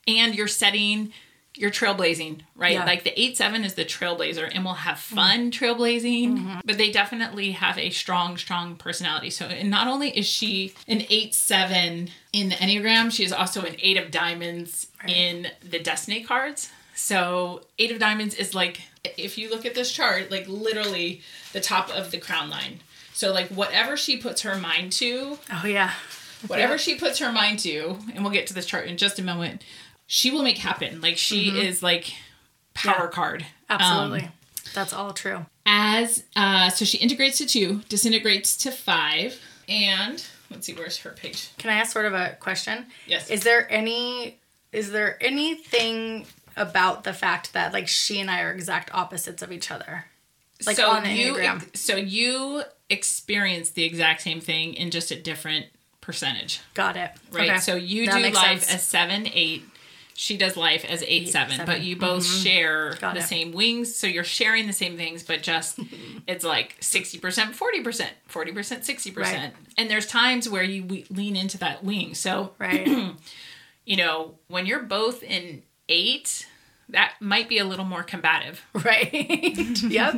And 0.07 0.33
you're 0.35 0.47
setting 0.47 1.11
you're 1.55 1.69
trailblazing, 1.69 2.39
right? 2.55 2.73
Yeah. 2.73 2.83
Like 2.85 3.03
the 3.03 3.19
8 3.21 3.37
7 3.37 3.63
is 3.63 3.75
the 3.75 3.85
trailblazer 3.85 4.49
and 4.51 4.65
we'll 4.65 4.73
have 4.73 4.97
fun 4.97 5.51
trailblazing, 5.51 6.61
but 6.65 6.77
they 6.79 6.91
definitely 6.91 7.51
have 7.51 7.77
a 7.77 7.91
strong, 7.91 8.37
strong 8.37 8.75
personality. 8.75 9.29
So, 9.29 9.45
and 9.45 9.69
not 9.69 9.87
only 9.87 10.09
is 10.17 10.25
she 10.25 10.73
an 10.87 11.03
8 11.09 11.33
7 11.33 12.09
in 12.31 12.49
the 12.49 12.55
Enneagram, 12.55 13.11
she 13.11 13.23
is 13.23 13.31
also 13.31 13.61
an 13.65 13.75
8 13.79 13.97
of 13.97 14.09
diamonds 14.09 14.87
in 15.07 15.47
the 15.61 15.77
Destiny 15.77 16.23
cards. 16.23 16.71
So, 16.95 17.61
8 17.77 17.91
of 17.91 17.99
diamonds 17.99 18.33
is 18.33 18.55
like, 18.55 18.81
if 19.17 19.37
you 19.37 19.49
look 19.51 19.63
at 19.65 19.75
this 19.75 19.91
chart, 19.91 20.31
like 20.31 20.47
literally 20.47 21.21
the 21.51 21.61
top 21.61 21.89
of 21.91 22.09
the 22.09 22.17
crown 22.17 22.49
line. 22.49 22.79
So, 23.13 23.31
like, 23.31 23.47
whatever 23.49 23.95
she 23.97 24.17
puts 24.17 24.41
her 24.41 24.55
mind 24.57 24.91
to, 24.93 25.37
Oh 25.51 25.65
yeah. 25.65 25.91
whatever 26.47 26.77
she 26.77 26.95
puts 26.95 27.19
her 27.19 27.31
mind 27.31 27.59
to, 27.59 27.97
and 28.13 28.23
we'll 28.23 28.33
get 28.33 28.47
to 28.47 28.53
this 28.53 28.65
chart 28.65 28.87
in 28.87 28.97
just 28.97 29.19
a 29.19 29.23
moment, 29.23 29.63
she 30.07 30.31
will 30.31 30.43
make 30.43 30.57
happen. 30.57 30.99
Like 31.01 31.17
she 31.17 31.49
is 31.49 31.81
like 31.83 32.13
power 32.73 33.05
Yeah. 33.05 33.07
card. 33.11 33.45
Absolutely. 33.69 34.21
Um, 34.23 34.31
That's 34.73 34.93
all 34.93 35.13
true. 35.13 35.45
as 35.65 36.23
uh, 36.35 36.69
so 36.69 36.85
she 36.85 36.97
integrates 36.97 37.37
to 37.37 37.45
two, 37.45 37.81
disintegrates 37.89 38.57
to 38.57 38.71
five, 38.71 39.39
and 39.69 40.23
let's 40.51 40.65
see 40.65 40.73
where's 40.73 40.97
her 40.97 41.11
page. 41.11 41.49
Can 41.57 41.69
I 41.69 41.75
ask 41.75 41.93
sort 41.93 42.05
of 42.05 42.13
a 42.13 42.35
question? 42.39 42.87
Yes. 43.07 43.29
Is 43.29 43.43
there 43.43 43.71
any 43.71 44.37
is 44.71 44.91
there 44.91 45.17
anything 45.23 46.25
about 46.57 47.03
the 47.03 47.13
fact 47.13 47.53
that 47.53 47.73
like 47.73 47.87
she 47.87 48.19
and 48.19 48.29
I 48.29 48.41
are 48.41 48.51
exact 48.51 48.89
opposites 48.93 49.41
of 49.41 49.51
each 49.51 49.69
other? 49.71 50.05
Like 50.65 50.75
so 50.77 50.89
on 50.89 51.03
the 51.03 51.09
you 51.09 51.33
Enneagram. 51.35 51.75
so 51.75 51.95
you 51.95 52.63
experience 52.93 53.71
the 53.71 53.83
exact 53.83 54.21
same 54.21 54.39
thing 54.39 54.73
in 54.75 54.91
just 54.91 55.11
a 55.11 55.19
different 55.21 55.65
percentage, 56.01 56.61
Got 56.73 56.95
it. 56.95 57.11
right? 57.31 57.49
Okay. 57.49 57.59
So 57.59 57.75
you 57.75 58.05
That 58.05 58.17
do 58.17 58.29
life 58.29 58.63
sense. 58.63 58.75
as 58.75 58.83
seven 58.83 59.27
eight. 59.33 59.63
She 60.15 60.37
does 60.37 60.55
life 60.55 60.85
as 60.85 61.03
eight, 61.07 61.29
seven, 61.29 61.57
seven. 61.57 61.65
but 61.65 61.81
you 61.81 61.95
both 61.95 62.23
mm-hmm. 62.23 62.43
share 62.43 62.93
Got 63.01 63.15
the 63.15 63.21
it. 63.21 63.23
same 63.23 63.51
wings, 63.51 63.95
so 63.95 64.05
you're 64.05 64.23
sharing 64.23 64.67
the 64.67 64.73
same 64.73 64.95
things, 64.95 65.23
but 65.23 65.41
just 65.41 65.79
it's 66.27 66.45
like 66.45 66.75
sixty 66.81 67.17
percent, 67.17 67.55
forty 67.55 67.81
percent, 67.81 68.11
forty 68.27 68.51
percent, 68.51 68.85
sixty 68.85 69.09
percent, 69.11 69.55
and 69.77 69.89
there's 69.89 70.05
times 70.05 70.47
where 70.47 70.63
you 70.63 70.83
we- 70.83 71.05
lean 71.09 71.35
into 71.35 71.57
that 71.57 71.83
wing. 71.83 72.13
So 72.13 72.53
right. 72.59 72.87
you 73.85 73.97
know 73.97 74.35
when 74.47 74.65
you're 74.67 74.83
both 74.83 75.23
in 75.23 75.63
eight, 75.89 76.47
that 76.89 77.13
might 77.19 77.49
be 77.49 77.57
a 77.57 77.65
little 77.65 77.85
more 77.85 78.03
combative 78.03 78.61
right. 78.73 79.81
yep. 79.83 80.15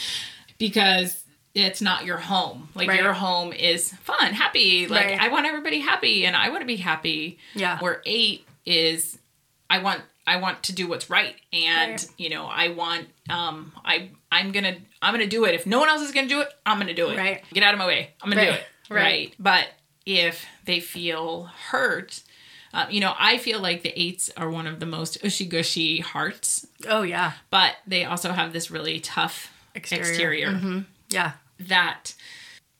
because 0.58 1.22
it's 1.54 1.80
not 1.80 2.04
your 2.04 2.18
home. 2.18 2.68
Like 2.74 2.88
Right. 2.88 3.00
your 3.00 3.12
home 3.12 3.52
is 3.52 3.92
fun, 4.02 4.32
happy. 4.34 4.86
Like 4.86 5.06
Right. 5.06 5.20
I 5.20 5.28
want 5.28 5.46
everybody 5.46 5.80
happy, 5.80 6.24
and 6.26 6.36
I 6.36 6.48
want 6.50 6.60
to 6.60 6.66
be 6.66 6.76
happy. 6.76 7.38
Yeah. 7.54 7.78
Where 7.80 8.02
eight 8.06 8.46
is, 8.66 9.18
I 9.70 9.78
want 9.78 10.02
I 10.26 10.36
want 10.36 10.62
to 10.64 10.72
do 10.74 10.86
what's 10.86 11.08
right, 11.08 11.34
and 11.54 11.92
Right. 11.92 12.06
you 12.18 12.28
know 12.30 12.44
I 12.46 12.68
want 12.68 13.08
um 13.30 13.72
I 13.84 14.10
I'm 14.30 14.52
gonna 14.52 14.76
I'm 15.00 15.14
gonna 15.14 15.26
do 15.26 15.44
it. 15.46 15.54
If 15.54 15.66
no 15.66 15.80
one 15.80 15.88
else 15.88 16.02
is 16.02 16.12
gonna 16.12 16.28
do 16.28 16.40
it, 16.42 16.48
I'm 16.66 16.78
gonna 16.78 16.94
do 16.94 17.08
it. 17.10 17.16
Right. 17.16 17.42
Get 17.52 17.62
out 17.62 17.72
of 17.74 17.78
my 17.78 17.86
way. 17.86 18.10
I'm 18.22 18.30
gonna 18.30 18.44
do 18.44 18.52
it. 18.52 18.64
Right. 18.90 19.34
But 19.38 19.68
if 20.06 20.44
they 20.64 20.80
feel 20.80 21.44
hurt. 21.70 22.22
Um, 22.74 22.90
you 22.90 23.00
know, 23.00 23.14
I 23.18 23.38
feel 23.38 23.60
like 23.60 23.82
the 23.82 23.98
eights 23.98 24.30
are 24.36 24.50
one 24.50 24.66
of 24.66 24.78
the 24.78 24.84
most 24.84 25.24
ushy 25.24 25.46
gushy 25.46 26.00
hearts, 26.00 26.66
Oh 26.86 27.00
yeah. 27.00 27.32
but 27.48 27.76
they 27.86 28.04
also 28.04 28.30
have 28.32 28.52
this 28.52 28.70
really 28.70 29.00
tough 29.00 29.50
Exterior. 29.74 30.48
Mm-hmm. 30.48 30.80
Yeah. 31.08 31.32
that 31.60 32.14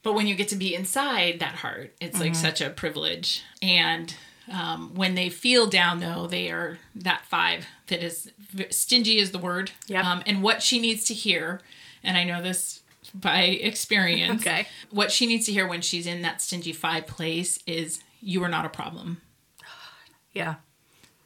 but 0.03 0.15
when 0.15 0.27
you 0.27 0.35
get 0.37 0.49
to 0.49 0.57
be 0.57 0.75
inside 0.75 1.41
that 1.41 1.57
heart 1.57 1.95
it's 2.01 2.19
like 2.21 2.33
Mm-hmm. 2.33 2.41
such 2.43 2.61
a 2.61 2.71
privilege 2.71 3.43
and 3.63 4.15
um, 4.51 4.95
when 4.95 5.15
they 5.15 5.29
feel 5.29 5.67
down 5.67 6.01
though 6.01 6.27
they 6.27 6.51
are 6.51 6.79
that 6.95 7.23
five 7.27 7.67
that 7.89 8.03
is 8.03 8.31
stingy 8.71 9.19
is 9.19 9.31
the 9.33 9.39
word 9.39 9.73
Yep. 9.89 10.05
um, 10.05 10.23
and 10.27 10.43
what 10.43 10.63
she 10.63 10.79
needs 10.79 11.05
to 11.05 11.15
hear 11.15 11.61
and 12.03 12.17
i 12.17 12.25
know 12.25 12.41
this 12.43 12.81
by 13.15 13.43
experience 13.43 14.43
Okay. 14.43 14.67
what 14.91 15.11
she 15.11 15.27
needs 15.27 15.47
to 15.47 15.53
hear 15.53 15.67
when 15.67 15.81
she's 15.81 16.07
in 16.07 16.23
that 16.23 16.41
stingy 16.43 16.73
five 16.73 17.07
place 17.07 17.59
is 17.67 18.01
you 18.21 18.43
are 18.45 18.49
not 18.49 18.65
a 18.65 18.69
problem 18.71 19.21
Yeah. 20.33 20.57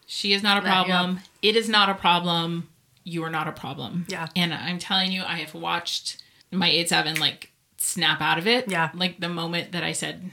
she 0.07 0.33
is 0.33 0.43
not 0.43 0.62
a 0.62 0.66
yeah. 0.66 0.85
problem. 0.85 1.20
It 1.43 1.57
is 1.57 1.69
not 1.69 1.89
a 1.91 1.95
problem. 1.95 2.69
You 3.05 3.24
are 3.24 3.31
not 3.31 3.49
a 3.49 3.53
problem. 3.53 4.07
Yeah. 4.09 4.29
And 4.37 4.55
I'm 4.55 4.79
telling 4.79 5.11
you, 5.11 5.23
I 5.24 5.39
have 5.39 5.55
watched 5.55 6.23
my 6.53 6.69
8 6.69 6.89
7 6.89 7.19
like 7.20 7.51
snap 7.79 8.20
out 8.20 8.39
of 8.39 8.47
it. 8.47 8.69
Yeah. 8.70 8.91
Like 8.95 9.19
the 9.20 9.29
moment 9.29 9.73
that 9.73 9.83
I 9.83 9.93
said, 9.93 10.31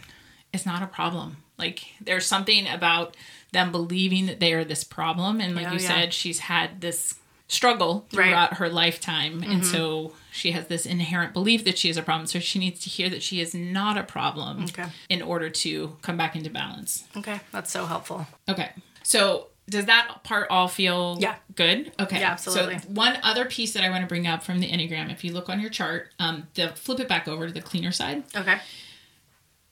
it's 0.53 0.65
not 0.65 0.83
a 0.83 0.87
problem. 0.87 1.37
Like 1.57 1.85
there's 2.01 2.25
something 2.25 2.67
about 2.67 3.15
them 3.51 3.71
believing 3.71 4.27
that 4.27 4.39
they 4.39 4.53
are 4.53 4.63
this 4.63 4.83
problem. 4.83 5.41
And 5.41 5.55
like 5.55 5.67
you 5.67 5.79
yeah. 5.79 5.87
said, 5.87 6.13
she's 6.13 6.39
had 6.39 6.81
this 6.81 7.15
struggle 7.47 8.05
Right. 8.13 8.25
Mm-hmm. 8.25 8.29
throughout 8.29 8.53
her 8.55 8.69
lifetime. 8.69 9.41
And 9.43 9.65
so 9.65 10.13
she 10.31 10.51
has 10.51 10.67
this 10.67 10.85
inherent 10.85 11.33
belief 11.33 11.63
that 11.65 11.79
she 11.79 11.89
is 11.89 11.97
a 11.97 12.03
problem. 12.03 12.27
So 12.27 12.37
she 12.39 12.59
needs 12.59 12.79
to 12.81 12.89
hear 12.89 13.09
that 13.09 13.23
she 13.23 13.41
is 13.41 13.55
not 13.55 13.97
a 13.97 14.03
problem 14.03 14.65
Okay. 14.65 14.85
in 15.09 15.23
order 15.23 15.49
to 15.49 15.97
come 16.03 16.15
back 16.15 16.35
into 16.35 16.51
balance. 16.51 17.05
Okay. 17.17 17.39
That's 17.51 17.71
so 17.71 17.87
helpful. 17.87 18.27
Okay. 18.47 18.69
So 19.01 19.47
does 19.69 19.85
that 19.85 20.23
part 20.23 20.47
all 20.49 20.67
feel 20.67 21.17
Yeah. 21.19 21.35
good? 21.55 21.91
Okay. 21.99 22.19
Yeah, 22.19 22.31
absolutely. 22.31 22.79
So 22.79 22.87
one 22.89 23.17
other 23.23 23.45
piece 23.45 23.73
that 23.73 23.83
I 23.83 23.89
want 23.89 24.01
to 24.01 24.07
bring 24.07 24.27
up 24.27 24.43
from 24.43 24.59
the 24.59 24.69
Enneagram, 24.69 25.11
if 25.11 25.23
you 25.23 25.31
look 25.33 25.49
on 25.49 25.59
your 25.59 25.69
chart, 25.69 26.11
um, 26.19 26.47
the 26.55 26.69
flip 26.69 26.99
it 26.99 27.07
back 27.07 27.27
over 27.27 27.47
to 27.47 27.53
the 27.53 27.61
cleaner 27.61 27.91
side, 27.91 28.23
Okay. 28.35 28.57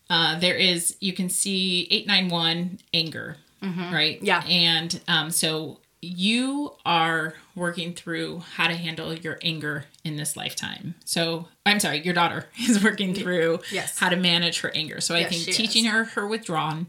uh, 0.10 0.40
there 0.40 0.56
is 0.56 0.96
you 1.00 1.14
can 1.14 1.30
see 1.30 1.88
eight 1.92 2.08
nine 2.08 2.30
one 2.30 2.80
anger, 2.94 3.38
right? 3.62 4.18
Mm-hmm. 4.18 4.26
Yeah. 4.26 4.44
And 4.48 5.02
um, 5.08 5.32
so 5.32 5.80
you 6.02 6.74
are 6.86 7.34
working 7.56 7.92
through 7.92 8.40
how 8.56 8.68
to 8.68 8.76
handle 8.76 9.14
your 9.16 9.40
anger 9.42 9.86
in 10.04 10.16
this 10.16 10.38
lifetime. 10.38 10.94
So 11.06 11.48
I'm 11.66 11.80
sorry, 11.80 12.02
your 12.02 12.14
daughter 12.14 12.46
is 12.70 12.84
working 12.84 13.16
through 13.16 13.60
Yes. 13.72 13.98
how 13.98 14.10
to 14.10 14.16
manage 14.16 14.62
her 14.62 14.72
anger. 14.76 15.02
So 15.02 15.16
I 15.16 15.20
Yes, 15.22 15.30
think 15.44 15.58
teaching 15.58 15.86
is. 15.86 15.92
her 15.92 16.04
her 16.06 16.28
withdrawn 16.28 16.88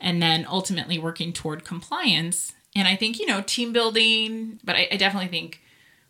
and 0.00 0.22
then 0.22 0.46
ultimately 0.48 0.98
working 0.98 1.32
toward 1.32 1.64
compliance. 1.64 2.52
And 2.76 2.86
I 2.86 2.96
think, 2.96 3.18
you 3.18 3.26
know, 3.26 3.40
team 3.42 3.72
building, 3.72 4.60
but 4.62 4.76
I, 4.76 4.88
I 4.92 4.96
definitely 4.96 5.28
think 5.28 5.60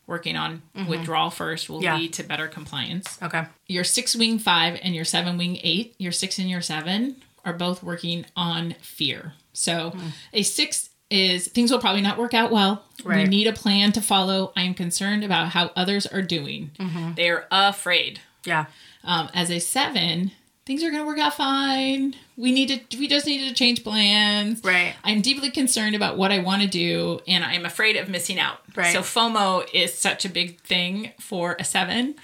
working 0.07 0.37
on 0.37 0.63
withdrawal 0.89 1.31
first 1.31 1.69
will 1.69 1.77
Mm-hmm. 1.79 1.85
Yeah. 1.85 1.97
lead 1.97 2.13
to 2.15 2.23
better 2.23 2.49
compliance 2.49 3.19
Okay. 3.23 3.45
your 3.67 3.85
six 3.85 4.17
wing 4.17 4.39
five 4.39 4.79
and 4.83 4.95
your 4.95 5.05
seven 5.05 5.37
wing 5.37 5.59
eight, 5.63 5.95
your 5.99 6.13
six 6.13 6.39
and 6.39 6.49
your 6.49 6.63
seven 6.63 7.17
are 7.45 7.53
both 7.53 7.83
working 7.83 8.25
on 8.35 8.75
fear. 8.81 9.35
So 9.53 9.91
Hmm. 9.91 10.09
a 10.33 10.43
six 10.43 10.89
is 11.11 11.49
things 11.49 11.71
will 11.71 11.79
probably 11.79 12.03
not 12.03 12.19
work 12.19 12.35
out 12.35 12.51
well. 12.51 12.85
We 13.05 13.25
need 13.25 13.47
a 13.47 13.53
plan 13.53 13.93
to 13.93 14.01
follow. 14.03 14.53
I 14.57 14.63
am 14.63 14.75
concerned 14.75 15.25
about 15.25 15.49
how 15.49 15.71
others 15.77 16.07
are 16.07 16.21
doing. 16.23 16.71
Mm-hmm. 16.79 17.15
They 17.15 17.31
are 17.31 17.47
afraid. 17.51 18.21
Yeah. 18.45 18.67
Um, 19.05 19.29
as 19.33 19.51
a 19.51 19.59
seven, 19.59 20.33
things 20.69 20.85
are 20.85 20.91
going 20.91 21.03
to 21.03 21.07
work 21.07 21.19
out 21.19 21.35
fine. 21.35 22.15
We 22.37 22.53
need 22.53 22.69
to. 22.91 22.99
We 22.99 23.09
just 23.09 23.27
needed 23.27 23.49
to 23.49 23.55
change 23.55 23.83
plans. 23.83 24.63
Right. 24.63 24.95
I'm 25.03 25.23
deeply 25.23 25.51
concerned 25.51 25.97
about 25.97 26.17
what 26.19 26.31
I 26.31 26.39
want 26.41 26.63
to 26.63 26.69
do, 26.69 27.21
and 27.27 27.43
I'm 27.43 27.65
afraid 27.65 27.97
of 27.97 28.09
missing 28.09 28.39
out. 28.39 28.59
Right. 28.77 28.93
So 28.93 29.01
FOMO 29.01 29.67
is 29.75 29.93
such 29.95 30.25
a 30.25 30.29
big 30.29 30.61
thing 30.61 31.11
for 31.19 31.57
a 31.59 31.65
seven. 31.65 32.15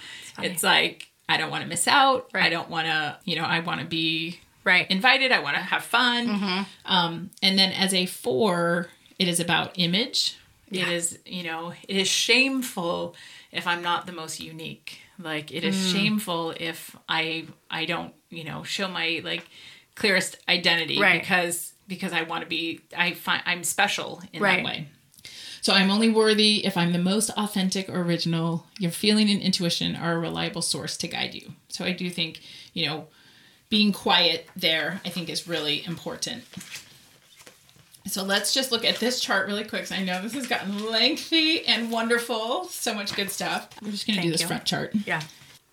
It's, 0.41 0.63
like 0.63 1.09
I 1.27 1.37
don't 1.37 1.49
want 1.49 1.63
to 1.63 1.67
miss 1.69 1.87
out. 1.87 2.29
Right. 2.33 2.43
I 2.45 2.49
don't 2.49 2.69
want 2.69 2.85
to. 2.87 3.17
You 3.25 3.35
know, 3.37 3.43
I 3.45 3.59
want 3.59 3.81
to 3.81 3.85
be 3.87 4.39
Right. 4.63 4.89
invited. 4.89 5.31
I 5.31 5.39
want 5.39 5.55
to 5.57 5.61
have 5.61 5.83
fun. 5.83 6.27
Mm-hmm. 6.27 6.61
Um, 6.85 7.29
and 7.41 7.57
then 7.59 7.71
as 7.71 7.93
a 7.93 8.05
four, 8.05 8.87
it 9.19 9.27
is 9.27 9.39
about 9.39 9.71
image. 9.79 10.37
It 10.71 10.79
Yeah. 10.79 10.89
is, 10.91 11.19
you 11.25 11.43
know, 11.43 11.73
it 11.87 11.97
is 11.97 12.07
shameful 12.07 13.15
if 13.51 13.67
I'm 13.67 13.81
not 13.81 14.05
the 14.07 14.11
most 14.11 14.39
unique. 14.39 14.99
Like 15.19 15.51
it 15.51 15.63
is 15.63 15.75
Mm. 15.75 15.91
shameful 15.93 16.53
if 16.59 16.95
I 17.07 17.45
I 17.69 17.85
don't, 17.85 18.13
you 18.35 18.43
know, 18.43 18.63
show 18.63 18.87
my 18.87 19.21
like 19.23 19.47
clearest 19.95 20.37
identity 20.49 20.99
Right. 20.99 21.21
because 21.21 21.73
because 21.87 22.13
I 22.13 22.23
want 22.23 22.41
to 22.43 22.47
be 22.49 22.81
I 22.97 23.13
find 23.13 23.41
I'm 23.45 23.63
special 23.63 24.21
in 24.33 24.41
Right. 24.41 24.57
that 24.57 24.65
way. 24.65 24.87
So 25.61 25.73
I'm 25.73 25.89
only 25.89 26.09
worthy 26.09 26.63
if 26.65 26.77
I'm 26.77 26.93
the 26.93 26.99
most 26.99 27.31
authentic 27.31 27.89
or 27.89 28.01
original. 28.01 28.67
Your 28.77 28.91
feeling 28.91 29.29
and 29.31 29.41
intuition 29.41 29.95
are 29.95 30.13
a 30.13 30.19
reliable 30.19 30.61
source 30.61 30.95
to 30.97 31.07
guide 31.07 31.33
you. 31.33 31.53
So 31.69 31.83
I 31.85 31.91
do 31.91 32.09
think, 32.11 32.41
you 32.73 32.85
know, 32.85 33.07
being 33.69 33.91
quiet 33.91 34.47
there, 34.55 35.01
I 35.03 35.09
think 35.09 35.27
is 35.27 35.47
really 35.47 35.83
important. 35.85 36.43
So 38.07 38.23
let's 38.23 38.53
just 38.53 38.71
look 38.71 38.85
at 38.85 38.97
this 38.99 39.19
chart 39.19 39.47
really 39.47 39.63
quick. 39.63 39.91
I 39.91 40.03
know 40.03 40.21
this 40.21 40.35
has 40.35 40.45
gotten 40.45 40.85
lengthy 40.91 41.65
and 41.65 41.91
wonderful. 41.91 42.65
So 42.65 42.93
much 42.93 43.15
good 43.15 43.31
stuff. 43.31 43.67
We're 43.81 43.89
just 43.89 44.05
gonna 44.05 44.21
do 44.21 44.31
this 44.31 44.41
you. 44.41 44.47
front 44.47 44.65
chart. 44.65 44.93
Yeah. 45.07 45.21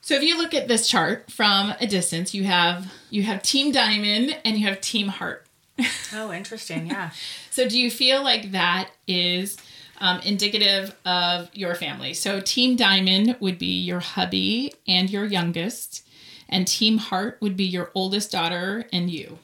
So 0.02 0.14
if 0.14 0.22
you 0.22 0.36
look 0.36 0.52
at 0.52 0.66
this 0.66 0.88
chart 0.88 1.30
from 1.30 1.74
a 1.80 1.86
distance, 1.86 2.34
you 2.34 2.42
have 2.44 2.92
you 3.08 3.22
have 3.22 3.40
Team 3.42 3.70
Diamond 3.72 4.36
and 4.44 4.58
you 4.58 4.66
have 4.66 4.80
Team 4.80 5.08
Heart. 5.08 5.46
Oh, 6.14 6.30
interesting. 6.30 6.88
Yeah. 6.88 7.10
So 7.50 7.66
do 7.66 7.78
you 7.78 7.90
feel 7.90 8.22
like 8.22 8.52
that 8.52 8.90
is 9.08 9.56
um, 9.98 10.20
indicative 10.20 10.94
of 11.06 11.48
your 11.54 11.74
family? 11.74 12.12
So 12.12 12.40
Team 12.40 12.76
Diamond 12.76 13.36
would 13.40 13.58
be 13.58 13.80
your 13.80 14.00
hubby 14.00 14.74
and 14.86 15.08
your 15.08 15.24
youngest, 15.24 16.06
and 16.50 16.66
Team 16.66 16.98
Heart 16.98 17.38
would 17.40 17.56
be 17.56 17.64
your 17.64 17.90
oldest 17.94 18.30
daughter 18.30 18.84
and 18.92 19.08
you. 19.08 19.38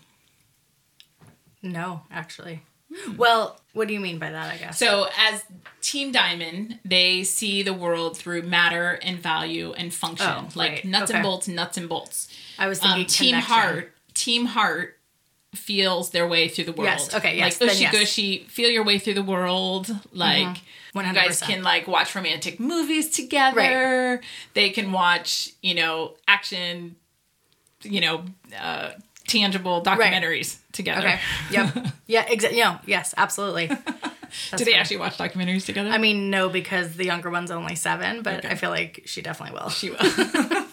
No, 1.63 2.03
actually. 2.11 2.61
Well, 3.17 3.61
what 3.73 3.89
do 3.89 3.95
you 3.95 4.01
mean 4.01 4.19
by 4.19 4.31
that? 4.31 4.53
I 4.55 4.57
guess. 4.57 4.79
So, 4.79 5.09
as 5.31 5.45
Team 5.81 6.13
Diamond, 6.13 6.79
they 6.85 7.23
see 7.25 7.63
the 7.63 7.73
world 7.75 8.17
through 8.17 8.43
matter 8.43 8.99
and 9.03 9.19
value 9.19 9.73
and 9.73 9.93
function, 9.95 10.27
Oh, 10.29 10.49
like 10.55 10.71
right. 10.73 10.85
nuts 10.85 11.11
Okay. 11.11 11.19
and 11.19 11.23
bolts, 11.23 11.49
nuts 11.49 11.77
and 11.77 11.89
bolts. 11.89 12.29
I 12.59 12.67
was 12.69 12.79
thinking 12.81 13.03
Um, 13.03 13.07
Team 13.07 13.31
connection. 13.31 13.55
Heart, 13.55 13.93
Team 14.15 14.47
Heart 14.47 14.95
feels 15.55 16.11
their 16.11 16.27
way 16.29 16.49
through 16.49 16.65
the 16.65 16.73
world. 16.73 16.91
Yes, 16.91 17.15
okay, 17.15 17.37
yes, 17.37 17.61
Like 17.61 17.71
ushy 17.71 17.81
yes. 17.83 17.93
Mm-hmm. 17.93 18.01
gushy, 18.01 18.39
feel 18.49 18.69
your 18.71 18.85
way 18.85 18.99
through 18.99 19.15
the 19.15 19.23
world. 19.23 19.89
Like 20.13 20.59
you 20.95 21.03
guys 21.15 21.41
can 21.41 21.63
like 21.63 21.87
watch 21.87 22.15
romantic 22.15 22.59
movies 22.61 23.09
together. 23.11 24.21
They 24.55 24.71
can 24.71 24.93
watch, 24.93 25.51
you 25.63 25.75
know, 25.75 26.15
action, 26.27 26.97
you 27.83 28.01
know, 28.01 28.25
uh, 28.61 28.91
tangible 29.29 29.83
documentaries 29.83 30.59
together. 30.73 31.07
Okay. 31.07 31.21
Yep. 31.53 31.87
yeah. 32.07 32.27
Exactly. 32.29 32.59
Yeah. 32.59 32.79
Yes. 32.87 33.15
Absolutely. 33.17 33.71
Do 34.57 34.65
they 34.65 34.75
actually 34.75 34.99
watch 34.99 35.17
documentaries 35.17 35.65
together? 35.65 35.91
I 35.91 35.99
mean, 35.99 36.31
no, 36.31 36.49
because 36.49 36.97
the 36.97 37.05
younger 37.05 37.31
one's 37.31 37.51
only 37.51 37.77
seven, 37.77 38.23
but 38.23 38.45
I 38.45 38.57
feel 38.57 38.71
like 38.71 39.03
she 39.07 39.23
definitely 39.23 39.59
will. 39.59 39.71
She 39.71 39.91
will. 39.91 39.99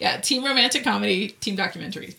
yeah, 0.00 0.18
team 0.20 0.44
romantic 0.44 0.84
comedy, 0.84 1.28
team 1.28 1.56
documentary. 1.56 2.14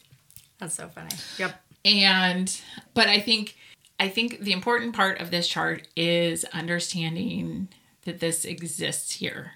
That's 0.60 0.76
so 0.76 0.88
funny. 0.90 1.10
Yep. 1.38 1.60
And 1.86 2.62
but 2.94 3.08
I 3.08 3.20
think 3.20 3.56
I 4.00 4.08
think 4.08 4.42
the 4.42 4.52
important 4.52 4.96
part 4.96 5.20
of 5.20 5.32
this 5.32 5.48
chart 5.48 5.88
is 5.96 6.46
understanding 6.46 7.70
that 8.06 8.20
this 8.20 8.46
exists 8.46 9.14
here. 9.14 9.54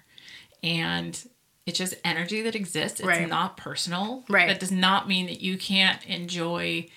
And 0.62 1.22
it's 1.66 1.78
just 1.78 1.94
energy 2.04 2.42
that 2.42 2.54
exists. 2.54 3.00
It's 3.00 3.06
Right. 3.06 3.28
not 3.28 3.56
personal. 3.56 4.24
Right. 4.28 4.48
That 4.48 4.60
does 4.60 4.72
not 4.72 5.08
mean 5.08 5.26
that 5.26 5.40
you 5.40 5.56
can't 5.56 6.04
enjoy 6.06 6.88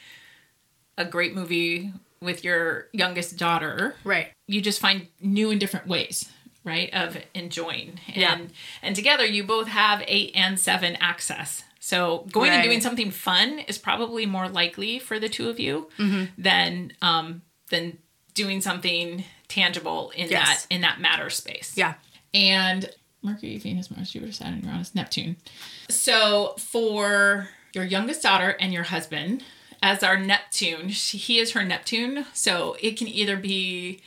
a 0.97 1.05
great 1.05 1.33
movie 1.33 1.93
with 2.21 2.43
your 2.43 2.87
youngest 2.91 3.37
daughter 3.37 3.95
Right. 4.03 4.31
you 4.47 4.59
just 4.61 4.79
find 4.79 5.07
new 5.21 5.51
and 5.51 5.59
different 5.59 5.85
ways 5.87 6.27
right 6.63 6.91
of 6.93 7.15
enjoying 7.35 7.99
and 8.07 8.15
Yeah. 8.17 8.37
and 8.81 8.95
together 8.95 9.23
you 9.23 9.43
both 9.43 9.67
have 9.67 10.03
eight 10.07 10.31
and 10.33 10.59
seven 10.59 10.95
access 10.95 11.63
so 11.79 12.25
going 12.31 12.49
and 12.51 12.63
doing 12.63 12.81
something 12.81 13.11
fun 13.11 13.59
is 13.59 13.77
probably 13.77 14.25
more 14.25 14.49
likely 14.49 14.97
for 14.97 15.19
the 15.19 15.29
two 15.29 15.47
of 15.49 15.59
you 15.59 15.89
Mm-hmm. 15.99 16.41
than 16.41 16.93
um 17.03 17.43
than 17.69 17.99
doing 18.33 18.59
something 18.61 19.23
tangible 19.47 20.09
in 20.15 20.27
Yes. 20.29 20.65
that 20.65 20.73
in 20.73 20.81
that 20.81 20.99
matter 20.99 21.29
space 21.29 21.73
Yeah. 21.77 21.93
and 22.33 22.89
Mercury, 23.27 23.57
Venus, 23.57 23.91
Mars, 23.91 24.11
Jupiter, 24.11 24.31
Saturn, 24.31 24.61
Uranus, 24.63 24.95
Neptune. 24.95 25.37
So 25.89 26.55
for 26.57 27.49
your 27.73 27.83
youngest 27.83 28.23
daughter 28.23 28.55
and 28.59 28.73
your 28.73 28.83
husband, 28.83 29.43
as 29.83 30.01
our 30.03 30.17
Neptune, 30.17 30.89
she, 30.89 31.17
he 31.17 31.39
is 31.39 31.51
her 31.51 31.63
Neptune. 31.63 32.25
So 32.33 32.75
it 32.81 32.97
can 32.97 33.07
either 33.07 33.37
be 33.37 34.01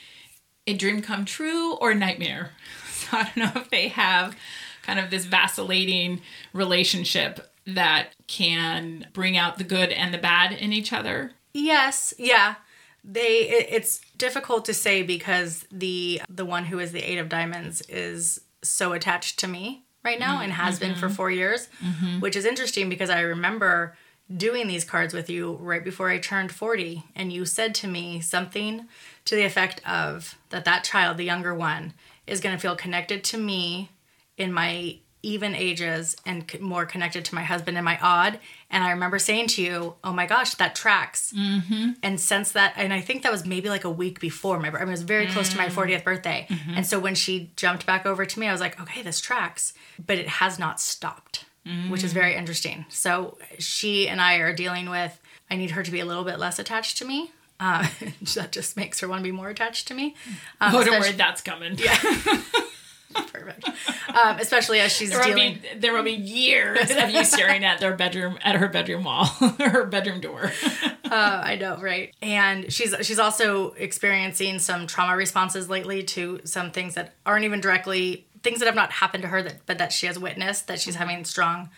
a 0.66 0.74
dream 0.74 1.02
come 1.02 1.24
true 1.24 1.74
or 1.74 1.92
a 1.92 1.94
nightmare. 1.94 2.50
So 3.00 3.16
I 3.16 3.22
don't 3.24 3.36
know 3.38 3.60
if 3.62 3.70
they 3.70 3.88
have 3.88 4.36
kind 4.82 5.00
of 5.00 5.08
this 5.08 5.24
vacillating 5.24 6.20
relationship 6.52 7.50
that 7.66 8.10
can 8.26 9.06
bring 9.14 9.38
out 9.38 9.56
the 9.56 9.64
good 9.64 9.88
and 9.88 10.12
the 10.12 10.18
bad 10.18 10.52
in 10.52 10.74
each 10.74 10.92
other. 10.92 11.32
Yes. 11.54 12.12
Yeah. 12.18 12.56
They. 13.02 13.48
It, 13.48 13.68
it's 13.70 14.02
difficult 14.18 14.66
to 14.66 14.74
say 14.74 15.02
because 15.02 15.66
the 15.72 16.20
the 16.28 16.44
one 16.44 16.66
who 16.66 16.78
is 16.78 16.92
the 16.92 17.00
eight 17.00 17.18
of 17.18 17.30
diamonds 17.30 17.80
is 17.88 18.42
so 18.62 18.92
attached 18.92 19.38
to 19.40 19.46
me 19.46 19.84
right 20.04 20.18
now 20.18 20.40
and 20.40 20.52
has 20.52 20.78
been 20.78 20.94
for 20.94 21.06
mm-hmm. 21.06 21.14
four 21.14 21.30
years, 21.30 21.68
mm-hmm. 21.82 22.20
which 22.20 22.36
is 22.36 22.44
interesting 22.44 22.88
because 22.88 23.10
I 23.10 23.20
remember 23.20 23.96
doing 24.34 24.68
these 24.68 24.84
cards 24.84 25.12
with 25.12 25.28
you 25.28 25.54
right 25.60 25.84
before 25.84 26.08
I 26.08 26.18
turned 26.18 26.52
40 26.52 27.02
and 27.16 27.32
you 27.32 27.44
said 27.44 27.74
to 27.76 27.88
me 27.88 28.20
something 28.20 28.86
to 29.24 29.34
the 29.34 29.44
effect 29.44 29.86
of 29.88 30.38
that 30.50 30.64
that 30.64 30.84
child 30.84 31.16
the 31.16 31.24
younger 31.24 31.52
one 31.52 31.94
is 32.26 32.40
going 32.40 32.54
to 32.54 32.60
feel 32.60 32.76
connected 32.76 33.24
to 33.24 33.38
me 33.38 33.90
in 34.36 34.52
my 34.52 34.98
even 35.22 35.54
ages 35.54 36.16
and 36.24 36.44
more 36.60 36.86
connected 36.86 37.24
to 37.26 37.34
my 37.34 37.42
husband 37.42 37.76
and 37.76 37.84
my 37.84 37.98
odd. 38.00 38.38
And 38.70 38.84
i 38.84 38.90
remember 38.90 39.18
saying 39.18 39.48
to 39.48 39.62
you 39.62 39.94
oh 40.04 40.12
my 40.12 40.26
gosh 40.26 40.54
that 40.54 40.74
tracks. 40.74 41.32
Mm-hmm. 41.36 41.90
and 42.02 42.20
since 42.20 42.52
that 42.52 42.74
and 42.76 42.92
i 42.92 43.00
think 43.00 43.22
that 43.22 43.32
was 43.32 43.44
maybe 43.44 43.68
like 43.68 43.84
a 43.84 43.90
week 43.90 44.20
before 44.20 44.58
my 44.60 44.68
i 44.68 44.72
mean 44.72 44.88
it 44.88 44.90
was 44.90 45.02
very 45.02 45.26
close 45.26 45.48
to 45.50 45.56
my 45.56 45.66
40th 45.68 46.04
birthday. 46.04 46.46
And 46.74 46.86
so 46.86 46.98
when 46.98 47.14
she 47.14 47.50
jumped 47.56 47.84
back 47.86 48.06
over 48.06 48.24
to 48.24 48.40
me 48.40 48.46
i 48.48 48.52
was 48.52 48.60
like 48.60 48.80
okay 48.80 49.02
this 49.02 49.20
tracks. 49.20 49.72
But 50.04 50.18
it 50.18 50.28
has 50.28 50.58
not 50.58 50.80
stopped 50.80 51.44
which 51.88 52.02
is 52.02 52.12
very 52.12 52.34
interesting. 52.34 52.84
So 52.88 53.38
she 53.58 54.08
and 54.08 54.20
i 54.20 54.36
are 54.36 54.54
dealing 54.54 54.88
with 54.90 55.20
i 55.50 55.56
need 55.56 55.72
her 55.72 55.82
to 55.82 55.90
be 55.90 56.00
a 56.00 56.04
little 56.04 56.24
bit 56.24 56.38
less 56.38 56.58
attached 56.58 56.96
to 56.98 57.04
me. 57.04 57.30
Uh, 57.60 57.86
that 58.34 58.52
just 58.52 58.76
makes 58.76 59.00
her 59.00 59.08
want 59.08 59.20
to 59.20 59.22
be 59.22 59.30
more 59.32 59.50
attached 59.50 59.86
to 59.88 59.94
me. 59.94 60.14
Um, 60.60 60.74
Oh, 60.74 60.82
don't 60.84 60.98
worry, 61.00 61.12
that's 61.12 61.42
coming. 61.42 61.76
perfect 63.32 63.68
um, 64.14 64.38
especially 64.38 64.80
as 64.80 64.92
she's 64.92 65.10
There 65.10 65.18
will, 65.18 65.26
dealing 65.26 65.54
be, 65.54 65.78
there 65.78 65.92
will 65.92 66.02
be 66.02 66.12
years 66.12 66.90
of 66.90 67.10
you 67.10 67.24
staring 67.24 67.64
at 67.64 67.80
their 67.80 67.94
bedroom, 67.94 68.38
at 68.42 68.56
her 68.56 68.68
bedroom 68.68 69.04
wall, 69.04 69.24
her 69.58 69.84
bedroom 69.84 70.20
door. 70.20 70.52
Uh, 70.82 70.90
I 71.10 71.56
know, 71.56 71.78
right? 71.80 72.14
And 72.22 72.72
she's 72.72 72.94
she's 73.02 73.18
also 73.18 73.72
experiencing 73.72 74.58
some 74.58 74.86
trauma 74.86 75.16
responses 75.16 75.68
lately 75.68 76.02
to 76.04 76.40
some 76.44 76.70
things 76.70 76.94
that 76.94 77.14
aren't 77.24 77.44
even 77.44 77.60
directly 77.60 78.26
things 78.42 78.58
that 78.60 78.66
have 78.66 78.74
not 78.74 78.90
happened 78.92 79.22
to 79.22 79.28
her 79.28 79.42
that 79.42 79.66
but 79.66 79.78
that 79.78 79.92
she 79.92 80.06
has 80.06 80.18
witnessed 80.18 80.66
that 80.66 80.80
she's 80.80 80.94
having 80.94 81.24
strong 81.24 81.68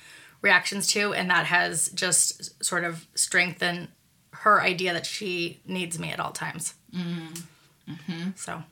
reactions 0.40 0.86
to 0.88 1.12
and 1.12 1.30
that 1.30 1.46
has 1.46 1.88
just 1.90 2.64
sort 2.64 2.84
of 2.84 3.06
strengthened 3.14 3.88
her 4.30 4.60
idea 4.60 4.92
that 4.92 5.06
she 5.06 5.60
needs 5.66 5.98
me 5.98 6.10
at 6.10 6.18
all 6.18 6.32
times. 6.32 6.74
Mm-hmm. 6.94 8.30
So 8.36 8.62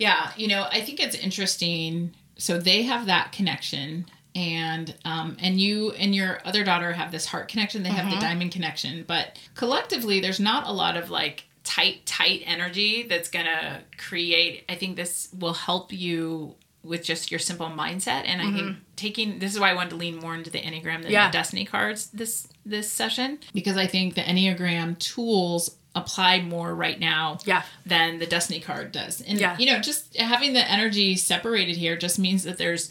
Yeah, 0.00 0.32
you 0.36 0.48
know, 0.48 0.66
I 0.72 0.80
think 0.80 0.98
it's 0.98 1.14
interesting. 1.16 2.14
So 2.36 2.58
they 2.58 2.82
have 2.84 3.06
that 3.06 3.32
connection, 3.32 4.06
and 4.34 4.94
um, 5.04 5.36
and 5.40 5.60
you 5.60 5.90
and 5.92 6.14
your 6.14 6.40
other 6.44 6.64
daughter 6.64 6.92
have 6.92 7.12
this 7.12 7.26
heart 7.26 7.48
connection. 7.48 7.82
They 7.82 7.90
have 7.90 8.10
the 8.10 8.18
diamond 8.18 8.50
connection, 8.52 9.04
but 9.06 9.38
collectively, 9.54 10.20
there's 10.20 10.40
not 10.40 10.66
a 10.66 10.72
lot 10.72 10.96
of 10.96 11.10
like 11.10 11.44
tight, 11.64 12.06
tight 12.06 12.42
energy 12.46 13.02
that's 13.04 13.28
gonna 13.28 13.82
create. 13.98 14.64
I 14.68 14.74
think 14.74 14.96
this 14.96 15.28
will 15.38 15.52
help 15.52 15.92
you 15.92 16.54
with 16.82 17.04
just 17.04 17.30
your 17.30 17.38
simple 17.38 17.66
mindset, 17.66 18.22
and 18.24 18.40
I 18.40 18.50
think 18.52 18.76
taking 18.96 19.38
this 19.38 19.52
is 19.52 19.60
why 19.60 19.70
I 19.70 19.74
wanted 19.74 19.90
to 19.90 19.96
lean 19.96 20.16
more 20.16 20.34
into 20.34 20.48
the 20.50 20.60
enneagram 20.62 21.02
than 21.02 21.12
Yeah. 21.12 21.28
the 21.28 21.32
destiny 21.34 21.66
cards 21.66 22.06
this 22.06 22.48
this 22.64 22.90
session 22.90 23.38
because 23.52 23.76
I 23.76 23.86
think 23.86 24.14
the 24.14 24.22
enneagram 24.22 24.98
tools 24.98 25.76
apply 25.94 26.40
more 26.40 26.74
right 26.74 27.00
now 27.00 27.38
Yeah. 27.44 27.62
than 27.84 28.18
the 28.20 28.26
destiny 28.26 28.60
card 28.60 28.92
does. 28.92 29.20
And 29.20 29.38
Yeah. 29.40 29.56
you 29.58 29.66
know, 29.66 29.80
just 29.80 30.16
having 30.16 30.52
the 30.52 30.70
energy 30.70 31.16
separated 31.16 31.76
here 31.76 31.96
just 31.96 32.18
means 32.18 32.44
that 32.44 32.58
there's 32.58 32.90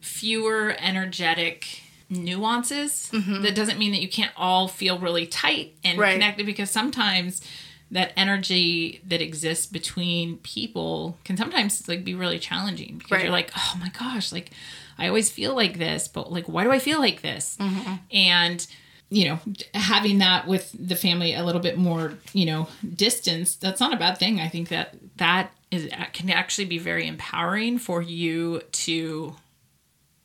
fewer 0.00 0.74
energetic 0.78 1.82
nuances. 2.08 3.10
Mm-hmm. 3.12 3.42
That 3.42 3.54
doesn't 3.54 3.78
mean 3.78 3.92
that 3.92 4.00
you 4.00 4.08
can't 4.08 4.32
all 4.36 4.68
feel 4.68 4.98
really 4.98 5.26
tight 5.26 5.74
and 5.84 5.98
Right. 5.98 6.12
connected 6.14 6.46
because 6.46 6.70
sometimes 6.70 7.42
that 7.90 8.12
energy 8.16 9.00
that 9.06 9.20
exists 9.22 9.66
between 9.66 10.36
people 10.38 11.18
can 11.24 11.36
sometimes 11.36 11.88
like 11.88 12.04
be 12.04 12.14
really 12.14 12.38
challenging 12.38 12.98
because 12.98 13.10
Right. 13.10 13.22
you're 13.24 13.32
like, 13.32 13.50
oh 13.56 13.76
my 13.80 13.88
gosh, 13.90 14.30
like 14.32 14.50
I 14.98 15.06
always 15.08 15.30
feel 15.30 15.54
like 15.54 15.78
this, 15.78 16.08
but 16.08 16.32
like 16.32 16.48
why 16.48 16.64
do 16.64 16.70
I 16.72 16.78
feel 16.78 16.98
like 16.98 17.22
this? 17.22 17.56
Mm-hmm. 17.60 17.94
And 18.12 18.66
you 19.10 19.26
know, 19.26 19.38
having 19.74 20.18
that 20.18 20.46
with 20.46 20.70
the 20.78 20.94
family 20.96 21.34
a 21.34 21.42
little 21.42 21.60
bit 21.62 21.78
more, 21.78 22.14
you 22.34 22.44
know, 22.46 22.68
distance, 22.94 23.54
that's 23.56 23.80
not 23.80 23.92
a 23.94 23.96
bad 23.96 24.18
thing. 24.18 24.40
I 24.40 24.48
think 24.48 24.68
that 24.68 24.94
that 25.16 25.50
is 25.70 25.88
can 26.12 26.30
actually 26.30 26.64
be 26.66 26.78
very 26.78 27.06
empowering 27.06 27.78
for 27.78 28.02
you 28.02 28.60
to 28.72 29.34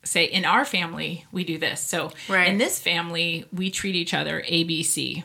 say 0.06 0.26
in 0.26 0.44
our 0.44 0.66
family 0.66 1.26
we 1.32 1.46
do 1.46 1.58
this 1.58 1.80
so 1.80 2.12
Right. 2.28 2.50
in 2.50 2.58
this 2.58 2.78
family 2.78 3.46
we 3.54 3.72
treat 3.72 3.96
each 3.96 4.14
other 4.14 4.44
abc 4.50 5.24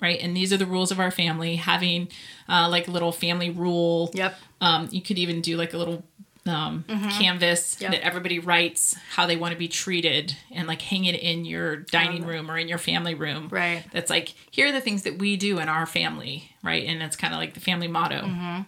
right 0.00 0.18
and 0.18 0.34
these 0.34 0.50
are 0.50 0.56
the 0.56 0.64
rules 0.64 0.90
of 0.90 0.98
our 0.98 1.10
family 1.10 1.56
having 1.56 2.08
uh, 2.48 2.68
like 2.70 2.88
a 2.88 2.90
little 2.90 3.12
family 3.12 3.50
rule 3.50 4.10
Yep. 4.14 4.34
um, 4.62 4.88
you 4.90 5.02
could 5.02 5.18
even 5.18 5.42
do 5.42 5.58
like 5.58 5.74
a 5.74 5.76
little 5.78 6.02
um, 6.46 6.84
canvas 7.18 7.76
Yep. 7.80 7.90
that 7.92 8.04
everybody 8.04 8.38
writes 8.38 8.94
how 9.14 9.26
they 9.26 9.36
want 9.36 9.52
to 9.52 9.58
be 9.58 9.68
treated 9.68 10.36
and 10.50 10.68
like 10.68 10.82
hang 10.82 11.04
it 11.06 11.14
in 11.14 11.44
your 11.44 11.76
dining 11.76 12.26
room 12.26 12.50
or 12.50 12.58
in 12.58 12.68
your 12.68 12.78
family 12.78 13.14
room 13.14 13.48
Right. 13.50 13.84
that's 13.92 14.10
like 14.10 14.34
here 14.50 14.68
are 14.68 14.72
the 14.72 14.80
things 14.82 15.02
that 15.04 15.18
we 15.18 15.36
do 15.36 15.58
in 15.58 15.68
our 15.68 15.86
family 15.86 16.50
right 16.62 16.84
and 16.86 17.02
it's 17.02 17.16
kind 17.16 17.32
of 17.32 17.40
like 17.40 17.54
the 17.54 17.60
family 17.60 17.88
motto 17.88 18.20
Mm-hmm. 18.22 18.62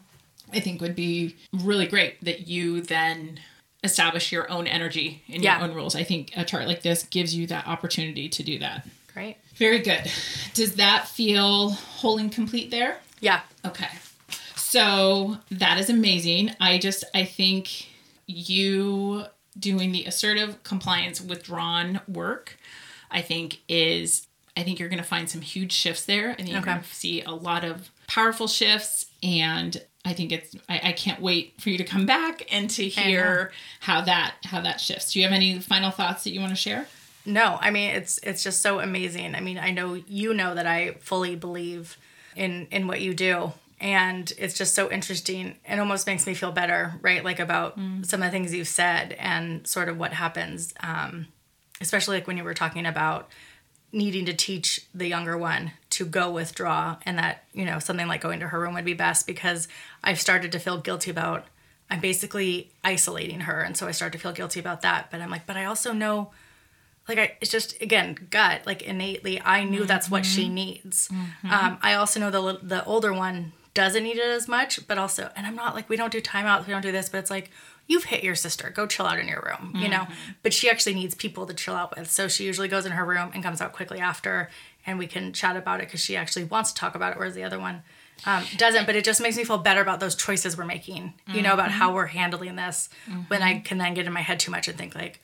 i 0.55 0.61
think 0.61 0.81
would 0.81 0.97
be 0.97 1.37
really 1.53 1.87
great 1.87 2.23
that 2.25 2.49
you 2.49 2.81
then 2.81 3.41
establish 3.85 4.33
your 4.33 4.51
own 4.51 4.67
energy 4.67 5.23
and 5.29 5.43
Yeah. 5.45 5.59
your 5.61 5.69
own 5.69 5.75
rules 5.77 5.95
i 5.95 6.03
think 6.03 6.33
a 6.37 6.45
chart 6.45 6.67
like 6.67 6.81
this 6.83 7.03
gives 7.05 7.35
you 7.35 7.47
that 7.49 7.67
opportunity 7.67 8.29
to 8.31 8.43
do 8.43 8.59
that 8.61 8.87
great. 9.13 9.37
very 9.57 9.81
good 9.81 10.11
does 10.55 10.77
that 10.77 11.09
feel 11.09 11.71
whole 11.71 12.17
and 12.19 12.33
complete 12.33 12.71
there 12.71 12.97
Yeah. 13.21 13.41
Okay. 13.65 13.89
So 14.77 15.39
that 15.53 15.79
is 15.79 15.89
amazing. 15.89 16.53
I 16.61 16.77
just 16.79 17.05
I 17.15 17.25
think 17.25 17.89
you 18.27 19.25
doing 19.59 19.93
the 19.93 20.05
assertive 20.05 20.63
compliance 20.65 21.21
withdrawn 21.21 22.01
work 22.07 22.59
I 23.11 23.23
think 23.23 23.61
is 23.69 24.27
I 24.57 24.63
think 24.65 24.79
you're 24.79 24.89
going 24.89 25.03
to 25.03 25.09
find 25.09 25.29
some 25.31 25.41
huge 25.41 25.73
shifts 25.73 26.05
there. 26.05 26.31
I 26.31 26.35
think 26.35 26.49
you're 26.49 26.59
Okay. 26.59 26.73
going 26.73 26.83
to 26.83 26.95
see 26.95 27.23
a 27.23 27.31
lot 27.31 27.63
of 27.65 27.91
powerful 28.07 28.49
shifts. 28.49 29.07
And 29.23 29.83
I 30.05 30.13
think 30.15 30.33
it's, 30.33 30.57
I, 30.69 30.81
I 30.85 30.93
can't 30.93 31.21
wait 31.21 31.55
for 31.61 31.69
you 31.71 31.77
to 31.79 31.85
come 31.85 32.07
back 32.07 32.47
and 32.51 32.71
to 32.71 32.89
hear 32.89 33.53
how 33.81 34.01
that, 34.03 34.37
how 34.45 34.63
that 34.63 34.81
shifts. 34.81 35.13
Do 35.13 35.19
you 35.21 35.25
have 35.27 35.35
any 35.35 35.59
final 35.61 35.91
thoughts 35.91 36.25
that 36.25 36.31
you 36.33 36.41
want 36.41 36.53
to 36.53 36.57
share? 36.57 36.87
No, 37.27 37.59
I 37.61 37.71
mean 37.71 37.91
it's 37.91 38.19
it's 38.23 38.43
just 38.45 38.63
so 38.63 38.79
amazing. 38.81 39.35
I 39.35 39.41
mean, 39.41 39.59
I 39.59 39.71
know 39.73 39.95
you 39.95 40.33
know 40.33 40.55
that 40.55 40.67
I 40.67 40.93
fully 41.01 41.35
believe 41.37 41.97
in 42.37 42.67
in 42.71 42.87
what 42.87 43.01
you 43.01 43.15
do 43.15 43.53
and 43.81 44.33
it's 44.39 44.55
just 44.55 44.75
so 44.75 44.91
interesting. 44.91 45.57
It 45.69 45.79
almost 45.79 46.07
makes 46.07 46.27
me 46.27 46.35
feel 46.35 46.53
better, 46.53 46.95
right? 47.03 47.23
Like 47.25 47.39
about 47.41 47.79
some 48.03 48.23
of 48.23 48.27
the 48.27 48.31
things 48.31 48.55
you've 48.55 48.69
said 48.69 49.13
and 49.19 49.67
sort 49.67 49.89
of 49.89 49.99
what 49.99 50.13
happens 50.15 50.73
um 50.81 51.27
especially 51.81 52.17
like 52.17 52.27
when 52.27 52.39
you 52.39 52.45
were 52.45 52.55
talking 52.55 52.87
about 52.87 53.29
needing 53.93 54.25
to 54.25 54.33
teach 54.33 54.87
the 54.95 55.07
younger 55.07 55.37
one 55.37 55.73
to 55.91 56.05
go 56.07 56.31
withdraw 56.31 56.97
and 57.05 57.19
that 57.19 57.45
you 57.53 57.65
know 57.65 57.79
something 57.79 58.09
like 58.09 58.21
going 58.21 58.41
to 58.41 58.49
her 58.49 58.61
room 58.61 58.75
would 58.75 58.85
be 58.85 58.95
best 58.95 59.27
because 59.27 59.69
i've 60.03 60.21
started 60.21 60.51
to 60.53 60.59
feel 60.59 60.79
guilty 60.81 61.11
about 61.11 61.45
i'm 61.91 62.01
basically 62.01 62.71
isolating 62.83 63.41
her. 63.41 63.61
And 63.61 63.77
so 63.77 63.87
i 63.87 63.91
start 63.93 64.13
to 64.13 64.19
feel 64.19 64.33
guilty 64.33 64.59
about 64.59 64.81
that. 64.83 65.11
But 65.11 65.21
i'm 65.21 65.31
like 65.31 65.47
but 65.47 65.57
i 65.57 65.67
also 65.67 65.93
know 65.93 66.31
like 67.09 67.19
I, 67.19 67.37
it's 67.41 67.51
just 67.51 67.81
again 67.83 68.17
gut 68.31 68.63
like 68.67 68.83
innately 68.83 69.41
i 69.41 69.65
knew 69.65 69.85
that's 69.85 70.11
what 70.11 70.25
she 70.27 70.49
needs. 70.49 71.09
Um, 71.45 71.79
i 71.83 71.95
also 71.95 72.21
know 72.21 72.31
the 72.31 72.59
the 72.63 72.85
older 72.85 73.13
one 73.13 73.53
doesn't 73.77 74.03
need 74.03 74.17
it 74.17 74.25
as 74.25 74.49
much 74.49 74.87
but 74.89 74.99
also 74.99 75.31
and 75.37 75.47
i'm 75.47 75.55
not 75.55 75.75
like 75.75 75.89
we 75.89 75.97
don't 75.97 76.11
do 76.11 76.21
timeouts 76.21 76.67
we 76.67 76.73
don't 76.73 76.83
do 76.83 76.91
this 76.91 77.09
but 77.09 77.19
it's 77.19 77.31
like 77.31 77.51
you've 77.87 78.05
hit 78.05 78.25
your 78.25 78.35
sister 78.35 78.71
go 78.71 78.87
chill 78.87 79.07
out 79.07 79.19
in 79.19 79.29
your 79.29 79.41
room 79.47 79.67
you 79.81 79.89
know? 79.89 80.03
Mm-hmm. 80.03 80.33
But 80.43 80.53
she 80.53 80.71
actually 80.71 80.95
needs 80.95 81.15
people 81.15 81.47
to 81.47 81.55
chill 81.55 81.75
out 81.75 81.97
with. 81.97 82.11
So 82.11 82.29
she 82.29 82.45
usually 82.45 82.69
goes 82.69 82.87
in 82.87 82.93
her 82.93 83.05
room 83.05 83.31
and 83.35 83.43
comes 83.43 83.61
out 83.61 83.73
quickly 83.73 83.99
after 83.99 84.51
and 84.87 84.99
we 84.99 85.07
can 85.07 85.33
chat 85.33 85.57
about 85.57 85.81
it 85.81 85.87
because 85.87 86.01
she 86.01 86.17
actually 86.17 86.45
wants 86.45 86.73
to 86.73 86.81
talk 86.81 86.95
about 86.95 87.13
it 87.13 87.19
whereas 87.19 87.35
the 87.35 87.45
other 87.45 87.59
one 87.59 87.83
um, 88.25 88.45
doesn't. 88.57 88.87
But 88.87 88.97
it 88.97 89.05
just 89.05 89.21
makes 89.21 89.37
me 89.37 89.45
feel 89.45 89.59
better 89.59 89.81
about 89.81 90.01
those 90.01 90.15
choices 90.15 90.57
we're 90.57 90.65
making 90.65 91.15
you 91.33 91.43
know 91.43 91.53
about 91.53 91.71
how 91.71 91.89
mm-hmm. 91.89 91.97
we're 91.97 92.07
handling 92.07 92.57
this 92.57 92.89
when 93.29 93.43
i 93.43 93.55
mm-hmm. 93.55 93.63
can 93.63 93.79
then 93.79 93.95
get 93.95 94.07
in 94.07 94.13
my 94.13 94.21
head 94.21 94.41
too 94.41 94.51
much 94.51 94.69
and 94.69 94.79
think 94.79 94.95
like 94.95 95.21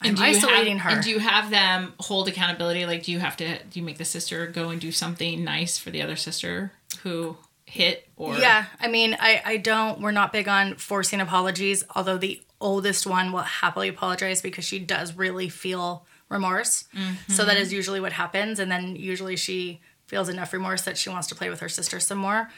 I'm 0.00 0.16
you 0.16 0.22
isolating 0.22 0.78
have, 0.78 0.92
her. 0.92 0.96
And 0.98 1.04
do 1.04 1.10
you 1.10 1.18
have 1.18 1.50
them 1.50 1.92
hold 1.98 2.28
accountability? 2.28 2.86
Like, 2.86 3.02
do 3.02 3.10
you 3.10 3.18
have 3.18 3.36
to, 3.38 3.58
do 3.64 3.80
you 3.80 3.84
make 3.84 3.98
the 3.98 4.04
sister 4.04 4.46
go 4.46 4.68
and 4.68 4.80
do 4.80 4.92
something 4.92 5.42
nice 5.42 5.76
for 5.76 5.90
the 5.90 6.02
other 6.02 6.14
sister 6.14 6.70
who 7.02 7.36
hit 7.68 8.08
or? 8.16 8.36
Yeah, 8.36 8.66
I 8.80 8.88
mean, 8.88 9.16
I 9.18 9.42
I 9.44 9.56
don't. 9.58 10.00
We're 10.00 10.10
not 10.10 10.32
big 10.32 10.48
on 10.48 10.74
forcing 10.76 11.20
apologies. 11.20 11.84
Although 11.94 12.18
the 12.18 12.40
oldest 12.60 13.06
one 13.06 13.32
will 13.32 13.40
happily 13.40 13.88
apologize 13.88 14.42
because 14.42 14.64
she 14.64 14.78
does 14.78 15.14
really 15.14 15.48
feel 15.48 16.04
remorse. 16.28 16.84
So 17.28 17.44
that 17.44 17.56
is 17.56 17.72
usually 17.72 18.00
what 18.00 18.12
happens, 18.12 18.58
and 18.58 18.70
then 18.70 18.96
usually 18.96 19.36
she 19.36 19.80
feels 20.06 20.28
enough 20.28 20.52
remorse 20.52 20.82
that 20.82 20.96
she 20.96 21.10
wants 21.10 21.28
to 21.28 21.34
play 21.34 21.50
with 21.50 21.60
her 21.60 21.68
sister 21.68 22.00
some 22.00 22.18
more. 22.18 22.50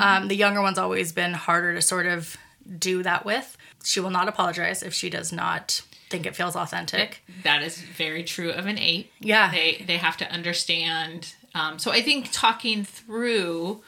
Um, 0.00 0.28
the 0.28 0.36
younger 0.36 0.60
one's 0.62 0.78
always 0.78 1.12
been 1.12 1.32
harder 1.32 1.74
to 1.74 1.82
sort 1.82 2.06
of 2.06 2.36
do 2.78 3.02
that 3.02 3.24
with. 3.24 3.56
She 3.82 4.00
will 4.00 4.10
not 4.10 4.28
apologize 4.28 4.82
if 4.82 4.92
she 4.94 5.08
does 5.10 5.32
not 5.32 5.82
think 6.10 6.26
it 6.26 6.36
feels 6.36 6.56
authentic. 6.56 7.22
That 7.42 7.62
is 7.62 7.78
very 7.78 8.22
true 8.22 8.50
of 8.50 8.66
an 8.66 8.78
eight. 8.78 9.10
Yeah. 9.20 9.50
They 9.50 9.82
they 9.86 9.96
have 9.96 10.16
to 10.18 10.30
understand. 10.30 11.34
Um, 11.54 11.78
so 11.78 11.90
I 11.90 12.02
think 12.02 12.28
talking 12.32 12.84
through, 12.84 13.82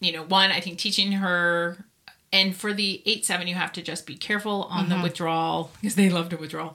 you 0.00 0.12
know, 0.12 0.22
one, 0.24 0.50
I 0.50 0.60
think 0.60 0.78
teaching 0.78 1.12
her, 1.12 1.84
and 2.32 2.56
for 2.56 2.72
the 2.72 3.02
eight 3.06 3.24
seven, 3.26 3.46
you 3.48 3.54
have 3.54 3.72
to 3.74 3.82
just 3.82 4.06
be 4.06 4.16
careful 4.16 4.64
on 4.70 4.86
Mm-hmm. 4.86 4.96
the 4.98 5.02
withdrawal 5.02 5.70
because 5.80 5.94
they 5.96 6.08
love 6.10 6.28
to 6.30 6.36
withdraw, 6.36 6.72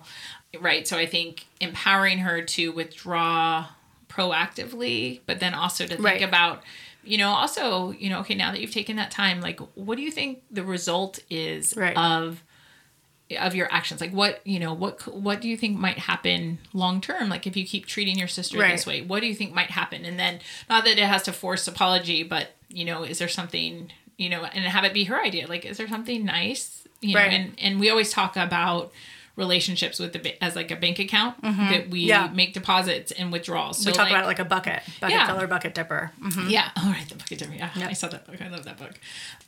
right? 0.60 0.88
So 0.88 0.98
I 0.98 1.06
think 1.06 1.46
empowering 1.60 2.20
her 2.20 2.42
to 2.42 2.72
withdraw 2.72 3.68
proactively, 4.08 5.20
but 5.26 5.40
then 5.40 5.54
also 5.54 5.84
to 5.86 5.90
think 5.96 6.06
Right. 6.06 6.22
about. 6.24 6.64
You 7.08 7.20
know, 7.20 7.30
also, 7.30 7.92
you 7.92 8.10
know, 8.10 8.20
okay, 8.22 8.34
now 8.34 8.52
that 8.52 8.60
you've 8.60 8.72
taken 8.74 8.96
that 8.96 9.12
time, 9.12 9.40
like, 9.40 9.60
what 9.76 9.96
do 9.96 10.02
you 10.02 10.10
think 10.10 10.42
the 10.50 10.64
result 10.64 11.20
is 11.30 11.76
Right. 11.78 11.96
of 11.96 12.42
of 13.40 13.56
your 13.56 13.68
actions 13.74 14.02
like 14.02 14.12
what 14.12 14.40
you 14.46 14.60
know 14.60 14.72
what 14.72 15.02
what 15.12 15.42
do 15.42 15.50
you 15.50 15.58
think 15.58 15.76
might 15.80 15.98
happen 15.98 16.60
long 16.74 17.02
term 17.02 17.28
like 17.28 17.48
if 17.48 17.58
you 17.58 17.66
keep 17.66 17.88
treating 17.88 18.20
your 18.20 18.28
sister 18.28 18.60
Right. 18.60 18.74
this 18.74 18.86
way 18.86 19.02
what 19.02 19.22
do 19.22 19.26
you 19.26 19.34
think 19.34 19.52
might 19.52 19.72
happen 19.72 20.06
and 20.06 20.20
then 20.20 20.42
not 20.70 20.84
that 20.86 21.00
it 21.00 21.06
has 21.08 21.24
to 21.24 21.34
force 21.34 21.68
apology 21.68 22.22
but 22.22 22.50
you 22.70 22.86
know 22.86 23.04
is 23.04 23.20
there 23.20 23.28
something 23.28 23.92
you 24.18 24.30
know 24.30 24.44
and 24.44 24.64
have 24.66 24.84
it 24.84 24.94
be 24.94 25.04
her 25.06 25.22
idea 25.22 25.48
like 25.48 25.66
is 25.66 25.78
there 25.78 25.88
something 25.88 26.24
nice 26.26 26.88
you 27.02 27.14
know 27.14 27.20
Right. 27.20 27.34
and 27.34 27.54
and 27.60 27.80
we 27.80 27.90
always 27.90 28.12
talk 28.12 28.36
about 28.38 28.92
relationships 29.36 30.00
with 30.00 30.14
the 30.14 30.44
as 30.44 30.56
like 30.56 30.72
a 30.72 30.76
bank 30.78 30.98
account 31.00 31.42
that 31.42 31.90
we 31.90 32.04
Mm-hmm. 32.04 32.08
Yeah. 32.08 32.28
make 32.34 32.54
deposits 32.54 33.12
and 33.12 33.32
withdrawals 33.34 33.80
so 33.84 33.90
we 33.90 33.94
talk 33.94 34.04
like, 34.06 34.12
about 34.12 34.24
it 34.24 34.28
like 34.28 34.40
a 34.40 34.46
bucket, 34.46 34.82
bucket 35.02 35.16
Yeah. 35.18 35.28
filler, 35.28 35.46
bucket 35.48 35.76
dipper. 35.76 36.12
Mhm. 36.22 36.50
yeah. 36.50 36.70
All 36.78 36.90
right. 36.90 37.08
The 37.10 37.16
bucket 37.16 37.40
dipper. 37.40 37.54
Yeah. 37.54 37.70
I 37.76 37.92
saw 37.94 38.08
that 38.08 38.26
book. 38.26 38.42
I 38.42 38.48
love 38.48 38.64
that 38.64 38.78
book. 38.78 38.94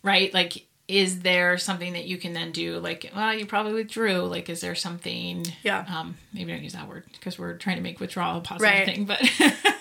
Right. 0.03 0.34
Like, 0.34 0.65
is 0.89 1.22
there 1.22 1.57
something 1.57 1.94
that 1.94 2.03
you 2.06 2.18
can 2.18 2.34
then 2.34 2.52
do? 2.52 2.80
Like, 2.80 3.10
well, 3.15 3.34
you 3.34 3.45
probably 3.45 3.73
withdrew. 3.73 4.23
Like, 4.23 4.49
is 4.49 4.60
there 4.60 4.76
something? 4.76 5.45
Yeah. 5.64 5.85
Um, 5.88 6.18
maybe 6.34 6.52
don't 6.52 6.64
use 6.64 6.73
that 6.73 6.88
word 6.89 7.03
because 7.14 7.39
we're 7.39 7.56
trying 7.56 7.77
to 7.77 7.81
make 7.81 7.99
withdrawal 8.02 8.39
a 8.39 8.41
positive 8.41 8.73
Right. 8.73 8.85
thing, 8.85 9.06
but 9.06 9.22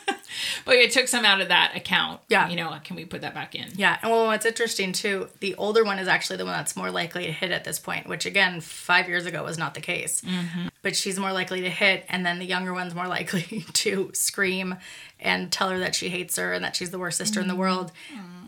but 0.65 0.75
it 0.75 0.91
took 0.91 1.09
some 1.09 1.25
out 1.25 1.41
of 1.41 1.49
that 1.49 1.77
account. 1.77 2.21
Yeah. 2.29 2.49
You 2.49 2.57
know, 2.57 2.77
can 2.85 2.97
we 2.97 3.05
put 3.05 3.21
that 3.21 3.35
back 3.35 3.55
in? 3.55 3.69
Yeah, 3.77 3.99
and 4.03 4.11
well, 4.11 4.27
what's 4.27 4.47
interesting 4.47 4.93
too, 4.93 5.29
the 5.41 5.55
older 5.57 5.85
one 5.85 5.99
is 5.99 6.09
actually 6.09 6.37
the 6.37 6.45
one 6.45 6.55
that's 6.55 6.77
more 6.77 6.91
likely 6.91 7.27
to 7.27 7.33
hit 7.33 7.51
at 7.51 7.65
this 7.65 7.79
point, 7.79 8.09
which 8.09 8.27
again, 8.27 8.61
five 8.61 9.09
years 9.09 9.27
ago 9.27 9.45
was 9.45 9.59
not 9.59 9.75
the 9.75 9.81
case. 9.81 10.23
Mm-hmm. 10.23 10.69
But 10.83 10.97
she's 10.97 11.19
more 11.19 11.33
likely 11.33 11.63
to 11.63 11.71
hit, 11.71 12.05
and 12.09 12.25
then 12.25 12.39
the 12.39 12.47
younger 12.47 12.73
one's 12.73 12.95
more 12.95 13.09
likely 13.09 13.65
to 13.73 14.11
scream 14.15 14.77
and 15.19 15.51
tell 15.51 15.71
her 15.71 15.79
that 15.79 15.95
she 15.95 16.09
hates 16.09 16.37
her 16.37 16.53
and 16.53 16.65
that 16.65 16.77
she's 16.77 16.91
the 16.91 16.99
worst 16.99 17.19
sister 17.19 17.41
in 17.41 17.49
the 17.49 17.55
mm-hmm. 17.55 17.61
world. 17.61 17.93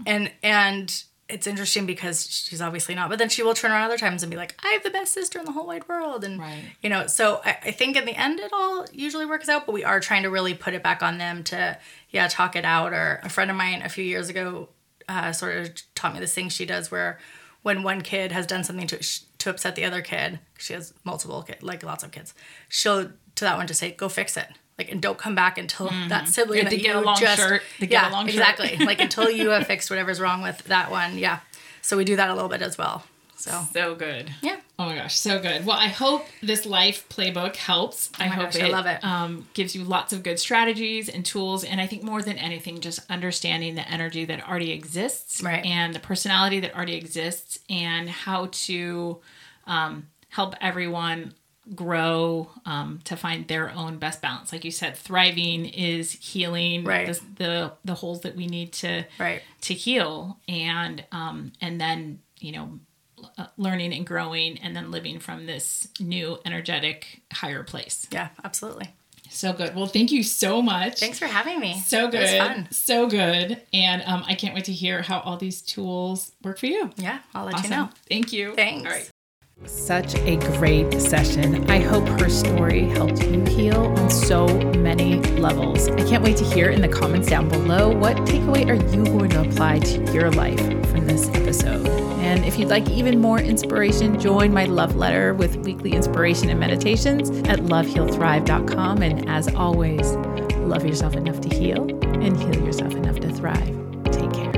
And 0.06 0.30
and 0.42 1.04
it's 1.28 1.46
interesting 1.46 1.84
because 1.84 2.26
she's 2.30 2.60
obviously 2.62 2.94
not, 2.94 3.10
but 3.10 3.18
then 3.18 3.28
she 3.28 3.42
will 3.42 3.54
turn 3.54 3.70
around 3.70 3.84
other 3.84 3.98
times 3.98 4.22
and 4.22 4.30
be 4.30 4.36
like, 4.36 4.54
"I 4.64 4.68
have 4.70 4.82
the 4.82 4.90
best 4.90 5.12
sister 5.12 5.38
in 5.38 5.44
the 5.44 5.52
whole 5.52 5.66
wide 5.66 5.86
world," 5.88 6.24
and 6.24 6.40
Right. 6.40 6.64
you 6.82 6.88
know. 6.88 7.06
So 7.06 7.40
I, 7.44 7.58
I 7.66 7.70
think 7.70 7.96
in 7.96 8.04
the 8.06 8.14
end, 8.18 8.40
it 8.40 8.50
all 8.52 8.86
usually 8.92 9.26
works 9.26 9.48
out, 9.48 9.66
but 9.66 9.72
we 9.72 9.84
are 9.84 10.00
trying 10.00 10.22
to 10.22 10.30
really 10.30 10.54
put 10.54 10.74
it 10.74 10.82
back 10.82 11.02
on 11.02 11.18
them 11.18 11.44
to 11.44 11.78
yeah 12.10 12.28
talk 12.28 12.56
it 12.56 12.64
out. 12.64 12.92
Or 12.92 13.20
a 13.22 13.28
friend 13.28 13.50
of 13.50 13.56
mine 13.56 13.82
a 13.82 13.88
few 13.88 14.04
years 14.04 14.28
ago 14.28 14.70
uh, 15.08 15.32
sort 15.32 15.56
of 15.56 15.94
taught 15.94 16.14
me 16.14 16.20
this 16.20 16.34
thing 16.34 16.48
she 16.48 16.64
does 16.66 16.90
where 16.90 17.18
when 17.62 17.82
one 17.82 18.00
kid 18.00 18.32
has 18.32 18.46
done 18.46 18.64
something 18.64 18.86
to 18.86 18.98
to 19.38 19.50
upset 19.50 19.74
the 19.76 19.84
other 19.84 20.00
kid, 20.00 20.40
she 20.58 20.72
has 20.72 20.94
multiple 21.04 21.42
kids, 21.42 21.62
like 21.62 21.82
lots 21.82 22.02
of 22.04 22.10
kids. 22.10 22.32
She'll 22.68 23.10
to 23.34 23.44
that 23.44 23.56
one 23.56 23.66
to 23.66 23.74
say, 23.74 23.90
"Go 23.92 24.08
fix 24.08 24.36
it." 24.36 24.48
Like 24.78 24.92
and 24.92 25.02
don't 25.02 25.18
come 25.18 25.34
back 25.34 25.58
until 25.58 25.88
that 26.08 26.28
sibling 26.28 26.58
You 26.58 26.64
have 26.64 26.70
that 26.72 26.80
you 26.82 26.92
a 26.94 27.00
long 27.00 27.18
just 27.18 27.40
shirt, 27.42 27.62
yeah 27.80 28.10
a 28.10 28.12
long 28.12 28.26
shirt. 28.26 28.34
exactly 28.36 28.76
like 28.86 29.00
until 29.00 29.28
you 29.28 29.50
have 29.50 29.66
fixed 29.66 29.90
whatever's 29.90 30.20
wrong 30.20 30.40
with 30.42 30.58
that 30.64 30.90
one. 30.90 31.18
Yeah, 31.18 31.40
so 31.82 31.96
we 31.96 32.04
do 32.04 32.14
that 32.16 32.30
a 32.30 32.34
little 32.34 32.48
bit 32.48 32.62
as 32.62 32.78
well. 32.78 33.04
So 33.34 33.66
So 33.72 33.94
good. 33.94 34.32
yeah, 34.42 34.56
Oh 34.80 34.86
my 34.86 34.96
gosh, 34.96 35.16
so 35.16 35.40
good. 35.40 35.64
Well, 35.66 35.76
I 35.76 35.86
hope 35.88 36.26
this 36.42 36.66
life 36.66 37.08
playbook 37.08 37.54
helps. 37.56 38.10
I 38.18 38.26
Oh 38.26 38.28
my 38.30 38.34
hope 38.34 38.44
gosh, 38.46 38.56
it, 38.56 38.62
I 38.64 38.68
love 38.68 38.86
it. 38.86 39.04
Um, 39.04 39.46
gives 39.54 39.74
you 39.76 39.84
lots 39.84 40.12
of 40.12 40.22
good 40.24 40.38
strategies 40.40 41.08
and 41.08 41.24
tools. 41.24 41.62
And 41.64 41.80
I 41.80 41.86
think 41.86 42.02
more 42.02 42.20
than 42.20 42.36
anything, 42.36 42.80
just 42.80 43.00
understanding 43.08 43.76
the 43.76 43.88
energy 43.88 44.24
that 44.24 44.48
already 44.48 44.72
exists 44.72 45.40
Right. 45.42 45.64
and 45.64 45.94
the 45.94 46.00
personality 46.00 46.58
that 46.60 46.74
already 46.74 46.96
exists 46.96 47.60
and 47.70 48.08
how 48.08 48.48
to 48.52 49.18
um, 49.68 50.08
help 50.30 50.54
everyone 50.60 51.32
grow 51.74 52.50
um, 52.66 53.00
to 53.04 53.16
find 53.16 53.46
their 53.48 53.70
own 53.70 53.98
best 53.98 54.20
balance. 54.22 54.52
Like 54.52 54.64
you 54.64 54.70
said, 54.70 54.96
thriving 54.96 55.66
is 55.66 56.12
healing 56.12 56.84
Right. 56.84 57.06
the, 57.06 57.20
the 57.36 57.72
the 57.84 57.94
holes 57.94 58.20
that 58.22 58.36
we 58.36 58.46
need 58.46 58.72
to 58.74 59.04
Right. 59.18 59.42
to 59.62 59.74
heal 59.74 60.38
and 60.48 61.04
um 61.12 61.52
and 61.60 61.80
then 61.80 62.20
you 62.40 62.52
know 62.52 62.78
uh, 63.36 63.46
learning 63.56 63.92
and 63.92 64.06
growing 64.06 64.58
and 64.58 64.74
then 64.76 64.90
living 64.90 65.18
from 65.18 65.46
this 65.46 65.88
new 66.00 66.38
energetic 66.44 67.22
higher 67.32 67.62
place 67.64 68.06
yeah, 68.12 68.28
absolutely. 68.44 68.88
so 69.28 69.52
good 69.52 69.74
well 69.74 69.86
thank 69.86 70.12
you 70.12 70.22
so 70.22 70.62
much 70.62 71.00
Thanks 71.00 71.18
for 71.18 71.26
having 71.26 71.58
me. 71.58 71.80
so 71.80 72.08
good 72.08 72.68
so 72.70 73.08
good 73.08 73.60
and 73.72 74.02
um 74.06 74.22
i 74.28 74.34
can't 74.36 74.54
wait 74.54 74.64
to 74.66 74.72
hear 74.72 75.02
how 75.02 75.18
all 75.20 75.36
these 75.36 75.60
tools 75.62 76.30
work 76.44 76.58
for 76.58 76.66
you 76.66 76.90
Yeah, 76.96 77.18
I'll 77.34 77.44
let 77.46 77.56
awesome 77.56 77.64
you 77.72 77.76
know. 77.76 77.88
thank 78.08 78.32
you 78.32 78.54
Thanks. 78.54 78.86
all 78.86 78.92
right 78.92 79.10
Such 79.66 80.14
a 80.14 80.36
great 80.56 80.92
session. 81.00 81.68
I 81.70 81.78
hope 81.80 82.06
her 82.20 82.28
story 82.28 82.88
helped 82.88 83.22
you 83.24 83.44
heal 83.44 83.86
on 83.98 84.08
so 84.08 84.46
many 84.78 85.20
levels. 85.38 85.88
I 85.88 86.04
can't 86.08 86.22
wait 86.22 86.36
to 86.38 86.44
hear 86.44 86.70
in 86.70 86.80
the 86.80 86.88
comments 86.88 87.28
down 87.28 87.48
below 87.48 87.90
what 87.90 88.16
takeaway 88.18 88.68
are 88.68 88.94
you 88.94 89.04
going 89.04 89.30
to 89.30 89.42
apply 89.42 89.80
to 89.80 90.12
your 90.12 90.30
life 90.30 90.60
from 90.90 91.06
this 91.06 91.28
episode. 91.30 91.86
And 92.20 92.44
if 92.44 92.58
you'd 92.58 92.68
like 92.68 92.88
even 92.88 93.20
more 93.20 93.40
inspiration, 93.40 94.18
join 94.18 94.52
my 94.52 94.64
love 94.64 94.96
letter 94.96 95.34
with 95.34 95.56
weekly 95.56 95.92
inspiration 95.92 96.50
and 96.50 96.60
meditations 96.60 97.30
at 97.48 97.58
lovehealthrive.com. 97.60 99.02
And 99.02 99.28
as 99.28 99.48
always, 99.54 100.12
love 100.56 100.86
yourself 100.86 101.14
enough 101.14 101.40
to 101.42 101.48
heal 101.48 101.82
and 102.04 102.36
heal 102.36 102.64
yourself 102.64 102.94
enough 102.94 103.20
to 103.20 103.32
thrive. 103.32 103.76
Take 104.12 104.32
care. 104.32 104.57